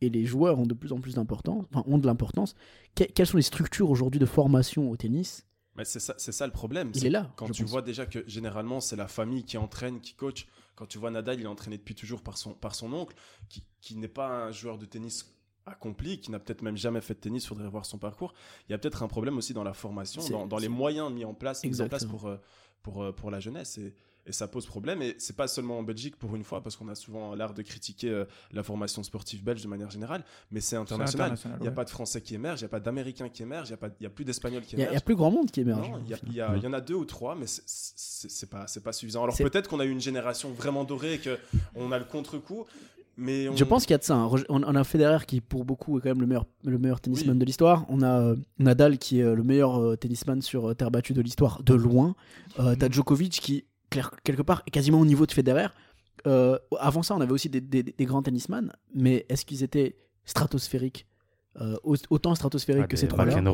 et 0.00 0.08
les 0.08 0.24
joueurs 0.24 0.58
ont 0.58 0.66
de 0.66 0.74
plus 0.74 0.92
en 0.92 1.00
plus 1.00 1.14
d'importance, 1.14 1.64
enfin, 1.72 1.84
ont 1.86 1.98
de 1.98 2.06
l'importance, 2.06 2.54
que- 2.94 3.04
quelles 3.04 3.26
sont 3.26 3.36
les 3.36 3.42
structures 3.42 3.90
aujourd'hui 3.90 4.18
de 4.20 4.26
formation 4.26 4.90
au 4.90 4.96
tennis? 4.96 5.46
Mais 5.76 5.84
c'est 5.84 6.00
ça, 6.00 6.14
c'est 6.18 6.32
ça 6.32 6.46
le 6.46 6.52
problème. 6.52 6.90
Il 6.94 7.00
c'est 7.00 7.06
est 7.06 7.10
là. 7.10 7.32
Quand 7.36 7.48
tu 7.50 7.62
pense. 7.62 7.70
vois 7.70 7.82
déjà 7.82 8.06
que 8.06 8.24
généralement 8.28 8.80
c'est 8.80 8.96
la 8.96 9.08
famille 9.08 9.44
qui 9.44 9.56
entraîne, 9.58 10.00
qui 10.00 10.14
coach. 10.14 10.46
Quand 10.74 10.86
tu 10.86 10.98
vois 10.98 11.10
Nadal, 11.10 11.38
il 11.38 11.42
est 11.44 11.46
entraîné 11.46 11.76
depuis 11.78 11.94
toujours 11.94 12.22
par 12.22 12.38
son, 12.38 12.54
par 12.54 12.74
son 12.74 12.92
oncle, 12.94 13.14
qui, 13.48 13.62
qui 13.80 13.96
n'est 13.96 14.08
pas 14.08 14.46
un 14.46 14.50
joueur 14.50 14.78
de 14.78 14.86
tennis 14.86 15.30
accompli, 15.66 16.18
qui 16.20 16.30
n'a 16.30 16.38
peut-être 16.38 16.62
même 16.62 16.76
jamais 16.76 17.00
fait 17.00 17.14
de 17.14 17.20
tennis, 17.20 17.46
faudrait 17.46 17.68
voir 17.68 17.84
son 17.86 17.98
parcours. 17.98 18.32
Il 18.68 18.72
y 18.72 18.74
a 18.74 18.78
peut-être 18.78 19.02
un 19.02 19.08
problème 19.08 19.36
aussi 19.38 19.54
dans 19.54 19.64
la 19.64 19.74
formation, 19.74 20.22
dans, 20.30 20.46
dans 20.46 20.58
les 20.58 20.68
moyens 20.68 21.12
mis 21.12 21.24
en 21.24 21.34
place, 21.34 21.62
mis 21.64 21.80
en 21.80 21.88
place 21.88 22.04
pour, 22.04 22.26
euh, 22.26 22.36
pour, 22.82 23.02
euh, 23.02 23.12
pour 23.12 23.30
la 23.30 23.40
jeunesse. 23.40 23.78
Et, 23.78 23.94
et 24.26 24.32
ça 24.32 24.46
pose 24.48 24.66
problème. 24.66 25.00
Et 25.00 25.14
c'est 25.18 25.34
pas 25.36 25.48
seulement 25.48 25.78
en 25.78 25.82
Belgique 25.82 26.16
pour 26.16 26.36
une 26.36 26.44
fois, 26.44 26.62
parce 26.62 26.76
qu'on 26.76 26.88
a 26.88 26.94
souvent 26.94 27.34
l'art 27.34 27.54
de 27.54 27.62
critiquer 27.62 28.10
euh, 28.10 28.24
la 28.52 28.62
formation 28.62 29.02
sportive 29.02 29.42
belge 29.42 29.62
de 29.62 29.68
manière 29.68 29.90
générale, 29.90 30.24
mais 30.50 30.60
c'est 30.60 30.76
international. 30.76 31.26
international, 31.32 31.58
Il 31.58 31.62
n'y 31.62 31.68
a 31.68 31.70
ouais. 31.70 31.74
pas 31.74 31.84
de 31.84 31.90
Français 31.90 32.20
qui 32.20 32.34
émergent, 32.34 32.60
il 32.60 32.64
n'y 32.64 32.66
a 32.66 32.70
pas 32.70 32.80
d'Américains 32.80 33.28
qui 33.30 33.42
émergent, 33.42 33.70
il 33.70 33.78
n'y 34.00 34.06
a, 34.06 34.10
a 34.10 34.12
plus 34.12 34.24
d'Espagnols 34.26 34.62
qui 34.62 34.74
Il 34.76 34.76
a- 34.76 34.78
il 34.78 34.82
émergent. 34.82 34.94
y 34.94 34.98
a 34.98 35.00
plus 35.04 35.16
grand 35.16 35.30
monde 35.30 35.50
qui 35.50 35.60
émerge. 35.60 35.88
Non, 35.88 36.02
il 36.26 36.34
y, 36.34 36.42
en 36.66 36.72
a 36.72 36.80
deux 36.82 36.94
ou 36.94 37.06
trois, 37.06 37.34
mais 37.34 37.46
c'est- 37.46 38.50
pas, 38.50 38.66
pas 38.84 38.92
suffisant. 38.92 39.22
Alors 39.24 39.36
peut-être 39.36 39.68
qu'on 39.68 39.80
a 39.80 39.84
eu 39.86 39.90
une 39.90 40.00
génération 40.00 40.52
vraiment 40.52 40.84
dorée 40.84 41.14
et 41.14 41.20
qu'on 41.74 41.90
a 41.90 41.98
le 41.98 42.04
contre-coup, 42.04 42.66
mais 43.20 43.48
on... 43.48 43.56
Je 43.56 43.64
pense 43.64 43.84
qu'il 43.84 43.92
y 43.92 43.94
a 43.94 43.98
de 43.98 44.02
ça. 44.04 44.16
hein. 44.16 44.30
On, 44.48 44.62
on 44.64 44.74
a 44.74 44.82
Federer 44.84 45.24
qui, 45.26 45.40
pour 45.40 45.64
beaucoup, 45.64 45.98
est 45.98 46.00
quand 46.00 46.08
même 46.08 46.20
le 46.20 46.26
meilleur, 46.26 46.46
le 46.64 46.78
meilleur 46.78 47.00
tennisman 47.00 47.34
Oui. 47.34 47.38
de 47.38 47.44
l'histoire. 47.44 47.84
On 47.88 48.02
a 48.02 48.20
euh, 48.20 48.36
Nadal 48.58 48.98
qui 48.98 49.20
est 49.20 49.22
euh, 49.24 49.34
le 49.34 49.42
meilleur 49.44 49.76
euh, 49.80 49.96
tennisman 49.96 50.42
sur 50.42 50.70
euh, 50.70 50.74
terre 50.74 50.90
battue 50.90 51.12
de 51.12 51.20
l'histoire, 51.22 51.62
de 51.62 51.74
loin. 51.74 52.14
Euh, 52.58 52.74
T'as 52.78 52.88
Djokovic 52.90 53.32
qui, 53.40 53.64
clair- 53.90 54.10
quelque 54.24 54.42
part, 54.42 54.62
est 54.66 54.70
quasiment 54.70 54.98
au 55.00 55.06
niveau 55.06 55.26
de 55.26 55.32
Federer. 55.32 55.68
Avant 56.78 57.02
ça, 57.02 57.14
on 57.14 57.20
avait 57.20 57.32
aussi 57.32 57.48
des, 57.48 57.60
des- 57.60 57.82
des 57.82 58.04
grands 58.04 58.22
tennisman, 58.22 58.72
mais 58.94 59.24
est-ce 59.28 59.44
qu'ils 59.46 59.62
étaient 59.62 59.96
stratosphériques 60.24 61.06
euh, 61.60 61.76
au- 61.82 61.96
autant 62.10 62.32
stratosphériques 62.36 62.82
Ah, 62.84 62.86
que 62.86 62.96
ces 62.96 63.08
trois-là. 63.08 63.36
Euh, 63.36 63.50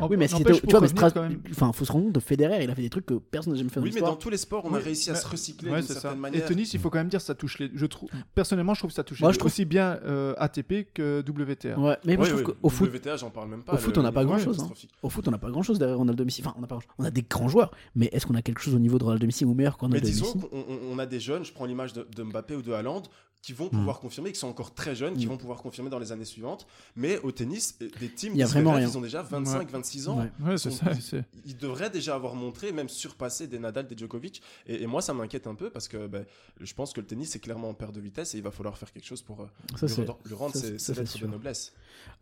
Oh, 0.00 0.06
Oui, 0.10 0.16
mais 0.16 0.26
pour 0.28 0.38
tu 0.44 0.66
vois, 0.70 0.80
mais 0.80 0.88
Stras- 0.88 1.12
enfin, 1.52 1.72
faut 1.72 1.84
se 1.84 1.92
rendre 1.92 2.06
compte 2.06 2.14
de 2.14 2.20
Federer, 2.20 2.64
il 2.64 2.70
a 2.70 2.74
fait 2.74 2.82
des 2.82 2.90
trucs 2.90 3.06
que 3.06 3.14
personne 3.14 3.52
n'a 3.52 3.58
jamais 3.58 3.70
fait 3.70 3.78
dans 3.78 3.86
Oui, 3.86 3.92
mais 3.94 4.00
dans 4.00 4.16
tous 4.16 4.28
les 4.28 4.36
sports, 4.36 4.64
on 4.64 4.74
a 4.74 4.78
Oui, 4.78 4.82
réussi 4.82 5.10
à 5.10 5.12
mais- 5.12 5.18
se 5.20 5.28
recycler 5.28 5.70
Ouais, 5.70 5.78
d'une 5.78 5.86
ça. 5.88 6.00
certaine 6.00 6.34
Et 6.34 6.40
tennis, 6.40 6.74
il 6.74 6.80
faut 6.80 6.90
quand 6.90 6.98
même 6.98 7.08
dire, 7.08 7.20
ça 7.20 7.34
touche 7.36 7.60
les. 7.60 7.70
Je 7.74 7.86
trouve, 7.86 8.08
personnellement, 8.34 8.74
je 8.74 8.80
trouve 8.80 8.90
que 8.90 8.94
ça 8.96 9.04
touche 9.04 9.20
Moi, 9.20 9.30
les 9.30 9.34
je 9.34 9.38
trouve- 9.38 9.50
aussi 9.52 9.64
bien 9.64 10.00
euh, 10.04 10.34
ATP 10.36 10.88
que 10.92 11.22
WTA. 11.24 11.78
Ouais, 11.78 11.96
mais 12.04 12.16
moi, 12.16 12.26
je 12.26 12.32
trouve 12.32 12.54
qu'au 12.60 12.68
foot, 12.68 12.90
WTA, 12.90 13.16
j'en 13.16 13.30
parle 13.30 13.50
même 13.50 13.62
pas. 13.62 13.74
au 13.74 13.76
foot, 13.76 13.96
on 13.98 14.02
n'a 14.02 14.10
pas 14.12 14.24
grand-chose, 14.24 14.58
hein. 14.60 14.70
au 15.02 15.08
foot, 15.08 15.26
on 15.28 15.30
n'a 15.30 15.38
pas 15.38 15.50
grand 15.50 15.62
chose 15.62 15.78
derrière 15.78 15.98
Ronaldo 15.98 16.24
Messi. 16.24 16.42
Enfin, 16.44 16.54
on 16.58 16.60
n'a 16.60 16.66
pas, 16.66 16.80
on 16.98 17.04
a 17.04 17.10
des 17.12 17.22
grands 17.22 17.48
joueurs, 17.48 17.70
mais 17.94 18.08
est-ce 18.12 18.26
qu'on 18.26 18.34
a 18.34 18.42
quelque 18.42 18.60
chose 18.60 18.74
au 18.74 18.78
niveau 18.80 18.98
de 18.98 19.04
Ronaldo 19.04 19.26
Messi 19.26 19.44
ou 19.44 19.54
meilleur 19.54 19.76
que 19.78 19.84
Mais 19.86 19.98
Ronaldo 19.98 20.06
disons 20.08 20.32
qu'on 20.32 20.48
on- 20.92 20.98
a 20.98 21.06
des 21.06 21.20
jeunes, 21.20 21.44
je 21.44 21.52
prends 21.52 21.66
l'image 21.66 21.92
de, 21.92 22.06
de 22.16 22.22
Mbappé 22.24 22.56
ou 22.56 22.62
de 22.62 22.72
Haaland, 22.72 23.02
qui 23.42 23.52
Hmm. 23.52 23.56
vont 23.56 23.68
pouvoir 23.68 23.98
confirmer, 23.98 24.30
qui 24.32 24.38
sont 24.38 24.46
encore 24.48 24.72
très 24.72 24.94
jeunes, 24.94 25.16
qui 25.16 25.26
Mm. 25.26 25.30
vont 25.30 25.36
pouvoir 25.36 25.60
confirmer 25.62 25.90
dans 25.90 25.98
les 25.98 26.12
années 26.12 26.24
suivantes. 26.24 26.64
Mais 26.94 27.18
au 27.18 27.32
tennis, 27.32 27.76
euh, 27.82 27.88
des 27.98 28.08
teams 28.08 28.32
Il 28.34 28.38
y 28.38 28.42
a 28.42 28.46
qui 28.46 28.50
se 28.50 28.54
vraiment 28.54 28.70
révèlent, 28.70 28.84
rien. 28.86 28.94
ils 28.94 28.98
ont 28.98 29.00
déjà 29.00 29.22
25, 29.22 29.68
26 29.68 30.08
ans. 30.08 30.20
Ouais. 30.20 30.30
Ouais, 30.52 30.58
c'est 30.58 30.70
Ils 30.70 31.02
ça. 31.02 31.16
devraient 31.60 31.90
déjà 31.90 32.14
avoir 32.14 32.36
montré, 32.36 32.70
même 32.70 32.88
surpassé 32.88 33.48
des 33.48 33.58
Nadal, 33.58 33.88
des 33.88 33.96
Djokovic. 33.98 34.42
Et, 34.66 34.82
et 34.84 34.86
moi, 34.86 35.02
ça 35.02 35.12
m'inquiète 35.12 35.48
un 35.48 35.56
peu 35.56 35.70
parce 35.70 35.88
que 35.88 36.06
ben, 36.06 36.24
je 36.60 36.72
pense 36.72 36.92
que 36.92 37.00
le 37.00 37.06
tennis 37.06 37.34
est 37.34 37.40
clairement 37.40 37.68
en 37.68 37.74
perte 37.74 37.92
de 37.94 38.00
vitesse 38.00 38.34
et 38.34 38.38
il 38.38 38.44
va 38.44 38.52
falloir 38.52 38.78
faire 38.78 38.92
quelque 38.92 39.06
chose 39.06 39.22
pour 39.22 39.40
euh, 39.40 39.46
Ça, 39.76 39.86
lui, 39.86 39.94
rendre- 39.94 40.18
lui 40.24 40.34
rendre 40.34 40.54
ça, 40.54 40.78
ses, 40.78 40.94
lettres 40.94 41.18
de 41.18 41.26
noblesse. 41.26 41.72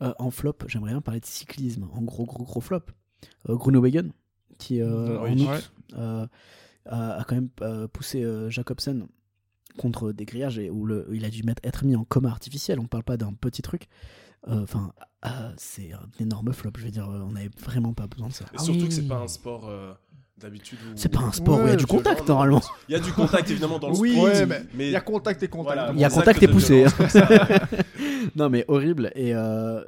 Euh, 0.01 0.15
en 0.19 0.31
flop, 0.31 0.57
j'aimerais 0.69 0.93
bien 0.93 1.03
parler 1.03 1.21
de 1.21 1.27
cyclisme. 1.27 1.87
En 1.93 2.01
gros, 2.01 2.25
gros, 2.25 2.45
gros 2.45 2.61
flop. 2.63 2.81
Euh, 3.51 3.57
Groenewegen, 3.57 4.13
qui 4.57 4.81
euh, 4.81 5.21
Oui. 5.21 5.31
en 5.33 5.39
août 5.39 5.49
Ouais. 5.51 5.99
euh, 5.99 6.27
a, 6.87 7.21
a 7.21 7.25
quand 7.25 7.35
même 7.35 7.51
euh, 7.61 7.87
poussé 7.89 8.23
euh, 8.25 8.49
Jacobsen 8.49 9.07
contre 9.81 10.13
des 10.13 10.25
grillages 10.27 10.59
et 10.59 10.69
où 10.71 10.85
le, 10.87 11.07
il 11.13 11.25
a 11.25 11.31
dû 11.31 11.43
mettre, 11.43 11.61
être 11.65 11.85
mis 11.85 11.97
en 11.97 12.05
coma 12.05 12.29
artificiel. 12.31 12.79
On 12.81 12.87
parle 12.87 13.05
pas 13.05 13.17
d'un 13.17 13.33
petit 13.33 13.63
truc. 13.63 13.89
Euh, 14.49 14.63
Enfin, 14.63 14.93
ah, 15.23 15.53
c'est 15.57 15.93
un 15.93 16.07
énorme 16.19 16.53
flop. 16.53 16.73
Je 16.79 16.85
veux 16.85 16.91
dire, 16.91 17.09
on 17.09 17.33
n'avait 17.33 17.51
vraiment 17.59 17.93
pas 17.95 18.07
besoin 18.07 18.29
de 18.29 18.33
ça. 18.35 18.45
Et 18.47 18.57
Ah 18.59 18.63
surtout 18.63 18.81
oui. 18.83 18.89
que 18.89 18.95
c'est 18.95 19.09
pas 19.09 19.19
un 19.21 19.29
sport 19.29 19.69
euh, 19.69 19.93
d'habitude. 20.41 20.79
C'est 20.97 21.09
pas 21.11 21.21
un 21.21 21.33
sport 21.33 21.61
où 21.61 21.67
il 21.67 21.71
y 21.71 21.73
a 21.73 21.77
du 21.77 21.87
contact 21.87 22.27
normalement. 22.29 22.61
Il 22.89 22.93
y 22.93 22.95
a 22.97 23.01
du 23.01 23.13
contact 23.13 23.51
évidemment 23.51 23.79
dans 23.79 23.91
le 23.91 23.97
Oui, 23.97 24.13
sport. 24.13 24.25
ouais, 24.25 24.47
mais 24.47 24.63
mais 24.75 24.87
Il 24.89 24.93
y 24.93 24.97
a 24.97 25.01
contact 25.01 25.43
et 25.43 25.49
contact. 25.49 25.77
Voilà, 25.77 25.93
Il 25.95 26.01
y 26.01 26.05
a 26.05 26.11
contact 26.11 26.43
et 26.43 26.49
poussé. 26.49 26.87
ça. 27.09 27.29
non 28.37 28.49
mais 28.51 28.65
horrible 28.69 29.11
et 29.15 29.35
euh, 29.35 29.83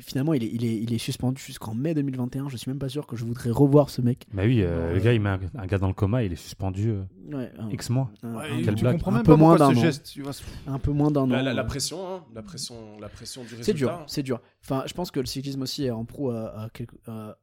finalement 0.00 0.34
il 0.34 0.44
est, 0.44 0.50
il, 0.52 0.64
est, 0.64 0.76
il 0.76 0.92
est 0.92 0.98
suspendu 0.98 1.40
jusqu'en 1.42 1.74
mai 1.74 1.94
2021 1.94 2.48
je 2.48 2.56
suis 2.56 2.70
même 2.70 2.78
pas 2.78 2.88
sûr 2.88 3.06
que 3.06 3.16
je 3.16 3.24
voudrais 3.24 3.50
revoir 3.50 3.90
ce 3.90 4.00
mec 4.02 4.26
Bah 4.32 4.42
oui, 4.44 4.62
euh, 4.62 4.92
le 4.94 5.00
gars, 5.00 5.12
il 5.12 5.20
met 5.20 5.30
un, 5.30 5.40
un 5.56 5.66
gars 5.66 5.78
dans 5.78 5.88
le 5.88 5.94
coma, 5.94 6.22
il 6.22 6.32
est 6.32 6.36
suspendu 6.36 6.90
euh, 6.90 7.02
ouais, 7.36 7.50
un, 7.58 7.70
X 7.70 7.90
mois. 7.90 8.10
un- 8.22 8.34
Ouais, 8.36 8.44
un- 8.50 8.58
et 8.58 8.62
quelle 8.62 8.74
tu 8.74 8.82
blague. 8.82 8.94
comprends 8.96 9.12
Un 9.12 9.14
même 9.16 9.22
peu 9.24 9.32
pas 9.32 9.36
moins 9.38 9.56
d'un 9.56 9.68
an. 9.68 9.74
geste. 9.74 10.10
Tu 10.12 10.22
vois, 10.22 10.32
un 10.66 10.78
peu 10.78 10.90
moins 10.92 11.10
d'un 11.10 11.22
an 11.22 11.26
La, 11.42 11.64
pression, 11.64 11.98
hein, 12.14 12.24
la 12.34 12.42
pression, 12.42 12.74
la 13.00 13.08
pression 13.08 13.42
du 13.42 13.48
résultat. 13.54 13.64
c'est 13.64 13.74
dur 13.74 14.02
c'est 14.06 14.22
dur 14.22 14.40
enfin 14.62 14.84
je 14.86 14.92
pense 14.92 15.10
que 15.10 15.20
le 15.20 15.26
cyclisme 15.26 15.62
aussi 15.62 15.84
est 15.84 15.90
en 15.90 16.04
pro 16.04 16.30
à, 16.30 16.66
à 16.66 17.10
à- 17.10 17.36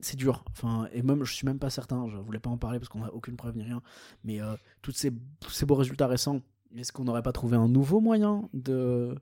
c'est 0.00 0.16
dur 0.16 0.44
enfin 0.50 0.88
et 0.92 1.02
même 1.02 1.24
je 1.24 1.32
suis 1.32 1.46
même 1.46 1.58
pas 1.58 1.70
certain 1.70 2.08
je 2.08 2.16
voulais 2.16 2.38
pas 2.38 2.50
en 2.50 2.58
parler 2.58 2.78
parce 2.78 2.88
qu'on 2.88 3.02
a 3.04 3.08
aucune 3.10 3.36
preuve 3.36 3.56
ni 3.56 3.62
rien 3.64 3.80
mais 4.24 4.40
euh, 4.40 4.54
ces, 4.92 5.10
tous 5.40 5.50
ces 5.50 5.64
beaux 5.66 5.74
résultats 5.74 6.06
récents 6.06 6.40
est-ce 6.76 6.92
qu'on 6.92 7.04
n'aurait 7.04 7.22
pas 7.22 7.32
trouvé 7.32 7.56
un 7.56 7.68
nouveau 7.68 8.00
moyen 8.00 8.48
de 8.52 9.14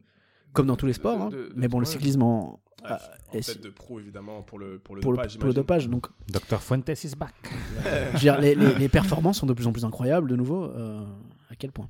comme 0.52 0.66
dans 0.66 0.76
tous 0.76 0.86
les 0.86 0.92
sports 0.92 1.20
hein, 1.22 1.28
de- 1.30 1.36
de- 1.48 1.52
mais 1.56 1.68
bon 1.68 1.78
le 1.78 1.84
cyclisme 1.86 2.22
en, 2.22 2.60
Ouais, 2.82 2.90
Ah, 2.90 3.00
en 3.28 3.32
tête 3.40 3.62
de 3.62 3.70
pro 3.70 3.98
évidemment 3.98 4.42
pour 4.42 4.58
le 4.58 4.78
pour 4.78 4.94
le 4.94 5.00
pour, 5.00 5.12
le, 5.12 5.16
dopage. 5.16 5.38
pour 5.38 5.46
le 5.48 5.54
dopage 5.54 5.88
donc 5.88 6.06
Dr 6.28 6.60
Fuentes 6.60 6.90
is 7.02 7.14
back. 7.16 7.32
Je 7.84 8.12
veux 8.12 8.18
dire, 8.18 8.38
les, 8.38 8.54
les- 8.54 8.74
les 8.74 8.88
performances 8.90 9.38
sont 9.38 9.46
de 9.46 9.54
plus 9.54 9.66
en 9.66 9.72
plus 9.72 9.86
incroyables 9.86 10.28
de 10.28 10.36
nouveau. 10.36 10.64
euh, 10.64 11.02
à 11.48 11.56
quel 11.56 11.72
point? 11.72 11.88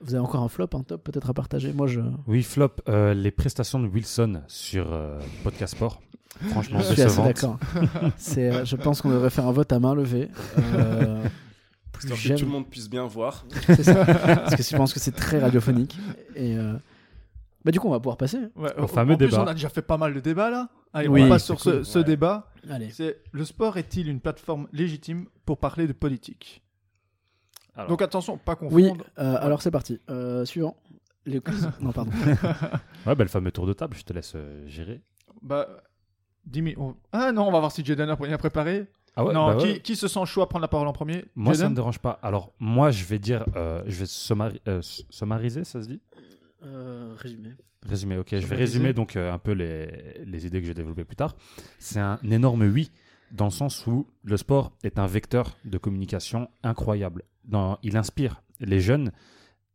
Vous 0.00 0.14
avez 0.14 0.22
encore 0.22 0.42
un 0.42 0.48
flop, 0.48 0.68
un 0.74 0.82
top 0.84 1.02
peut-être 1.02 1.30
à 1.30 1.34
partager? 1.34 1.72
Moi, 1.72 1.86
je. 1.88 2.00
Oui, 2.28 2.42
flop, 2.44 2.70
euh, 2.88 3.12
les 3.14 3.30
prestations 3.32 3.80
de 3.80 3.88
Wilson 3.88 4.42
sur 4.46 4.92
euh, 4.92 5.18
Podcast 5.42 5.74
Sport. 5.74 6.00
Franchement, 6.50 6.80
Je 6.80 6.92
suis 6.94 7.02
assez 7.02 7.22
d'accord. 7.22 7.58
C'est, 8.16 8.50
euh, 8.52 8.64
je 8.64 8.76
pense 8.76 9.00
qu'on 9.02 9.10
devrait 9.10 9.30
faire 9.30 9.46
un 9.46 9.52
vote 9.52 9.72
à 9.72 9.78
main 9.78 9.94
levée. 9.94 10.28
Euh, 10.58 11.22
plus 11.92 12.08
que 12.10 12.38
tout 12.38 12.44
le 12.46 12.50
monde 12.50 12.68
puisse 12.68 12.88
bien 12.90 13.06
voir. 13.06 13.44
ça. 13.82 14.04
Parce 14.04 14.56
que 14.56 14.62
je 14.62 14.76
pense 14.76 14.92
que 14.92 14.98
c'est 15.00 15.12
très 15.14 15.38
radiophonique. 15.38 15.96
Et 16.34 16.56
euh, 16.56 16.72
bah, 17.64 17.70
du 17.70 17.78
coup, 17.78 17.86
on 17.88 17.92
va 17.92 18.00
pouvoir 18.00 18.16
passer. 18.16 18.38
Ouais, 18.56 18.74
Au 18.78 18.86
fameux 18.88 19.14
en 19.14 19.16
plus, 19.16 19.28
débat. 19.28 19.42
on 19.44 19.46
a 19.46 19.54
déjà 19.54 19.68
fait 19.68 19.82
pas 19.82 19.96
mal 19.98 20.14
de 20.14 20.20
débats 20.20 20.50
là. 20.50 20.68
Allez, 20.92 21.08
Oui, 21.08 21.22
on 21.22 21.28
passe 21.28 21.44
sur 21.44 21.60
ce, 21.60 21.70
cool. 21.70 21.84
ce 21.84 21.98
Ouais. 21.98 22.04
débat. 22.04 22.50
Allez. 22.68 22.90
C'est 22.90 23.18
le 23.30 23.44
sport 23.44 23.76
est-il 23.76 24.08
une 24.08 24.20
plateforme 24.20 24.66
légitime 24.72 25.26
pour 25.46 25.58
parler 25.58 25.86
de 25.86 25.92
politique? 25.92 26.62
Alors. 27.76 27.88
Donc 27.88 28.02
attention, 28.02 28.36
pas 28.36 28.56
confondre. 28.56 28.74
Oui, 28.74 28.90
euh, 29.18 29.36
alors 29.40 29.62
c'est 29.62 29.70
parti. 29.70 30.00
Euh, 30.10 30.44
suivant. 30.44 30.76
Les 31.24 31.40
non, 31.80 31.92
pardon. 31.92 32.10
Ouais, 33.06 33.14
bah, 33.14 33.24
le 33.24 33.28
fameux 33.28 33.52
tour 33.52 33.66
de 33.66 33.72
table, 33.72 33.96
je 33.96 34.02
te 34.02 34.12
laisse 34.12 34.32
euh, 34.34 34.66
gérer. 34.66 35.00
Bah, 35.40 35.68
10 36.46 36.62
minutes. 36.62 36.78
on- 36.80 36.94
Ah 37.12 37.32
non, 37.32 37.46
on 37.48 37.52
va 37.52 37.60
voir 37.60 37.72
si 37.72 37.84
Jaden 37.84 38.08
a 38.10 38.14
rien 38.14 38.38
préparé. 38.38 38.86
Ah 39.14 39.24
ouais, 39.24 39.34
non, 39.34 39.46
bah 39.48 39.56
ouais. 39.56 39.74
qui, 39.74 39.80
qui 39.80 39.96
se 39.96 40.08
sent 40.08 40.24
chaud 40.24 40.40
à 40.42 40.48
prendre 40.48 40.62
la 40.62 40.68
parole 40.68 40.88
en 40.88 40.92
premier? 40.92 41.24
Moi, 41.34 41.52
ça 41.54 41.60
Jaden 41.60 41.70
me 41.72 41.76
dérange 41.76 41.98
pas. 41.98 42.18
Alors, 42.22 42.52
moi, 42.58 42.90
je 42.90 43.04
vais 43.04 43.18
dire, 43.18 43.44
euh, 43.56 43.82
je 43.86 43.98
vais 44.00 44.06
sommari- 44.06 44.60
euh, 44.68 44.80
sommariser, 45.10 45.64
ça 45.64 45.82
se 45.82 45.88
dit? 45.88 46.00
Euh, 46.64 47.14
résumé. 47.16 47.50
Résumer, 47.84 48.16
ok. 48.18 48.28
Je 48.38 48.46
vais 48.46 48.56
résumer 48.56 48.92
donc 48.92 49.16
euh, 49.16 49.32
un 49.32 49.38
peu 49.38 49.52
les, 49.52 50.22
les 50.24 50.46
idées 50.46 50.60
que 50.60 50.66
j'ai 50.66 50.74
développées 50.74 51.04
plus 51.04 51.16
tard. 51.16 51.34
C'est 51.78 51.98
un 51.98 52.18
énorme 52.22 52.62
oui, 52.62 52.90
dans 53.32 53.46
le 53.46 53.50
sens 53.50 53.86
où 53.86 54.06
le 54.22 54.36
sport 54.36 54.72
est 54.84 54.98
un 55.00 55.06
vecteur 55.06 55.56
de 55.64 55.78
communication 55.78 56.48
incroyable. 56.62 57.24
Dans, 57.44 57.78
il 57.82 57.96
inspire 57.96 58.40
les 58.60 58.80
jeunes. 58.80 59.10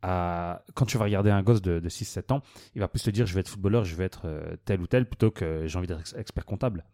À, 0.10 0.64
quand 0.74 0.86
tu 0.86 0.98
vas 0.98 1.04
regarder 1.06 1.30
un 1.32 1.44
gosse 1.44 1.62
de, 1.62 1.80
de 1.80 1.90
6-7 1.90 2.32
ans, 2.34 2.42
il 2.76 2.80
va 2.80 2.88
plus 2.88 3.04
te 3.04 3.10
dire 3.10 3.26
je 3.26 3.34
vais 3.34 3.42
être 3.42 3.50
footballeur, 3.50 3.84
je 3.84 3.96
vais 3.96 4.06
être 4.06 4.22
euh, 4.26 4.56
tel 4.66 4.80
ou 4.82 4.88
tel, 4.88 5.06
plutôt 5.06 5.32
que 5.32 5.68
j'ai 5.68 5.78
envie 5.78 5.88
d'être 5.88 6.00
ex- 6.00 6.16
expert 6.18 6.46
comptable. 6.46 6.86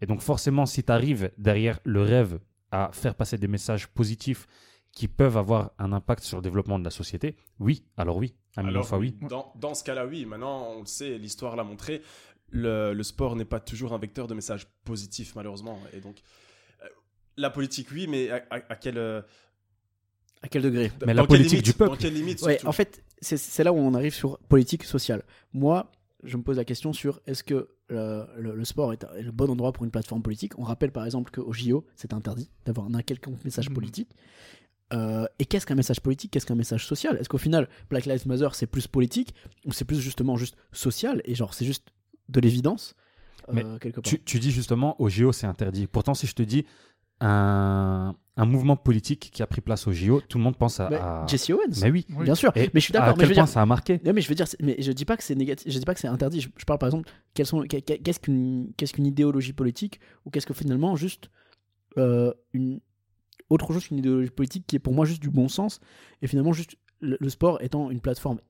Et 0.00 0.06
donc 0.06 0.20
forcément, 0.20 0.66
si 0.66 0.82
tu 0.84 0.92
arrives 0.92 1.30
derrière 1.38 1.78
le 1.84 2.02
rêve 2.02 2.38
à 2.70 2.90
faire 2.92 3.14
passer 3.14 3.38
des 3.38 3.48
messages 3.48 3.86
positifs 3.88 4.46
qui 4.92 5.08
peuvent 5.08 5.36
avoir 5.38 5.70
un 5.78 5.92
impact 5.92 6.22
sur 6.24 6.36
le 6.38 6.42
développement 6.42 6.78
de 6.78 6.84
la 6.84 6.90
société, 6.90 7.36
oui, 7.58 7.84
alors 7.96 8.16
oui, 8.18 8.34
un 8.56 8.62
million 8.64 8.80
fois 8.82 8.98
oui. 8.98 9.16
Dans, 9.28 9.52
dans 9.56 9.74
ce 9.74 9.82
cas-là, 9.84 10.04
oui. 10.06 10.26
Maintenant, 10.26 10.72
on 10.76 10.80
le 10.80 10.86
sait, 10.86 11.16
l'histoire 11.18 11.56
l'a 11.56 11.64
montré. 11.64 12.02
Le, 12.50 12.92
le 12.92 13.02
sport 13.02 13.34
n'est 13.36 13.46
pas 13.46 13.60
toujours 13.60 13.94
un 13.94 13.98
vecteur 13.98 14.26
de 14.26 14.34
messages 14.34 14.66
positifs, 14.84 15.34
malheureusement. 15.34 15.78
Et 15.94 16.00
donc, 16.00 16.20
euh, 16.82 16.88
la 17.38 17.48
politique, 17.48 17.88
oui, 17.92 18.06
mais 18.06 18.28
à, 18.30 18.44
à- 18.50 18.60
à 18.72 18.76
quel. 18.76 18.98
À 20.42 20.48
quel 20.48 20.62
degré 20.62 20.90
Mais 21.06 21.14
dans 21.14 21.22
la 21.22 21.26
politique 21.28 21.50
limite 21.52 21.64
du 21.64 21.72
peuple. 21.72 21.90
Dans 21.92 21.96
quelle 21.96 22.14
limite 22.14 22.42
Ouais, 22.42 22.54
surtout 22.54 22.66
en 22.68 22.72
fait, 22.72 23.02
c'est- 23.20 23.62
là 23.64 23.72
où 23.72 23.76
on 23.76 23.94
arrive 23.94 24.12
sur 24.14 24.38
politique 24.48 24.84
sociale. 24.84 25.22
Moi, 25.52 25.90
je 26.24 26.36
me 26.36 26.42
pose 26.42 26.56
la 26.56 26.64
question 26.64 26.92
sur 26.92 27.20
est-ce 27.26 27.42
que 27.44 27.68
euh, 27.90 28.24
le, 28.38 28.54
le 28.54 28.64
sport 28.64 28.92
est, 28.92 29.04
est 29.16 29.22
le 29.22 29.32
bon 29.32 29.50
endroit 29.50 29.72
pour 29.72 29.84
une 29.84 29.90
plateforme 29.90 30.22
politique? 30.22 30.58
On 30.58 30.62
rappelle 30.62 30.90
par 30.92 31.04
exemple 31.04 31.30
qu'au 31.30 31.52
JO, 31.52 31.84
c'est 31.94 32.12
interdit 32.12 32.50
d'avoir 32.64 32.86
un 32.92 33.02
quelconque 33.02 33.44
message 33.44 33.68
Mhm. 33.68 33.74
politique. 33.74 34.10
Euh, 34.92 35.26
et 35.38 35.46
qu'est-ce 35.46 35.64
qu'un 35.66 35.74
message 35.74 36.00
politique? 36.00 36.30
Qu'est-ce 36.32 36.44
qu'un 36.46 36.54
message 36.54 36.86
social? 36.86 37.16
Est-ce 37.18 37.28
qu'au 37.28 37.38
final, 37.38 37.68
Black 37.88 38.04
Lives 38.06 38.26
Matter, 38.26 38.48
c'est 38.52 38.66
plus 38.66 38.86
politique 38.86 39.34
ou 39.64 39.72
c'est 39.72 39.84
plus 39.86 40.00
justement 40.00 40.36
juste 40.36 40.56
social? 40.72 41.22
Et 41.24 41.34
genre 41.34 41.54
c'est 41.54 41.64
juste 41.64 41.88
de 42.28 42.40
l'évidence? 42.40 42.94
Euh, 43.48 43.52
Mais 43.54 43.62
quelque 43.80 43.96
part 44.00 44.02
Tu, 44.10 44.22
tu 44.22 44.38
dis 44.38 44.50
justement 44.52 45.00
au 45.00 45.08
JO 45.08 45.32
c'est 45.32 45.46
interdit. 45.46 45.86
Pourtant 45.86 46.14
si 46.14 46.26
je 46.26 46.34
te 46.34 46.42
dis 46.42 46.64
un, 47.22 48.14
un 48.36 48.44
mouvement 48.46 48.76
politique 48.76 49.30
qui 49.32 49.42
a 49.42 49.46
pris 49.46 49.60
place 49.60 49.86
au 49.86 49.92
JO, 49.92 50.20
tout 50.20 50.38
le 50.38 50.44
monde 50.44 50.56
pense 50.56 50.80
à... 50.80 50.88
Mais 50.90 50.96
à- 50.96 51.24
Jesse 51.28 51.50
Owens 51.50 51.80
Mais 51.82 51.90
oui. 51.90 52.06
Oui. 52.10 52.24
Bien 52.24 52.34
sûr, 52.34 52.52
Et 52.56 52.70
mais 52.74 52.80
je 52.80 52.84
suis 52.86 52.96
à 52.96 53.00
d'accord. 53.00 53.14
Mais 53.16 53.20
quel 53.20 53.26
je 53.26 53.30
veux 53.30 53.34
point 53.36 53.44
dire, 53.44 53.52
ça 53.52 53.62
a 53.62 53.66
marqué 53.66 54.00
Non, 54.04 54.12
mais 54.12 54.20
je 54.20 54.28
veux 54.28 54.34
dire, 54.34 54.46
mais 54.60 54.76
je 54.80 54.90
dis 54.92 55.04
pas 55.04 55.16
que 55.16 55.22
c'est 55.22 55.34
négatif, 55.34 55.70
je 55.72 55.78
dis 55.78 55.84
pas 55.84 55.94
que 55.94 56.00
c'est 56.00 56.08
interdit. 56.08 56.40
Je, 56.40 56.48
je 56.56 56.64
parle 56.64 56.78
par 56.78 56.88
exemple, 56.88 57.08
sont, 57.44 57.62
qu'est-ce 57.62 58.20
qu'une, 58.20 58.72
qu'est-ce 58.76 58.92
qu'une 58.92 59.06
idéologie 59.06 59.52
politique 59.52 60.00
ou 60.24 60.30
qu'est-ce 60.30 60.46
que 60.46 60.54
finalement 60.54 60.96
juste 60.96 61.30
euh, 61.98 62.32
une 62.52 62.80
autre 63.50 63.72
chose 63.72 63.86
qu'une 63.86 63.98
idéologie 63.98 64.30
politique 64.30 64.66
qui 64.66 64.76
est 64.76 64.80
pour 64.80 64.94
moi 64.94 65.04
juste 65.04 65.20
du 65.22 65.30
bon 65.30 65.48
sens 65.48 65.78
et 66.22 66.26
finalement 66.26 66.52
juste 66.52 66.76
le, 67.00 67.18
le 67.20 67.28
sport 67.28 67.62
étant 67.62 67.90
une 67.90 68.00
plateforme 68.00 68.40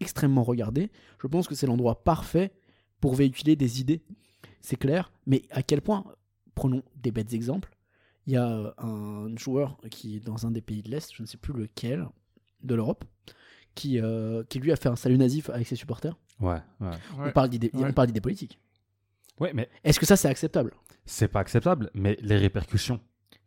extrêmement 0.00 0.42
regardée, 0.42 0.90
je 1.22 1.26
pense 1.26 1.46
que 1.46 1.54
c'est 1.54 1.66
l'endroit 1.66 2.02
parfait 2.04 2.52
pour 3.00 3.14
véhiculer 3.14 3.54
des 3.54 3.80
idées. 3.80 4.02
C'est 4.62 4.76
clair, 4.76 5.12
mais 5.26 5.42
à 5.50 5.62
quel 5.62 5.80
point 5.82 6.04
Prenons 6.56 6.82
des 6.96 7.10
bêtes 7.10 7.32
exemples. 7.32 7.70
Il 8.26 8.34
y 8.34 8.36
a 8.36 8.46
euh, 8.48 8.72
un 8.78 9.34
joueur 9.36 9.78
qui 9.90 10.16
est 10.16 10.20
dans 10.20 10.46
un 10.46 10.50
des 10.50 10.60
pays 10.60 10.82
de 10.82 10.90
l'Est, 10.90 11.12
je 11.14 11.22
ne 11.22 11.26
sais 11.26 11.38
plus 11.38 11.52
lequel, 11.54 12.06
de 12.62 12.74
l'Europe, 12.74 13.04
qui, 13.74 13.98
euh, 14.00 14.44
qui 14.48 14.58
lui 14.58 14.72
a 14.72 14.76
fait 14.76 14.88
un 14.88 14.96
salut 14.96 15.16
nazif 15.18 15.48
avec 15.50 15.66
ses 15.66 15.76
supporters. 15.76 16.16
Ouais, 16.40 16.58
ouais. 16.80 16.90
On 17.18 17.30
parle 17.32 17.48
d'idées 17.48 17.70
Ouais. 17.74 17.84
on 17.88 17.92
parle 17.92 18.08
d'idées 18.08 18.20
politiques. 18.20 18.58
Ouais, 19.38 19.52
mais 19.54 19.68
Est-ce 19.84 19.98
que 19.98 20.06
ça 20.06 20.16
c'est 20.16 20.28
acceptable? 20.28 20.72
C'est 21.06 21.28
pas 21.28 21.40
acceptable. 21.40 21.90
Mais 21.94 22.16
les 22.20 22.36
répercussions 22.36 23.00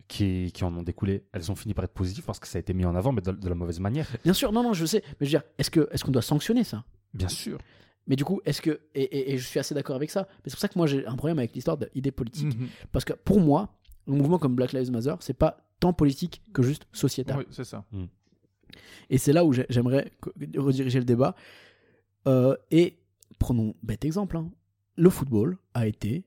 qui, 0.07 0.51
qui 0.53 0.63
en 0.63 0.76
ont 0.76 0.82
découlé, 0.84 1.24
elles 1.34 1.51
ont 1.51 1.55
fini 1.55 1.74
par 1.74 1.86
être 1.86 1.93
positives 1.93 2.24
parce 2.26 2.39
que 2.39 2.47
ça 2.47 2.57
a 2.57 2.61
été 2.61 2.74
mis 2.74 2.86
en 2.86 2.95
avant, 2.95 3.11
mais 3.11 3.21
de, 3.21 3.32
de 3.32 3.49
la 3.49 3.55
mauvaise 3.55 3.80
manière. 3.80 4.07
Bien 4.24 4.34
sûr, 4.34 4.51
non, 4.51 4.63
non, 4.63 4.74
je 4.74 4.86
sais. 4.86 5.01
Mais 5.05 5.15
je 5.21 5.26
veux 5.26 5.39
dire, 5.39 5.43
est-ce 5.57 5.69
que 5.71 5.88
est-ce 5.91 6.03
qu'on 6.03 6.11
doit 6.11 6.21
sanctionner 6.24 6.63
ça? 6.63 6.84
Bien 7.13 7.30
sûr. 7.30 7.57
Mais 8.07 8.15
du 8.15 8.26
coup, 8.26 8.41
est-ce 8.43 8.61
que 8.61 8.82
et, 8.95 9.03
et- 9.03 9.34
et 9.34 9.38
je 9.38 9.47
suis 9.47 9.59
assez 9.59 9.74
d'accord 9.76 9.95
avec 9.95 10.09
ça. 10.09 10.28
Mais 10.30 10.38
c'est 10.49 10.55
pour 10.55 10.59
ça 10.61 10.67
que 10.67 10.78
moi 10.78 10.88
j'ai 10.88 11.05
un 11.05 11.15
problème 11.15 11.38
avec 11.39 11.53
l'histoire 11.53 11.78
d'idées 11.78 12.11
politiques. 12.11 12.57
Mhm. 12.59 12.67
Parce 12.91 13.05
que 13.05 13.13
pour 13.13 13.39
moi, 13.39 13.74
un 14.07 14.11
mouvement 14.13 14.37
comme 14.39 14.55
Black 14.55 14.73
Lives 14.73 14.91
Matter, 14.91 15.15
c'est 15.19 15.33
pas 15.33 15.57
tant 15.79 15.93
politique 15.93 16.41
que 16.53 16.61
juste 16.63 16.85
sociétal. 16.91 17.37
Oui, 17.39 17.45
c'est 17.51 17.63
ça. 17.63 17.85
Et 19.09 19.17
c'est 19.17 19.33
là 19.33 19.45
où 19.45 19.53
j'ai- 19.53 19.65
j'aimerais 19.69 20.11
rediriger 20.57 20.99
le 20.99 21.05
débat. 21.05 21.35
Euh, 22.27 22.55
et 22.71 22.97
prenons 23.39 23.75
bête 23.83 24.05
exemple, 24.05 24.37
hein. 24.37 24.49
le 24.95 25.09
football 25.09 25.57
a 25.73 25.87
été 25.87 26.23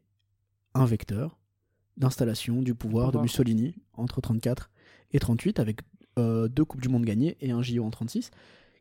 un 0.74 0.84
vecteur 0.84 1.38
d'installation 1.96 2.60
du 2.62 2.74
pouvoir 2.74 3.12
de. 3.12 3.22
Mussolini 3.22 3.74
entre 3.94 4.20
34 4.20 4.70
et 5.12 5.18
38 5.18 5.58
avec 5.58 5.80
euh, 6.18 6.48
deux 6.48 6.64
Coupes 6.64 6.80
du 6.82 6.88
Monde 6.88 7.04
gagnées 7.04 7.36
et 7.40 7.50
un 7.50 7.62
JO 7.62 7.82
en 7.84 7.90
36, 7.90 8.30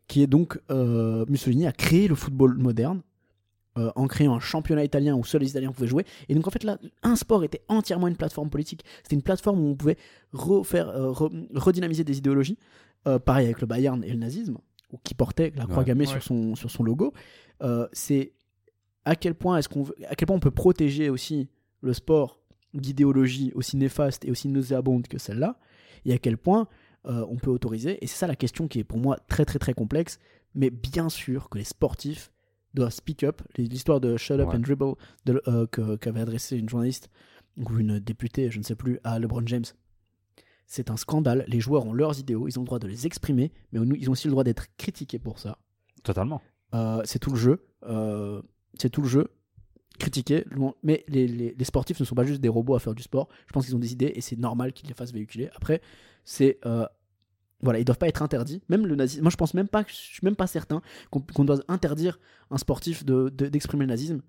qui 0.07 0.21
est 0.21 0.27
donc 0.27 0.59
euh, 0.71 1.25
Mussolini 1.29 1.65
a 1.65 1.71
créé 1.71 2.07
le 2.07 2.15
football 2.15 2.57
moderne 2.57 3.01
euh, 3.77 3.91
en 3.95 4.07
créant 4.07 4.35
un 4.35 4.39
championnat 4.39 4.83
italien 4.83 5.15
où 5.15 5.23
seuls 5.25 5.41
les 5.41 5.49
Italiens 5.49 5.71
pouvaient 5.71 5.87
jouer. 5.87 6.05
Et 6.29 6.35
donc 6.35 6.47
en 6.47 6.51
fait 6.51 6.63
là, 6.63 6.77
un 7.03 7.15
sport 7.15 7.43
était 7.43 7.61
entièrement 7.67 8.07
une 8.07 8.15
plateforme 8.15 8.49
politique. 8.49 8.83
C'était 9.03 9.15
une 9.15 9.21
plateforme 9.21 9.59
où 9.59 9.67
on 9.69 9.75
pouvait 9.75 9.97
refaire, 10.31 10.89
euh, 10.89 11.11
re- 11.11 11.47
redynamiser 11.53 12.03
des 12.03 12.17
idéologies. 12.17 12.57
Euh, 13.07 13.19
pareil 13.19 13.45
avec 13.45 13.61
le 13.61 13.67
Bayern 13.67 14.03
et 14.03 14.09
le 14.11 14.17
nazisme, 14.17 14.57
ou 14.91 14.97
qui 15.03 15.13
portait 15.13 15.51
la 15.55 15.65
croix 15.65 15.79
Ouais. 15.79 15.85
gammée 15.85 16.05
Ouais. 16.05 16.11
sur 16.11 16.23
son 16.23 16.55
sur 16.55 16.71
son 16.71 16.83
logo. 16.83 17.13
Euh, 17.63 17.87
c'est 17.93 18.33
à 19.03 19.15
quel 19.15 19.35
point 19.35 19.57
est-ce 19.57 19.69
qu'on 19.69 19.83
veut- 19.83 19.95
à 20.09 20.15
quel 20.15 20.25
point 20.25 20.35
on 20.35 20.39
peut 20.39 20.51
protéger 20.51 21.09
aussi 21.09 21.47
le 21.81 21.93
sport 21.93 22.39
d'idéologies 22.73 23.51
aussi 23.55 23.77
néfastes 23.77 24.25
et 24.25 24.31
aussi 24.31 24.47
nauséabondes 24.47 25.07
que 25.07 25.17
celle-là, 25.17 25.57
et 26.05 26.13
à 26.13 26.17
quel 26.17 26.37
point 26.37 26.67
euh, 27.07 27.23
on 27.29 27.35
peut 27.35 27.51
autoriser. 27.51 28.03
Et 28.03 28.07
c'est 28.07 28.17
ça 28.17 28.25
la 28.27 28.35
question 28.35 28.67
qui 28.67 28.79
est 28.79 28.83
pour 28.83 28.97
moi 28.97 29.17
très 29.27 29.45
très 29.45 29.59
très 29.59 29.73
complexe. 29.75 30.17
Mais 30.55 30.71
bien 30.71 31.07
sûr 31.09 31.49
que 31.49 31.57
les 31.59 31.63
sportifs 31.63 32.31
doivent 32.75 32.91
speak 32.93 33.23
up. 33.23 33.41
L'histoire 33.57 33.99
de 33.99 34.17
Shut 34.17 34.39
Up 34.39 34.49
Ouais. 34.49 34.55
and 34.55 34.59
Dribble 34.59 34.95
euh, 35.47 35.97
qu'avait 35.97 36.19
adressé 36.21 36.57
une 36.57 36.69
journaliste 36.69 37.09
ou 37.57 37.77
une 37.79 37.99
députée, 37.99 38.51
je 38.51 38.59
ne 38.59 38.63
sais 38.63 38.75
plus, 38.75 38.99
à 39.03 39.17
LeBron 39.17 39.41
James. 39.47 39.65
C'est 40.67 40.89
un 40.91 40.97
scandale. 40.97 41.45
Les 41.47 41.59
joueurs 41.59 41.85
ont 41.85 41.93
leurs 41.93 42.19
idéaux, 42.19 42.47
ils 42.47 42.57
ont 42.59 42.63
le 42.63 42.65
droit 42.67 42.79
de 42.79 42.87
les 42.87 43.05
exprimer, 43.05 43.51
mais 43.71 43.79
ils 43.97 44.09
ont 44.09 44.13
aussi 44.13 44.27
le 44.27 44.31
droit 44.31 44.43
d'être 44.43 44.65
critiqués 44.77 45.19
pour 45.19 45.39
ça. 45.39 45.57
Totalement. 46.03 46.41
Euh, 46.73 47.01
c'est 47.05 47.19
tout 47.19 47.29
le 47.31 47.37
jeu. 47.37 47.67
Euh, 47.83 48.41
c'est 48.79 48.89
tout 48.89 49.01
le 49.01 49.07
jeu. 49.07 49.27
Critiquer. 49.99 50.43
Mais 50.83 51.05
les, 51.07 51.27
les- 51.27 51.55
les 51.57 51.65
sportifs 51.65 51.99
ne 51.99 52.05
sont 52.05 52.15
pas 52.15 52.25
juste 52.25 52.41
des 52.41 52.49
robots 52.49 52.75
à 52.75 52.79
faire 52.79 52.93
du 52.95 53.03
sport. 53.03 53.29
Je 53.47 53.53
pense 53.53 53.65
qu'ils 53.65 53.75
ont 53.75 53.79
des 53.79 53.93
idées 53.93 54.11
et 54.13 54.21
c'est 54.21 54.37
normal 54.37 54.73
qu'ils 54.73 54.89
les 54.89 54.93
fassent 54.95 55.13
véhiculer. 55.13 55.49
Après, 55.55 55.81
c'est. 56.25 56.59
euh, 56.65 56.85
voilà, 57.65 57.79
ils 57.79 57.85
doivent 57.85 57.97
pas 57.97 58.07
être 58.07 58.21
interdits. 58.21 58.61
Même 58.69 58.87
le 58.87 58.95
nazisme. 58.95 59.21
Moi, 59.23 59.29
je 59.31 59.35
pense 59.35 59.53
même 59.53 59.67
pas. 59.67 59.83
Je 59.87 59.93
suis 59.93 60.21
même 60.23 60.35
pas 60.37 60.47
certain 60.47 60.81
qu'on 61.11 61.19
qu'on 61.19 61.43
doit 61.43 61.59
interdire 61.67 62.19
un 62.51 62.57
sportif 62.57 63.03
de- 63.03 63.27
de- 63.29 63.47
d'exprimer 63.49 63.83
le 63.83 63.89
nazisme. 63.89 64.21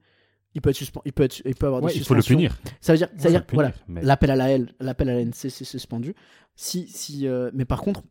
Il 0.54 0.62
peut 0.62 0.70
être 0.70 0.76
suspendu. 0.76 1.02
Il 1.06 1.12
peut, 1.12 1.22
être, 1.24 1.40
il 1.44 1.54
peut 1.54 1.66
avoir 1.66 1.82
Ouais, 1.82 1.92
des 1.92 1.98
il 1.98 2.04
faut 2.04 2.14
le 2.14 2.22
suspensions. 2.22 2.36
punir. 2.56 2.58
Ça 2.80 2.92
veut 2.92 2.98
dire, 2.98 3.08
ça 3.08 3.14
veut 3.14 3.22
Faut 3.22 3.28
dire 3.28 3.40
le 3.40 3.46
punir, 3.46 3.54
voilà, 3.62 3.74
mais- 3.88 4.02
l'appel 4.02 4.30
à 4.30 4.36
la 4.36 4.48
haine, 4.50 4.72
l'appel 4.80 5.08
à 5.10 5.14
la 5.14 5.20
haine, 5.20 5.32
c'est 5.34 5.50
c'est 5.50 5.64
suspendu. 5.64 6.14
Si, 6.56 6.88
si, 6.88 7.26
euh, 7.28 7.50
mais 7.54 7.64
par 7.66 7.82
contre, 7.82 8.02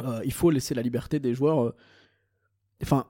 euh, 0.00 0.20
il 0.24 0.32
faut 0.32 0.50
laisser 0.50 0.74
la 0.74 0.82
liberté 0.82 1.20
des 1.20 1.34
joueurs, 1.34 1.62
euh, 1.66 1.74
enfin, 2.82 3.06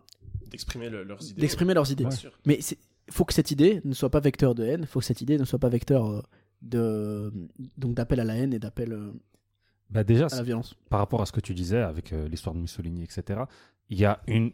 D'exprimer 0.51 0.91
le- 0.91 1.03
leurs 1.05 1.23
idées. 1.31 1.41
d'exprimer 1.41 1.73
leurs 1.75 1.91
idées. 1.91 2.05
Mais 2.47 2.59
il 2.61 3.13
faut 3.13 3.25
que 3.25 3.33
cette 3.33 3.51
idée 3.51 3.81
ne 3.85 3.95
soit 3.95 4.11
pas 4.11 4.21
vecteur 4.21 4.55
de 4.55 4.65
haine, 4.65 4.81
il 4.83 4.87
faut 4.87 5.01
que 5.01 5.05
cette 5.07 5.21
idée 5.23 5.39
ne 5.39 5.45
soit 5.45 5.59
pas 5.59 5.69
vecteur 5.71 6.07
euh, 6.11 6.23
de 6.63 7.33
donc 7.79 7.95
d'appel 7.95 8.21
à 8.21 8.25
la 8.25 8.37
haine 8.37 8.53
et 8.55 8.59
d'appel 8.59 8.93
euh, 8.93 9.13
Bah 9.91 10.03
déjà, 10.05 10.27
à 10.27 10.37
la 10.37 10.43
violence. 10.43 10.75
par 10.91 10.99
rapport 11.01 11.23
à 11.23 11.27
ce 11.27 11.33
que 11.33 11.41
tu 11.41 11.55
disais 11.55 11.79
avec 11.81 12.13
euh, 12.13 12.29
l'histoire 12.29 12.55
de 12.55 12.61
Mussolini, 12.61 13.03
etc., 13.03 13.41
il 13.91 13.99
y 13.99 14.05
a 14.05 14.21
une 14.27 14.53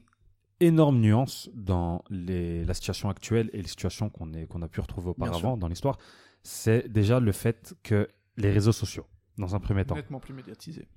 énorme 0.60 0.98
nuance 1.00 1.48
dans 1.54 2.04
les- 2.10 2.64
la 2.64 2.74
situation 2.74 3.08
actuelle 3.08 3.48
et 3.52 3.62
les 3.62 3.68
situations 3.68 4.10
qu'on 4.10 4.62
a 4.62 4.68
pu 4.68 4.80
retrouver 4.80 5.08
auparavant 5.10 5.56
dans 5.56 5.68
l'histoire. 5.68 5.98
C'est 6.42 6.88
déjà 6.88 7.20
le 7.20 7.32
fait 7.32 7.74
que 7.82 8.08
les 8.36 8.50
réseaux 8.50 8.72
sociaux, 8.72 9.06
dans 9.38 9.54
un 9.54 9.60
premier 9.60 9.84
temps, 9.84 9.94
Nettement 9.94 10.20
plus 10.20 10.34
médiatisé. 10.34 10.88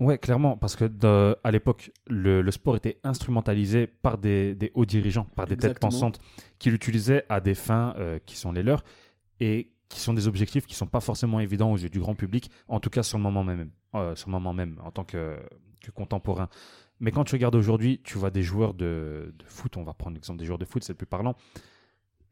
Ouais, 0.00 0.18
clairement, 0.18 0.56
parce 0.56 0.74
que 0.74 0.84
de- 0.86 1.36
à 1.44 1.50
l'époque, 1.52 1.92
le, 2.08 2.42
le 2.42 2.50
sport 2.50 2.74
était 2.76 2.98
instrumentalisé 3.04 3.86
par 3.86 4.18
des, 4.18 4.54
des 4.56 4.72
hauts 4.74 4.86
dirigeants, 4.86 5.26
par 5.36 5.46
des 5.46 5.56
têtes 5.56 5.78
pensantes, 5.78 6.18
qui 6.58 6.70
l'utilisaient 6.70 7.24
à 7.28 7.40
des 7.40 7.54
fins 7.54 7.94
euh, 7.98 8.18
qui 8.26 8.36
sont 8.36 8.50
les 8.50 8.62
leurs 8.64 8.82
et 9.38 9.70
qui 9.92 10.00
sont 10.00 10.14
des 10.14 10.26
objectifs 10.26 10.66
qui 10.66 10.74
sont 10.74 10.86
pas 10.86 11.00
forcément 11.00 11.38
évidents 11.38 11.70
aux 11.70 11.76
yeux 11.76 11.90
du 11.90 12.00
grand 12.00 12.14
public, 12.14 12.50
en 12.66 12.80
tout 12.80 12.90
cas 12.90 13.02
sur 13.02 13.18
le 13.18 13.22
moment 13.22 13.44
même, 13.44 13.70
euh, 13.94 14.14
sur 14.14 14.28
le 14.28 14.32
moment 14.32 14.54
même, 14.54 14.80
en 14.82 14.90
tant 14.90 15.04
que, 15.04 15.38
contemporain. 15.94 16.48
Mais 17.00 17.10
quand 17.10 17.24
tu 17.24 17.34
regardes 17.34 17.56
aujourd'hui, 17.56 18.00
tu 18.04 18.16
vois 18.16 18.30
des 18.30 18.42
joueurs 18.42 18.72
de, 18.72 19.34
foot, 19.44 19.76
on 19.76 19.82
va 19.82 19.92
prendre 19.92 20.14
l'exemple 20.14 20.38
des 20.38 20.46
joueurs 20.46 20.58
de 20.58 20.64
foot, 20.64 20.82
c'est 20.82 20.92
le 20.92 20.96
plus 20.96 21.06
parlant. 21.06 21.34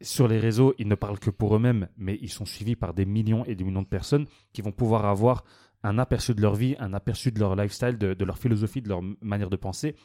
Sur 0.00 0.28
les 0.28 0.38
réseaux, 0.38 0.74
ils 0.78 0.88
ne 0.88 0.94
parlent 0.94 1.18
que 1.18 1.30
pour 1.30 1.54
eux-mêmes, 1.54 1.88
mais 1.98 2.16
ils 2.22 2.30
sont 2.30 2.46
suivis 2.46 2.76
par 2.76 2.94
des 2.94 3.04
millions 3.04 3.44
et 3.44 3.54
des 3.54 3.64
millions 3.64 3.82
de 3.82 3.88
personnes 3.88 4.26
qui 4.52 4.62
vont 4.62 4.72
pouvoir 4.72 5.04
avoir 5.04 5.44
un 5.82 5.98
aperçu 5.98 6.34
de 6.34 6.40
leur 6.40 6.54
vie, 6.54 6.76
un 6.78 6.94
aperçu 6.94 7.32
de 7.32 7.40
leur 7.40 7.56
lifestyle, 7.56 7.98
de, 7.98 8.24
leur 8.24 8.38
philosophie, 8.38 8.80
de 8.80 8.88
leur 8.88 9.02
manière 9.20 9.50
de 9.50 9.56
penser, 9.56 9.96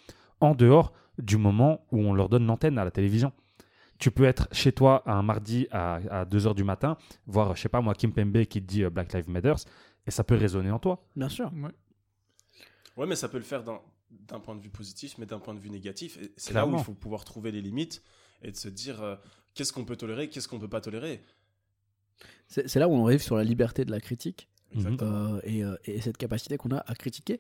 en 0.42 0.56
dehors 0.56 0.92
du 1.20 1.38
moment 1.38 1.86
où 1.92 2.00
on 2.00 2.14
leur 2.14 2.28
donne 2.28 2.46
l'antenne 2.46 2.78
à 2.78 2.84
la 2.84 2.92
télévision. 2.92 3.32
Tu 3.98 4.12
peux 4.12 4.26
être 4.26 4.48
chez 4.52 4.72
toi 4.74 5.04
un 5.10 5.22
mardi 5.22 5.68
à, 5.72 6.26
2h 6.26 6.54
du 6.56 6.64
matin, 6.64 6.98
voir, 7.28 7.56
je 7.56 7.62
sais 7.62 7.70
pas 7.70 7.82
moi, 7.82 7.94
Kim 7.96 8.12
Pembe 8.14 8.44
qui 8.46 8.62
te 8.62 8.68
dit 8.68 8.84
euh, 8.84 8.90
Black 8.90 9.14
Lives 9.14 9.30
Matter, 9.30 9.54
et 10.06 10.12
ça 10.12 10.24
peut 10.24 10.36
résonner 10.36 10.70
en 10.72 10.80
toi. 10.80 11.08
Bien 11.16 11.30
sûr. 11.30 11.52
Ouais. 11.54 11.72
Ouais, 12.98 13.08
mais 13.08 13.16
ça 13.16 13.30
peut 13.30 13.38
le 13.38 13.44
faire 13.44 13.64
d'un 13.64 14.40
point 14.40 14.56
de 14.56 14.62
vue 14.62 14.70
positif, 14.70 15.18
mais 15.18 15.26
d'un 15.26 15.40
point 15.40 15.54
de 15.54 15.60
vue 15.60 15.70
négatif. 15.70 16.18
C'est 16.38 16.54
là 16.54 16.66
où 16.66 16.72
il 16.78 16.84
faut 16.84 16.94
pouvoir 16.94 17.24
trouver 17.26 17.52
les 17.52 17.62
limites 17.62 18.04
et 18.42 18.52
de 18.52 18.56
se 18.58 18.68
dire 18.70 19.02
euh, 19.02 19.16
qu'est-ce 19.54 19.72
qu'on 19.74 19.86
peut 19.86 19.96
tolérer, 19.96 20.30
qu'est-ce 20.30 20.48
qu'on 20.48 20.60
peut 20.60 20.70
pas 20.70 20.82
tolérer. 20.82 21.22
C'est 22.48 22.76
là 22.76 22.88
où 22.88 22.92
on 22.94 23.06
arrive 23.06 23.22
sur 23.22 23.36
la 23.38 23.44
liberté 23.44 23.86
de 23.86 23.92
la 23.92 24.00
critique. 24.00 24.50
Euh, 25.02 25.40
et, 25.44 25.64
euh, 25.64 25.76
et 25.86 26.02
cette 26.02 26.18
capacité 26.18 26.58
qu'on 26.58 26.72
a 26.72 26.80
à 26.86 26.96
critiquer. 26.96 27.40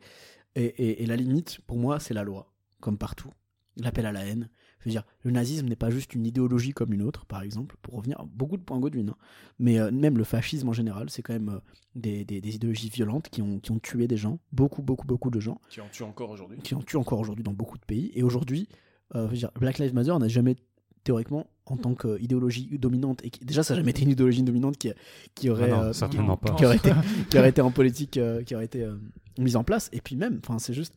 Et, 0.55 0.63
et- 0.65 1.03
et 1.03 1.05
la 1.05 1.15
limite, 1.17 1.59
pour 1.67 1.77
moi, 1.77 1.99
c'est 1.99 2.13
la 2.13 2.23
loi, 2.23 2.51
comme 2.79 2.97
partout. 2.97 3.31
L'appel 3.77 4.05
à 4.05 4.11
la 4.13 4.25
haine. 4.25 4.49
Je 4.85 4.89
veux 4.89 4.93
dire, 4.93 5.03
le 5.23 5.31
nazisme 5.31 5.67
n'est 5.67 5.75
pas 5.75 5.89
juste 5.89 6.13
une 6.13 6.25
idéologie 6.27 6.71
comme 6.71 6.93
une 6.93 7.01
autre, 7.01 7.25
par 7.25 7.41
exemple, 7.41 7.75
pour 7.81 7.95
revenir 7.95 8.19
à 8.21 8.25
beaucoup 8.25 8.55
de 8.55 8.61
points 8.61 8.79
Godwin. 8.79 9.09
hein. 9.09 9.15
Mais 9.57 9.79
euh, 9.79 9.89
même 9.91 10.17
le 10.17 10.23
fascisme 10.23 10.69
en 10.69 10.73
général, 10.73 11.09
c'est 11.09 11.23
quand 11.23 11.33
même 11.33 11.49
euh, 11.49 11.59
des, 11.95 12.23
des- 12.23 12.39
des 12.39 12.55
idéologies 12.55 12.89
violentes 12.89 13.29
qui 13.29 13.41
ont, 13.41 13.59
qui 13.59 13.71
ont 13.71 13.79
tué 13.79 14.07
des 14.07 14.17
gens, 14.17 14.37
beaucoup, 14.51 14.83
beaucoup, 14.83 15.07
beaucoup 15.07 15.31
de 15.31 15.39
gens, 15.39 15.59
Qui 15.69 15.81
en 15.81 15.89
tue 15.91 16.03
encore 16.03 16.29
aujourd'hui. 16.29 16.59
qui 16.63 16.75
en 16.75 16.81
tuent 16.83 16.97
encore 16.97 17.19
aujourd'hui 17.19 17.43
dans 17.43 17.53
beaucoup 17.53 17.77
de 17.79 17.85
pays. 17.85 18.11
Et 18.13 18.21
aujourd'hui, 18.21 18.69
euh, 19.15 19.25
je 19.25 19.31
veux 19.31 19.37
dire, 19.37 19.51
Black 19.59 19.79
Lives 19.79 19.93
Matter 19.95 20.15
n'a 20.19 20.27
jamais, 20.27 20.55
théoriquement, 21.03 21.47
en 21.65 21.77
tant 21.77 21.95
qu'idéologie 21.95 22.77
dominante, 22.77 23.25
et 23.25 23.31
qui- 23.31 23.43
déjà, 23.43 23.63
ça 23.63 23.73
n'a 23.73 23.79
jamais 23.79 23.89
été 23.91 24.03
une 24.03 24.11
idéologie 24.11 24.43
dominante 24.43 24.77
qui, 24.77 24.91
qui 25.33 25.49
aurait. 25.49 25.71
Ah 25.71 25.75
non, 25.75 25.81
euh, 25.85 25.93
certainement 25.93 26.37
pas. 26.37 26.53
qui 26.53 26.63
aurait 26.65 26.75
été, 26.77 26.91
qui 27.29 27.39
aurait 27.39 27.49
été 27.49 27.61
en 27.61 27.71
politique, 27.71 28.17
euh, 28.17 28.43
qui 28.43 28.53
aurait 28.53 28.65
été 28.65 28.83
euh, 28.83 28.95
mise 29.39 29.55
en 29.55 29.63
place. 29.63 29.89
Et 29.93 30.01
puis 30.01 30.15
même, 30.15 30.39
enfin, 30.43 30.59
c'est 30.59 30.73
juste, 30.75 30.93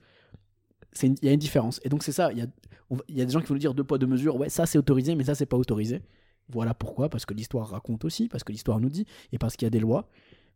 il 1.07 1.24
y 1.24 1.28
a 1.28 1.32
une 1.32 1.38
différence. 1.38 1.80
Et 1.84 1.88
donc 1.88 2.03
c'est 2.03 2.12
ça. 2.12 2.32
Il 2.32 2.38
y 2.38 2.42
a, 2.42 2.46
on 2.90 2.96
va- 2.96 3.05
il 3.09 3.16
y 3.16 3.20
a 3.20 3.24
des 3.24 3.32
gens 3.32 3.40
qui 3.40 3.46
vont 3.46 3.55
nous 3.55 3.61
dire 3.61 3.74
deux 3.74 3.84
poids 3.84 3.99
deux 3.99 4.07
mesures. 4.07 4.36
Ouais, 4.36 4.49
ça 4.49 4.66
c'est 4.66 4.78
autorisé, 4.78 5.14
mais 5.14 5.24
ça 5.24 5.34
c'est 5.34 5.46
pas 5.46 5.57
autorisé. 5.57 6.03
Voilà 6.49 6.72
pourquoi, 6.74 7.09
parce 7.11 7.26
que 7.26 7.34
l'histoire 7.34 7.68
raconte 7.68 8.05
aussi, 8.05 8.28
parce 8.28 8.42
que 8.42 8.53
l'histoire 8.53 8.80
nous 8.80 8.88
dit, 8.88 9.07
et 9.32 9.38
parce 9.38 9.57
qu'il 9.57 9.66
y 9.66 9.68
a 9.68 9.70
des 9.70 9.80
lois. 9.80 10.09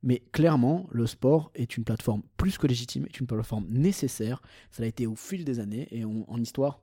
Mais 0.02 0.20
clairement, 0.32 0.88
le 0.90 1.06
sport 1.06 1.52
est 1.54 1.76
une 1.76 1.84
plateforme 1.84 2.22
plus 2.36 2.58
que 2.58 2.66
légitime, 2.66 3.04
est 3.06 3.20
une 3.20 3.26
plateforme 3.26 3.66
nécessaire. 3.68 4.42
Ça 4.72 4.82
l'a 4.82 4.88
été 4.88 5.06
au 5.06 5.14
fil 5.14 5.44
des 5.44 5.60
années, 5.60 5.86
et 5.92 6.04
on- 6.04 6.28
en 6.28 6.38
histoire, 6.40 6.80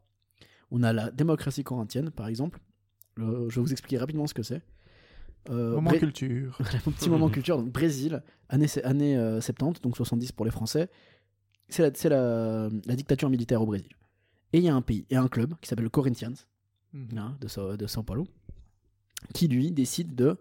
on 0.72 0.84
a 0.84 0.94
la 0.94 1.12
démocratie 1.12 1.64
corinthienne, 1.64 2.12
par 2.12 2.28
exemple. 2.28 2.60
Le- 3.16 3.50
je 3.50 3.56
vais 3.56 3.62
vous 3.62 3.72
expliquer 3.72 3.98
rapidement 3.98 4.28
ce 4.28 4.34
que 4.34 4.44
c'est. 4.44 4.62
Euh, 5.50 5.72
Moment 5.76 5.90
culture. 5.92 6.58
un 6.88 6.92
petit 6.92 7.10
moment 7.10 7.30
culture, 7.30 7.58
donc 7.58 7.72
Brésil, 7.72 8.22
année, 8.50 8.68
année 8.84 9.18
euh, 9.18 9.42
70, 9.42 9.82
donc 9.82 9.98
70 9.98 10.32
pour 10.32 10.46
les 10.46 10.52
Français, 10.52 10.90
c'est 11.70 11.84
la, 11.84 11.92
c'est 11.94 12.10
la, 12.10 12.70
la 12.86 12.96
dictature 12.96 13.30
militaire 13.30 13.62
au 13.62 13.66
Brésil. 13.66 13.90
Et 14.54 14.58
il 14.60 14.64
y 14.64 14.70
a 14.70 14.76
un 14.76 14.82
pays, 14.82 15.06
et 15.10 15.16
un 15.16 15.28
club 15.28 15.54
qui 15.62 15.68
s'appelle 15.70 15.84
le 15.86 15.90
Corinthians, 15.90 16.34
Mhm. 16.94 17.18
hein, 17.20 17.38
de, 17.40 17.48
São 17.88 18.04
Paulo, 18.04 18.26
qui 19.34 19.48
lui 19.48 19.72
décide 19.72 20.16
de 20.16 20.38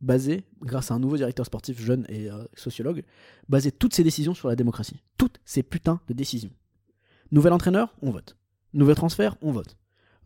baser, 0.00 0.44
grâce 0.62 0.90
à 0.90 0.94
un 0.94 0.98
nouveau 0.98 1.16
directeur 1.16 1.46
sportif 1.46 1.80
jeune 1.80 2.06
et 2.08 2.30
euh, 2.30 2.42
sociologue, 2.54 3.02
baser 3.48 3.70
toutes 3.70 3.94
ses 3.94 4.02
décisions 4.02 4.34
sur 4.34 4.48
la 4.48 4.56
démocratie. 4.56 5.00
Toutes 5.18 5.38
ces 5.44 5.62
putains 5.62 6.00
de 6.08 6.14
décisions. 6.14 6.50
Nouvel 7.30 7.52
entraîneur, 7.52 7.94
on 8.02 8.10
vote. 8.10 8.36
Nouvel 8.72 8.96
transfert, 8.96 9.36
on 9.42 9.52
vote. 9.52 9.76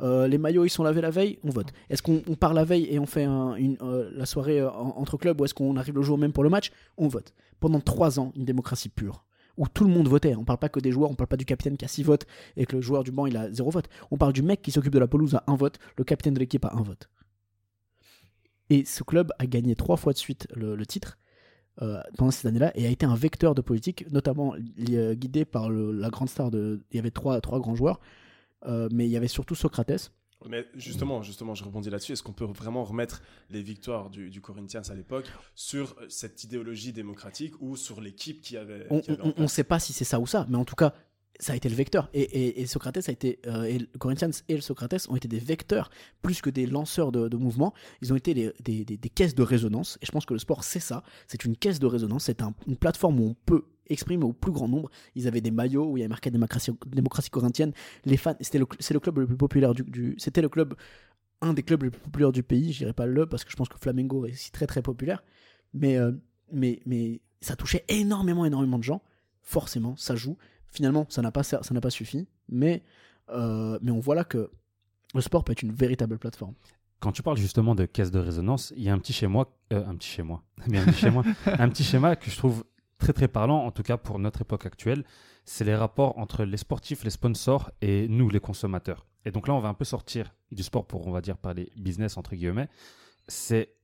Euh, 0.01 0.27
les 0.27 0.39
maillots 0.39 0.64
ils 0.64 0.70
sont 0.70 0.83
lavés 0.83 1.01
la 1.01 1.11
veille, 1.11 1.39
on 1.45 1.51
vote. 1.51 1.72
Est-ce 1.91 2.03
qu'on 2.03 2.22
on 2.29 2.35
part 2.37 2.55
la 2.55 2.64
veille 2.64 2.87
et 2.91 2.99
on 2.99 3.07
fait 3.07 3.25
un- 3.25 3.55
une, 3.57 3.77
euh, 3.83 4.11
la 4.14 4.27
soirée 4.27 4.62
en- 4.64 4.70
entre 4.97 5.16
clubs 5.18 5.41
ou 5.41 5.45
est-ce 5.45 5.55
qu'on 5.55 5.77
arrive 5.77 5.95
le 5.95 6.03
jour 6.03 6.18
même 6.18 6.33
pour 6.33 6.43
le 6.45 6.51
match 6.51 6.70
On 6.97 7.07
vote. 7.09 7.33
Pendant 7.61 7.81
trois 7.81 8.18
ans, 8.18 8.33
une 8.35 8.45
démocratie 8.45 8.89
pure 8.89 9.25
où 9.57 9.68
tout 9.68 9.84
le 9.84 9.90
monde 9.90 10.09
votait. 10.09 10.34
On 10.34 10.44
parle 10.44 10.59
pas 10.59 10.68
que 10.68 10.80
des 10.80 10.92
joueurs, 10.92 11.11
on 11.11 11.14
parle 11.14 11.28
pas 11.28 11.36
du 11.36 11.44
capitaine 11.44 11.76
qui 11.76 11.84
a 11.84 11.88
six 11.88 12.02
votes 12.02 12.26
et 12.57 12.66
que 12.66 12.76
le 12.76 12.82
joueur 12.82 13.05
du 13.05 13.12
banc 13.12 13.26
il 13.26 13.36
a 13.36 13.50
zéro 13.50 13.70
vote. 13.70 13.88
On 14.11 14.16
parle 14.16 14.32
du 14.32 14.42
mec 14.42 14.62
qui 14.62 14.70
s'occupe 14.70 14.92
de 14.92 14.98
la 14.98 15.07
pelouse 15.07 15.34
à 15.34 15.44
un 15.46 15.57
vote, 15.57 15.78
le 15.96 16.05
capitaine 16.05 16.34
de 16.34 16.40
l'équipe 16.40 16.64
a 16.64 16.72
un 16.74 16.82
vote. 16.82 17.09
Et 18.70 18.84
ce 18.84 19.02
club 19.02 19.32
a 19.38 19.46
gagné 19.46 19.74
trois 19.74 19.96
fois 19.96 20.12
de 20.12 20.18
suite 20.18 20.48
le, 20.55 20.84
titre 20.86 21.18
euh, 21.82 22.00
pendant 22.16 22.30
ces 22.30 22.48
années-là 22.48 22.72
et 22.74 22.86
a 22.86 22.90
été 22.90 23.05
un 23.05 23.14
vecteur 23.14 23.55
de 23.55 23.61
politique, 23.61 24.11
notamment 24.11 24.55
euh, 24.90 25.14
guidé 25.14 25.44
par 25.44 25.70
la 25.70 26.09
grande 26.09 26.28
star 26.28 26.50
de. 26.50 26.82
Il 26.90 26.96
y 26.96 26.98
avait 26.98 27.11
trois, 27.11 27.40
trois 27.40 27.61
grands 27.61 27.74
joueurs, 27.74 28.00
euh, 28.66 28.88
mais 28.90 29.07
il 29.07 29.11
y 29.11 29.16
avait 29.16 29.28
surtout 29.28 29.55
Socrates. 29.55 30.12
Mais 30.49 30.66
justement, 30.74 31.22
justement, 31.22 31.55
je 31.55 31.64
rebondis 31.64 31.90
là-dessus. 31.90 32.12
Est-ce 32.12 32.22
qu'on 32.22 32.32
peut 32.32 32.45
vraiment 32.45 32.84
remettre 32.84 33.22
les 33.51 33.62
victoires 33.62 34.11
du, 34.11 34.30
du 34.30 34.40
Corinthians 34.40 34.82
à 34.88 34.95
l'époque 34.95 35.30
sur 35.55 35.97
euh, 36.01 36.07
cette 36.09 36.45
idéologie 36.45 36.92
démocratique 36.92 37.55
ou 37.61 37.76
sur 37.76 38.01
l'équipe 38.01 38.40
qui 38.42 38.57
avait. 38.57 38.86
On 38.90 39.01
qui 39.01 39.11
avait 39.11 39.22
en 39.22 39.42
ne 39.42 39.47
sait 39.47 39.64
pas 39.64 39.78
si 39.78 39.92
c'est 39.92 40.05
ça 40.05 40.20
ou 40.20 40.26
ça, 40.26 40.47
mais 40.49 40.57
en 40.57 40.64
tout 40.64 40.76
cas, 40.76 40.95
ça 41.41 41.53
a 41.53 41.57
été 41.57 41.68
le 41.68 41.74
vecteur. 41.74 42.09
Et, 42.14 42.61
et, 42.62 42.66
Socrates 42.66 43.09
a 43.09 43.12
été, 43.12 43.41
euh, 43.47 43.64
et 43.64 43.78
le 43.78 43.87
Corinthians 43.99 44.30
et 44.49 44.55
le 44.55 44.61
Socrates 44.61 45.07
ont 45.09 45.16
été 45.16 45.26
des 45.28 45.39
vecteurs 45.41 45.91
plus 46.22 46.41
que 46.41 46.51
des 46.51 46.66
lanceurs 46.66 47.11
de, 47.12 47.28
de 47.28 47.37
mouvements. 47.37 47.74
Ils 48.03 48.12
ont 48.12 48.16
été 48.16 48.35
des, 48.35 48.99
caisses 49.14 49.35
de 49.35 49.43
résonance. 49.43 49.99
Et 50.01 50.07
je 50.07 50.12
pense 50.12 50.26
que 50.26 50.32
le 50.32 50.39
sport, 50.39 50.62
c'est 50.64 50.80
ça. 50.80 51.03
C'est 51.26 51.45
une 51.45 51.57
caisse 51.57 51.78
de 51.80 51.87
résonance. 51.87 52.24
C'est 52.24 52.41
un- 52.43 52.55
une 52.66 52.76
plateforme 52.76 53.18
où 53.20 53.24
on 53.30 53.35
peut 53.47 53.64
exprimer 53.89 54.24
au 54.24 54.32
plus 54.32 54.53
grand 54.53 54.68
nombre. 54.68 54.91
Ils 55.14 55.26
avaient 55.28 55.41
des 55.41 55.51
maillots 55.51 55.91
où 55.91 55.97
il 55.97 56.01
y 56.01 56.05
a 56.05 56.09
marqué 56.09 56.30
démocratie, 56.30 56.70
démocratie 56.87 57.30
corinthienne. 57.30 57.72
Les 58.05 58.16
fans, 58.16 58.37
c'était 58.41 58.59
le, 58.59 58.66
c'est 58.78 58.95
le 58.95 59.01
club 59.01 59.18
le 59.18 59.26
plus 59.26 59.37
populaire 59.37 59.74
du, 59.74 59.82
du- 59.82 60.14
c'était 60.18 60.41
le 60.41 60.49
club, 60.49 60.74
un 61.43 61.53
des 61.53 61.62
clubs 61.62 61.82
les 61.82 61.91
plus 61.91 62.01
populaires 62.01 62.32
du 62.32 62.43
pays. 62.43 62.72
Je 62.72 62.78
dirais 62.78 62.93
pas 62.95 63.07
le 63.07 63.26
parce 63.26 63.45
que 63.45 63.51
je 63.51 63.57
pense 63.57 63.68
que 63.68 63.76
Flamengo 63.78 64.24
est 64.26 64.32
aussi 64.32 64.53
très 64.53 64.66
très 64.66 64.82
populaire. 64.82 65.22
Mais, 65.74 65.97
euh, 65.99 66.12
mais, 66.53 66.80
mais 66.87 67.20
ça 67.41 67.57
touchait 67.57 67.85
énormément, 67.89 68.47
énormément 68.47 68.78
de 68.78 68.85
gens. 68.85 69.03
Forcément, 69.43 69.97
ça 69.97 70.14
joue. 70.16 70.39
Finalement, 70.75 71.07
ça 71.09 71.22
n'a 71.22 71.31
pas, 71.31 71.45
ça 71.45 71.61
n'a 71.70 71.81
pas 71.81 71.91
suffi. 71.91 72.27
Mais, 72.49 72.83
euh, 73.31 73.79
mais 73.81 73.93
on 73.93 74.01
voit 74.01 74.16
là 74.16 74.25
que 74.25 74.51
le 75.14 75.20
sport 75.20 75.45
peut 75.45 75.53
être 75.53 75.62
une 75.62 75.72
véritable 75.72 76.18
plateforme. 76.18 76.55
Quand 76.99 77.12
tu 77.12 77.22
parles 77.22 77.37
justement 77.37 77.75
de 77.75 77.85
caisse 77.85 78.11
de 78.11 78.18
résonance, 78.18 78.72
il 78.77 78.83
y 78.83 78.89
a 78.89 78.93
un 78.93 78.99
petit 78.99 79.12
chez 79.12 79.27
euh, 79.27 79.29
moi, 79.29 79.55
un 79.70 79.95
petit 79.95 80.09
chez 80.09 80.22
moi, 80.25 80.43
un 81.47 81.68
petit 81.68 81.85
schéma 81.85 82.16
que 82.16 82.29
je 82.29 82.37
trouve 82.37 82.64
très 82.99 83.12
très 83.12 83.29
parlant, 83.29 83.59
en 83.59 83.70
tout 83.70 83.83
cas 83.83 83.97
pour 83.97 84.18
notre 84.18 84.41
époque 84.41 84.66
actuelle, 84.66 85.05
c'est 85.45 85.64
les 85.64 85.77
rapports 85.77 86.18
entre 86.18 86.45
les 86.45 86.57
sportifs, 86.57 87.05
les 87.05 87.11
sponsors 87.11 87.70
et 87.81 88.09
nous, 88.09 88.29
les 88.31 88.41
consommateurs. 88.41 89.07
Et 89.25 89.31
donc 89.31 89.47
là, 89.47 89.55
on 89.55 89.61
va 89.61 89.68
un 89.68 89.75
peu 89.75 89.85
sortir 89.85 90.35
du 90.51 90.62
sport 90.62 90.87
pour, 90.87 91.07
on 91.07 91.12
va 91.12 91.20
dire, 91.20 91.37
parler 91.37 91.70
business 91.77 92.16
entre 92.16 92.35
guillemets. 92.35 92.68
C'est 93.29 93.75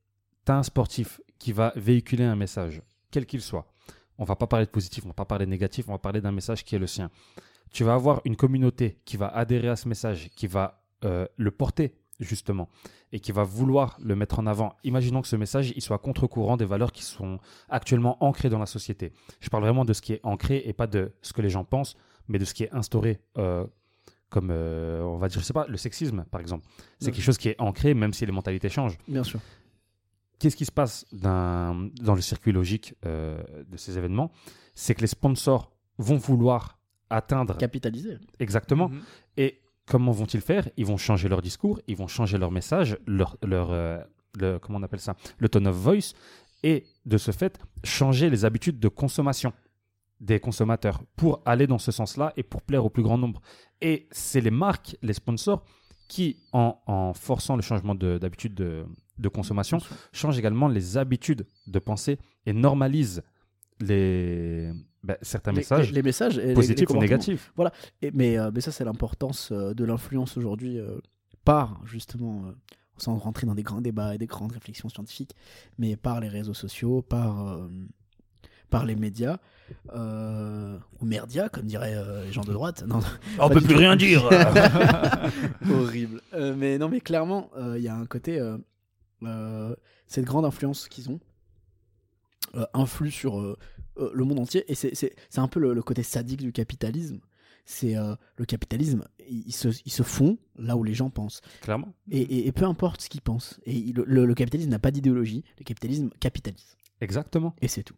un 0.49 0.63
sportif 0.65 1.21
qui 1.39 1.53
va 1.53 1.73
véhiculer 1.77 2.25
un 2.25 2.35
message, 2.35 2.83
quel 3.11 3.27
qu'il 3.27 3.41
soit. 3.41 3.73
On 4.21 4.25
va 4.25 4.37
pas 4.37 4.47
parler 4.47 4.67
de 4.67 4.71
positif, 4.71 5.05
on 5.07 5.09
va 5.09 5.15
pas 5.15 5.25
parler 5.25 5.47
de 5.47 5.51
négatif, 5.51 5.89
on 5.89 5.93
va 5.93 5.99
parler 5.99 6.21
d'un 6.21 6.31
message 6.31 6.63
qui 6.63 6.77
est 6.77 6.79
le 6.79 6.87
sien. 6.87 7.11
Tu 7.73 7.85
vas 7.85 7.95
avoir 7.95 8.21
une 8.25 8.37
communauté 8.37 8.99
qui 9.07 9.17
va 9.17 9.29
adhérer 9.29 9.69
à 9.69 9.77
ce 9.77 9.89
message, 9.89 10.31
qui 10.37 10.47
va 10.47 10.83
euh, 11.05 11.27
le 11.37 11.51
porter 11.51 11.95
justement 12.21 12.69
et 13.13 13.19
qui 13.19 13.33
va 13.33 13.45
vouloir 13.45 13.97
le 14.03 14.15
mettre 14.15 14.39
en 14.39 14.47
avant. 14.47 14.75
Imaginons 14.85 15.23
que 15.23 15.29
ce 15.29 15.37
message 15.37 15.73
il 15.75 15.81
soit 15.81 15.99
contre-courant 15.99 16.59
des 16.59 16.67
valeurs 16.67 16.93
qui 16.93 17.03
sont 17.03 17.39
actuellement 17.71 18.23
ancrées 18.23 18.51
dans 18.51 18.59
la 18.59 18.67
société. 18.67 19.13
Je 19.41 19.49
parle 19.49 19.63
vraiment 19.63 19.87
de 19.87 19.95
ce 19.95 20.03
qui 20.03 20.13
est 20.13 20.21
ancré 20.23 20.63
et 20.67 20.75
pas 20.75 20.87
de 20.87 21.13
ce 21.23 21.33
que 21.33 21.41
les 21.41 21.49
gens 21.49 21.65
pensent, 21.65 21.97
mais 22.29 22.39
de 22.39 22.45
ce 22.45 22.53
qui 22.53 22.65
est 22.65 22.73
instauré. 22.73 23.21
euh, 23.39 23.67
comme 24.29 24.51
euh, 24.53 25.03
on 25.03 25.17
va 25.17 25.29
dire, 25.29 25.41
je 25.41 25.45
sais 25.45 25.53
pas, 25.53 25.67
le 25.67 25.77
sexisme 25.77 26.25
par 26.31 26.41
exemple. 26.41 26.65
C'est 27.01 27.11
quelque 27.11 27.25
chose 27.25 27.37
qui 27.39 27.49
est 27.49 27.61
ancré 27.61 27.95
même 27.95 28.13
si 28.13 28.25
les 28.25 28.33
mentalités 28.33 28.69
changent. 28.69 28.97
Bien 29.09 29.25
sûr. 29.25 29.41
Qu'est-ce 30.41 30.57
qui 30.57 30.65
se 30.65 30.73
passe 30.73 31.05
dans 31.13 31.91
le 32.17 32.21
circuit 32.21 32.51
logique 32.51 32.95
euh, 33.07 33.41
de 33.69 33.77
ces 33.77 33.97
événements? 33.99 34.33
C'est 34.75 34.95
que 34.97 35.03
les 35.03 35.07
sponsors 35.07 35.71
vont 35.99 36.17
vouloir 36.17 36.79
atteindre 37.11 37.57
Capitaliser. 37.59 38.17
exactement 38.39 38.89
Mhm. 38.89 39.01
et 39.37 39.61
comment 39.87 40.13
vont-ils 40.13 40.41
faire? 40.41 40.69
Ils 40.77 40.87
vont 40.87 40.97
changer 40.97 41.29
leur 41.29 41.43
discours, 41.43 41.81
ils 41.87 41.97
vont 41.97 42.07
changer 42.09 42.39
leur 42.39 42.51
message, 42.51 42.97
leur, 43.07 43.37
leur 43.45 43.71
euh, 43.71 43.99
le- 44.39 44.59
comment 44.59 44.79
on 44.79 44.83
appelle 44.83 45.01
ça? 45.01 45.15
Le 45.39 45.49
tone 45.49 45.67
of 45.67 45.77
voice, 45.77 46.15
et 46.63 46.85
de 47.05 47.19
ce 47.19 47.33
fait, 47.33 47.59
changer 47.85 48.31
les 48.31 48.45
habitudes 48.45 48.79
de 48.81 48.89
consommation 48.89 49.53
des 50.21 50.39
consommateurs 50.41 51.03
pour 51.17 51.43
aller 51.45 51.67
dans 51.67 51.79
ce 51.79 51.91
sens-là 51.93 52.33
et 52.37 52.43
pour 52.43 52.63
plaire 52.63 52.85
au 52.85 52.91
plus 52.91 53.03
grand 53.03 53.19
nombre. 53.19 53.41
Et 53.81 54.07
c'est 54.11 54.41
les 54.41 54.51
marques, 54.51 54.97
les 55.03 55.15
sponsors, 55.15 55.65
qui, 56.09 56.39
en, 56.53 56.79
en 56.87 57.13
forçant 57.15 57.57
le 57.57 57.63
changement 57.63 57.95
de- 57.95 58.19
d'habitude 58.19 58.55
de, 58.55 58.85
de 59.21 59.29
consommation, 59.29 59.79
changent 60.13 60.39
également 60.39 60.69
les 60.69 60.97
habitudes 60.97 61.47
de 61.67 61.79
pensée 61.79 62.19
et 62.47 62.53
normalisent 62.53 63.23
les, 63.81 64.73
ben, 65.03 65.17
certains 65.23 65.53
Les- 65.53 65.59
messages 65.59 65.89
les, 65.89 65.95
les 65.97 66.03
messages 66.03 66.39
et 66.39 66.43
les- 66.43 66.49
les 66.49 66.55
positifs 66.55 66.91
ou 66.91 66.99
négatifs. 66.99 67.53
Et- 68.03 68.11
mais, 68.13 68.39
euh, 68.39 68.51
mais 68.55 68.61
ça, 68.61 68.73
c'est 68.73 68.85
l'importance 68.85 69.51
euh, 69.53 69.73
de 69.75 69.85
l'influence 69.85 70.37
aujourd'hui 70.37 70.79
euh, 70.79 70.99
par, 71.45 71.81
justement, 71.87 72.45
euh, 72.47 72.53
sans 72.99 73.17
rentrer 73.17 73.47
dans 73.47 73.55
des 73.55 73.63
grands 73.63 73.81
débats 73.81 74.15
et 74.15 74.19
des 74.19 74.27
grandes 74.27 74.53
réflexions 74.53 74.89
scientifiques, 74.91 75.35
mais 75.79 75.97
par 75.97 76.21
les 76.21 76.29
réseaux 76.29 76.53
sociaux, 76.55 77.01
par, 77.01 77.49
euh, 77.49 77.69
par 78.69 78.85
les 78.85 78.95
médias, 78.95 79.39
euh, 79.95 80.79
ou 81.01 81.07
merdia, 81.07 81.49
comme 81.49 81.65
diraient 81.65 81.97
euh, 81.97 82.25
les 82.27 82.33
gens 82.33 82.43
de 82.45 82.53
droite. 82.53 82.85
Non, 82.87 83.01
On 83.39 83.49
peut 83.49 83.61
plus 83.63 83.73
tout. 83.73 83.79
rien 83.79 83.97
dire. 83.97 84.23
horrible. 85.71 86.21
Euh, 86.35 86.55
mais 86.57 86.77
non, 86.79 86.89
mais 86.89 87.01
clairement, 87.01 87.51
euh, 87.57 87.77
il 87.79 87.83
y 87.85 87.89
a 87.89 87.97
un 87.97 88.07
côté, 88.07 88.39
cette 90.07 90.25
grande 90.25 90.45
influence 90.45 90.89
qu'ils 90.89 91.11
ont 91.11 91.21
euh, 92.55 92.65
influe 92.75 93.11
sur 93.11 93.39
euh, 93.41 93.57
euh, 93.99 94.11
le 94.15 94.25
monde 94.25 94.39
entier, 94.41 94.65
et 94.71 94.75
c'est- 94.75 95.15
un 95.37 95.49
peu 95.49 95.61
le, 95.61 95.73
le 95.75 95.83
côté 95.83 96.03
sadique 96.03 96.41
du 96.41 96.53
capitalisme. 96.53 97.21
C'est 97.67 97.97
euh, 97.97 98.17
le 98.37 98.45
capitalisme, 98.47 99.05
ils 99.29 99.45
il 99.47 99.53
se, 99.53 99.69
ils 99.85 99.93
se 99.93 100.03
font 100.03 100.39
là 100.59 100.77
où 100.77 100.83
les 100.83 100.95
gens 100.95 101.11
pensent. 101.11 101.41
Clairement. 101.61 101.95
Et, 102.11 102.21
et- 102.21 102.47
et 102.49 102.53
peu 102.53 102.65
importe 102.65 103.03
ce 103.03 103.09
qu'ils 103.09 103.21
pensent. 103.21 103.61
Et 103.65 103.75
il- 103.77 103.95
le, 103.95 104.25
le 104.27 104.35
capitalisme 104.35 104.71
n'a 104.71 104.79
pas 104.81 104.91
d'idéologie, 104.91 105.45
le 105.59 105.65
capitalisme 105.65 106.11
capitalise. 106.19 106.77
Exactement. 107.01 107.55
Et 107.63 107.69
c'est 107.69 107.83
tout. 107.85 107.95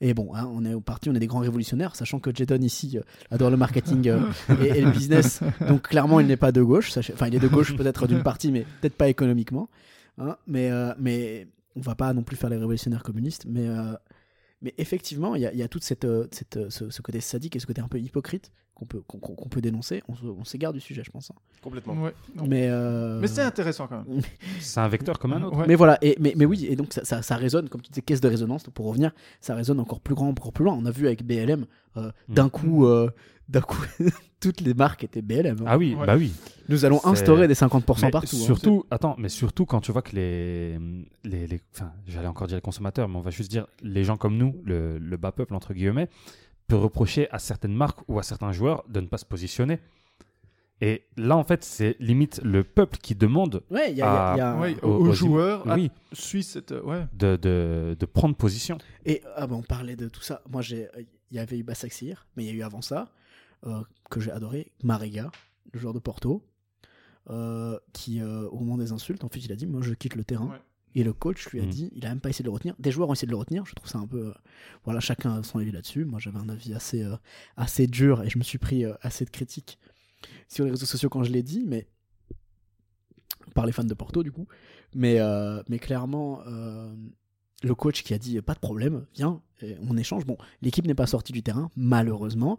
Et 0.00 0.12
bon, 0.14 0.34
hein, 0.34 0.46
on 0.52 0.64
est 0.64 0.74
au 0.74 0.80
parti, 0.80 1.08
on 1.08 1.14
est 1.14 1.18
des 1.20 1.26
grands 1.26 1.40
révolutionnaires, 1.40 1.96
sachant 1.96 2.20
que 2.20 2.30
Jadon 2.34 2.60
ici 2.60 2.98
euh, 2.98 3.02
adore 3.30 3.50
le 3.50 3.56
marketing 3.56 4.08
euh, 4.08 4.20
et, 4.62 4.78
et 4.78 4.80
le 4.82 4.90
business. 4.90 5.40
Donc 5.68 5.88
clairement, 5.88 6.20
il 6.20 6.26
n'est 6.26 6.36
pas 6.36 6.52
de 6.52 6.62
gauche. 6.62 6.96
Enfin, 6.98 7.26
il 7.28 7.34
est 7.34 7.40
de 7.40 7.48
gauche 7.48 7.74
peut-être 7.74 8.06
d'une 8.06 8.22
partie, 8.22 8.52
mais 8.52 8.66
peut-être 8.82 8.96
pas 8.96 9.08
économiquement. 9.08 9.70
Hein. 10.18 10.36
mais, 10.46 10.70
euh, 10.70 10.94
mais 10.98 11.48
on 11.76 11.80
va 11.80 11.94
pas 11.94 12.12
non 12.12 12.22
plus 12.22 12.36
faire 12.36 12.50
les 12.50 12.56
révolutionnaires 12.56 13.02
communistes. 13.02 13.44
Mais, 13.46 13.66
euh, 13.68 13.94
mais 14.62 14.74
effectivement, 14.78 15.34
il 15.34 15.42
y 15.42 15.46
a, 15.46 15.52
y 15.52 15.68
tout 15.68 15.80
cette, 15.82 16.04
euh, 16.04 16.26
cette, 16.32 16.56
euh, 16.56 16.70
ce 16.70 17.02
côté 17.02 17.20
sadique 17.20 17.56
et 17.56 17.58
ce 17.58 17.66
côté 17.66 17.80
un 17.80 17.88
peu 17.88 18.00
hypocrite 18.00 18.52
qu'on 18.74 18.86
peut, 18.86 19.00
qu'on 19.06 19.48
peut 19.48 19.60
dénoncer. 19.60 20.02
On, 20.08 20.16
se- 20.16 20.26
on 20.26 20.44
s'égare 20.44 20.72
du 20.72 20.80
sujet, 20.80 21.02
je 21.04 21.10
pense. 21.10 21.30
hein. 21.30 21.34
Complètement. 21.62 21.94
Ouais, 21.94 22.12
non. 22.34 22.44
Mais, 22.48 22.68
euh, 22.68 23.20
Mais 23.20 23.28
c'est 23.28 23.42
intéressant 23.42 23.86
quand 23.86 24.04
même. 24.06 24.20
C'est 24.60 24.80
un 24.80 24.88
vecteur 24.88 25.18
comme 25.18 25.32
un 25.32 25.42
autre. 25.42 25.56
Ouais. 25.58 25.64
mais 25.68 25.74
voilà, 25.76 25.96
et, 26.02 26.16
mais, 26.20 26.34
mais 26.36 26.44
oui, 26.44 26.66
et 26.68 26.74
donc 26.76 26.92
ça, 26.92 27.04
ça, 27.04 27.22
ça 27.22 27.36
résonne, 27.36 27.68
comme 27.68 27.80
tu 27.82 27.90
disais, 27.90 28.02
caisse 28.02 28.20
de 28.20 28.28
résonance, 28.28 28.64
donc 28.64 28.74
pour 28.74 28.86
revenir, 28.86 29.12
ça 29.40 29.54
résonne 29.54 29.78
encore 29.80 30.00
plus 30.00 30.14
grand, 30.14 30.28
encore 30.28 30.52
plus 30.52 30.64
loin. 30.64 30.74
On 30.78 30.84
a 30.86 30.90
vu 30.90 31.06
avec 31.06 31.24
BLM, 31.24 31.66
euh, 31.96 32.10
Mm. 32.28 32.34
d'un 32.34 32.48
coup, 32.48 32.86
euh, 32.86 33.10
d'un 33.48 33.60
coup 33.60 33.76
toutes 34.40 34.60
les 34.60 34.74
marques 34.74 35.04
étaient 35.04 35.22
BLM. 35.22 35.58
hein. 35.60 35.64
Ah 35.66 35.78
oui, 35.78 35.94
Ouais. 35.94 36.06
bah 36.06 36.16
oui. 36.16 36.32
Nous 36.68 36.84
allons 36.84 36.98
c'est- 36.98 37.08
instaurer 37.08 37.46
des 37.48 37.54
50% 37.54 38.06
Mais 38.06 38.10
partout. 38.10 38.36
hein. 38.36 38.44
Surtout, 38.44 38.84
attends, 38.90 39.14
mais 39.18 39.28
surtout 39.28 39.64
quand 39.66 39.80
tu 39.80 39.92
vois 39.92 40.02
que 40.02 40.16
les, 40.16 40.78
les, 41.24 41.46
les- 41.46 41.60
enfin, 41.74 41.92
j'allais 42.06 42.26
encore 42.26 42.46
dire 42.48 42.56
les 42.56 42.62
consommateurs, 42.62 43.08
mais 43.08 43.16
on 43.16 43.20
va 43.22 43.30
juste 43.30 43.50
dire 43.50 43.66
les 43.82 44.02
gens 44.04 44.16
comme 44.16 44.36
nous, 44.36 44.60
le, 44.64 44.98
le 44.98 45.16
bas 45.16 45.30
peuple 45.32 45.54
entre 45.54 45.72
guillemets, 45.74 46.08
peut 46.74 46.82
reprocher 46.82 47.30
à 47.30 47.38
certaines 47.38 47.74
marques 47.74 48.00
ou 48.08 48.18
à 48.18 48.22
certains 48.22 48.50
joueurs 48.52 48.84
de 48.88 49.00
ne 49.00 49.06
pas 49.06 49.18
se 49.18 49.24
positionner. 49.24 49.78
Et 50.80 51.04
là, 51.16 51.36
en 51.36 51.44
fait, 51.44 51.62
c'est 51.62 51.96
limite 52.00 52.40
le 52.42 52.64
peuple 52.64 52.98
qui 52.98 53.14
demande 53.14 53.62
Ouais, 53.70 53.92
il 53.92 53.96
y 53.96 54.02
a, 54.02 54.04
il 54.04 54.04
y 54.04 54.04
a- 54.04 54.34
il 54.34 54.38
y 54.38 54.40
a- 54.40 54.56
Ouais, 54.60 54.76
aux- 54.82 55.12
joueurs, 55.12 55.68
à 55.70 55.76
oui, 55.76 55.90
euh, 56.72 56.82
Ouais. 56.82 57.06
de, 57.12 57.36
de, 57.36 57.96
de 57.98 58.06
prendre 58.06 58.34
position. 58.34 58.76
Et 59.06 59.22
ah 59.36 59.46
bah, 59.46 59.54
on 59.54 59.62
parlait 59.62 59.94
de 59.94 60.08
tout 60.08 60.20
ça. 60.22 60.42
Moi, 60.50 60.62
j'ai, 60.62 60.88
il 61.30 61.36
y 61.36 61.38
avait 61.38 61.58
eu 61.58 61.62
Bassaxir, 61.62 62.26
mais 62.36 62.42
il 62.44 62.46
y 62.48 62.50
a 62.50 62.54
eu 62.54 62.62
avant 62.62 62.82
ça, 62.82 63.12
euh, 63.66 63.82
que 64.10 64.18
j'ai 64.20 64.32
adoré, 64.32 64.72
Mariga, 64.82 65.30
le 65.72 65.78
joueur 65.78 65.94
de 65.94 66.00
Porto, 66.00 66.42
euh, 67.30 67.78
qui, 67.92 68.20
euh, 68.20 68.48
au 68.48 68.58
moment 68.58 68.76
des 68.78 68.90
insultes, 68.90 69.22
en 69.22 69.28
fait, 69.28 69.38
il 69.40 69.52
a 69.52 69.56
dit 69.56 69.66
Moi, 69.66 69.80
je 69.80 69.94
quitte 69.94 70.16
le 70.16 70.24
terrain. 70.24 70.50
Et 70.96 71.02
le 71.02 71.12
coach 71.12 71.48
lui 71.50 71.60
a 71.60 71.64
Mhm. 71.64 71.70
dit 71.70 71.90
Il 71.96 72.06
a 72.06 72.10
même 72.10 72.20
pas 72.20 72.28
essayé 72.30 72.42
de 72.44 72.48
le 72.48 72.52
retenir. 72.52 72.74
Des 72.78 72.90
joueurs 72.92 73.08
ont 73.08 73.12
essayé 73.14 73.26
de 73.26 73.32
le 73.32 73.36
retenir. 73.36 73.64
Je 73.66 73.74
trouve 73.74 73.88
ça 73.88 73.98
un 73.98 74.06
peu. 74.06 74.28
euh, 74.28 74.34
voilà, 74.84 75.00
chacun 75.00 75.34
a 75.38 75.42
son 75.42 75.58
avis 75.58 75.72
là-dessus. 75.72 76.04
Moi, 76.04 76.20
j'avais 76.20 76.38
un 76.38 76.48
avis 76.48 76.72
assez, 76.74 77.02
euh, 77.02 77.16
assez 77.56 77.86
dur 77.86 78.22
et 78.22 78.30
je 78.30 78.38
me 78.38 78.44
suis 78.44 78.58
pris 78.58 78.84
euh, 78.84 78.94
assez 79.02 79.24
de 79.24 79.30
critiques 79.30 79.78
sur 80.48 80.64
les 80.64 80.70
réseaux 80.70 80.86
sociaux 80.86 81.08
quand 81.08 81.22
je 81.24 81.32
l'ai 81.32 81.42
dit, 81.42 81.64
mais. 81.66 81.86
par 83.54 83.66
les 83.66 83.72
fans 83.72 83.84
de 83.84 83.94
Porto, 83.94 84.22
du 84.22 84.32
coup. 84.32 84.46
Mais, 84.94 85.18
mais 85.68 85.78
clairement. 85.78 86.40
le 87.62 87.74
coach 87.74 88.02
qui 88.02 88.12
a 88.14 88.18
dit 88.18 88.40
pas 88.42 88.54
de 88.54 88.58
problème, 88.60 89.06
viens, 89.14 89.40
et 89.62 89.76
on 89.88 89.96
échange. 89.96 90.24
Bon, 90.26 90.36
l'équipe 90.62 90.86
n'est 90.86 90.94
pas 90.94 91.06
sortie 91.06 91.32
du 91.32 91.42
terrain, 91.42 91.70
malheureusement. 91.76 92.58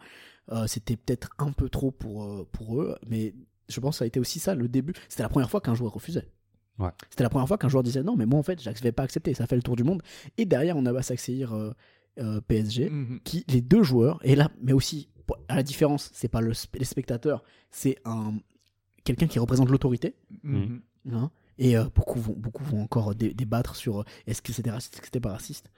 C'était 0.68 0.96
peut-être 0.98 1.30
un 1.38 1.52
peu 1.52 1.70
trop 1.70 1.92
pour, 1.92 2.46
pour 2.48 2.82
eux, 2.82 2.96
mais 3.08 3.34
je 3.70 3.80
pense 3.80 3.96
que 3.96 3.98
ça 4.00 4.04
a 4.04 4.08
été 4.08 4.20
aussi 4.20 4.40
ça 4.40 4.54
le 4.56 4.68
début. 4.68 4.94
C'était 5.10 5.24
la 5.24 5.30
première 5.30 5.50
fois 5.50 5.62
qu'un 5.62 5.76
joueur 5.76 5.94
refusait. 5.94 6.28
Ouais. 6.80 6.89
C'était 7.09 7.23
la 7.23 7.30
première 7.30 7.47
fois 7.47 7.57
qu'un 7.57 7.69
joueur 7.69 7.84
disait 7.84 8.03
non, 8.03 8.15
mais 8.17 8.26
moi 8.26 8.39
en 8.39 8.43
fait, 8.43 8.61
je 8.61 8.69
vais 8.84 8.91
pas 8.91 9.03
accepter. 9.03 9.34
Ça 9.34 9.47
fait 9.47 9.55
le 9.55 9.61
tour 9.61 9.76
du 9.76 9.84
monde. 9.84 10.01
Et 10.38 10.45
derrière, 10.45 10.76
on 10.78 10.86
a 10.86 10.91
Bassaxehir 10.93 11.53
euh, 11.53 11.71
euh, 12.19 12.41
PSG, 12.41 12.89
Mhm. 12.89 13.19
qui 13.23 13.45
les 13.47 13.61
deux 13.61 13.84
joueurs, 13.84 14.19
et 14.23 14.36
là, 14.36 14.49
mais 14.61 14.73
aussi 14.73 15.09
à 15.47 15.55
la 15.55 15.63
différence, 15.63 16.11
c'est 16.13 16.28
pas 16.28 16.41
le, 16.41 16.51
sp- 16.51 16.78
les 16.78 16.86
spectateurs, 16.86 17.43
c'est 17.71 17.97
un 18.05 18.34
quelqu'un 19.03 19.28
qui 19.28 19.39
représente 19.39 19.69
l'autorité. 19.69 20.15
Mhm. 20.43 20.82
Hein 21.13 21.32
et 21.57 21.78
euh, 21.78 21.86
beaucoup, 21.95 22.19
vont, 22.19 22.34
beaucoup 22.38 22.63
vont 22.65 22.82
encore 22.82 23.15
dé- 23.15 23.34
débattre 23.34 23.76
sur 23.76 24.01
euh, 24.01 24.03
est-ce 24.28 24.41
que 24.41 24.51
c'était 24.51 24.71
raciste, 24.71 24.93
est-ce 24.95 25.01
que 25.01 25.07
c'était 25.07 25.19
pas 25.21 25.32
raciste. 25.32 25.69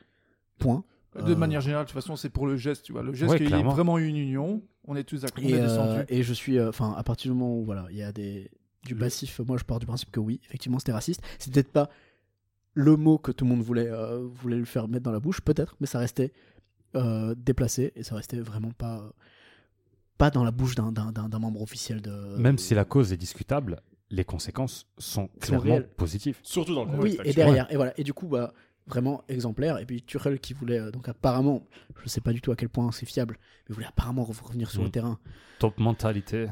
Point. 0.57 0.83
De 1.15 1.33
manière 1.35 1.61
générale, 1.61 1.85
de 1.85 1.89
toute 1.89 1.95
façon, 1.99 2.15
c'est 2.15 2.29
pour 2.29 2.45
le 2.47 2.57
geste, 2.57 2.83
tu 2.83 2.91
vois. 2.91 3.01
Le 3.03 3.13
geste 3.13 3.31
Ouais, 3.31 3.37
qu'il 3.39 3.49
y 3.49 3.53
ait 3.59 3.63
vraiment 3.63 3.97
une 3.97 4.17
union, 4.17 4.61
on 4.85 4.95
est 4.95 5.03
tous 5.03 5.21
d'accord, 5.21 5.43
Et, 5.43 6.19
et 6.19 6.23
je 6.23 6.33
suis, 6.33 6.59
enfin, 6.61 6.93
à 6.97 7.03
partir 7.03 7.31
du 7.31 7.37
moment 7.37 7.57
où 7.59 7.65
voilà, 7.65 7.87
il 7.89 7.97
y 7.97 8.03
a 8.03 8.11
des 8.11 8.51
du 8.87 8.95
passif, 8.95 9.39
moi 9.39 9.57
je 9.57 9.63
pars 9.63 9.79
du 9.79 9.85
principe 9.85 10.11
que 10.11 10.19
oui, 10.19 10.39
effectivement, 10.45 10.79
c'était 10.79 10.91
raciste. 10.93 11.21
C'est 11.39 11.51
peut-être 11.53 11.71
pas 11.71 11.89
le 12.73 12.95
mot 12.95 13.17
que 13.17 13.31
tout 13.31 13.45
le 13.45 13.49
monde 13.51 13.61
voulait 13.61 13.89
euh, 13.89 14.25
voulait 14.25 14.57
le 14.57 14.65
faire 14.65 14.87
mettre 14.87 15.03
dans 15.03 15.11
la 15.11 15.19
bouche, 15.19 15.41
peut-être, 15.41 15.75
mais 15.79 15.87
ça 15.87 15.99
restait 15.99 16.31
euh, 16.95 17.35
déplacé 17.37 17.91
et 17.95 18.03
ça 18.03 18.15
restait 18.15 18.39
vraiment 18.39 18.71
pas 18.71 19.11
pas 20.17 20.29
dans 20.31 20.43
la 20.43 20.51
bouche 20.51 20.75
d'un- 20.75 20.91
d'un 20.91 21.11
d'un- 21.11 21.29
d'un 21.29 21.39
membre 21.39 21.61
officiel 21.61 22.01
de. 22.01 22.11
Même 22.37 22.57
si 22.57 22.73
la 22.73 22.85
cause 22.85 23.13
est 23.13 23.17
discutable, 23.17 23.81
les 24.09 24.23
conséquences 24.23 24.87
sont 24.97 25.27
clairement 25.39 25.79
positives. 25.97 26.39
Surtout 26.43 26.73
dans 26.75 26.85
le 26.85 26.91
Oui, 26.91 26.95
contexte 26.97 27.15
et 27.17 27.19
actuel. 27.29 27.35
derrière, 27.35 27.71
et 27.71 27.75
voilà. 27.75 27.93
Et 27.99 28.03
du 28.03 28.13
coup, 28.13 28.27
bah, 28.27 28.53
vraiment 28.87 29.23
exemplaire. 29.27 29.77
Et 29.79 29.85
puis 29.85 30.01
Tuchel 30.01 30.39
qui 30.39 30.53
voulait, 30.53 30.79
euh, 30.79 30.91
donc 30.91 31.07
apparemment, 31.09 31.63
je 32.03 32.09
sais 32.09 32.21
pas 32.21 32.31
du 32.33 32.41
tout 32.41 32.51
à 32.51 32.55
quel 32.55 32.69
point 32.69 32.91
c'est 32.91 33.05
fiable, 33.05 33.37
mais 33.67 33.75
voulait 33.75 33.87
apparemment 33.87 34.23
re- 34.23 34.41
revenir 34.43 34.71
sur 34.71 34.81
le 34.81 34.87
Mm. 34.87 34.91
terrain. 34.91 35.19
Top 35.59 35.77
mentalité. 35.79 36.47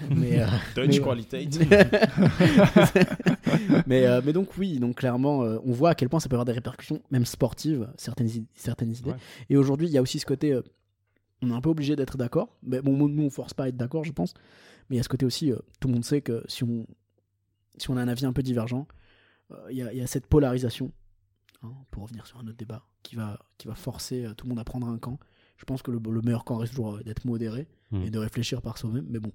Mais, 0.10 0.42
euh, 0.42 0.46
Dutch 0.74 0.98
Mais- 0.98 1.00
quality. 1.00 1.48
mais, 3.86 4.06
euh, 4.06 4.20
mais 4.24 4.32
donc 4.32 4.56
oui, 4.58 4.78
donc 4.78 4.96
clairement, 4.96 5.42
euh, 5.44 5.58
on 5.64 5.72
voit 5.72 5.90
à 5.90 5.94
quel 5.94 6.08
point 6.08 6.20
ça 6.20 6.28
peut 6.28 6.34
avoir 6.34 6.44
des 6.44 6.52
répercussions, 6.52 7.00
même 7.10 7.24
sportives, 7.24 7.88
certaines, 7.96 8.28
certaines 8.54 8.90
idées. 8.90 9.10
Ouais. 9.10 9.16
Et 9.50 9.56
aujourd'hui, 9.56 9.86
il 9.86 9.92
y 9.92 9.98
a 9.98 10.02
aussi 10.02 10.18
ce 10.18 10.26
côté, 10.26 10.52
euh, 10.52 10.62
on 11.42 11.50
est 11.50 11.54
un 11.54 11.60
peu 11.60 11.70
obligé 11.70 11.96
d'être 11.96 12.16
d'accord. 12.16 12.56
Mais 12.62 12.80
bon, 12.80 13.08
nous, 13.08 13.22
on 13.22 13.30
force 13.30 13.54
pas 13.54 13.64
à 13.64 13.68
être 13.68 13.76
d'accord, 13.76 14.04
je 14.04 14.12
pense. 14.12 14.34
Mais 14.90 14.96
il 14.96 14.98
y 14.98 15.00
a 15.00 15.02
ce 15.02 15.08
côté 15.08 15.24
aussi, 15.24 15.52
euh, 15.52 15.56
tout 15.80 15.88
le 15.88 15.94
monde 15.94 16.04
sait 16.04 16.20
que 16.20 16.42
si 16.48 16.64
on, 16.64 16.86
si 17.78 17.90
on 17.90 17.96
a 17.96 18.02
un 18.02 18.08
avis 18.08 18.26
un 18.26 18.32
peu 18.32 18.42
divergent, 18.42 18.86
euh, 19.52 19.56
il 19.70 19.76
y, 19.76 19.82
a, 19.82 19.92
il 19.92 19.98
y 19.98 20.02
a 20.02 20.06
cette 20.06 20.26
polarisation, 20.26 20.92
hein, 21.64 21.72
pour 21.90 22.02
revenir 22.04 22.26
sur 22.26 22.38
un 22.38 22.46
autre 22.46 22.56
débat, 22.56 22.84
qui 23.02 23.16
va, 23.16 23.38
qui 23.58 23.66
va 23.68 23.74
forcer 23.74 24.24
euh, 24.24 24.34
tout 24.34 24.46
le 24.46 24.50
monde 24.50 24.58
à 24.58 24.64
prendre 24.64 24.86
un 24.88 24.98
camp. 24.98 25.18
Je 25.56 25.64
pense 25.64 25.82
que 25.82 25.90
le, 25.90 25.98
le 26.10 26.20
meilleur 26.22 26.44
camp 26.44 26.56
reste 26.58 26.72
toujours 26.72 26.96
euh, 26.96 27.02
d'être 27.02 27.24
modéré 27.24 27.68
Mm. 27.90 28.02
et 28.02 28.10
de 28.10 28.18
réfléchir 28.18 28.60
par 28.62 28.78
soi-même. 28.78 29.06
Mais 29.10 29.18
bon, 29.20 29.30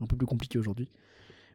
un 0.00 0.06
peu 0.06 0.14
plus 0.16 0.26
compliqué 0.26 0.58
aujourd'hui. 0.58 0.88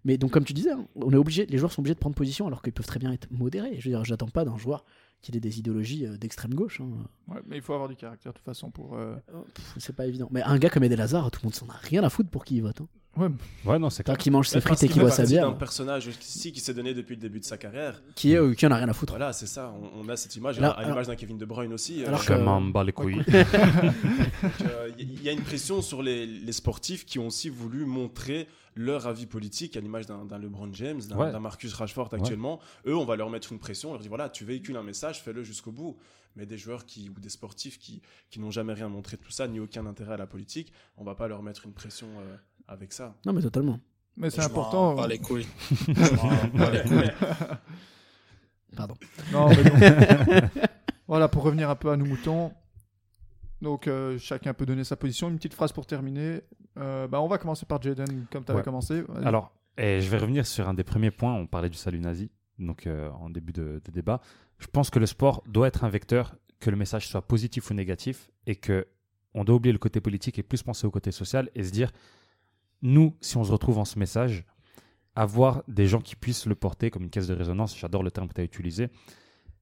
Mais 0.04 0.18
donc, 0.18 0.32
comme 0.32 0.44
tu 0.46 0.54
disais, 0.54 0.72
hein, 0.72 0.88
on 0.96 1.12
est 1.12 1.16
obligé, 1.16 1.46
les 1.46 1.58
joueurs 1.58 1.72
sont 1.72 1.82
obligés 1.82 1.94
de 1.94 2.00
prendre 2.00 2.16
position 2.16 2.48
alors 2.48 2.62
qu'ils 2.62 2.74
peuvent 2.74 2.86
très 2.88 3.00
bien 3.00 3.12
être 3.14 3.30
modérés. 3.32 3.80
Je 3.80 3.86
veux 3.90 3.96
dire, 3.96 4.04
j'attends 4.06 4.28
pas 4.30 4.44
d'un 4.46 4.58
joueur 4.58 4.84
qu'il 5.22 5.36
ait 5.36 5.40
des 5.42 5.60
idéologies 5.60 6.06
euh, 6.06 6.18
d'extrême 6.18 6.54
gauche. 6.56 6.82
hein. 6.82 6.90
Ouais, 7.28 7.42
mais 7.48 7.58
il 7.58 7.62
faut 7.62 7.74
avoir 7.74 7.88
du 7.90 7.96
caractère 7.96 8.32
de 8.34 8.38
toute 8.38 8.46
façon 8.46 8.72
pour. 8.72 8.96
euh, 8.96 9.16
C'est 9.78 9.96
pas 9.96 10.08
évident. 10.08 10.28
Mais 10.32 10.42
un 10.42 10.58
gars 10.58 10.70
comme 10.70 10.84
Eden 10.84 11.00
Hazard, 11.00 11.30
tout 11.32 11.40
le 11.44 11.48
monde 11.48 11.54
s'en 11.56 11.68
a 11.70 11.74
rien 11.78 12.04
à 12.04 12.10
foutre 12.10 12.30
pour 12.30 12.44
qui 12.46 12.56
il 12.58 12.62
vote. 12.62 12.82
Hein. 12.82 12.88
Ouais, 13.20 13.28
Ouais, 13.66 13.80
non, 13.80 13.90
c'est 13.90 14.04
clair. 14.04 14.18
qu'il 14.18 14.32
mange 14.32 14.48
ses 14.48 14.62
frites 14.62 14.82
et 14.84 14.88
fait 14.88 15.00
boit 15.00 15.12
sa 15.12 15.26
bière, 15.26 15.48
d'un 15.50 15.54
personnage 15.58 16.08
aussi 16.08 16.52
qui 16.52 16.60
s'est 16.60 16.74
donné 16.74 16.94
depuis 16.94 17.16
le 17.16 17.22
début 17.22 17.40
de 17.40 17.46
sa 17.46 17.58
carrière. 17.58 18.02
qui, 18.16 18.34
est, 18.34 18.38
euh, 18.38 18.54
qui 18.54 18.66
en 18.66 18.72
a 18.72 18.76
rien 18.78 18.88
à 18.90 18.94
foutre. 18.94 19.14
Voilà, 19.14 19.34
c'est 19.34 19.48
ça. 19.48 19.74
On, 19.96 20.06
on 20.06 20.10
a 20.10 20.16
cette 20.16 20.36
image, 20.36 20.58
Alors- 20.60 20.78
à 20.80 20.84
l'image 20.84 21.08
d'un 21.08 21.16
Kevin 21.16 21.38
De 21.38 21.46
Bruyne 21.46 21.74
aussi. 21.74 22.04
euh, 22.04 22.08
alors 22.08 22.22
Je 22.22 22.30
que- 22.30 22.34
m'en 22.34 22.62
bats 22.62 22.84
les 22.84 22.94
couilles. 22.94 23.22
Il 24.98 25.24
y 25.24 25.30
a 25.30 25.32
une 25.32 25.42
pression 25.42 25.82
sur 25.82 26.02
les, 26.02 26.26
les 26.26 26.52
sportifs 26.52 27.06
qui 27.06 27.20
ont 27.20 27.28
aussi 27.28 27.50
voulu 27.50 27.86
montrer 27.86 28.48
leur 28.76 29.08
avis 29.08 29.26
politique, 29.26 29.76
à 29.76 29.82
l'image 29.82 30.06
d'un 30.06 30.38
LeBron 30.38 30.70
James, 30.74 31.02
d'un 31.10 31.18
Ouais. 31.18 31.32
d'un 31.32 31.40
Marcus 31.40 31.74
Rashford 31.74 32.10
actuellement. 32.14 32.60
Eux, 32.86 32.96
on 32.96 33.04
va 33.06 33.16
leur 33.16 33.30
mettre 33.30 33.52
une 33.52 33.60
pression, 33.60 33.90
on 33.90 33.94
leur 33.94 34.02
dit 34.02 34.08
voilà, 34.08 34.30
tu 34.30 34.46
véhicules 34.46 34.78
un 34.78 34.84
message, 34.84 35.22
fais-le 35.22 35.44
jusqu'au 35.44 35.72
bout. 35.72 35.98
Mais 36.36 36.46
des 36.46 36.58
joueurs 36.58 36.86
qui, 36.86 37.10
ou 37.10 37.20
des 37.20 37.28
sportifs 37.30 37.80
qui, 37.80 38.02
qui 38.30 38.40
n'ont 38.40 38.52
jamais 38.52 38.74
rien 38.74 38.88
montré 38.88 39.18
de 39.18 39.22
tout 39.22 39.32
ça, 39.32 39.48
ni 39.48 39.60
aucun 39.60 39.86
intérêt 39.88 40.14
à 40.14 40.18
la 40.18 40.28
politique, 40.28 40.72
on 40.96 41.04
va 41.04 41.16
pas 41.16 41.28
leur 41.28 41.42
mettre 41.42 41.66
une 41.66 41.74
pression 41.74 42.08
euh, 42.20 42.36
avec 42.70 42.94
ça. 42.94 43.16
Non, 43.26 43.34
mais 43.34 43.42
totalement. 43.42 43.80
mais 44.16 44.30
c'est 44.30 44.42
important. 44.44 44.96
bats 44.96 45.08
les 45.08 45.20
couilles. 45.20 45.48
Les 45.88 46.82
couilles. 46.84 47.12
Pardon. 48.76 48.96
Non, 49.34 49.50
mais 49.50 49.56
donc- 49.64 50.44
voilà, 51.08 51.28
pour 51.28 51.44
revenir 51.44 51.70
un 51.70 51.76
peu 51.76 51.90
à 51.92 51.98
nos 51.98 52.06
moutons. 52.06 52.52
Donc, 53.62 53.88
euh, 53.88 54.18
chacun 54.20 54.54
peut 54.54 54.66
donner 54.66 54.84
sa 54.84 54.96
position. 54.96 55.30
Une 55.30 55.36
petite 55.38 55.54
phrase 55.54 55.72
pour 55.72 55.86
terminer. 55.86 56.42
Euh, 56.78 57.08
bah, 57.08 57.20
on 57.22 57.28
va 57.28 57.38
commencer 57.38 57.66
par 57.66 57.82
Jaden, 57.82 58.26
comme 58.32 58.46
tu 58.46 58.52
avais 58.52 58.60
Ouais. 58.60 58.64
commencé. 58.64 59.04
Alors, 59.24 59.52
et 59.78 60.00
je 60.02 60.10
vais 60.10 60.18
revenir 60.18 60.46
sur 60.46 60.70
un 60.70 60.74
des 60.74 60.84
premiers 60.84 61.12
points. 61.12 61.34
On 61.34 61.48
parlait 61.48 61.70
du 61.70 61.78
salut 61.78 62.00
nazi, 62.00 62.30
donc 62.58 62.86
euh, 62.88 63.10
en 63.12 63.30
début 63.30 63.52
de, 63.52 63.82
de 63.84 63.92
débat. 63.92 64.22
Je 64.60 64.68
pense 64.68 64.90
que 64.90 65.00
le 65.00 65.06
sport 65.08 65.44
doit 65.48 65.68
être 65.68 65.84
un 65.84 65.90
vecteur, 65.90 66.36
que 66.60 66.70
le 66.70 66.78
message 66.78 67.08
soit 67.08 67.22
positif 67.22 67.70
ou 67.72 67.74
négatif, 67.74 68.30
et 68.46 68.56
que 68.56 68.88
on 69.34 69.44
doit 69.44 69.56
oublier 69.56 69.74
le 69.74 69.80
côté 69.80 70.00
politique 70.02 70.40
et 70.40 70.44
plus 70.44 70.64
penser 70.64 70.86
au 70.88 70.92
côté 70.92 71.12
social 71.12 71.50
et 71.56 71.64
se 71.64 71.72
dire, 71.72 71.92
nous, 72.82 73.16
si 73.22 73.38
on 73.38 73.44
se 73.44 73.52
retrouve 73.52 73.78
en 73.78 73.86
ce 73.86 74.00
message, 74.00 74.46
avoir 75.16 75.64
des 75.68 75.88
gens 75.88 76.00
qui 76.00 76.16
puissent 76.16 76.46
le 76.46 76.56
porter 76.56 76.92
comme 76.92 77.04
une 77.04 77.10
caisse 77.10 77.28
de 77.28 77.34
résonance, 77.34 77.78
j'adore 77.78 78.04
le 78.04 78.12
terme 78.12 78.28
que 78.28 78.34
tu 78.34 78.42
as 78.42 78.44
utilisé, 78.44 78.90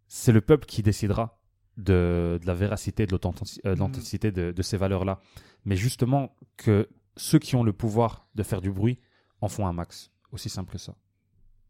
c'est 0.07 0.31
le 0.31 0.41
peuple 0.41 0.65
qui 0.65 0.83
décidera 0.83 1.39
de, 1.77 2.39
de 2.41 2.47
la 2.47 2.53
véracité, 2.53 3.05
de 3.05 3.15
euh, 3.15 3.17
de 3.17 3.69
l'authenticité 3.69 4.31
de, 4.31 4.51
de 4.51 4.61
ces 4.61 4.77
valeurs-là. 4.77 5.19
Mais 5.65 5.75
justement, 5.75 6.35
que 6.57 6.87
ceux 7.15 7.39
qui 7.39 7.55
ont 7.55 7.63
le 7.63 7.73
pouvoir 7.73 8.27
de 8.35 8.43
faire 8.43 8.61
du 8.61 8.71
bruit 8.71 8.99
en 9.41 9.47
font 9.47 9.67
un 9.67 9.73
max. 9.73 10.11
Aussi 10.31 10.49
simple 10.49 10.71
que 10.71 10.77
ça. 10.77 10.95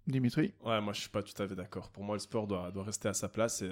Dimitri. 0.08 0.54
Ouais, 0.64 0.80
moi 0.82 0.94
je 0.94 1.02
suis 1.02 1.10
pas 1.10 1.22
tout 1.22 1.42
à 1.42 1.48
fait 1.48 1.56
d'accord. 1.56 1.90
Pour 1.90 2.04
moi, 2.04 2.16
le 2.16 2.20
sport 2.20 2.48
doit, 2.48 2.72
doit 2.72 2.84
rester 2.84 3.10
à 3.10 3.14
sa 3.14 3.28
place 3.28 3.62
et, 3.62 3.70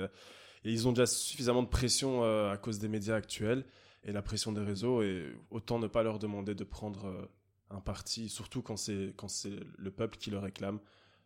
et 0.64 0.72
ils 0.72 0.88
ont 0.88 0.92
déjà 0.92 1.06
suffisamment 1.06 1.64
de 1.64 1.70
pression 1.70 2.24
euh, 2.24 2.52
à 2.52 2.58
cause 2.58 2.80
des 2.80 2.88
médias 2.88 3.16
actuels 3.16 3.66
et 4.04 4.12
la 4.12 4.22
pression 4.22 4.52
des 4.52 4.62
réseaux 4.62 5.02
et 5.02 5.34
autant 5.50 5.80
ne 5.80 5.88
pas 5.88 6.04
leur 6.04 6.20
demander 6.20 6.54
de 6.56 6.64
prendre 6.64 7.06
euh, 7.08 7.32
un 7.70 7.80
parti, 7.82 8.30
surtout 8.30 8.62
quand 8.62 8.78
c'est 8.78 9.14
quand 9.18 9.28
c'est 9.28 9.60
le 9.78 9.92
peuple 9.92 10.18
qui 10.18 10.30
le 10.32 10.40
réclame. 10.40 10.80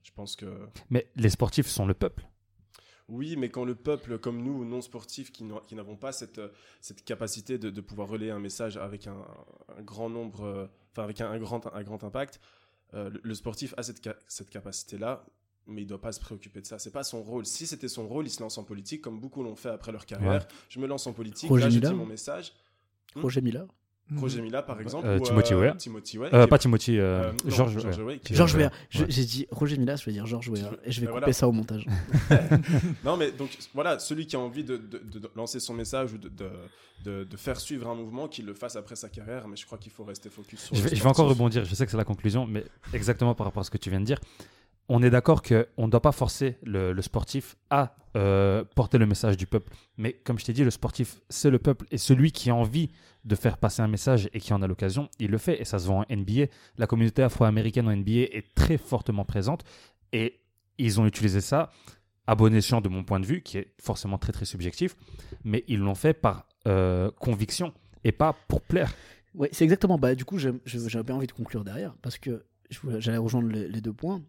Je 0.03 0.11
pense 0.11 0.35
que 0.35 0.45
Mais 0.89 1.09
les 1.15 1.29
sportifs 1.29 1.67
sont 1.67 1.85
le 1.85 1.93
peuple. 1.93 2.25
oui, 3.09 3.35
mais 3.35 3.49
quand 3.49 3.65
le 3.65 3.75
peuple 3.75 4.17
comme 4.19 4.41
nous, 4.41 4.63
non 4.65 4.81
sportifs, 4.81 5.31
qui 5.31 5.43
n'ont- 5.43 5.59
qui 5.61 5.75
n'avons 5.75 5.97
pas 5.97 6.11
cette, 6.13 6.39
cette 6.79 7.03
capacité 7.03 7.57
de, 7.57 7.69
de 7.69 7.81
pouvoir 7.81 8.07
relayer 8.07 8.31
un 8.31 8.39
message 8.39 8.77
avec 8.77 9.07
un, 9.07 9.17
un 9.77 9.81
grand 9.81 10.09
nombre, 10.09 10.43
euh, 10.43 10.67
enfin 10.91 11.03
avec 11.03 11.19
un, 11.21 11.29
un 11.29 11.39
grand, 11.39 11.65
un 11.73 11.83
grand 11.83 12.03
impact, 12.03 12.39
euh, 12.93 13.09
le, 13.09 13.19
le 13.23 13.35
sportif 13.35 13.73
a 13.77 13.83
cette, 13.83 14.07
cette 14.27 14.49
capacité-là, 14.49 15.25
mais 15.67 15.81
il 15.81 15.85
doit 15.87 15.99
pas 16.01 16.11
se 16.13 16.19
préoccuper 16.21 16.61
de 16.61 16.65
ça. 16.65 16.79
C'est 16.79 16.91
pas 16.93 17.03
son 17.03 17.21
rôle. 17.21 17.45
Si 17.45 17.67
c'était 17.67 17.89
son 17.89 18.07
rôle, 18.07 18.25
il 18.25 18.29
se 18.31 18.41
lance 18.41 18.57
en 18.57 18.63
politique, 18.63 19.01
comme 19.01 19.19
beaucoup 19.19 19.43
l'ont 19.43 19.55
fait 19.57 19.69
après 19.69 19.91
leur 19.91 20.05
carrière. 20.05 20.47
Je 20.69 20.79
me 20.79 20.87
lance 20.87 21.05
en 21.07 21.13
politique, 21.13 21.49
Roger 21.49 21.65
là 21.65 21.69
je 21.71 21.79
dis 21.79 21.93
mon 21.93 22.05
message. 22.05 22.53
Hmm. 23.15 23.21
Roger 23.21 23.41
Miller. 23.41 23.67
Roger 24.17 24.41
Mila, 24.41 24.61
par 24.63 24.79
exemple. 24.81 25.05
Euh, 25.07 25.19
ou, 25.19 25.21
Timothy 25.23 25.53
Weah. 25.53 25.73
Timothy 25.75 26.17
Weah, 26.17 26.29
Euh, 26.33 26.43
qui 26.43 26.49
pas 26.49 26.57
Timothy, 26.57 26.97
euh, 26.97 27.01
euh, 27.03 27.31
non, 27.45 27.49
George. 27.51 27.79
George. 27.79 27.97
Weah. 27.99 28.05
Weah. 28.55 28.71
Ouais. 29.01 29.05
J'ai 29.09 29.25
dit 29.25 29.47
Roger 29.51 29.77
Miller, 29.77 29.97
je 29.97 30.05
vais 30.05 30.11
dire 30.11 30.25
Georges 30.25 30.49
Weah. 30.49 30.71
Et 30.83 30.91
je 30.91 30.99
vais 31.01 31.05
Ben 31.07 31.11
couper 31.13 31.19
voilà. 31.21 31.33
ça 31.33 31.47
au 31.47 31.51
montage. 31.51 31.85
Non, 33.03 33.17
mais 33.17 33.31
donc 33.31 33.49
voilà, 33.73 33.99
celui 33.99 34.25
qui 34.27 34.35
a 34.35 34.39
envie 34.39 34.63
de, 34.63 34.77
de- 34.77 35.19
de 35.19 35.29
lancer 35.35 35.59
son 35.59 35.73
message 35.73 36.13
ou 36.13 36.17
de, 36.17 36.29
de, 36.29 36.49
de- 37.05 37.23
de 37.23 37.37
faire 37.37 37.59
suivre 37.59 37.87
un 37.89 37.95
mouvement, 37.95 38.27
qu'il 38.27 38.45
le 38.45 38.53
fasse 38.53 38.75
après 38.75 38.95
sa 38.95 39.09
carrière, 39.09 39.47
mais 39.47 39.55
je 39.55 39.65
crois 39.65 39.77
qu'il 39.77 39.91
faut 39.91 40.03
rester 40.03 40.29
focus 40.29 40.59
sur 40.61 40.75
Je 40.75 40.81
vais, 40.81 40.95
je 40.95 41.01
vais 41.03 41.09
encore 41.09 41.27
rebondir, 41.29 41.63
je 41.65 41.75
sais 41.75 41.85
que 41.85 41.91
c'est 41.91 41.97
la 41.97 42.03
conclusion, 42.03 42.45
mais 42.45 42.65
exactement 42.93 43.35
par 43.35 43.45
rapport 43.45 43.61
à 43.61 43.63
ce 43.63 43.71
que 43.71 43.77
tu 43.77 43.89
viens 43.89 43.99
de 43.99 44.05
dire. 44.05 44.19
On 44.89 45.03
est 45.03 45.11
d'accord 45.11 45.43
qu'on 45.43 45.85
ne 45.85 45.91
doit 45.91 46.01
pas 46.01 46.11
forcer 46.11 46.57
le, 46.63 46.99
sportif 47.01 47.55
à 47.69 47.95
euh, 48.17 48.63
porter 48.75 48.97
le 48.97 49.05
message 49.05 49.37
du 49.37 49.45
peuple. 49.45 49.71
Mais 49.97 50.13
comme 50.13 50.39
je 50.39 50.45
t'ai 50.45 50.51
dit, 50.51 50.63
le 50.63 50.71
sportif, 50.71 51.21
c'est 51.29 51.51
le 51.51 51.59
peuple. 51.59 51.85
Et 51.91 51.99
celui 51.99 52.31
qui 52.31 52.49
a 52.49 52.55
envie 52.55 52.89
de 53.23 53.35
faire 53.35 53.59
passer 53.59 53.83
un 53.83 53.87
message 53.87 54.29
et 54.33 54.39
qui 54.39 54.51
en 54.51 54.63
a 54.63 54.67
l'occasion, 54.67 55.07
il 55.19 55.29
le 55.29 55.37
fait. 55.37 55.61
Et 55.61 55.63
ça 55.65 55.77
se 55.77 55.85
voit 55.85 55.97
en 55.97 56.05
NBA. 56.09 56.47
La 56.77 56.87
communauté 56.87 57.21
afro-américaine 57.21 57.87
en 57.87 57.95
NBA 57.95 58.11
est 58.31 58.55
très 58.55 58.77
fortement 58.77 59.25
présente. 59.25 59.63
Et 60.11 60.39
ils 60.79 60.99
ont 60.99 61.05
utilisé 61.05 61.39
ça 61.39 61.69
à 62.25 62.33
bon 62.33 62.53
escient 62.55 62.81
de 62.81 62.89
mon 62.89 63.03
point 63.03 63.19
de 63.19 63.27
vue, 63.27 63.41
qui 63.43 63.59
est 63.59 63.73
forcément 63.79 64.17
très 64.17 64.31
très 64.31 64.45
subjectif. 64.45 64.95
Mais 65.43 65.63
ils 65.67 65.79
l'ont 65.79 65.93
fait 65.93 66.15
par 66.15 66.47
euh, 66.67 67.11
conviction 67.19 67.73
et 68.03 68.11
pas 68.11 68.35
pour 68.47 68.61
plaire. 68.61 68.91
Ouais, 69.35 69.49
c'est 69.51 69.65
exactement. 69.65 69.99
Bah, 69.99 70.15
du 70.15 70.25
coup, 70.25 70.39
j'avais 70.39 71.13
envie 71.13 71.27
de 71.27 71.31
conclure 71.31 71.63
derrière 71.63 71.93
parce 72.01 72.17
que 72.17 72.43
j'allais 72.97 73.17
rejoindre 73.17 73.49
les 73.49 73.81
deux 73.81 73.93
points. 73.93 74.23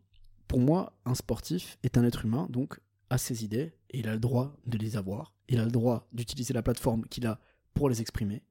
Pour 0.50 0.58
moi, 0.60 0.98
un 1.04 1.14
sportif 1.14 1.78
est 1.84 1.96
un 1.96 2.02
être 2.04 2.24
humain, 2.24 2.48
donc 2.50 2.80
a 3.08 3.18
ses 3.18 3.44
idées 3.44 3.72
et 3.90 4.00
il 4.00 4.08
a 4.08 4.14
le 4.14 4.18
droit 4.18 4.56
de 4.66 4.76
les 4.78 4.96
avoir. 4.96 5.32
Il 5.48 5.60
a 5.60 5.64
le 5.64 5.70
droit 5.70 6.08
d'utiliser 6.12 6.52
la 6.52 6.62
plateforme 6.62 7.04
qu'il 7.06 7.24
a 7.28 7.38
pour 7.72 7.88
les 7.88 8.00
exprimer, 8.00 8.42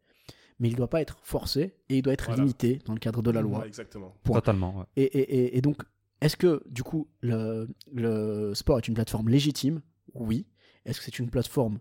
mais 0.60 0.70
il 0.70 0.72
ne 0.72 0.78
doit 0.78 0.90
pas 0.90 1.02
être 1.02 1.20
forcé 1.24 1.76
et 1.90 1.98
il 1.98 2.02
doit 2.02 2.14
être 2.14 2.28
Voilà. 2.28 2.44
limité 2.44 2.80
dans 2.86 2.94
le 2.94 3.00
cadre 3.00 3.22
de 3.22 3.32
la 3.32 3.42
loi. 3.42 3.60
Ouais, 3.60 3.68
exactement. 3.68 4.16
Point. 4.24 4.36
Totalement. 4.40 4.78
ouais. 4.80 4.86
Et, 4.96 5.04
et- 5.04 5.36
et- 5.40 5.58
et 5.58 5.62
donc, 5.62 5.84
est-ce 6.22 6.38
que 6.38 6.64
du 6.70 6.84
coup 6.84 7.10
le, 7.20 7.68
le 7.92 8.54
sport 8.56 8.78
est 8.78 8.88
une 8.88 8.94
plateforme 8.94 9.28
légitime? 9.28 9.82
Oui. 10.14 10.46
Est-ce 10.86 11.00
que 11.00 11.06
c'est 11.06 11.20
une 11.20 11.30
plateforme 11.30 11.80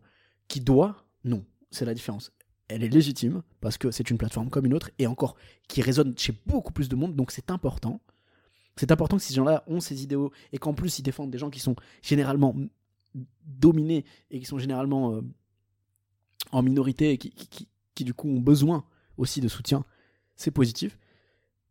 qui 0.48 0.60
doit? 0.60 1.06
Non. 1.22 1.44
C'est 1.70 1.84
la 1.84 1.94
différence. 1.94 2.32
Elle 2.66 2.82
est 2.82 2.88
légitime 2.88 3.42
parce 3.60 3.78
que 3.78 3.92
c'est 3.92 4.10
une 4.10 4.18
plateforme 4.18 4.50
comme 4.50 4.66
une 4.66 4.74
autre 4.74 4.90
et 4.98 5.06
encore 5.06 5.36
qui 5.68 5.80
résonne 5.80 6.18
chez 6.18 6.34
beaucoup 6.46 6.72
plus 6.72 6.88
de 6.88 6.96
monde, 6.96 7.14
donc 7.14 7.30
c'est 7.30 7.50
important. 7.52 8.00
C'est 8.78 8.92
important 8.92 9.16
que 9.16 9.22
ces 9.22 9.34
gens-là 9.34 9.64
ont 9.66 9.80
ces 9.80 10.02
idéaux 10.02 10.30
et 10.52 10.58
qu'en 10.58 10.72
plus 10.74 10.98
ils 10.98 11.02
défendent 11.02 11.30
des 11.30 11.38
gens 11.38 11.50
qui 11.50 11.60
sont 11.60 11.76
généralement 12.02 12.54
dominés 13.44 14.04
et 14.30 14.38
qui 14.40 14.44
sont 14.46 14.58
généralement 14.58 15.14
euh, 15.14 15.22
en 16.52 16.62
minorité 16.62 17.12
et 17.12 17.18
qui, 17.18 17.30
qui- 17.30 17.48
qui- 17.48 17.68
qui, 17.94 18.04
du 18.04 18.14
coup 18.14 18.28
ont 18.28 18.40
besoin 18.40 18.84
aussi 19.16 19.40
de 19.40 19.48
soutien. 19.48 19.84
C'est 20.36 20.52
positif. 20.52 20.98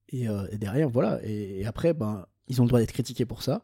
Et, 0.10 0.28
euh, 0.28 0.46
et 0.52 0.58
derrière, 0.58 0.90
voilà. 0.90 1.20
Et, 1.24 1.62
et 1.62 1.66
après, 1.66 1.94
ben, 1.94 2.26
ils 2.48 2.62
ont 2.62 2.66
le 2.66 2.70
droit 2.70 2.80
d'être 2.80 2.92
critiqués 2.92 3.26
pour 3.26 3.44
ça. 3.44 3.64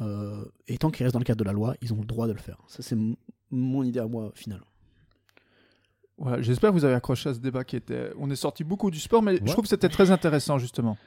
Euh, 0.00 0.44
et 0.66 0.78
tant 0.78 0.90
qu'ils 0.90 1.04
restent 1.04 1.14
dans 1.14 1.18
le 1.20 1.24
cadre 1.24 1.38
de 1.38 1.44
la 1.44 1.52
loi, 1.52 1.74
ils 1.82 1.92
ont 1.92 1.98
le 2.00 2.04
droit 2.06 2.26
de 2.26 2.32
le 2.32 2.38
faire. 2.38 2.58
Ça, 2.68 2.82
c'est 2.82 2.96
mon- 3.50 3.82
idée 3.84 3.98
à 4.00 4.06
moi, 4.06 4.32
finale. 4.34 4.62
Voilà, 6.18 6.42
J'espère 6.42 6.70
que 6.70 6.74
vous 6.74 6.84
avez 6.84 6.94
accroché 6.94 7.28
à 7.30 7.34
ce 7.34 7.38
débat 7.38 7.64
qui 7.64 7.76
était. 7.76 8.10
On 8.18 8.30
est 8.30 8.36
sorti 8.36 8.62
beaucoup 8.62 8.90
du 8.90 9.00
sport, 9.00 9.22
mais 9.22 9.36
je 9.36 9.42
Ouais. 9.42 9.48
trouve 9.48 9.62
que 9.64 9.68
c'était 9.70 9.88
très 9.88 10.10
intéressant 10.10 10.58
justement. 10.58 10.98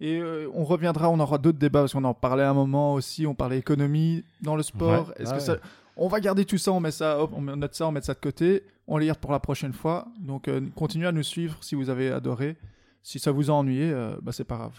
Et 0.00 0.18
euh, 0.18 0.48
on 0.54 0.64
reviendra, 0.64 1.08
on 1.08 1.18
aura 1.20 1.38
d'autres 1.38 1.58
débats 1.58 1.80
parce 1.80 1.92
qu'on 1.94 2.04
en 2.04 2.12
parlait 2.14 2.42
à 2.42 2.50
un 2.50 2.54
moment 2.54 2.94
aussi. 2.94 3.26
On 3.26 3.34
parlait 3.34 3.58
économie 3.58 4.24
dans 4.42 4.54
le 4.56 4.62
sport. 4.62 5.08
Ouais. 5.08 5.14
Est-ce 5.22 5.30
Ah 5.32 5.36
que 5.36 5.42
ça 5.42 5.56
On 5.96 6.08
va 6.08 6.20
garder 6.20 6.44
tout 6.44 6.58
ça, 6.58 6.72
on 6.72 6.80
met 6.80 6.90
ça, 6.90 7.18
hop, 7.22 7.32
on 7.34 7.40
note 7.40 7.74
ça, 7.74 7.86
on 7.88 7.92
met 7.92 8.02
ça 8.02 8.12
de 8.14 8.18
côté. 8.18 8.62
On 8.86 8.98
les 8.98 9.06
garde 9.06 9.18
pour 9.18 9.32
la 9.32 9.40
prochaine 9.40 9.72
fois. 9.72 10.06
Donc 10.20 10.48
euh, 10.48 10.60
continuez 10.74 11.06
à 11.06 11.12
nous 11.12 11.22
suivre 11.22 11.56
si 11.62 11.74
vous 11.74 11.88
avez 11.88 12.10
adoré. 12.12 12.56
Si 13.02 13.18
ça 13.18 13.30
vous 13.30 13.50
a 13.50 13.54
ennuyé, 13.54 13.90
euh, 13.90 14.16
bah 14.20 14.32
c'est 14.32 14.44
pas 14.44 14.56
grave. 14.56 14.72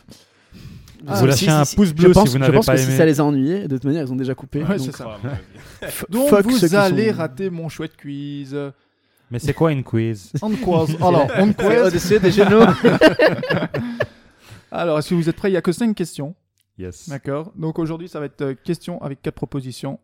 Ah, 1.07 1.15
vous 1.19 1.25
lâchez 1.27 1.49
un 1.49 1.63
pouce 1.63 1.93
bleu 1.93 2.09
je 2.09 2.13
pense, 2.13 2.23
si 2.23 2.29
vous 2.29 2.33
je 2.35 2.39
n'avez 2.39 2.57
pense 2.57 2.65
pas 2.65 2.75
que 2.75 2.79
aimé. 2.81 2.91
si 2.91 2.97
ça 2.97 3.05
les 3.05 3.19
a 3.19 3.23
ennuyés, 3.25 3.67
de 3.67 3.75
toute 3.75 3.85
manière, 3.85 4.03
ils 4.03 4.11
ont 4.11 4.15
déjà 4.15 4.33
coupé. 4.35 4.63
Ouais, 4.63 4.77
donc, 4.77 4.95
ça. 4.95 5.17
Ah, 5.81 6.41
vous 6.41 6.75
allez 6.75 7.11
sont- 7.11 7.17
rater 7.17 7.49
mon 7.49 7.69
chouette 7.69 7.95
quiz. 7.97 8.55
Mais 9.31 9.39
c'est 9.39 9.53
quoi 9.53 9.71
une 9.71 9.83
quiz? 9.83 10.31
On 10.41 10.49
quiz. 10.49 10.95
Alors, 11.01 11.27
on 11.37 11.47
C'est 11.47 11.55
quiz. 11.55 11.81
Odyssée 11.83 12.19
des 12.19 12.31
genoux. 12.31 12.61
Alors, 14.71 14.99
est-ce 14.99 15.09
que 15.09 15.15
vous 15.15 15.29
êtes 15.29 15.35
prêts? 15.35 15.49
Il 15.49 15.53
y 15.53 15.57
a 15.57 15.61
que 15.61 15.71
5 15.71 15.95
questions. 15.95 16.35
Yes. 16.77 17.09
D'accord. 17.09 17.51
Donc 17.55 17.79
aujourd'hui, 17.79 18.07
ça 18.07 18.19
va 18.19 18.25
être 18.27 18.41
euh, 18.41 18.53
question 18.53 19.01
avec 19.01 19.21
4 19.21 19.33
propositions. 19.33 19.99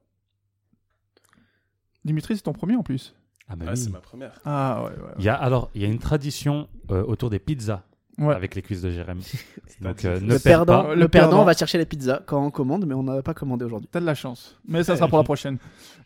Dimitri, 2.06 2.35
c'est 2.35 2.44
ton 2.44 2.53
premier 2.53 2.76
en 2.76 2.84
plus. 2.84 3.15
Ah, 3.48 3.56
bah 3.56 3.65
Ah, 3.68 3.72
oui. 3.72 3.77
c'est 3.77 3.90
ma 3.91 3.99
première. 3.99 4.40
Ah 4.45 4.84
ouais, 4.84 4.90
ouais. 4.90 5.14
Il 5.19 5.23
y 5.26 5.30
a, 5.30 5.35
alors, 5.35 5.69
il 5.76 5.81
y 5.81 5.85
a 5.85 5.88
une 5.88 5.99
tradition 5.99 6.68
euh, 6.91 7.03
autour 7.03 7.30
des 7.30 7.40
pizzas 7.40 7.84
Ouais. 8.19 8.35
avec 8.35 8.53
les 8.53 8.61
quiz 8.61 8.81
de 8.81 8.91
Jérémy. 8.91 9.26
Donc, 9.81 10.06
euh, 10.06 10.19
ne 10.19 10.27
Le 10.34 10.40
perds 10.40 10.41
perdant, 10.65 10.84
pas. 10.84 10.94
Le 10.95 11.02
le 11.02 11.07
perdant 11.07 11.30
perdant. 11.30 11.45
va 11.45 11.53
chercher 11.53 11.77
les 11.80 11.85
pizzas 11.85 12.22
quand 12.27 12.45
on 12.45 12.52
commande, 12.52 12.85
mais 12.85 12.94
on 12.94 13.02
n'a 13.03 13.23
pas 13.23 13.34
commandé 13.34 13.65
aujourd'hui. 13.65 13.90
T'as 13.91 13.99
de 14.02 14.06
la 14.06 14.14
chance. 14.14 14.60
Mais 14.68 14.84
ça 14.84 14.95
sera 14.95 15.07
pour 15.07 15.18
la 15.18 15.23
prochaine. 15.23 15.57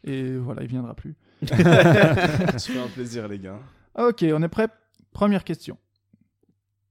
Et 0.05 0.37
voilà, 0.37 0.61
il 0.63 0.69
viendra 0.69 0.93
plus. 0.93 1.15
Tu 1.41 1.47
fais 1.55 2.79
un 2.79 2.87
plaisir, 2.93 3.27
les 3.27 3.39
gars. 3.39 3.59
Ok, 3.97 4.23
on 4.33 4.41
est 4.41 4.47
prêt 4.47 4.67
Première 5.11 5.43
question. 5.43 5.77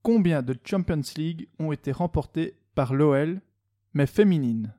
Combien 0.06 0.40
de 0.40 0.56
Champions 0.64 1.02
League 1.16 1.48
ont 1.58 1.72
été 1.72 1.90
remportés 1.90 2.56
par 2.76 2.94
l'OL, 2.94 3.40
mais 3.92 4.06
féminine 4.06 4.72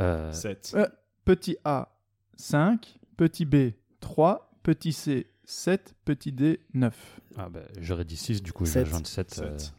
Euh, 0.00 0.32
7. 0.32 0.72
Euh, 0.74 0.86
Petit 1.26 1.58
A, 1.66 1.94
5. 2.36 2.98
Petit 3.18 3.44
B, 3.44 3.72
3. 4.00 4.50
Petit 4.62 4.94
C, 4.94 5.26
7. 5.44 5.94
Petit 6.06 6.32
D, 6.32 6.60
9. 6.72 7.20
ah, 7.36 7.50
bah, 7.50 7.60
J'aurais 7.78 8.06
dit 8.06 8.16
6, 8.16 8.42
du 8.42 8.54
coup, 8.54 8.64
je 8.64 8.70
Sept. 8.70 8.78
vais 8.80 8.84
rejoindre 8.84 9.06
7. 9.06 9.34
7. 9.34 9.74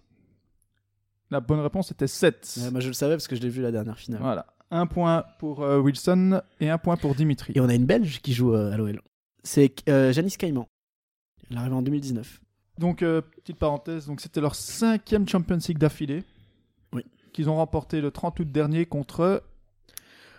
La 1.32 1.40
bonne 1.40 1.62
réponse 1.62 1.90
était 1.90 2.06
7. 2.06 2.60
Euh, 2.60 2.70
moi, 2.70 2.80
je 2.80 2.90
le 2.90 2.94
savais 2.94 3.16
parce 3.16 3.28
que 3.28 3.36
je 3.36 3.42
l'ai 3.42 3.50
vu 3.50 3.64
la 3.64 3.72
dernière 3.72 3.98
finale. 3.98 4.22
Voilà. 4.22 4.46
Un 4.70 4.86
point 4.86 5.26
pour 5.40 5.64
euh, 5.64 5.80
Wilson 5.80 6.44
et 6.60 6.70
un 6.70 6.78
point 6.78 6.96
pour 6.96 7.16
Dimitri. 7.16 7.54
Et 7.56 7.60
on 7.60 7.70
a 7.70 7.74
une 7.74 7.88
Belge 7.88 8.20
qui 8.22 8.34
joue 8.34 8.54
euh, 8.54 8.72
à 8.72 8.78
l'OL. 8.78 9.02
C'est 9.44 9.74
euh, 9.90 10.12
Janice 10.14 10.38
Caïman. 10.38 10.68
Elle 11.50 11.58
est 11.58 11.60
arrivée 11.60 11.76
en 11.76 11.82
2019. 11.82 12.40
Donc, 12.80 13.04
euh, 13.04 13.22
petite 13.22 13.58
parenthèse, 13.58 14.08
donc 14.08 14.22
c'était 14.22 14.40
leur 14.42 14.56
cinquième 14.56 15.28
Champions 15.28 15.60
League 15.68 15.78
d'affilée. 15.78 16.24
Oui. 16.94 17.04
Qu'ils 17.34 17.50
ont 17.50 17.56
remporté 17.58 18.00
le 18.02 18.10
30 18.10 18.40
août 18.40 18.52
dernier 18.52 18.86
contre 18.86 19.44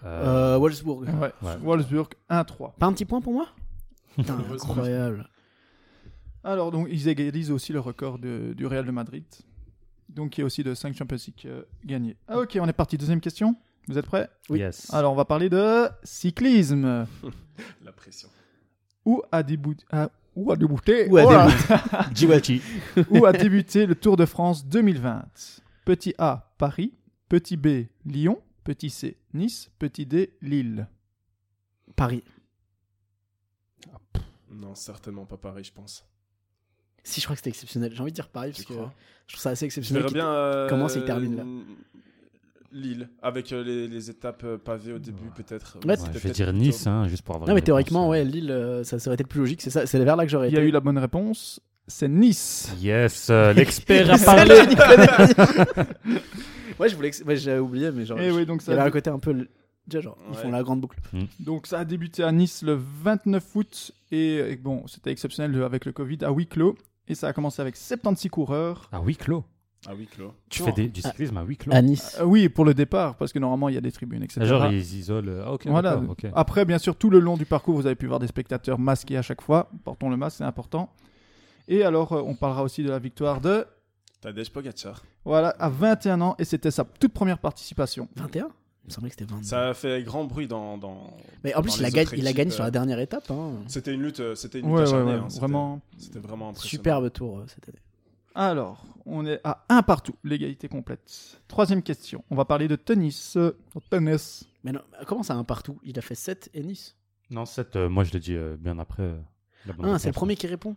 Euh, 0.02 0.54
Euh, 0.54 0.58
Wolfsburg. 0.58 1.02
ouais, 1.02 1.32
Ouais. 1.42 1.56
Wolfsburg 1.60 2.08
1-3. 2.30 2.74
Pas 2.78 2.86
un 2.86 2.92
petit 2.94 3.04
point 3.04 3.20
pour 3.20 3.34
moi? 3.34 3.48
Putain, 4.16 4.38
incroyable. 4.50 5.28
Alors, 6.42 6.70
donc, 6.70 6.88
ils 6.90 7.08
égalisent 7.08 7.50
aussi 7.50 7.74
le 7.74 7.80
record 7.80 8.18
de- 8.18 8.54
du 8.56 8.64
Real 8.66 8.86
de 8.86 8.90
Madrid. 8.90 9.24
Donc, 10.08 10.38
il 10.38 10.40
y 10.40 10.42
a 10.42 10.46
aussi 10.46 10.64
de 10.64 10.72
5 10.74 10.96
Champions 10.96 11.18
League 11.26 11.42
euh, 11.44 11.62
gagnés. 11.84 12.16
Ah, 12.26 12.38
ok, 12.38 12.56
on 12.60 12.66
est 12.66 12.72
parti. 12.72 12.96
Deuxième 12.96 13.20
question. 13.20 13.54
Vous 13.88 13.98
êtes 13.98 14.06
prêts? 14.06 14.30
Oui. 14.48 14.60
Yes. 14.60 14.92
Alors, 14.94 15.12
on 15.12 15.16
va 15.16 15.26
parler 15.26 15.50
de 15.50 15.88
cyclisme. 16.02 17.06
La 17.84 17.92
pression. 17.92 18.28
Où 19.04 19.22
a 19.30 19.42
débuté... 19.42 19.84
ah, 19.92 20.04
a 20.04 20.10
débuté 20.56 21.08
Où 21.08 21.16
a 21.18 21.24
Oh 21.24 21.30
là 21.30 21.48
Jiwachi. 22.14 22.62
Où 23.10 23.24
a 23.26 23.32
débuté 23.32 23.86
le 23.86 23.94
Tour 23.94 24.16
de 24.16 24.26
France 24.26 24.66
2020 24.66 25.24
Petit 25.84 26.14
A, 26.18 26.52
Paris. 26.58 26.92
Petit 27.28 27.56
B, 27.56 27.86
Lyon. 28.04 28.40
Petit 28.64 28.90
C, 28.90 29.16
Nice. 29.34 29.70
Petit 29.78 30.06
D, 30.06 30.32
Lille. 30.42 30.86
Paris. 31.96 32.22
Non, 34.50 34.74
certainement 34.74 35.26
pas 35.26 35.36
pareil, 35.36 35.64
je 35.64 35.72
pense. 35.72 36.04
Si, 37.04 37.20
je 37.20 37.26
crois 37.26 37.34
que 37.34 37.38
c'était 37.40 37.50
exceptionnel. 37.50 37.92
J'ai 37.94 38.00
envie 38.02 38.10
de 38.12 38.14
dire 38.16 38.28
Paris 38.28 38.50
parce 38.52 38.64
que 38.64 38.74
je 38.74 39.32
trouve 39.34 39.40
ça 39.42 39.50
assez 39.50 39.64
exceptionnel. 39.64 40.04
bien. 40.12 40.28
euh, 40.28 40.68
Comment 40.68 40.88
ça, 40.88 40.98
il 40.98 41.04
termine, 41.04 41.36
là? 41.36 41.44
Lille, 42.72 43.08
avec 43.22 43.52
euh, 43.52 43.64
les, 43.64 43.88
les 43.88 44.10
étapes 44.10 44.42
euh, 44.44 44.56
pavées 44.56 44.92
au 44.92 44.98
début, 44.98 45.28
peut-être. 45.34 45.78
Ouais, 45.84 45.96
C'était 45.96 46.08
Ouais, 46.08 46.14
je 46.14 46.18
vais 46.20 46.30
dire 46.30 46.46
plutôt- 46.46 46.58
Nice, 46.64 46.86
hein, 46.86 47.08
juste 47.08 47.22
pour 47.22 47.34
avoir 47.34 47.48
Non, 47.48 47.52
une 47.52 47.56
mais 47.56 47.62
théoriquement, 47.62 48.08
réponse, 48.08 48.24
ouais, 48.24 48.28
euh. 48.28 48.40
Lille, 48.40 48.50
euh, 48.52 48.84
ça, 48.84 48.98
ça 48.98 49.08
aurait 49.10 49.14
été 49.14 49.24
le 49.24 49.28
plus 49.28 49.40
logique. 49.40 49.60
C'est 49.62 49.70
ça, 49.70 49.86
c'est 49.86 49.98
vers 50.04 50.16
là 50.16 50.24
que 50.24 50.30
j'aurais 50.30 50.48
Il 50.48 50.52
été. 50.54 50.60
y 50.62 50.64
a 50.64 50.68
eu 50.68 50.70
la 50.70 50.80
bonne 50.80 50.98
réponse. 50.98 51.60
C'est 51.88 52.08
Nice. 52.08 52.72
Yes, 52.80 53.28
euh, 53.30 53.52
l'expert 53.54 54.08
a 54.12 54.18
parlé. 54.18 54.54
ouais, 56.78 56.88
je 56.88 56.94
voulais. 56.96 57.10
j'avais 57.36 57.58
oublié, 57.58 57.90
mais 57.90 58.04
genre. 58.06 58.20
Et 58.20 58.28
Eh 58.28 58.30
oui, 58.30 58.46
donc 58.46 58.60
il 58.60 58.62
y 58.62 58.66
ça, 58.66 58.72
avait 58.72 58.82
a 58.82 58.84
un 58.84 58.90
côté 58.90 59.10
un 59.10 59.18
peu. 59.18 59.32
le- 59.32 59.48
Déjà, 59.86 60.02
genre, 60.02 60.18
ils 60.30 60.36
font 60.36 60.50
la 60.50 60.62
grande 60.62 60.80
boucle. 60.82 60.98
donc 61.40 61.66
ça 61.66 61.80
a 61.80 61.84
débuté 61.84 62.22
à 62.22 62.30
Nice 62.30 62.62
le 62.62 62.78
29 63.02 63.44
août. 63.56 63.90
Et, 64.12 64.36
et 64.36 64.56
bon, 64.56 64.86
c'était 64.86 65.10
exceptionnel 65.10 65.60
avec 65.64 65.84
le 65.84 65.92
Covid 65.92 66.18
à 66.22 66.30
huis 66.30 66.46
clos. 66.46 66.76
Et 67.08 67.16
ça 67.16 67.26
a 67.28 67.32
commencé 67.32 67.60
avec 67.60 67.76
76 67.76 68.30
coureurs. 68.30 68.88
À 68.92 69.00
huis 69.00 69.16
clos. 69.16 69.44
Ah 69.86 69.92
oui, 69.96 70.06
Clos. 70.06 70.34
Tu 70.50 70.60
Non. 70.62 70.66
fais 70.68 70.72
des- 70.72 70.88
du 70.88 71.00
cyclisme 71.00 71.36
à 71.38 71.42
huis 71.42 71.56
clos. 71.56 71.72
À 71.74 71.80
Nice. 71.80 72.18
Euh, 72.20 72.24
oui, 72.24 72.48
pour 72.50 72.64
le 72.66 72.74
départ, 72.74 73.16
parce 73.16 73.32
que 73.32 73.38
normalement 73.38 73.68
il 73.70 73.74
y 73.74 73.78
a 73.78 73.80
des 73.80 73.90
tribunes, 73.92 74.22
etc. 74.22 74.44
Genre, 74.44 74.66
ils 74.66 74.94
isolent. 74.96 75.42
Ah, 75.44 75.52
ok. 75.54 75.66
Voilà. 75.68 75.96
d'accord, 75.96 76.10
ok. 76.10 76.26
Après, 76.34 76.64
bien 76.66 76.76
sûr, 76.78 76.94
tout 76.96 77.08
le 77.08 77.18
long 77.18 77.36
du 77.38 77.46
parcours, 77.46 77.76
vous 77.76 77.86
avez 77.86 77.94
pu 77.94 78.06
voir 78.06 78.18
des 78.18 78.26
spectateurs 78.26 78.78
masqués 78.78 79.16
à 79.16 79.22
chaque 79.22 79.40
fois. 79.40 79.70
Portons 79.84 80.10
le 80.10 80.16
masque, 80.18 80.36
c'est 80.38 80.44
important. 80.44 80.92
Et 81.66 81.82
alors, 81.82 82.12
euh, 82.12 82.22
on 82.24 82.34
parlera 82.34 82.62
aussi 82.62 82.82
de 82.82 82.90
la 82.90 82.98
victoire 82.98 83.40
de. 83.40 83.64
Tadej 84.20 84.50
Pogacar. 84.50 85.02
Voilà, 85.24 85.48
à 85.58 85.70
21 85.70 86.20
ans, 86.20 86.34
et 86.38 86.44
c'était 86.44 86.70
sa 86.70 86.84
toute 86.84 87.14
première 87.14 87.38
participation. 87.38 88.06
21 88.16 88.48
Il 88.84 88.88
me 88.88 88.90
semblait 88.92 89.08
que 89.08 89.16
c'était 89.18 89.30
22. 89.32 89.44
Ça 89.46 89.68
a 89.70 89.74
fait 89.74 90.02
grand 90.02 90.24
bruit 90.24 90.46
dans. 90.46 90.76
dans... 90.76 91.16
Mais 91.42 91.54
en 91.54 91.62
plus, 91.62 91.70
dans 91.70 91.76
il 91.78 91.84
a, 91.84 91.88
les 91.88 91.92
gagné, 91.94 92.06
autres 92.06 92.14
il 92.18 92.26
a 92.26 92.30
équipes, 92.30 92.36
gagné 92.36 92.50
sur 92.50 92.60
euh, 92.60 92.66
la 92.66 92.70
dernière 92.70 92.98
étape. 92.98 93.30
hein. 93.30 93.52
C'était 93.66 93.94
une 93.94 94.02
lutte, 94.02 94.20
euh, 94.20 94.34
c'était 94.34 94.58
une 94.60 94.66
lutte 94.66 94.74
Ouais, 94.74 94.80
ouais, 94.82 94.88
acharnée, 94.88 95.12
ouais, 95.12 95.18
hein, 95.20 95.24
c'était- 95.28 95.40
vraiment. 95.40 95.80
C'était 95.96 96.18
vraiment 96.18 96.48
impressionnant. 96.50 96.68
Superbe 96.70 97.12
tour 97.12 97.38
euh, 97.38 97.44
cette 97.46 97.66
année. 97.68 97.78
Alors, 98.34 98.84
on 99.06 99.26
est 99.26 99.40
à 99.44 99.64
un 99.68 99.82
partout, 99.82 100.14
l'égalité 100.24 100.68
complète. 100.68 101.40
Troisième 101.48 101.82
question, 101.82 102.24
on 102.30 102.36
va 102.36 102.44
parler 102.44 102.68
de 102.68 102.76
tennis. 102.76 103.36
Euh, 103.36 103.56
tennis. 103.90 104.48
Mais 104.62 104.72
non, 104.72 104.80
comment 105.06 105.22
ça, 105.22 105.34
un 105.34 105.44
partout? 105.44 105.80
Il 105.82 105.98
a 105.98 106.02
fait 106.02 106.14
7 106.14 106.50
et 106.54 106.62
Nice? 106.62 106.96
Non, 107.30 107.44
7, 107.44 107.76
moi 107.76 108.04
je 108.04 108.12
l'ai 108.12 108.20
dit 108.20 108.34
euh, 108.34 108.56
bien 108.58 108.78
après. 108.78 109.02
euh, 109.02 109.18
la 109.66 109.72
bonne 109.72 109.86
Ah, 109.90 109.98
c'est 109.98 110.08
le 110.08 110.12
premier 110.14 110.36
qui 110.36 110.46
répond. 110.46 110.76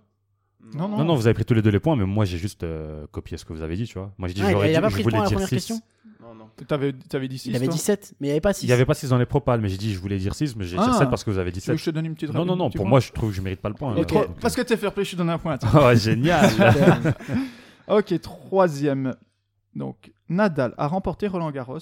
Non, 0.76 0.88
Non, 0.88 1.03
non, 1.03 1.15
vous 1.15 1.27
avez 1.27 1.34
pris 1.34 1.45
tous 1.45 1.53
les 1.53 1.61
deux 1.61 1.69
les 1.72 1.80
points, 1.80 1.95
mais 1.95 2.06
moi 2.06 2.26
j'ai 2.26 2.38
juste 2.38 2.64
euh, 2.64 3.06
copié 3.11 3.38
ce 3.38 3.45
que 3.45 3.53
vous 3.53 3.61
avez 3.61 3.76
dit, 3.76 3.85
tu 3.85 3.98
vois. 3.99 4.11
Moi 4.18 4.27
j'ai 4.27 4.34
dit, 4.35 4.41
Ah, 4.44 4.52
j'aurais 4.52 4.72
il 4.72 4.76
a 4.76 4.80
dit, 4.80 4.81
pas 4.81 4.90
je 4.90 4.94
pris 4.94 5.02
le 5.02 5.03
voulais 5.03 5.18
point 5.18 5.22
à 5.22 5.23
la 5.23 5.30
dire 5.30 5.35
première 5.38 5.49
6. 5.49 5.56
question 5.56 5.81
Non, 6.22 6.34
non. 6.35 6.49
T'avais, 6.68 6.94
t'avais 6.94 7.27
dit 7.27 7.38
6 7.38 7.49
Il 7.49 7.56
avait 7.56 7.68
dit 7.68 7.77
7, 7.77 8.15
mais 8.19 8.27
il 8.27 8.30
n'y 8.30 8.31
avait 8.31 8.41
pas 8.41 8.53
6. 8.53 8.64
Il 8.64 8.68
n'y 8.68 8.72
avait 8.73 8.85
pas 8.85 8.94
6 8.94 9.10
dans 9.10 9.18
les 9.18 9.26
propales, 9.26 9.60
mais 9.61 9.69
j'ai 9.69 9.77
dit, 9.77 9.94
je 9.94 9.99
voulais 9.99 10.18
dire 10.18 10.34
6, 10.35 10.56
mais 10.56 10.64
j'ai 10.65 10.77
dit 10.77 10.84
Ah. 10.85 10.94
7 10.98 11.10
parce 11.10 11.23
que 11.23 11.30
vous 11.31 11.38
avez 11.38 11.52
dit 11.52 11.60
Tu 11.61 11.69
veux 11.69 11.76
7. 11.76 11.76
que 11.76 11.81
je 11.81 11.85
te 11.91 11.95
donne 11.95 12.06
une 12.06 12.15
petite 12.15 12.34
Non, 12.34 12.45
non, 12.45 12.56
non, 12.56 12.69
pour 12.72 12.85
moi 12.88 12.99
je 12.99 13.11
trouve 13.11 13.30
que 13.31 13.35
je 13.35 13.41
mérite 13.41 13.60
pas 13.61 13.69
le 13.69 13.76
point. 13.76 13.95
Ok, 13.95 14.11
là, 14.11 14.26
donc, 14.26 14.40
Parce 14.40 14.56
que 14.56 14.61
t'es 14.61 14.77
fair 14.77 14.94
play, 14.94 15.03
je 15.03 15.11
te 15.11 15.15
donne 15.18 15.30
un 15.30 15.38
point. 15.38 15.56
euh. 15.64 15.68
Oh, 15.94 15.95
génial 15.95 16.49
ok, 17.88 18.19
troisième. 18.22 19.15
Donc, 19.76 20.11
Nadal 20.30 20.73
a 20.77 20.88
remporté 20.88 21.27
Roland 21.27 21.52
Garros, 21.52 21.80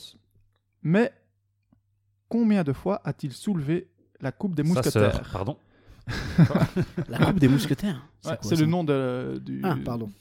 mais 0.81 1.11
combien 2.29 2.63
de 2.63 2.73
fois 2.73 3.01
a-t-il 3.03 3.31
soulevé 3.33 3.89
la 4.21 4.31
Coupe 4.31 4.55
des 4.55 4.63
Sa 4.63 4.69
Mousquetaires? 4.69 5.29
pardon. 5.31 5.57
La 7.07 7.17
coupe 7.19 7.39
des 7.39 7.47
mousquetaires. 7.47 8.05
Ouais, 8.25 8.31
quoi, 8.31 8.37
C'est 8.41 8.55
ça 8.55 8.61
le 8.61 8.67
nom 8.67 8.83
de, 8.83 9.41
du, 9.43 9.61
Ah, 9.63 9.75
pardon. 9.83 10.11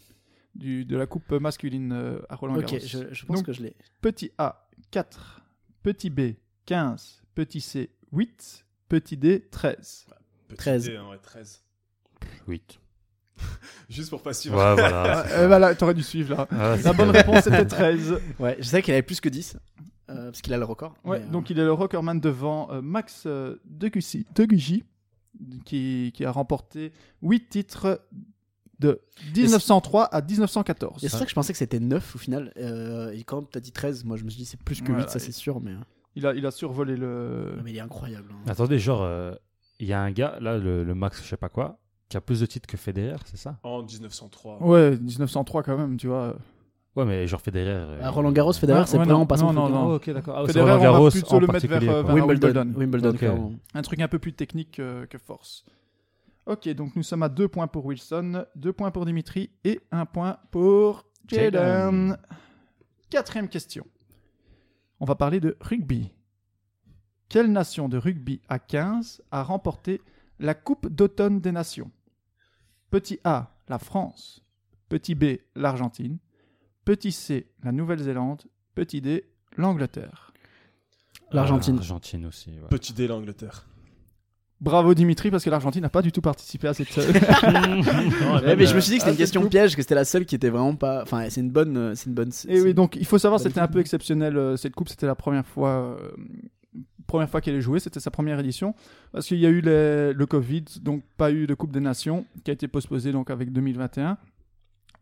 du- 0.55 0.85
de 0.85 0.97
la 0.97 1.07
coupe 1.07 1.31
masculine 1.33 1.93
euh, 1.93 2.19
à 2.29 2.37
Roland 2.37 2.55
Garros. 2.59 2.77
Ok, 2.77 2.81
je, 2.85 2.99
je 3.13 3.27
pense 3.27 3.37
Donc, 3.39 3.47
que 3.47 3.53
je 3.53 3.63
l'ai. 3.63 3.75
Petit 4.01 4.31
A, 4.39 4.69
4. 4.91 5.43
Petit 5.83 6.11
B, 6.11 6.35
15. 6.67 7.23
Petit 7.35 7.61
C, 7.61 7.91
8. 8.13 8.67
Petit 8.89 9.17
D, 9.17 9.49
13. 9.51 10.07
Petit 10.49 10.57
13. 10.57 10.85
dé, 10.87 10.97
hein, 10.97 11.09
ouais, 11.11 11.19
13. 11.23 11.63
8. 12.49 12.79
Juste 13.89 14.11
pour 14.11 14.23
pas 14.23 14.33
suivre. 14.35 14.57
Ouais, 14.57 14.75
voilà. 14.75 15.25
Euh, 15.31 15.47
voilà, 15.47 15.75
t'aurais 15.75 15.95
dû 15.95 16.03
suivre 16.03 16.35
là. 16.35 16.49
Ah, 16.51 16.77
La 16.83 16.93
bonne 16.93 17.11
réponse 17.11 17.47
était 17.47 17.65
13. 17.67 18.19
Ouais, 18.39 18.57
je 18.59 18.65
sais 18.65 18.83
qu'il 18.83 18.93
avait 18.93 19.03
plus 19.03 19.21
que 19.21 19.29
10. 19.29 19.57
euh, 20.11 20.27
parce 20.27 20.43
qu'il 20.43 20.53
a 20.53 20.59
le 20.59 20.65
record. 20.65 20.95
Ouais, 21.05 21.21
euh, 21.23 21.27
donc 21.31 21.51
il 21.51 21.59
est 21.59 21.65
le 21.65 21.73
recordman 21.73 22.19
devant 22.21 22.71
euh, 22.73 22.83
Max 22.83 23.23
euh, 23.27 23.57
Degussy, 23.65 24.27
Degugy, 24.35 24.85
qui, 25.65 26.13
qui 26.15 26.25
a 26.25 26.31
remporté 26.33 26.93
8 27.23 27.49
titres 27.49 28.01
de 28.79 29.01
1903 29.37 30.05
à 30.05 30.23
1914. 30.23 31.05
Et 31.05 31.09
c'est 31.09 31.17
vrai 31.17 31.27
que 31.27 31.31
je 31.31 31.35
pensais 31.35 31.53
que 31.53 31.59
c'était 31.59 31.81
9 31.81 32.15
au 32.15 32.19
final. 32.19 32.53
Euh, 32.57 33.13
et 33.13 33.23
quand 33.25 33.43
t'as 33.51 33.61
dit 33.61 33.73
13, 33.73 34.05
moi 34.05 34.17
je 34.17 34.25
me 34.25 34.31
suis 34.31 34.39
dit 34.39 34.45
c'est 34.47 34.61
plus 34.63 34.81
que 34.81 34.87
8, 34.89 34.93
Voilà, 34.93 35.09
ça 35.09 35.19
c'est 35.19 35.33
sûr. 35.33 35.61
Mais... 35.61 35.73
Il 36.17 36.27
a, 36.27 36.35
il 36.35 36.45
a 36.47 36.51
survolé 36.51 36.97
le. 36.97 37.59
mais 37.63 37.71
il 37.73 37.77
est 37.77 37.81
incroyable. 37.81 38.33
hein. 38.33 38.51
Attendez, 38.51 38.79
genre, 38.79 39.03
euh, 39.03 39.35
il 39.79 39.87
y 39.87 39.93
a 39.93 40.01
un 40.01 40.11
gars, 40.11 40.39
là, 40.41 40.59
le, 40.59 40.83
le 40.83 40.95
Max, 40.95 41.23
je 41.23 41.29
sais 41.29 41.37
pas 41.37 41.49
quoi, 41.49 41.79
qui 42.09 42.17
a 42.17 42.21
plus 42.21 42.41
de 42.41 42.47
titres 42.47 42.67
que 42.67 42.77
Federer, 42.77 43.17
c'est 43.27 43.37
ça? 43.37 43.59
En 43.63 43.83
1903. 43.83 44.63
Ouais, 44.63 44.97
1903 44.99 45.63
quand 45.63 45.77
même, 45.79 45.97
tu 45.97 46.09
vois. 46.09 46.37
Ouais, 46.97 47.05
mais 47.05 47.27
genre 47.29 47.41
Federer. 47.41 47.69
euh, 47.71 48.01
Ah, 48.03 48.11
Roland 48.11 48.33
Garros, 48.33 48.53
Federer, 48.53 48.81
Ouais, 48.81 48.87
c'est 48.87 48.99
ouais, 48.99 49.05
vraiment 49.05 49.21
non, 49.21 49.27
pas 49.27 49.37
son 49.37 49.53
non, 49.53 49.69
non, 49.69 49.77
hein. 49.77 49.87
Ah, 49.93 49.95
ok, 49.95 50.11
d'accord. 50.11 50.37
Ah, 50.39 50.43
c'est 50.47 50.53
Federer, 50.53 50.65
Roland 50.73 50.75
on 50.75 50.79
va 50.79 50.93
Garros 50.93 51.11
plutôt 51.11 51.41
le 51.41 51.47
mettre 51.47 51.67
vers, 51.69 51.83
euh, 51.83 52.03
vers- 52.03 52.15
Wimbledon. 52.15 52.73
Wimbledon. 52.77 53.59
Un 53.75 53.83
truc 53.83 54.01
un 54.01 54.09
peu 54.09 54.19
plus 54.19 54.33
technique 54.33 54.73
que, 54.73 55.05
que 55.05 55.19
force. 55.19 55.65
Ok, 56.47 56.69
donc 56.71 56.97
nous 56.97 57.03
sommes 57.05 57.23
à 57.23 57.29
2 57.29 57.47
points 57.47 57.69
pour 57.69 57.87
Wilson, 57.87 58.45
2 58.57 58.73
points 58.73 58.91
pour 58.91 59.05
Dimitri 59.07 59.51
et 59.65 59.81
1 59.93 60.05
point 60.07 60.39
pour 60.51 61.05
Jaden. 61.29 61.53
Jaden. 61.53 62.19
Quatrième 63.09 63.49
question. 63.49 63.87
On 64.99 65.05
va 65.05 65.15
parler 65.15 65.39
de 65.39 65.57
rugby. 65.61 66.11
Quelle 67.29 67.53
nation 67.53 67.89
de 67.89 67.99
rugby 67.99 68.41
à 68.49 68.59
15 68.59 69.23
a 69.31 69.45
remporté 69.45 70.01
la 70.41 70.55
Coupe 70.55 70.89
d'automne 70.89 71.41
des 71.41 71.53
nations? 71.53 71.91
Petit 72.91 73.21
A, 73.23 73.53
la 73.69 73.79
France. 73.79 74.45
Petit 74.89 75.15
B, 75.15 75.37
l'Argentine. 75.55 76.19
Petit 76.85 77.13
C, 77.13 77.47
la 77.63 77.73
Nouvelle-Zélande. 77.73 78.43
Petit 78.75 79.01
D, 79.01 79.25
l'Angleterre. 79.57 80.33
L'Argentine. 81.33 81.77
L'Argentine 81.77 82.27
aussi. 82.27 82.51
ouais. 82.51 82.69
Petit 82.71 82.93
dé 82.93 83.07
l'Angleterre. 83.07 83.67
Bravo 84.61 84.93
Dimitri, 84.95 85.31
parce 85.31 85.43
que 85.45 85.49
l'Argentine 85.51 85.81
n'a 85.83 85.89
pas 85.89 86.03
du 86.03 86.13
tout 86.13 86.21
participé 86.21 86.69
à 86.69 86.75
cette. 86.75 86.97
euh, 86.99 87.13
Ouais, 88.45 88.57
mais 88.57 88.67
je 88.67 88.75
me 88.75 88.81
suis 88.81 88.91
dit 88.93 88.97
que 88.99 89.03
c'était 89.03 89.05
Ah, 89.05 89.11
une 89.13 89.17
question 89.17 89.43
c'est 89.43 89.49
piège, 89.49 89.75
que 89.77 89.81
c'était 89.83 89.95
la 89.95 90.05
seule 90.05 90.27
qui 90.27 90.35
était 90.35 90.51
vraiment 90.51 90.75
pas. 90.75 91.03
Enfin, 91.03 91.29
c'est 91.31 91.41
une 91.41 91.51
bonne. 91.51 91.77
euh, 91.77 91.95
C'est 91.95 92.07
une 92.09 92.15
bonne. 92.15 92.31
Et 92.49 92.61
oui, 92.61 92.75
donc 92.75 92.97
il 92.97 93.07
faut 93.07 93.17
savoir, 93.19 93.41
Pas 93.41 93.49
c'était 93.49 93.61
un 93.61 93.67
tout. 93.69 93.75
peu 93.75 93.81
exceptionnel. 93.81 94.37
euh, 94.37 94.57
Cette 94.57 94.75
coupe, 94.75 94.89
c'était 94.91 95.07
la 95.07 95.15
première 95.15 95.47
fois, 95.47 95.97
euh, 95.99 96.11
première 97.07 97.31
fois 97.31 97.41
qu'elle 97.41 97.55
est 97.55 97.61
jouée. 97.63 97.81
C'était 97.81 98.01
sa 98.01 98.11
première 98.11 98.39
édition 98.39 98.75
parce 99.13 99.27
qu'il 99.27 99.39
y 99.39 99.47
a 99.47 99.51
eu 99.51 99.61
les- 99.63 100.13
le 100.13 100.27
Covid, 100.27 100.65
donc 100.83 101.05
pas 101.17 101.31
eu 101.33 101.47
de 101.47 101.55
Coupe 101.55 101.73
des 101.73 101.81
Nations 101.81 102.27
qui 102.45 102.51
a 102.51 102.55
été 102.55 102.69
postposée 102.69 103.13
donc 103.13 103.31
avec 103.31 103.53
2021. 103.53 104.19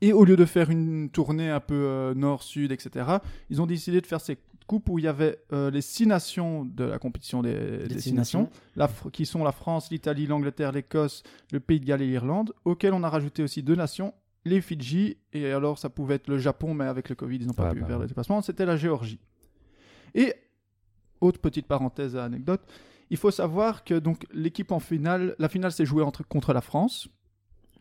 Et 0.00 0.12
au 0.12 0.24
lieu 0.24 0.36
de 0.36 0.44
faire 0.44 0.70
une 0.70 1.10
tournée 1.10 1.50
un 1.50 1.60
peu 1.60 1.74
euh, 1.74 2.14
nord-sud, 2.14 2.72
etc., 2.72 3.18
ils 3.50 3.60
ont 3.60 3.66
décidé 3.66 4.00
de 4.00 4.06
faire 4.06 4.20
ces 4.20 4.38
coupes 4.66 4.88
où 4.88 4.98
il 4.98 5.06
y 5.06 5.08
avait 5.08 5.38
euh, 5.52 5.70
les 5.70 5.80
six 5.80 6.06
nations 6.06 6.64
de 6.64 6.84
la 6.84 6.98
compétition 6.98 7.42
des, 7.42 7.88
des 7.88 7.98
six 7.98 8.12
nations, 8.12 8.50
la 8.76 8.88
qui 9.12 9.26
sont 9.26 9.42
la 9.42 9.52
France, 9.52 9.90
l'Italie, 9.90 10.26
l'Angleterre, 10.26 10.72
l'Écosse, 10.72 11.22
le 11.50 11.58
Pays 11.58 11.80
de 11.80 11.86
Galles 11.86 12.02
et 12.02 12.06
l'Irlande, 12.06 12.52
auxquelles 12.64 12.92
on 12.92 13.02
a 13.02 13.08
rajouté 13.08 13.42
aussi 13.42 13.62
deux 13.62 13.74
nations, 13.74 14.14
les 14.44 14.60
Fidji, 14.60 15.16
et 15.32 15.50
alors 15.50 15.78
ça 15.78 15.88
pouvait 15.88 16.16
être 16.16 16.28
le 16.28 16.38
Japon, 16.38 16.74
mais 16.74 16.84
avec 16.84 17.08
le 17.08 17.14
Covid, 17.14 17.36
ils 17.36 17.46
n'ont 17.46 17.54
pas 17.54 17.68
Ouais, 17.68 17.74
pu 17.74 17.80
bah 17.80 17.86
faire 17.86 17.98
le 17.98 18.06
déplacement, 18.06 18.40
c'était 18.42 18.66
la 18.66 18.76
Géorgie. 18.76 19.18
Et, 20.14 20.34
autre 21.20 21.40
petite 21.40 21.66
parenthèse 21.66 22.14
à 22.14 22.24
anecdote, 22.24 22.60
il 23.10 23.16
faut 23.16 23.30
savoir 23.30 23.84
que 23.84 23.94
donc 23.94 24.26
l'équipe 24.32 24.70
en 24.70 24.80
finale, 24.80 25.34
la 25.38 25.48
finale 25.48 25.72
s'est 25.72 25.86
jouée 25.86 26.02
entre, 26.02 26.26
contre 26.26 26.52
la 26.52 26.60
France, 26.60 27.08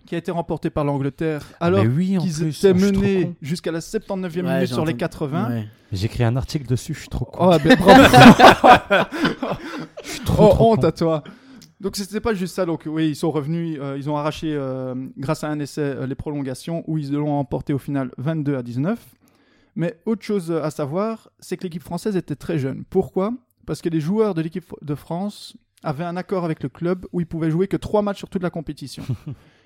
qui 0.06 0.16
a 0.16 0.18
été 0.18 0.32
remportée 0.32 0.70
par 0.70 0.86
l'Angleterre, 0.86 1.46
alors 1.60 1.84
Mais 1.84 1.90
oui, 1.90 2.18
qu'ils 2.20 2.48
étaient 2.48 2.72
oh, 2.72 2.76
menés 2.76 3.36
jusqu'à 3.42 3.72
la 3.72 3.80
79e 3.80 4.46
Ouais, 4.46 4.54
minute 4.54 4.68
sur 4.68 4.86
les 4.86 4.94
entendu. 4.94 4.98
80. 4.98 5.50
Ouais. 5.50 5.68
J'ai 5.92 6.06
écrit 6.06 6.24
un 6.24 6.36
article 6.36 6.66
dessus, 6.66 6.94
je 6.94 7.00
suis 7.00 7.10
trop 7.10 7.26
con. 7.26 7.52
Oh, 7.52 7.58
ben, 7.64 7.78
je 10.04 10.10
suis 10.10 10.20
trop, 10.24 10.46
Oh, 10.50 10.54
trop 10.54 10.72
honte 10.72 10.82
con. 10.82 10.88
à 10.88 10.92
toi. 10.92 11.24
Donc 11.80 11.96
c'était 11.96 12.22
pas 12.22 12.34
juste 12.34 12.56
ça. 12.56 12.66
Donc 12.66 12.84
oui, 12.86 13.10
ils 13.10 13.16
sont 13.16 13.32
revenus, 13.32 13.78
euh, 13.82 13.96
ils 13.98 14.10
ont 14.10 14.18
arraché 14.18 14.54
euh, 14.54 14.96
grâce 15.18 15.44
à 15.44 15.50
un 15.50 15.60
essai 15.60 15.82
euh, 15.82 16.08
les 16.08 16.16
prolongations 16.16 16.84
où 16.88 16.98
ils 16.98 17.12
l'ont 17.12 17.34
emporté 17.38 17.74
au 17.74 17.78
final 17.78 18.12
22 18.18 18.56
à 18.56 18.64
19. 18.64 19.00
Mais 19.76 20.00
autre 20.06 20.24
chose 20.24 20.52
à 20.52 20.72
savoir, 20.72 21.30
c'est 21.40 21.56
que 21.56 21.64
l'équipe 21.64 21.84
française 21.84 22.16
était 22.16 22.36
très 22.36 22.58
jeune. 22.58 22.84
Pourquoi? 22.90 23.34
Parce 23.68 23.82
que 23.82 23.90
les 23.90 24.00
joueurs 24.00 24.34
de 24.34 24.42
l'équipe 24.42 24.66
de 24.82 24.96
France 24.96 25.56
avaient 25.84 26.04
un 26.04 26.18
accord 26.18 26.46
avec 26.46 26.64
le 26.64 26.70
club 26.70 27.06
où 27.14 27.20
ils 27.20 27.28
pouvaient 27.28 27.52
jouer 27.52 27.68
que 27.68 27.78
trois 27.78 28.02
matchs 28.02 28.18
sur 28.18 28.30
toute 28.30 28.42
la 28.42 28.50
compétition. 28.50 29.04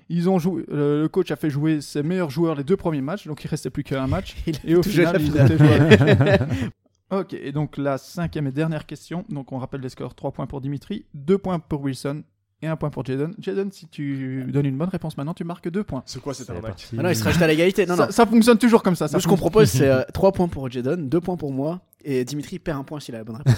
Ils 0.08 0.28
ont 0.28 0.38
joué, 0.38 0.64
le, 0.68 1.02
le 1.02 1.08
coach 1.08 1.30
a 1.30 1.36
fait 1.36 1.50
jouer 1.50 1.80
ses 1.80 2.02
meilleurs 2.02 2.30
joueurs 2.30 2.54
les 2.54 2.64
deux 2.64 2.76
premiers 2.76 3.00
matchs, 3.00 3.26
donc 3.26 3.42
il 3.44 3.48
restait 3.48 3.70
plus 3.70 3.84
qu'un 3.84 4.06
match. 4.06 4.36
Il 4.46 4.58
Et 4.64 4.74
au 4.74 4.82
final, 4.82 5.20
ils 5.20 5.36
étaient 5.36 5.58
joués. 5.58 6.38
Ok, 7.12 7.34
et 7.34 7.52
donc 7.52 7.76
la 7.76 7.98
cinquième 7.98 8.46
et 8.46 8.52
dernière 8.52 8.86
question. 8.86 9.26
Donc 9.28 9.52
on 9.52 9.58
rappelle 9.58 9.82
les 9.82 9.90
scores 9.90 10.14
3 10.14 10.32
points 10.32 10.46
pour 10.46 10.62
Dimitri, 10.62 11.04
2 11.12 11.36
points 11.36 11.58
pour 11.58 11.82
Wilson 11.82 12.22
et 12.62 12.68
1 12.68 12.76
point 12.76 12.88
pour 12.88 13.04
Jaden. 13.04 13.34
Jaden, 13.38 13.70
si 13.70 13.86
tu 13.86 14.46
donnes 14.48 14.64
une 14.64 14.78
bonne 14.78 14.88
réponse 14.88 15.18
maintenant, 15.18 15.34
tu 15.34 15.44
marques 15.44 15.68
2 15.68 15.84
points. 15.84 16.02
C'est 16.06 16.22
quoi 16.22 16.32
cette 16.32 16.48
arnaque. 16.48 16.88
Ah 16.96 17.02
non, 17.02 17.10
il 17.10 17.16
se 17.16 17.22
rajoute 17.22 17.42
à 17.42 17.46
l'égalité. 17.46 17.84
Non, 17.84 17.96
non. 17.96 18.04
ça, 18.04 18.12
ça 18.12 18.24
fonctionne 18.24 18.56
toujours 18.56 18.82
comme 18.82 18.96
ça. 18.96 19.08
ça 19.08 19.20
ce 19.20 19.28
qu'on 19.28 19.36
propose, 19.36 19.68
c'est 19.68 20.06
3 20.14 20.32
points 20.32 20.48
pour 20.48 20.70
Jadon, 20.70 20.96
2 20.96 21.20
points 21.20 21.36
pour 21.36 21.52
moi, 21.52 21.82
et 22.02 22.24
Dimitri 22.24 22.58
perd 22.58 22.78
un 22.78 22.84
point 22.84 22.98
s'il 22.98 23.14
a 23.14 23.18
la 23.18 23.24
bonne 23.24 23.36
réponse. 23.36 23.56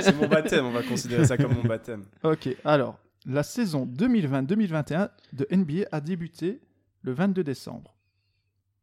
C'est 0.00 0.16
mon 0.16 0.28
baptême, 0.28 0.64
on 0.66 0.70
va 0.70 0.84
considérer 0.84 1.24
ça 1.26 1.36
comme 1.36 1.54
mon 1.54 1.68
baptême. 1.68 2.04
Ok, 2.22 2.50
alors 2.64 3.00
la 3.26 3.42
saison 3.42 3.86
2020-2021 3.86 5.10
de 5.32 5.46
NBA 5.50 5.86
a 5.92 6.00
débuté 6.00 6.60
le 7.02 7.12
22 7.12 7.42
décembre, 7.44 7.94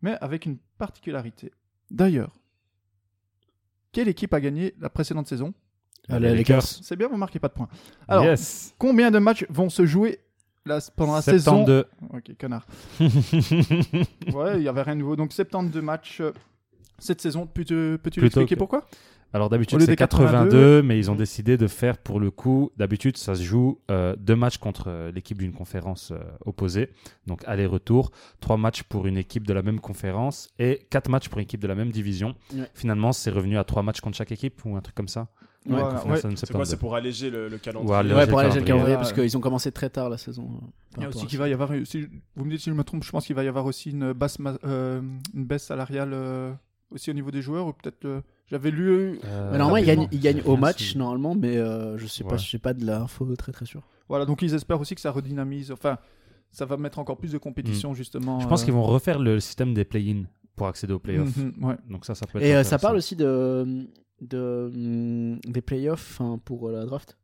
mais 0.02 0.16
avec 0.22 0.46
une 0.46 0.58
particularité. 0.78 1.52
D'ailleurs, 1.90 2.34
quelle 3.92 4.08
équipe 4.08 4.34
a 4.34 4.42
gagné 4.42 4.74
la 4.80 4.90
précédente 4.90 5.28
saison? 5.28 5.54
Allez, 6.10 6.30
les 6.32 6.38
Lakers. 6.38 6.64
C'est 6.64 6.96
bien, 6.98 7.08
vous 7.08 7.16
marquez 7.18 7.40
pas 7.40 7.48
de 7.48 7.54
points. 7.54 7.70
Alors, 8.08 8.26
yes. 8.26 8.76
combien 8.78 9.10
de 9.12 9.20
matchs 9.20 9.46
vont 9.50 9.70
se 9.70 9.86
jouer 9.86 10.20
la- 10.66 10.80
pendant 10.96 11.16
la 11.16 11.22
saison? 11.22 11.66
72. 11.66 11.86
Ok, 12.14 12.32
connard. 12.38 12.66
Ouais, 14.34 14.58
il 14.58 14.64
y 14.64 14.68
avait 14.68 14.82
rien 14.82 14.96
de 14.96 15.00
nouveau. 15.02 15.16
Donc 15.16 15.32
72 15.32 15.82
matchs 15.82 16.20
euh, 16.22 16.34
cette 17.04 17.22
saison. 17.22 17.46
Peux-tu 17.48 17.98
peux-tu 18.02 18.20
Plutôt 18.20 18.42
expliquer 18.42 18.56
que- 18.56 18.60
pourquoi? 18.60 18.86
Alors 19.36 19.50
d'habitude 19.50 19.80
c'est 19.82 19.88
des 19.88 19.96
82, 19.96 20.32
82, 20.52 20.82
mais 20.84 21.00
ils 21.00 21.10
ont 21.10 21.16
décidé 21.16 21.58
de 21.58 21.66
faire 21.66 21.98
pour 21.98 22.20
le 22.20 22.30
coup, 22.30 22.72
d'habitude 22.78 23.18
ça 23.18 23.34
se 23.34 23.42
joue 23.42 23.80
euh, 23.90 24.16
deux 24.16 24.36
matchs 24.36 24.58
contre 24.60 24.86
euh, 24.90 25.12
l'équipe 25.12 25.40
d'une 25.40 25.54
conférence 25.54 26.12
euh, 26.12 26.20
opposée, 26.46 26.92
donc 27.26 27.42
aller-retour, 27.48 28.12
trois 28.42 28.58
matchs 28.58 28.84
pour 28.84 29.08
une 29.08 29.18
équipe 29.18 29.48
de 29.48 29.54
la 29.54 29.64
même 29.64 29.80
conférence 29.80 30.50
et 30.60 30.86
quatre 30.92 31.10
matchs 31.10 31.30
pour 31.30 31.40
une 31.40 31.46
équipe 31.46 31.62
de 31.62 31.68
la 31.68 31.74
même 31.74 31.90
division. 31.90 32.36
Ouais. 32.54 32.70
Finalement 32.76 33.12
c'est 33.12 33.32
revenu 33.32 33.58
à 33.58 33.64
trois 33.64 33.82
matchs 33.82 34.02
contre 34.02 34.18
chaque 34.18 34.32
équipe 34.32 34.64
ou 34.66 34.76
un 34.76 34.82
truc 34.82 34.94
comme 34.96 35.08
ça? 35.08 35.28
Ouais. 35.66 35.78
Ouais. 35.78 35.82
donne 35.82 35.98
C'est 36.38 36.46
quoi 36.52 36.66
72. 36.66 36.68
C'est 36.70 36.78
pour 36.78 36.94
alléger 36.96 37.32
le, 37.32 37.48
le 37.50 37.58
calendrier? 37.58 37.90
Ouais, 37.92 38.14
Ouais, 38.14 38.28
pour 38.28 38.38
calendrier. 38.38 38.60
le 38.62 38.68
calendrier, 38.68 38.96
Ouais. 38.98 39.02
parce 39.02 39.14
qu'ils 39.14 39.36
ont 39.36 39.40
commencé 39.42 39.72
très 39.72 39.90
tard 39.90 40.10
la 40.12 40.18
saison. 40.20 40.48
Il 40.98 41.02
y 41.02 41.06
a 41.06 41.10
aussi 41.10 41.26
qu'il 41.26 41.40
va 41.40 41.50
y 41.50 41.54
avoir, 41.54 41.72
si- 41.86 42.06
vous 42.36 42.46
me 42.46 42.52
dites 42.52 42.60
si 42.60 42.70
je 42.70 42.76
me 42.76 42.84
trompe, 42.84 43.04
je 43.04 43.10
pense 43.10 43.26
qu'il 43.26 43.36
va 43.36 43.44
y 43.44 43.48
avoir 43.48 43.66
aussi 43.66 43.90
une 43.90 44.14
basse, 44.14 44.38
ma- 44.38 44.58
euh, 44.66 45.02
une 45.34 45.46
baisse 45.46 45.64
salariale 45.64 46.12
euh, 46.14 46.54
aussi 46.94 47.10
au 47.10 47.14
niveau 47.14 47.32
des 47.32 47.42
joueurs 47.42 47.68
ou 47.68 47.74
peut-être 47.74 48.06
euh, 48.06 48.22
j'avais 48.48 48.72
lu. 48.72 49.20
Euh, 49.26 49.52
Mais 49.52 49.58
normalement, 49.58 49.78
ils 49.78 49.86
gagnent, 49.86 50.08
ils 50.12 50.20
gagnent 50.20 50.42
j'ai 50.44 50.50
au 50.50 50.58
match, 50.58 50.96
normalement, 50.96 51.36
mais 51.36 51.58
euh, 51.58 51.98
je 51.98 52.08
sais 52.08 52.24
pas, 52.24 52.32
Ouais. 52.32 52.38
je 52.38 52.50
sais 52.50 52.60
pas 52.60 52.74
de 52.74 52.86
l'info 52.86 53.36
très 53.36 53.52
très 53.52 53.66
sûr. 53.66 53.82
Voilà, 54.10 54.26
donc 54.26 54.42
ils 54.42 54.54
espèrent 54.54 54.80
aussi 54.80 54.96
que 54.96 55.02
ça 55.02 55.12
redynamise. 55.12 55.72
Enfin, 55.72 55.98
ça 56.52 56.66
va 56.66 56.78
mettre 56.78 57.00
encore 57.00 57.18
plus 57.18 57.32
de 57.32 57.38
compétition 57.38 57.94
justement. 57.94 58.38
Mm. 58.38 58.42
Je 58.42 58.48
pense 58.48 58.62
euh, 58.62 58.66
qu'ils 58.66 58.74
vont 58.74 58.84
refaire 58.84 59.20
le 59.20 59.40
système 59.40 59.74
des 59.74 59.86
play-in 59.86 60.24
pour 60.56 60.68
accéder 60.68 60.94
aux 60.94 61.00
playoffs. 61.00 61.36
mhm, 61.36 61.54
ouais. 61.66 61.76
Donc 61.90 62.06
ça, 62.06 62.14
ça 62.16 62.28
peut 62.28 62.38
être 62.40 62.46
Et 62.46 62.56
euh, 62.56 62.64
ça 62.64 62.78
parle 62.78 62.96
aussi 62.98 63.16
de, 63.16 63.88
de 64.22 65.40
des 65.48 65.62
playoffs 65.62 66.22
hein, 66.22 66.40
pour 66.46 66.70
euh, 66.70 66.74
la 66.74 66.86
draft? 66.86 67.18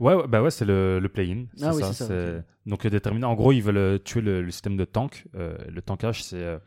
Ouais, 0.00 0.14
ouais, 0.14 0.26
bah 0.26 0.42
ouais, 0.42 0.50
c'est 0.50 0.64
le, 0.64 0.98
le 0.98 1.08
play-in. 1.08 1.44
Ah 1.62 1.72
oui, 1.74 1.80
ça, 1.82 1.92
c'est 1.92 2.04
ça, 2.04 2.06
c'est- 2.08 2.38
ok. 2.38 2.44
Donc 2.66 2.86
euh, 2.86 2.90
déterminé. 2.90 3.24
En 3.26 3.34
gros, 3.34 3.52
ils 3.52 3.60
veulent 3.62 3.76
euh, 3.76 3.98
tuer 3.98 4.20
le, 4.20 4.42
le 4.42 4.50
système 4.50 4.76
de 4.76 4.84
tank. 4.84 5.26
Euh, 5.36 5.56
le 5.68 5.80
tankage, 5.82 6.24
c'est 6.24 6.42
euh, 6.42 6.58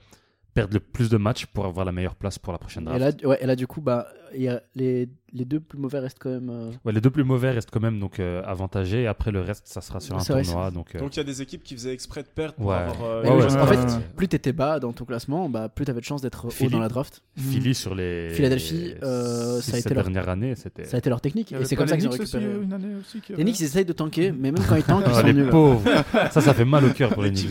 perdre 0.53 0.73
le 0.73 0.79
plus 0.79 1.09
de 1.09 1.17
matchs 1.17 1.45
pour 1.47 1.65
avoir 1.65 1.85
la 1.85 1.91
meilleure 1.91 2.15
place 2.15 2.37
pour 2.39 2.53
la 2.53 2.59
prochaine 2.59 2.83
Et 2.83 2.97
draft. 2.99 3.21
là, 3.23 3.29
ouais, 3.29 3.37
et 3.41 3.45
là, 3.45 3.55
du 3.55 3.67
coup, 3.67 3.81
bah, 3.81 4.07
y 4.41 4.47
a 4.47 4.61
les, 4.75 5.07
les 5.33 5.45
deux 5.45 5.59
plus 5.59 5.77
mauvais 5.77 5.99
restent 5.99 6.17
quand 6.19 6.29
même. 6.29 6.49
euh, 6.49 6.71
Ouais, 6.85 6.91
les 6.91 7.01
deux 7.01 7.09
plus 7.11 7.23
mauvais 7.23 7.51
restent 7.51 7.69
quand 7.71 7.79
même 7.81 7.99
donc 7.99 8.19
euh, 8.19 8.41
avantagés. 8.45 9.05
Après, 9.07 9.31
le 9.31 9.41
reste, 9.41 9.67
ça 9.67 9.81
sera 9.81 9.99
sur 9.99 10.15
un 10.15 10.19
vrai, 10.19 10.41
tournoi. 10.43 10.71
Donc, 10.71 10.95
euh, 10.95 10.99
Donc 10.99 11.15
il 11.15 11.17
y 11.17 11.21
a 11.21 11.23
des 11.23 11.41
équipes 11.41 11.63
qui 11.63 11.75
faisaient 11.75 11.93
exprès 11.93 12.23
de 12.23 12.27
perdre 12.27 12.55
pour 12.55 12.67
Ouais. 12.67 12.75
avoir. 12.75 13.03
euh, 13.03 13.23
en 13.59 13.67
fait, 13.67 13.75
draft. 13.75 13.99
plus 14.15 14.27
t'étais 14.27 14.53
bas 14.53 14.79
dans 14.79 14.93
ton 14.93 15.05
classement, 15.05 15.49
bah, 15.49 15.69
plus 15.69 15.85
t'avais 15.85 15.99
de 16.01 16.05
chance 16.05 16.21
d'être 16.21 16.45
haut 16.45 16.49
Philly. 16.49 16.69
dans 16.71 16.79
la 16.79 16.87
draft. 16.89 17.21
Philly 17.37 17.75
sur 17.75 17.93
les 17.95 18.29
Philadelphie, 18.31 18.93
euh, 19.03 19.59
ça 19.61 19.75
a 19.75 19.79
été 19.79 19.93
leur- 19.93 20.03
dernières 20.03 20.29
années, 20.29 20.55
c'était. 20.55 20.85
Ça 20.85 20.97
a 20.97 20.99
été 20.99 21.09
leur 21.09 21.21
technique. 21.21 21.51
Et 21.51 21.65
c'est 21.65 21.75
comme 21.75 21.87
ça 21.87 21.97
qu'ils 21.97 22.07
ont 22.07 22.11
aussi, 22.11 22.19
récupéré. 22.37 22.63
une 22.63 22.73
année 22.73 22.95
aussi. 22.99 23.19
qui 23.21 23.33
Les 23.35 23.43
Knicks 23.43 23.59
ils 23.59 23.65
essayent 23.65 23.85
de 23.85 23.93
tanker, 23.93 24.31
mais 24.31 24.51
même 24.51 24.63
quand 24.67 24.75
ils 24.75 24.83
tankent, 24.83 25.03
ils 25.07 25.11
Ah, 25.13 25.21
sont 25.21 25.27
les 25.27 25.33
nuls. 25.33 25.49
pauvres. 25.49 25.81
ça, 26.31 26.41
ça 26.41 26.53
fait 26.53 26.65
mal 26.65 26.85
au 26.85 26.89
cœur 26.89 27.09
pour 27.13 27.23
les 27.23 27.29
Knicks. 27.31 27.49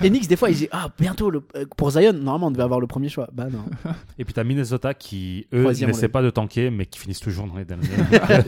Les, 0.00 0.08
Knicks, 0.10 0.28
des 0.28 0.36
fois, 0.36 0.50
ils 0.50 0.56
disent 0.56 0.68
Ah, 0.72 0.88
bientôt, 0.98 1.30
pour 1.76 1.90
Zion, 1.90 2.12
normalement, 2.12 2.48
on 2.48 2.50
devait 2.50 2.62
avoir 2.62 2.80
le 2.80 2.86
premier 2.86 3.08
choix. 3.08 3.28
Bah 3.32 3.48
non. 3.50 3.64
Et 4.18 4.24
puis 4.24 4.32
t'as 4.34 4.44
Minnesota 4.44 4.94
qui, 4.94 5.46
eux, 5.52 5.62
n'essaient 5.86 6.08
pas 6.08 6.22
de 6.22 6.30
tanker, 6.30 6.70
mais 6.70 6.86
qui 6.86 6.98
finissent 6.98 7.20
toujours 7.20 7.46
dans 7.46 7.56
les 7.56 7.64
derniers. 7.64 7.88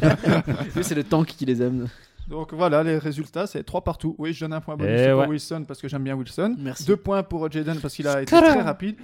C'est 0.82 0.94
le 0.94 1.05
tank 1.05 1.27
qui 1.27 1.44
les 1.44 1.62
aime. 1.62 1.89
Donc 2.28 2.52
voilà, 2.52 2.82
les 2.82 2.98
résultats, 2.98 3.47
c'est 3.47 3.62
3 3.62 3.82
partout. 3.82 4.15
Oui, 4.19 4.35
je 4.35 4.40
donne 4.40 4.52
un 4.52 4.60
point 4.60 4.77
bonus 4.77 5.01
Eh 5.02 5.10
pour. 5.12 5.28
Wilson 5.28 5.65
parce 5.66 5.81
que 5.81 5.89
j'aime 5.89 6.05
bien 6.05 6.15
Wilson. 6.15 6.56
Merci. 6.59 6.85
2 6.85 6.97
points 6.97 7.23
pour 7.23 7.51
Jaden 7.51 7.81
parce 7.81 7.94
qu'il 7.94 8.06
a 8.06 8.20
été 8.20 8.36
très 8.36 8.60
rapide. 8.60 8.97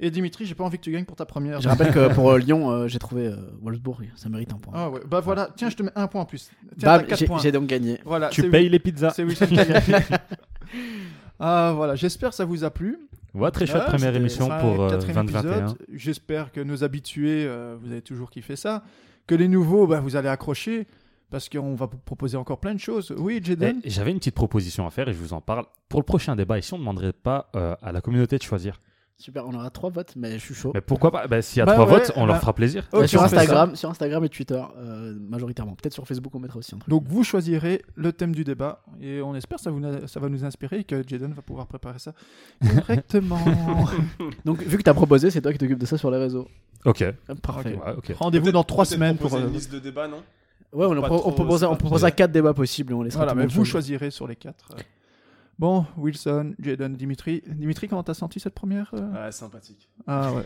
Et 0.00 0.10
Dimitri, 0.10 0.46
j'ai 0.46 0.54
pas 0.54 0.64
envie 0.64 0.78
que 0.78 0.82
tu 0.82 0.90
gagnes 0.90 1.04
pour 1.04 1.16
ta 1.16 1.26
première. 1.26 1.60
Je 1.60 1.68
rappelle 1.68 1.90
que 1.94 2.12
pour 2.12 2.30
euh, 2.30 2.38
Lyon, 2.38 2.70
euh, 2.70 2.88
j'ai 2.88 2.98
trouvé 2.98 3.26
euh, 3.26 3.36
Wolfsburg, 3.60 4.10
ça 4.16 4.28
mérite 4.28 4.52
un 4.52 4.56
point. 4.56 4.72
Ah 4.76 4.90
ouais, 4.90 5.00
bah 5.06 5.20
voilà, 5.20 5.50
tiens, 5.54 5.70
je 5.70 5.76
te 5.76 5.82
mets 5.84 5.92
un 5.94 6.08
point 6.08 6.22
en 6.22 6.24
plus. 6.24 6.50
Tiens, 6.78 6.98
4 6.98 7.18
j'ai 7.18 7.26
points. 7.26 7.38
j'ai 7.38 7.52
donc 7.52 7.66
gagné. 7.66 8.00
Voilà, 8.04 8.28
tu 8.28 8.48
payes 8.50 8.68
les 8.68 8.80
pizzas. 8.80 9.10
C'est 9.10 9.22
Wilson 9.22 9.46
qui 9.46 9.60
a 9.60 9.64
gagné. 9.64 9.98
Ah 11.44 11.72
voilà, 11.74 11.96
j'espère 11.96 12.30
que 12.30 12.36
ça 12.36 12.44
vous 12.44 12.62
a 12.62 12.70
plu. 12.70 12.98
Ouais, 13.34 13.50
très 13.50 13.66
chouette 13.66 13.86
première 13.86 14.14
émission 14.14 14.46
pour 14.60 14.82
euh, 14.82 14.90
quatrième 14.90 15.26
2021. 15.26 15.50
épisode. 15.50 15.78
J'espère 15.92 16.52
que 16.52 16.60
nos 16.60 16.84
habitués, 16.84 17.44
euh, 17.46 17.76
vous 17.80 17.90
avez 17.90 18.00
toujours 18.02 18.30
kiffé 18.30 18.54
ça. 18.54 18.84
Que 19.26 19.34
les 19.34 19.48
nouveaux, 19.48 19.86
bah, 19.88 19.98
vous 20.00 20.14
allez 20.14 20.28
accrocher. 20.28 20.86
Parce 21.30 21.48
qu'on 21.48 21.74
va 21.74 21.88
proposer 21.88 22.36
encore 22.36 22.60
plein 22.60 22.74
de 22.74 22.78
choses. 22.78 23.12
Oui, 23.16 23.40
Jaden 23.42 23.80
Eh, 23.82 23.90
J'avais 23.90 24.10
une 24.12 24.18
petite 24.18 24.34
proposition 24.34 24.86
à 24.86 24.90
faire 24.90 25.08
et 25.08 25.14
je 25.14 25.18
vous 25.18 25.32
en 25.32 25.40
parle. 25.40 25.64
Pour 25.88 25.98
le 25.98 26.04
prochain 26.04 26.36
débat, 26.36 26.58
ici, 26.58 26.74
on 26.74 26.76
ne 26.76 26.82
demanderait 26.82 27.14
pas 27.14 27.50
euh, 27.56 27.74
à 27.82 27.90
la 27.90 28.02
communauté 28.02 28.36
de 28.36 28.42
choisir. 28.42 28.80
Super, 29.22 29.46
on 29.46 29.54
aura 29.54 29.70
trois 29.70 29.88
votes, 29.90 30.14
mais 30.16 30.32
je 30.32 30.44
suis 30.44 30.54
chaud. 30.54 30.72
Mais 30.74 30.80
pourquoi 30.80 31.12
pas? 31.12 31.28
Bah, 31.28 31.40
S'il 31.42 31.58
y 31.58 31.62
a 31.62 31.64
Bah 31.64 31.74
trois 31.74 31.86
ouais, 31.86 31.92
votes, 32.00 32.10
on 32.16 32.22
bah- 32.22 32.26
leur 32.32 32.40
fera 32.40 32.52
plaisir. 32.54 32.88
Euh, 32.92 33.06
sur 33.06 33.20
on 33.20 33.24
Instagram, 33.24 33.76
sur 33.76 33.88
Instagram 33.88 34.24
et 34.24 34.28
Twitter 34.28 34.60
euh, 34.78 35.14
majoritairement. 35.28 35.76
Peut-être 35.76 35.92
sur 35.94 36.04
Facebook 36.08 36.34
on 36.34 36.40
mettra 36.40 36.58
aussi 36.58 36.74
un 36.74 36.78
truc. 36.78 36.90
Donc 36.90 37.04
vous 37.06 37.22
choisirez 37.22 37.82
le 37.94 38.12
thème 38.12 38.34
du 38.34 38.42
débat 38.42 38.82
et 39.00 39.22
on 39.22 39.36
espère 39.36 39.58
que 39.58 39.62
ça, 39.62 39.70
vous, 39.70 39.80
ça 40.08 40.18
va 40.18 40.28
nous 40.28 40.44
inspirer 40.44 40.80
et 40.80 40.84
que 40.84 41.06
Jaden 41.06 41.32
va 41.34 41.42
pouvoir 41.42 41.68
préparer 41.68 42.00
ça 42.00 42.14
correctement. 42.76 43.38
Donc 44.44 44.60
vu 44.62 44.76
que 44.76 44.82
t'as 44.82 44.92
proposé, 44.94 45.30
c'est 45.30 45.40
toi 45.40 45.52
qui 45.52 45.58
t'occupes 45.58 45.78
de 45.78 45.86
ça 45.86 45.96
sur 45.96 46.10
les 46.10 46.18
réseaux. 46.18 46.48
Ok. 46.84 47.02
Euh, 47.02 47.12
Parfait. 47.40 47.74
Ouais, 47.76 47.92
ok. 47.96 48.12
Rendez-vous 48.18 48.50
dans 48.50 48.64
trois 48.64 48.84
semaines 48.84 49.16
pour. 49.18 49.28
proposer 49.28 49.44
euh, 49.44 49.48
une 49.50 49.54
liste 49.54 49.72
de 49.72 49.78
débats, 49.78 50.08
non? 50.08 50.22
Ouais, 50.72 50.86
on, 50.86 50.98
on, 50.98 51.02
trop, 51.02 51.30
proposera, 51.30 51.58
c'est 51.68 51.72
on 51.72 51.76
proposera 51.76 52.10
trop. 52.10 52.16
quatre 52.16 52.32
débats 52.32 52.54
possibles 52.54 52.92
et 52.92 52.96
on 52.96 53.02
laissera 53.02 53.24
Voilà, 53.24 53.34
mais 53.34 53.44
vous 53.46 53.50
choisir. 53.64 53.70
choisirez 53.98 54.10
sur 54.10 54.26
les 54.26 54.34
quatre. 54.36 54.66
Bon, 55.62 55.86
Wilson, 55.96 56.56
Jaden, 56.58 56.96
Dimitri. 56.96 57.40
Dimitri, 57.46 57.86
comment 57.86 58.02
t'as 58.02 58.14
senti 58.14 58.40
cette 58.40 58.52
première 58.52 58.90
euh 58.94 59.26
Ouais, 59.26 59.30
sympathique. 59.30 59.88
Ah 60.08 60.34
ouais. 60.34 60.42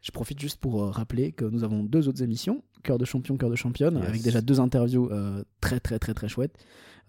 Je 0.00 0.12
profite 0.12 0.38
juste 0.38 0.60
pour 0.60 0.80
euh, 0.80 0.90
rappeler 0.90 1.32
que 1.32 1.44
nous 1.44 1.64
avons 1.64 1.82
deux 1.82 2.06
autres 2.06 2.22
émissions, 2.22 2.62
Cœur 2.84 2.98
de 2.98 3.04
champion, 3.04 3.36
Cœur 3.36 3.50
de 3.50 3.56
championne, 3.56 3.96
Yes. 3.96 4.06
avec 4.08 4.22
déjà 4.22 4.40
deux 4.40 4.60
interviews 4.60 5.10
euh, 5.10 5.42
très 5.60 5.80
très 5.80 5.98
très 5.98 6.14
très 6.14 6.28
chouettes. 6.28 6.56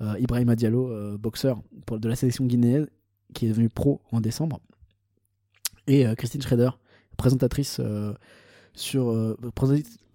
Euh, 0.02 0.16
Ibrahima 0.18 0.56
Diallo, 0.56 0.90
euh, 0.90 1.20
boxeur 1.20 1.62
pour, 1.86 2.00
de 2.00 2.10
la 2.10 2.16
sélection 2.16 2.48
guinéenne, 2.48 2.88
qui 3.36 3.46
est 3.46 3.50
devenu 3.50 3.70
pro 3.70 4.02
en 4.12 4.20
décembre. 4.20 4.60
Et 5.86 6.08
euh, 6.08 6.16
Christine 6.16 6.42
Schrader, 6.42 6.72
présentatrice, 7.16 7.78
euh, 7.80 8.16
sur, 8.74 9.12
euh, 9.12 9.38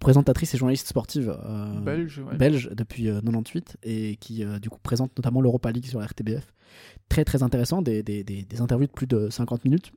présentatrice 0.03 0.53
et 0.53 0.57
journaliste 0.57 0.87
sportive 0.87 1.35
euh, 1.45 1.79
Belge, 1.79 2.19
ouais. 2.19 2.37
belge 2.37 2.69
depuis 2.73 3.09
euh, 3.09 3.21
98 3.21 3.77
et 3.83 4.17
qui 4.17 4.43
euh, 4.43 4.59
du 4.59 4.69
coup 4.69 4.79
présente 4.83 5.17
notamment 5.17 5.41
l'Europa 5.41 5.71
League 5.71 5.85
sur 5.85 5.99
la 5.99 6.05
RTBF. 6.05 6.53
Très 7.09 7.23
très 7.23 7.41
intéressant, 7.41 7.81
des, 7.81 8.03
des, 8.03 8.23
des, 8.23 8.43
des 8.43 8.61
interviews 8.61 8.87
de 8.87 8.91
plus 8.91 9.07
de 9.07 9.29
50 9.29 9.65
minutes. 9.65 9.91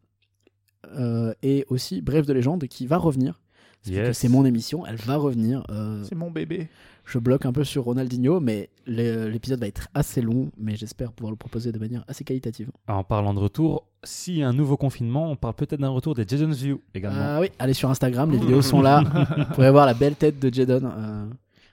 Euh, 0.96 1.34
et 1.42 1.64
aussi 1.68 2.00
Bref 2.00 2.26
de 2.26 2.32
légende 2.32 2.66
qui 2.68 2.86
va 2.86 2.96
revenir. 2.96 3.40
Yes. 3.86 4.18
C'est 4.18 4.28
mon 4.28 4.44
émission, 4.44 4.84
elle 4.86 4.96
va 4.96 5.16
revenir. 5.16 5.64
Euh, 5.70 6.02
C'est 6.08 6.14
mon 6.16 6.30
bébé. 6.30 6.68
je 7.04 7.18
bloque 7.18 7.46
un 7.46 7.52
peu 7.52 7.62
sur 7.64 7.84
Ronaldinho, 7.84 8.40
mais 8.40 8.68
l'épisode 8.86 9.60
va 9.60 9.66
être 9.68 9.88
assez 9.94 10.20
long, 10.22 10.50
mais 10.58 10.74
j'espère 10.76 11.12
pouvoir 11.12 11.30
le 11.30 11.36
proposer 11.36 11.70
de 11.72 11.78
manière 11.78 12.04
assez 12.08 12.24
qualitative. 12.24 12.70
En 12.88 13.04
parlant 13.04 13.32
de 13.34 13.38
retour, 13.38 13.86
s'il 14.02 14.38
y 14.38 14.42
a 14.42 14.48
un 14.48 14.52
nouveau 14.52 14.76
confinement, 14.76 15.30
on 15.30 15.36
parle 15.36 15.54
peut-être 15.54 15.80
d'un 15.80 15.88
retour 15.88 16.14
des 16.14 16.26
Jason's 16.26 16.56
View 16.56 16.80
également. 16.94 17.20
Ah 17.20 17.40
oui, 17.40 17.50
allez 17.58 17.74
sur 17.74 17.88
Instagram, 17.90 18.30
les 18.32 18.38
vidéos 18.38 18.62
sont 18.62 18.82
là. 18.82 19.02
Vous 19.36 19.54
pouvez 19.54 19.70
voir 19.70 19.86
la 19.86 19.94
belle 19.94 20.16
tête 20.16 20.38
de 20.40 20.52
Jadon 20.52 20.82
euh, 20.84 21.26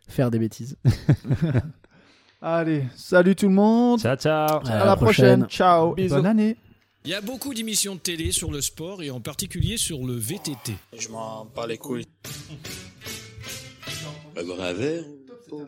faire 0.07 0.29
des 0.29 0.39
bêtises. 0.39 0.77
Allez, 2.45 2.83
salut 2.95 3.35
tout 3.35 3.47
le 3.47 3.53
monde. 3.53 3.99
Ciao, 4.01 4.17
ciao 4.17 4.59
À, 4.67 4.85
la 4.85 4.95
prochaine. 4.97 5.45
Ciao. 5.47 5.93
Bisous. 5.95 6.15
Bonne 6.15 6.25
année. 6.25 6.57
Il 7.05 7.11
y 7.11 7.13
a 7.13 7.21
beaucoup 7.21 7.53
d'émissions 7.53 7.95
de 7.95 7.99
télé 7.99 8.31
sur 8.31 8.51
le 8.51 8.61
sport 8.61 9.03
et 9.03 9.11
en 9.11 9.19
particulier 9.19 9.77
sur 9.77 10.05
le 10.05 10.13
VTT. 10.13 10.73
Je 10.97 11.09
m'en 11.09 11.45
bats 11.45 11.67
les 11.67 11.77
couilles. 11.77 12.07
Bah, 14.35 14.43
boire 14.43 14.61
un 14.61 14.73
verre 14.73 15.03
ou 15.51 15.65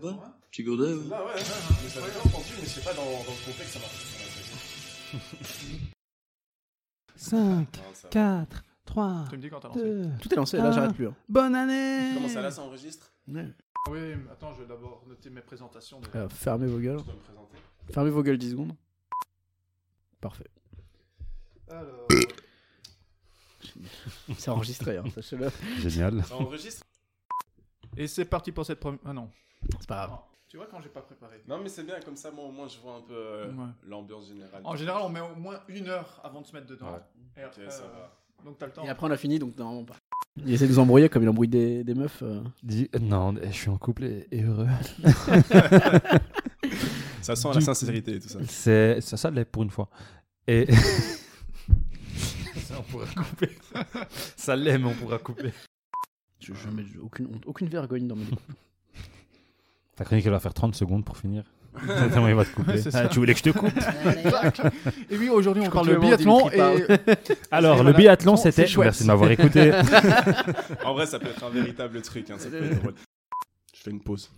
Petit 0.49 0.63
gourdin 0.63 0.93
ou... 0.93 1.09
Là, 1.09 1.25
ouais, 1.25 1.33
ouais, 1.33 1.41
mais 1.83 1.89
j'avais 1.93 2.09
bien 2.11 2.19
entendu, 2.21 2.45
mais 2.57 2.63
je 2.63 2.69
sais 2.69 2.81
pas 2.81 2.93
dans, 2.93 3.03
dans 3.03 3.09
le 3.09 3.45
contexte, 3.51 3.73
ça 3.73 3.79
marche. 3.79 4.05
5, 7.17 7.37
Non, 7.39 7.65
ça 7.93 8.03
va. 8.03 8.09
4, 8.09 8.63
3, 8.85 9.25
Tu 9.29 9.35
me 9.37 9.41
dis 9.41 9.49
quand 9.49 9.59
t'as 9.59 9.67
lancé. 9.67 9.81
2. 9.81 10.09
Tout 10.21 10.33
est 10.33 10.35
lancé, 10.37 10.57
là 10.57 10.71
j'arrête 10.71 10.93
plus. 10.95 11.07
hein. 11.07 11.15
Bonne 11.27 11.55
année 11.55 12.11
Comment 12.15 12.29
ça 12.29 12.41
là, 12.41 12.51
ça 12.51 12.61
enregistre 12.61 13.11
Ouais. 13.27 13.47
Oui, 13.89 13.99
mais 13.99 14.31
attends, 14.31 14.53
je 14.55 14.61
vais 14.61 14.67
d'abord 14.67 15.03
noter 15.07 15.29
mes 15.29 15.41
présentations. 15.41 15.99
de- 15.99 16.07
Euh, 16.15 16.29
fermez 16.29 16.67
vos 16.67 16.79
gueules. 16.79 16.99
Je 16.99 17.03
dois 17.03 17.13
me 17.13 17.19
présenter. 17.19 17.57
Fermez 17.93 18.09
vos 18.09 18.23
gueules 18.23 18.37
10 18.37 18.51
secondes. 18.51 18.73
Parfait. 20.21 20.45
Alors, 21.69 22.07
C'est 24.37 24.49
enregistré, 24.51 24.97
hein, 24.97 25.03
sachez-le. 25.13 25.49
Génial. 25.79 26.23
Ça 26.23 26.35
enregistre 26.35 26.83
Et 27.97 28.07
c'est 28.07 28.25
parti 28.25 28.51
pour 28.51 28.65
cette 28.65 28.79
première. 28.79 28.99
Ah 29.05 29.13
non. 29.13 29.29
C'est 29.79 29.87
pas 29.87 30.07
grave. 30.07 30.19
Tu 30.47 30.57
vois 30.57 30.67
quand 30.69 30.79
j'ai 30.81 30.89
pas 30.89 31.01
préparé. 31.01 31.41
Non, 31.47 31.59
mais 31.61 31.69
c'est 31.69 31.83
bien, 31.83 31.99
comme 31.99 32.15
ça, 32.15 32.31
moi 32.31 32.45
au 32.45 32.51
moins 32.51 32.67
je 32.67 32.77
vois 32.79 32.95
un 32.95 33.01
peu 33.01 33.13
euh, 33.15 33.51
Ouais. 33.51 33.65
l'ambiance 33.87 34.27
générale. 34.27 34.61
En 34.63 34.75
général, 34.75 35.01
on 35.03 35.09
met 35.09 35.19
au 35.19 35.35
moins 35.35 35.59
une 35.67 35.87
heure 35.87 36.21
avant 36.23 36.41
de 36.41 36.47
se 36.47 36.53
mettre 36.53 36.67
dedans. 36.67 36.91
Ouais. 36.93 36.99
Et 37.37 37.45
Ok, 37.45 37.51
après, 37.57 37.69
ça 37.71 37.83
euh, 37.83 37.87
va. 37.87 38.11
Donc 38.45 38.57
t'as 38.59 38.67
le 38.67 38.71
temps. 38.71 38.83
Et 38.83 38.89
après 38.89 39.07
on 39.07 39.11
a 39.11 39.17
fini, 39.17 39.39
donc 39.39 39.57
normalement 39.57 39.85
pas. 39.85 39.95
Il 40.37 40.53
essaie 40.53 40.65
de 40.67 40.71
nous 40.71 40.79
embrouiller 40.79 41.09
comme 41.09 41.23
il 41.23 41.29
embrouille 41.29 41.47
des, 41.47 41.83
des 41.83 41.95
meufs. 41.95 42.21
euh. 42.21 42.41
Dis- 42.61 42.89
Non, 43.01 43.33
je 43.41 43.49
suis 43.51 43.69
en 43.69 43.77
couple 43.77 44.03
et, 44.03 44.27
et 44.31 44.43
heureux. 44.43 44.67
Ça 47.21 47.35
sent 47.35 47.49
Du 47.49 47.55
la 47.55 47.61
sincérité 47.61 48.15
et 48.15 48.19
tout 48.19 48.29
ça. 48.29 48.39
C'est 48.47 49.01
ça, 49.01 49.17
ça 49.17 49.31
l'est 49.31 49.45
pour 49.45 49.63
une 49.63 49.71
fois. 49.71 49.89
Et 50.47 50.67
ça 52.75 52.81
on 52.81 52.91
pourra 52.91 53.05
couper. 53.05 53.49
ça 54.35 54.55
l'est, 54.55 54.77
mais 54.77 54.85
on 54.85 54.93
pourra 54.93 55.17
couper. 55.17 55.51
Je, 56.39 56.53
je 56.53 56.69
mets 56.69 56.83
aucune 57.01 57.27
honte, 57.27 57.43
aucune 57.45 57.67
vergogne 57.67 58.07
dans 58.07 58.15
mes 58.15 58.25
découpes. 58.25 58.41
Ta 59.95 60.03
chronique 60.03 60.25
elle 60.25 60.31
va 60.33 60.39
faire 60.39 60.53
30 60.53 60.75
secondes 60.75 61.05
pour 61.05 61.17
finir. 61.17 61.43
Tellement 61.87 62.27
il 62.27 62.35
va 62.35 62.45
te 62.45 62.53
couper. 62.53 62.77
C'est 62.77 62.93
Ah, 62.95 63.07
tu 63.07 63.19
voulais 63.19 63.33
que 63.33 63.39
je 63.39 63.43
te 63.43 63.49
coupe 63.49 63.69
Et 65.09 65.17
oui, 65.17 65.29
aujourd'hui, 65.29 65.63
on 65.63 65.65
Je 65.65 65.71
parle 65.71 65.87
de 65.89 65.95
biathlon 65.95 66.49
et. 66.49 66.61
Alors, 67.51 67.77
le 67.77 67.83
voilà. 67.83 67.97
biathlon, 67.97 68.37
c'était. 68.37 68.65
chouette. 68.67 68.85
Merci 68.87 69.03
de 69.03 69.07
m'avoir 69.07 69.29
écouté. 69.31 69.73
En 70.85 70.93
vrai, 70.93 71.05
ça 71.05 71.19
peut 71.19 71.27
être 71.27 71.43
un 71.43 71.49
véritable 71.49 72.01
truc. 72.01 72.29
Hein, 72.29 72.35
ça 72.37 72.49
peut 72.49 72.63
être 72.63 72.79
drôle. 72.79 72.95
Je 73.73 73.81
fais 73.81 73.91
une 73.91 73.99
pause. 74.01 74.29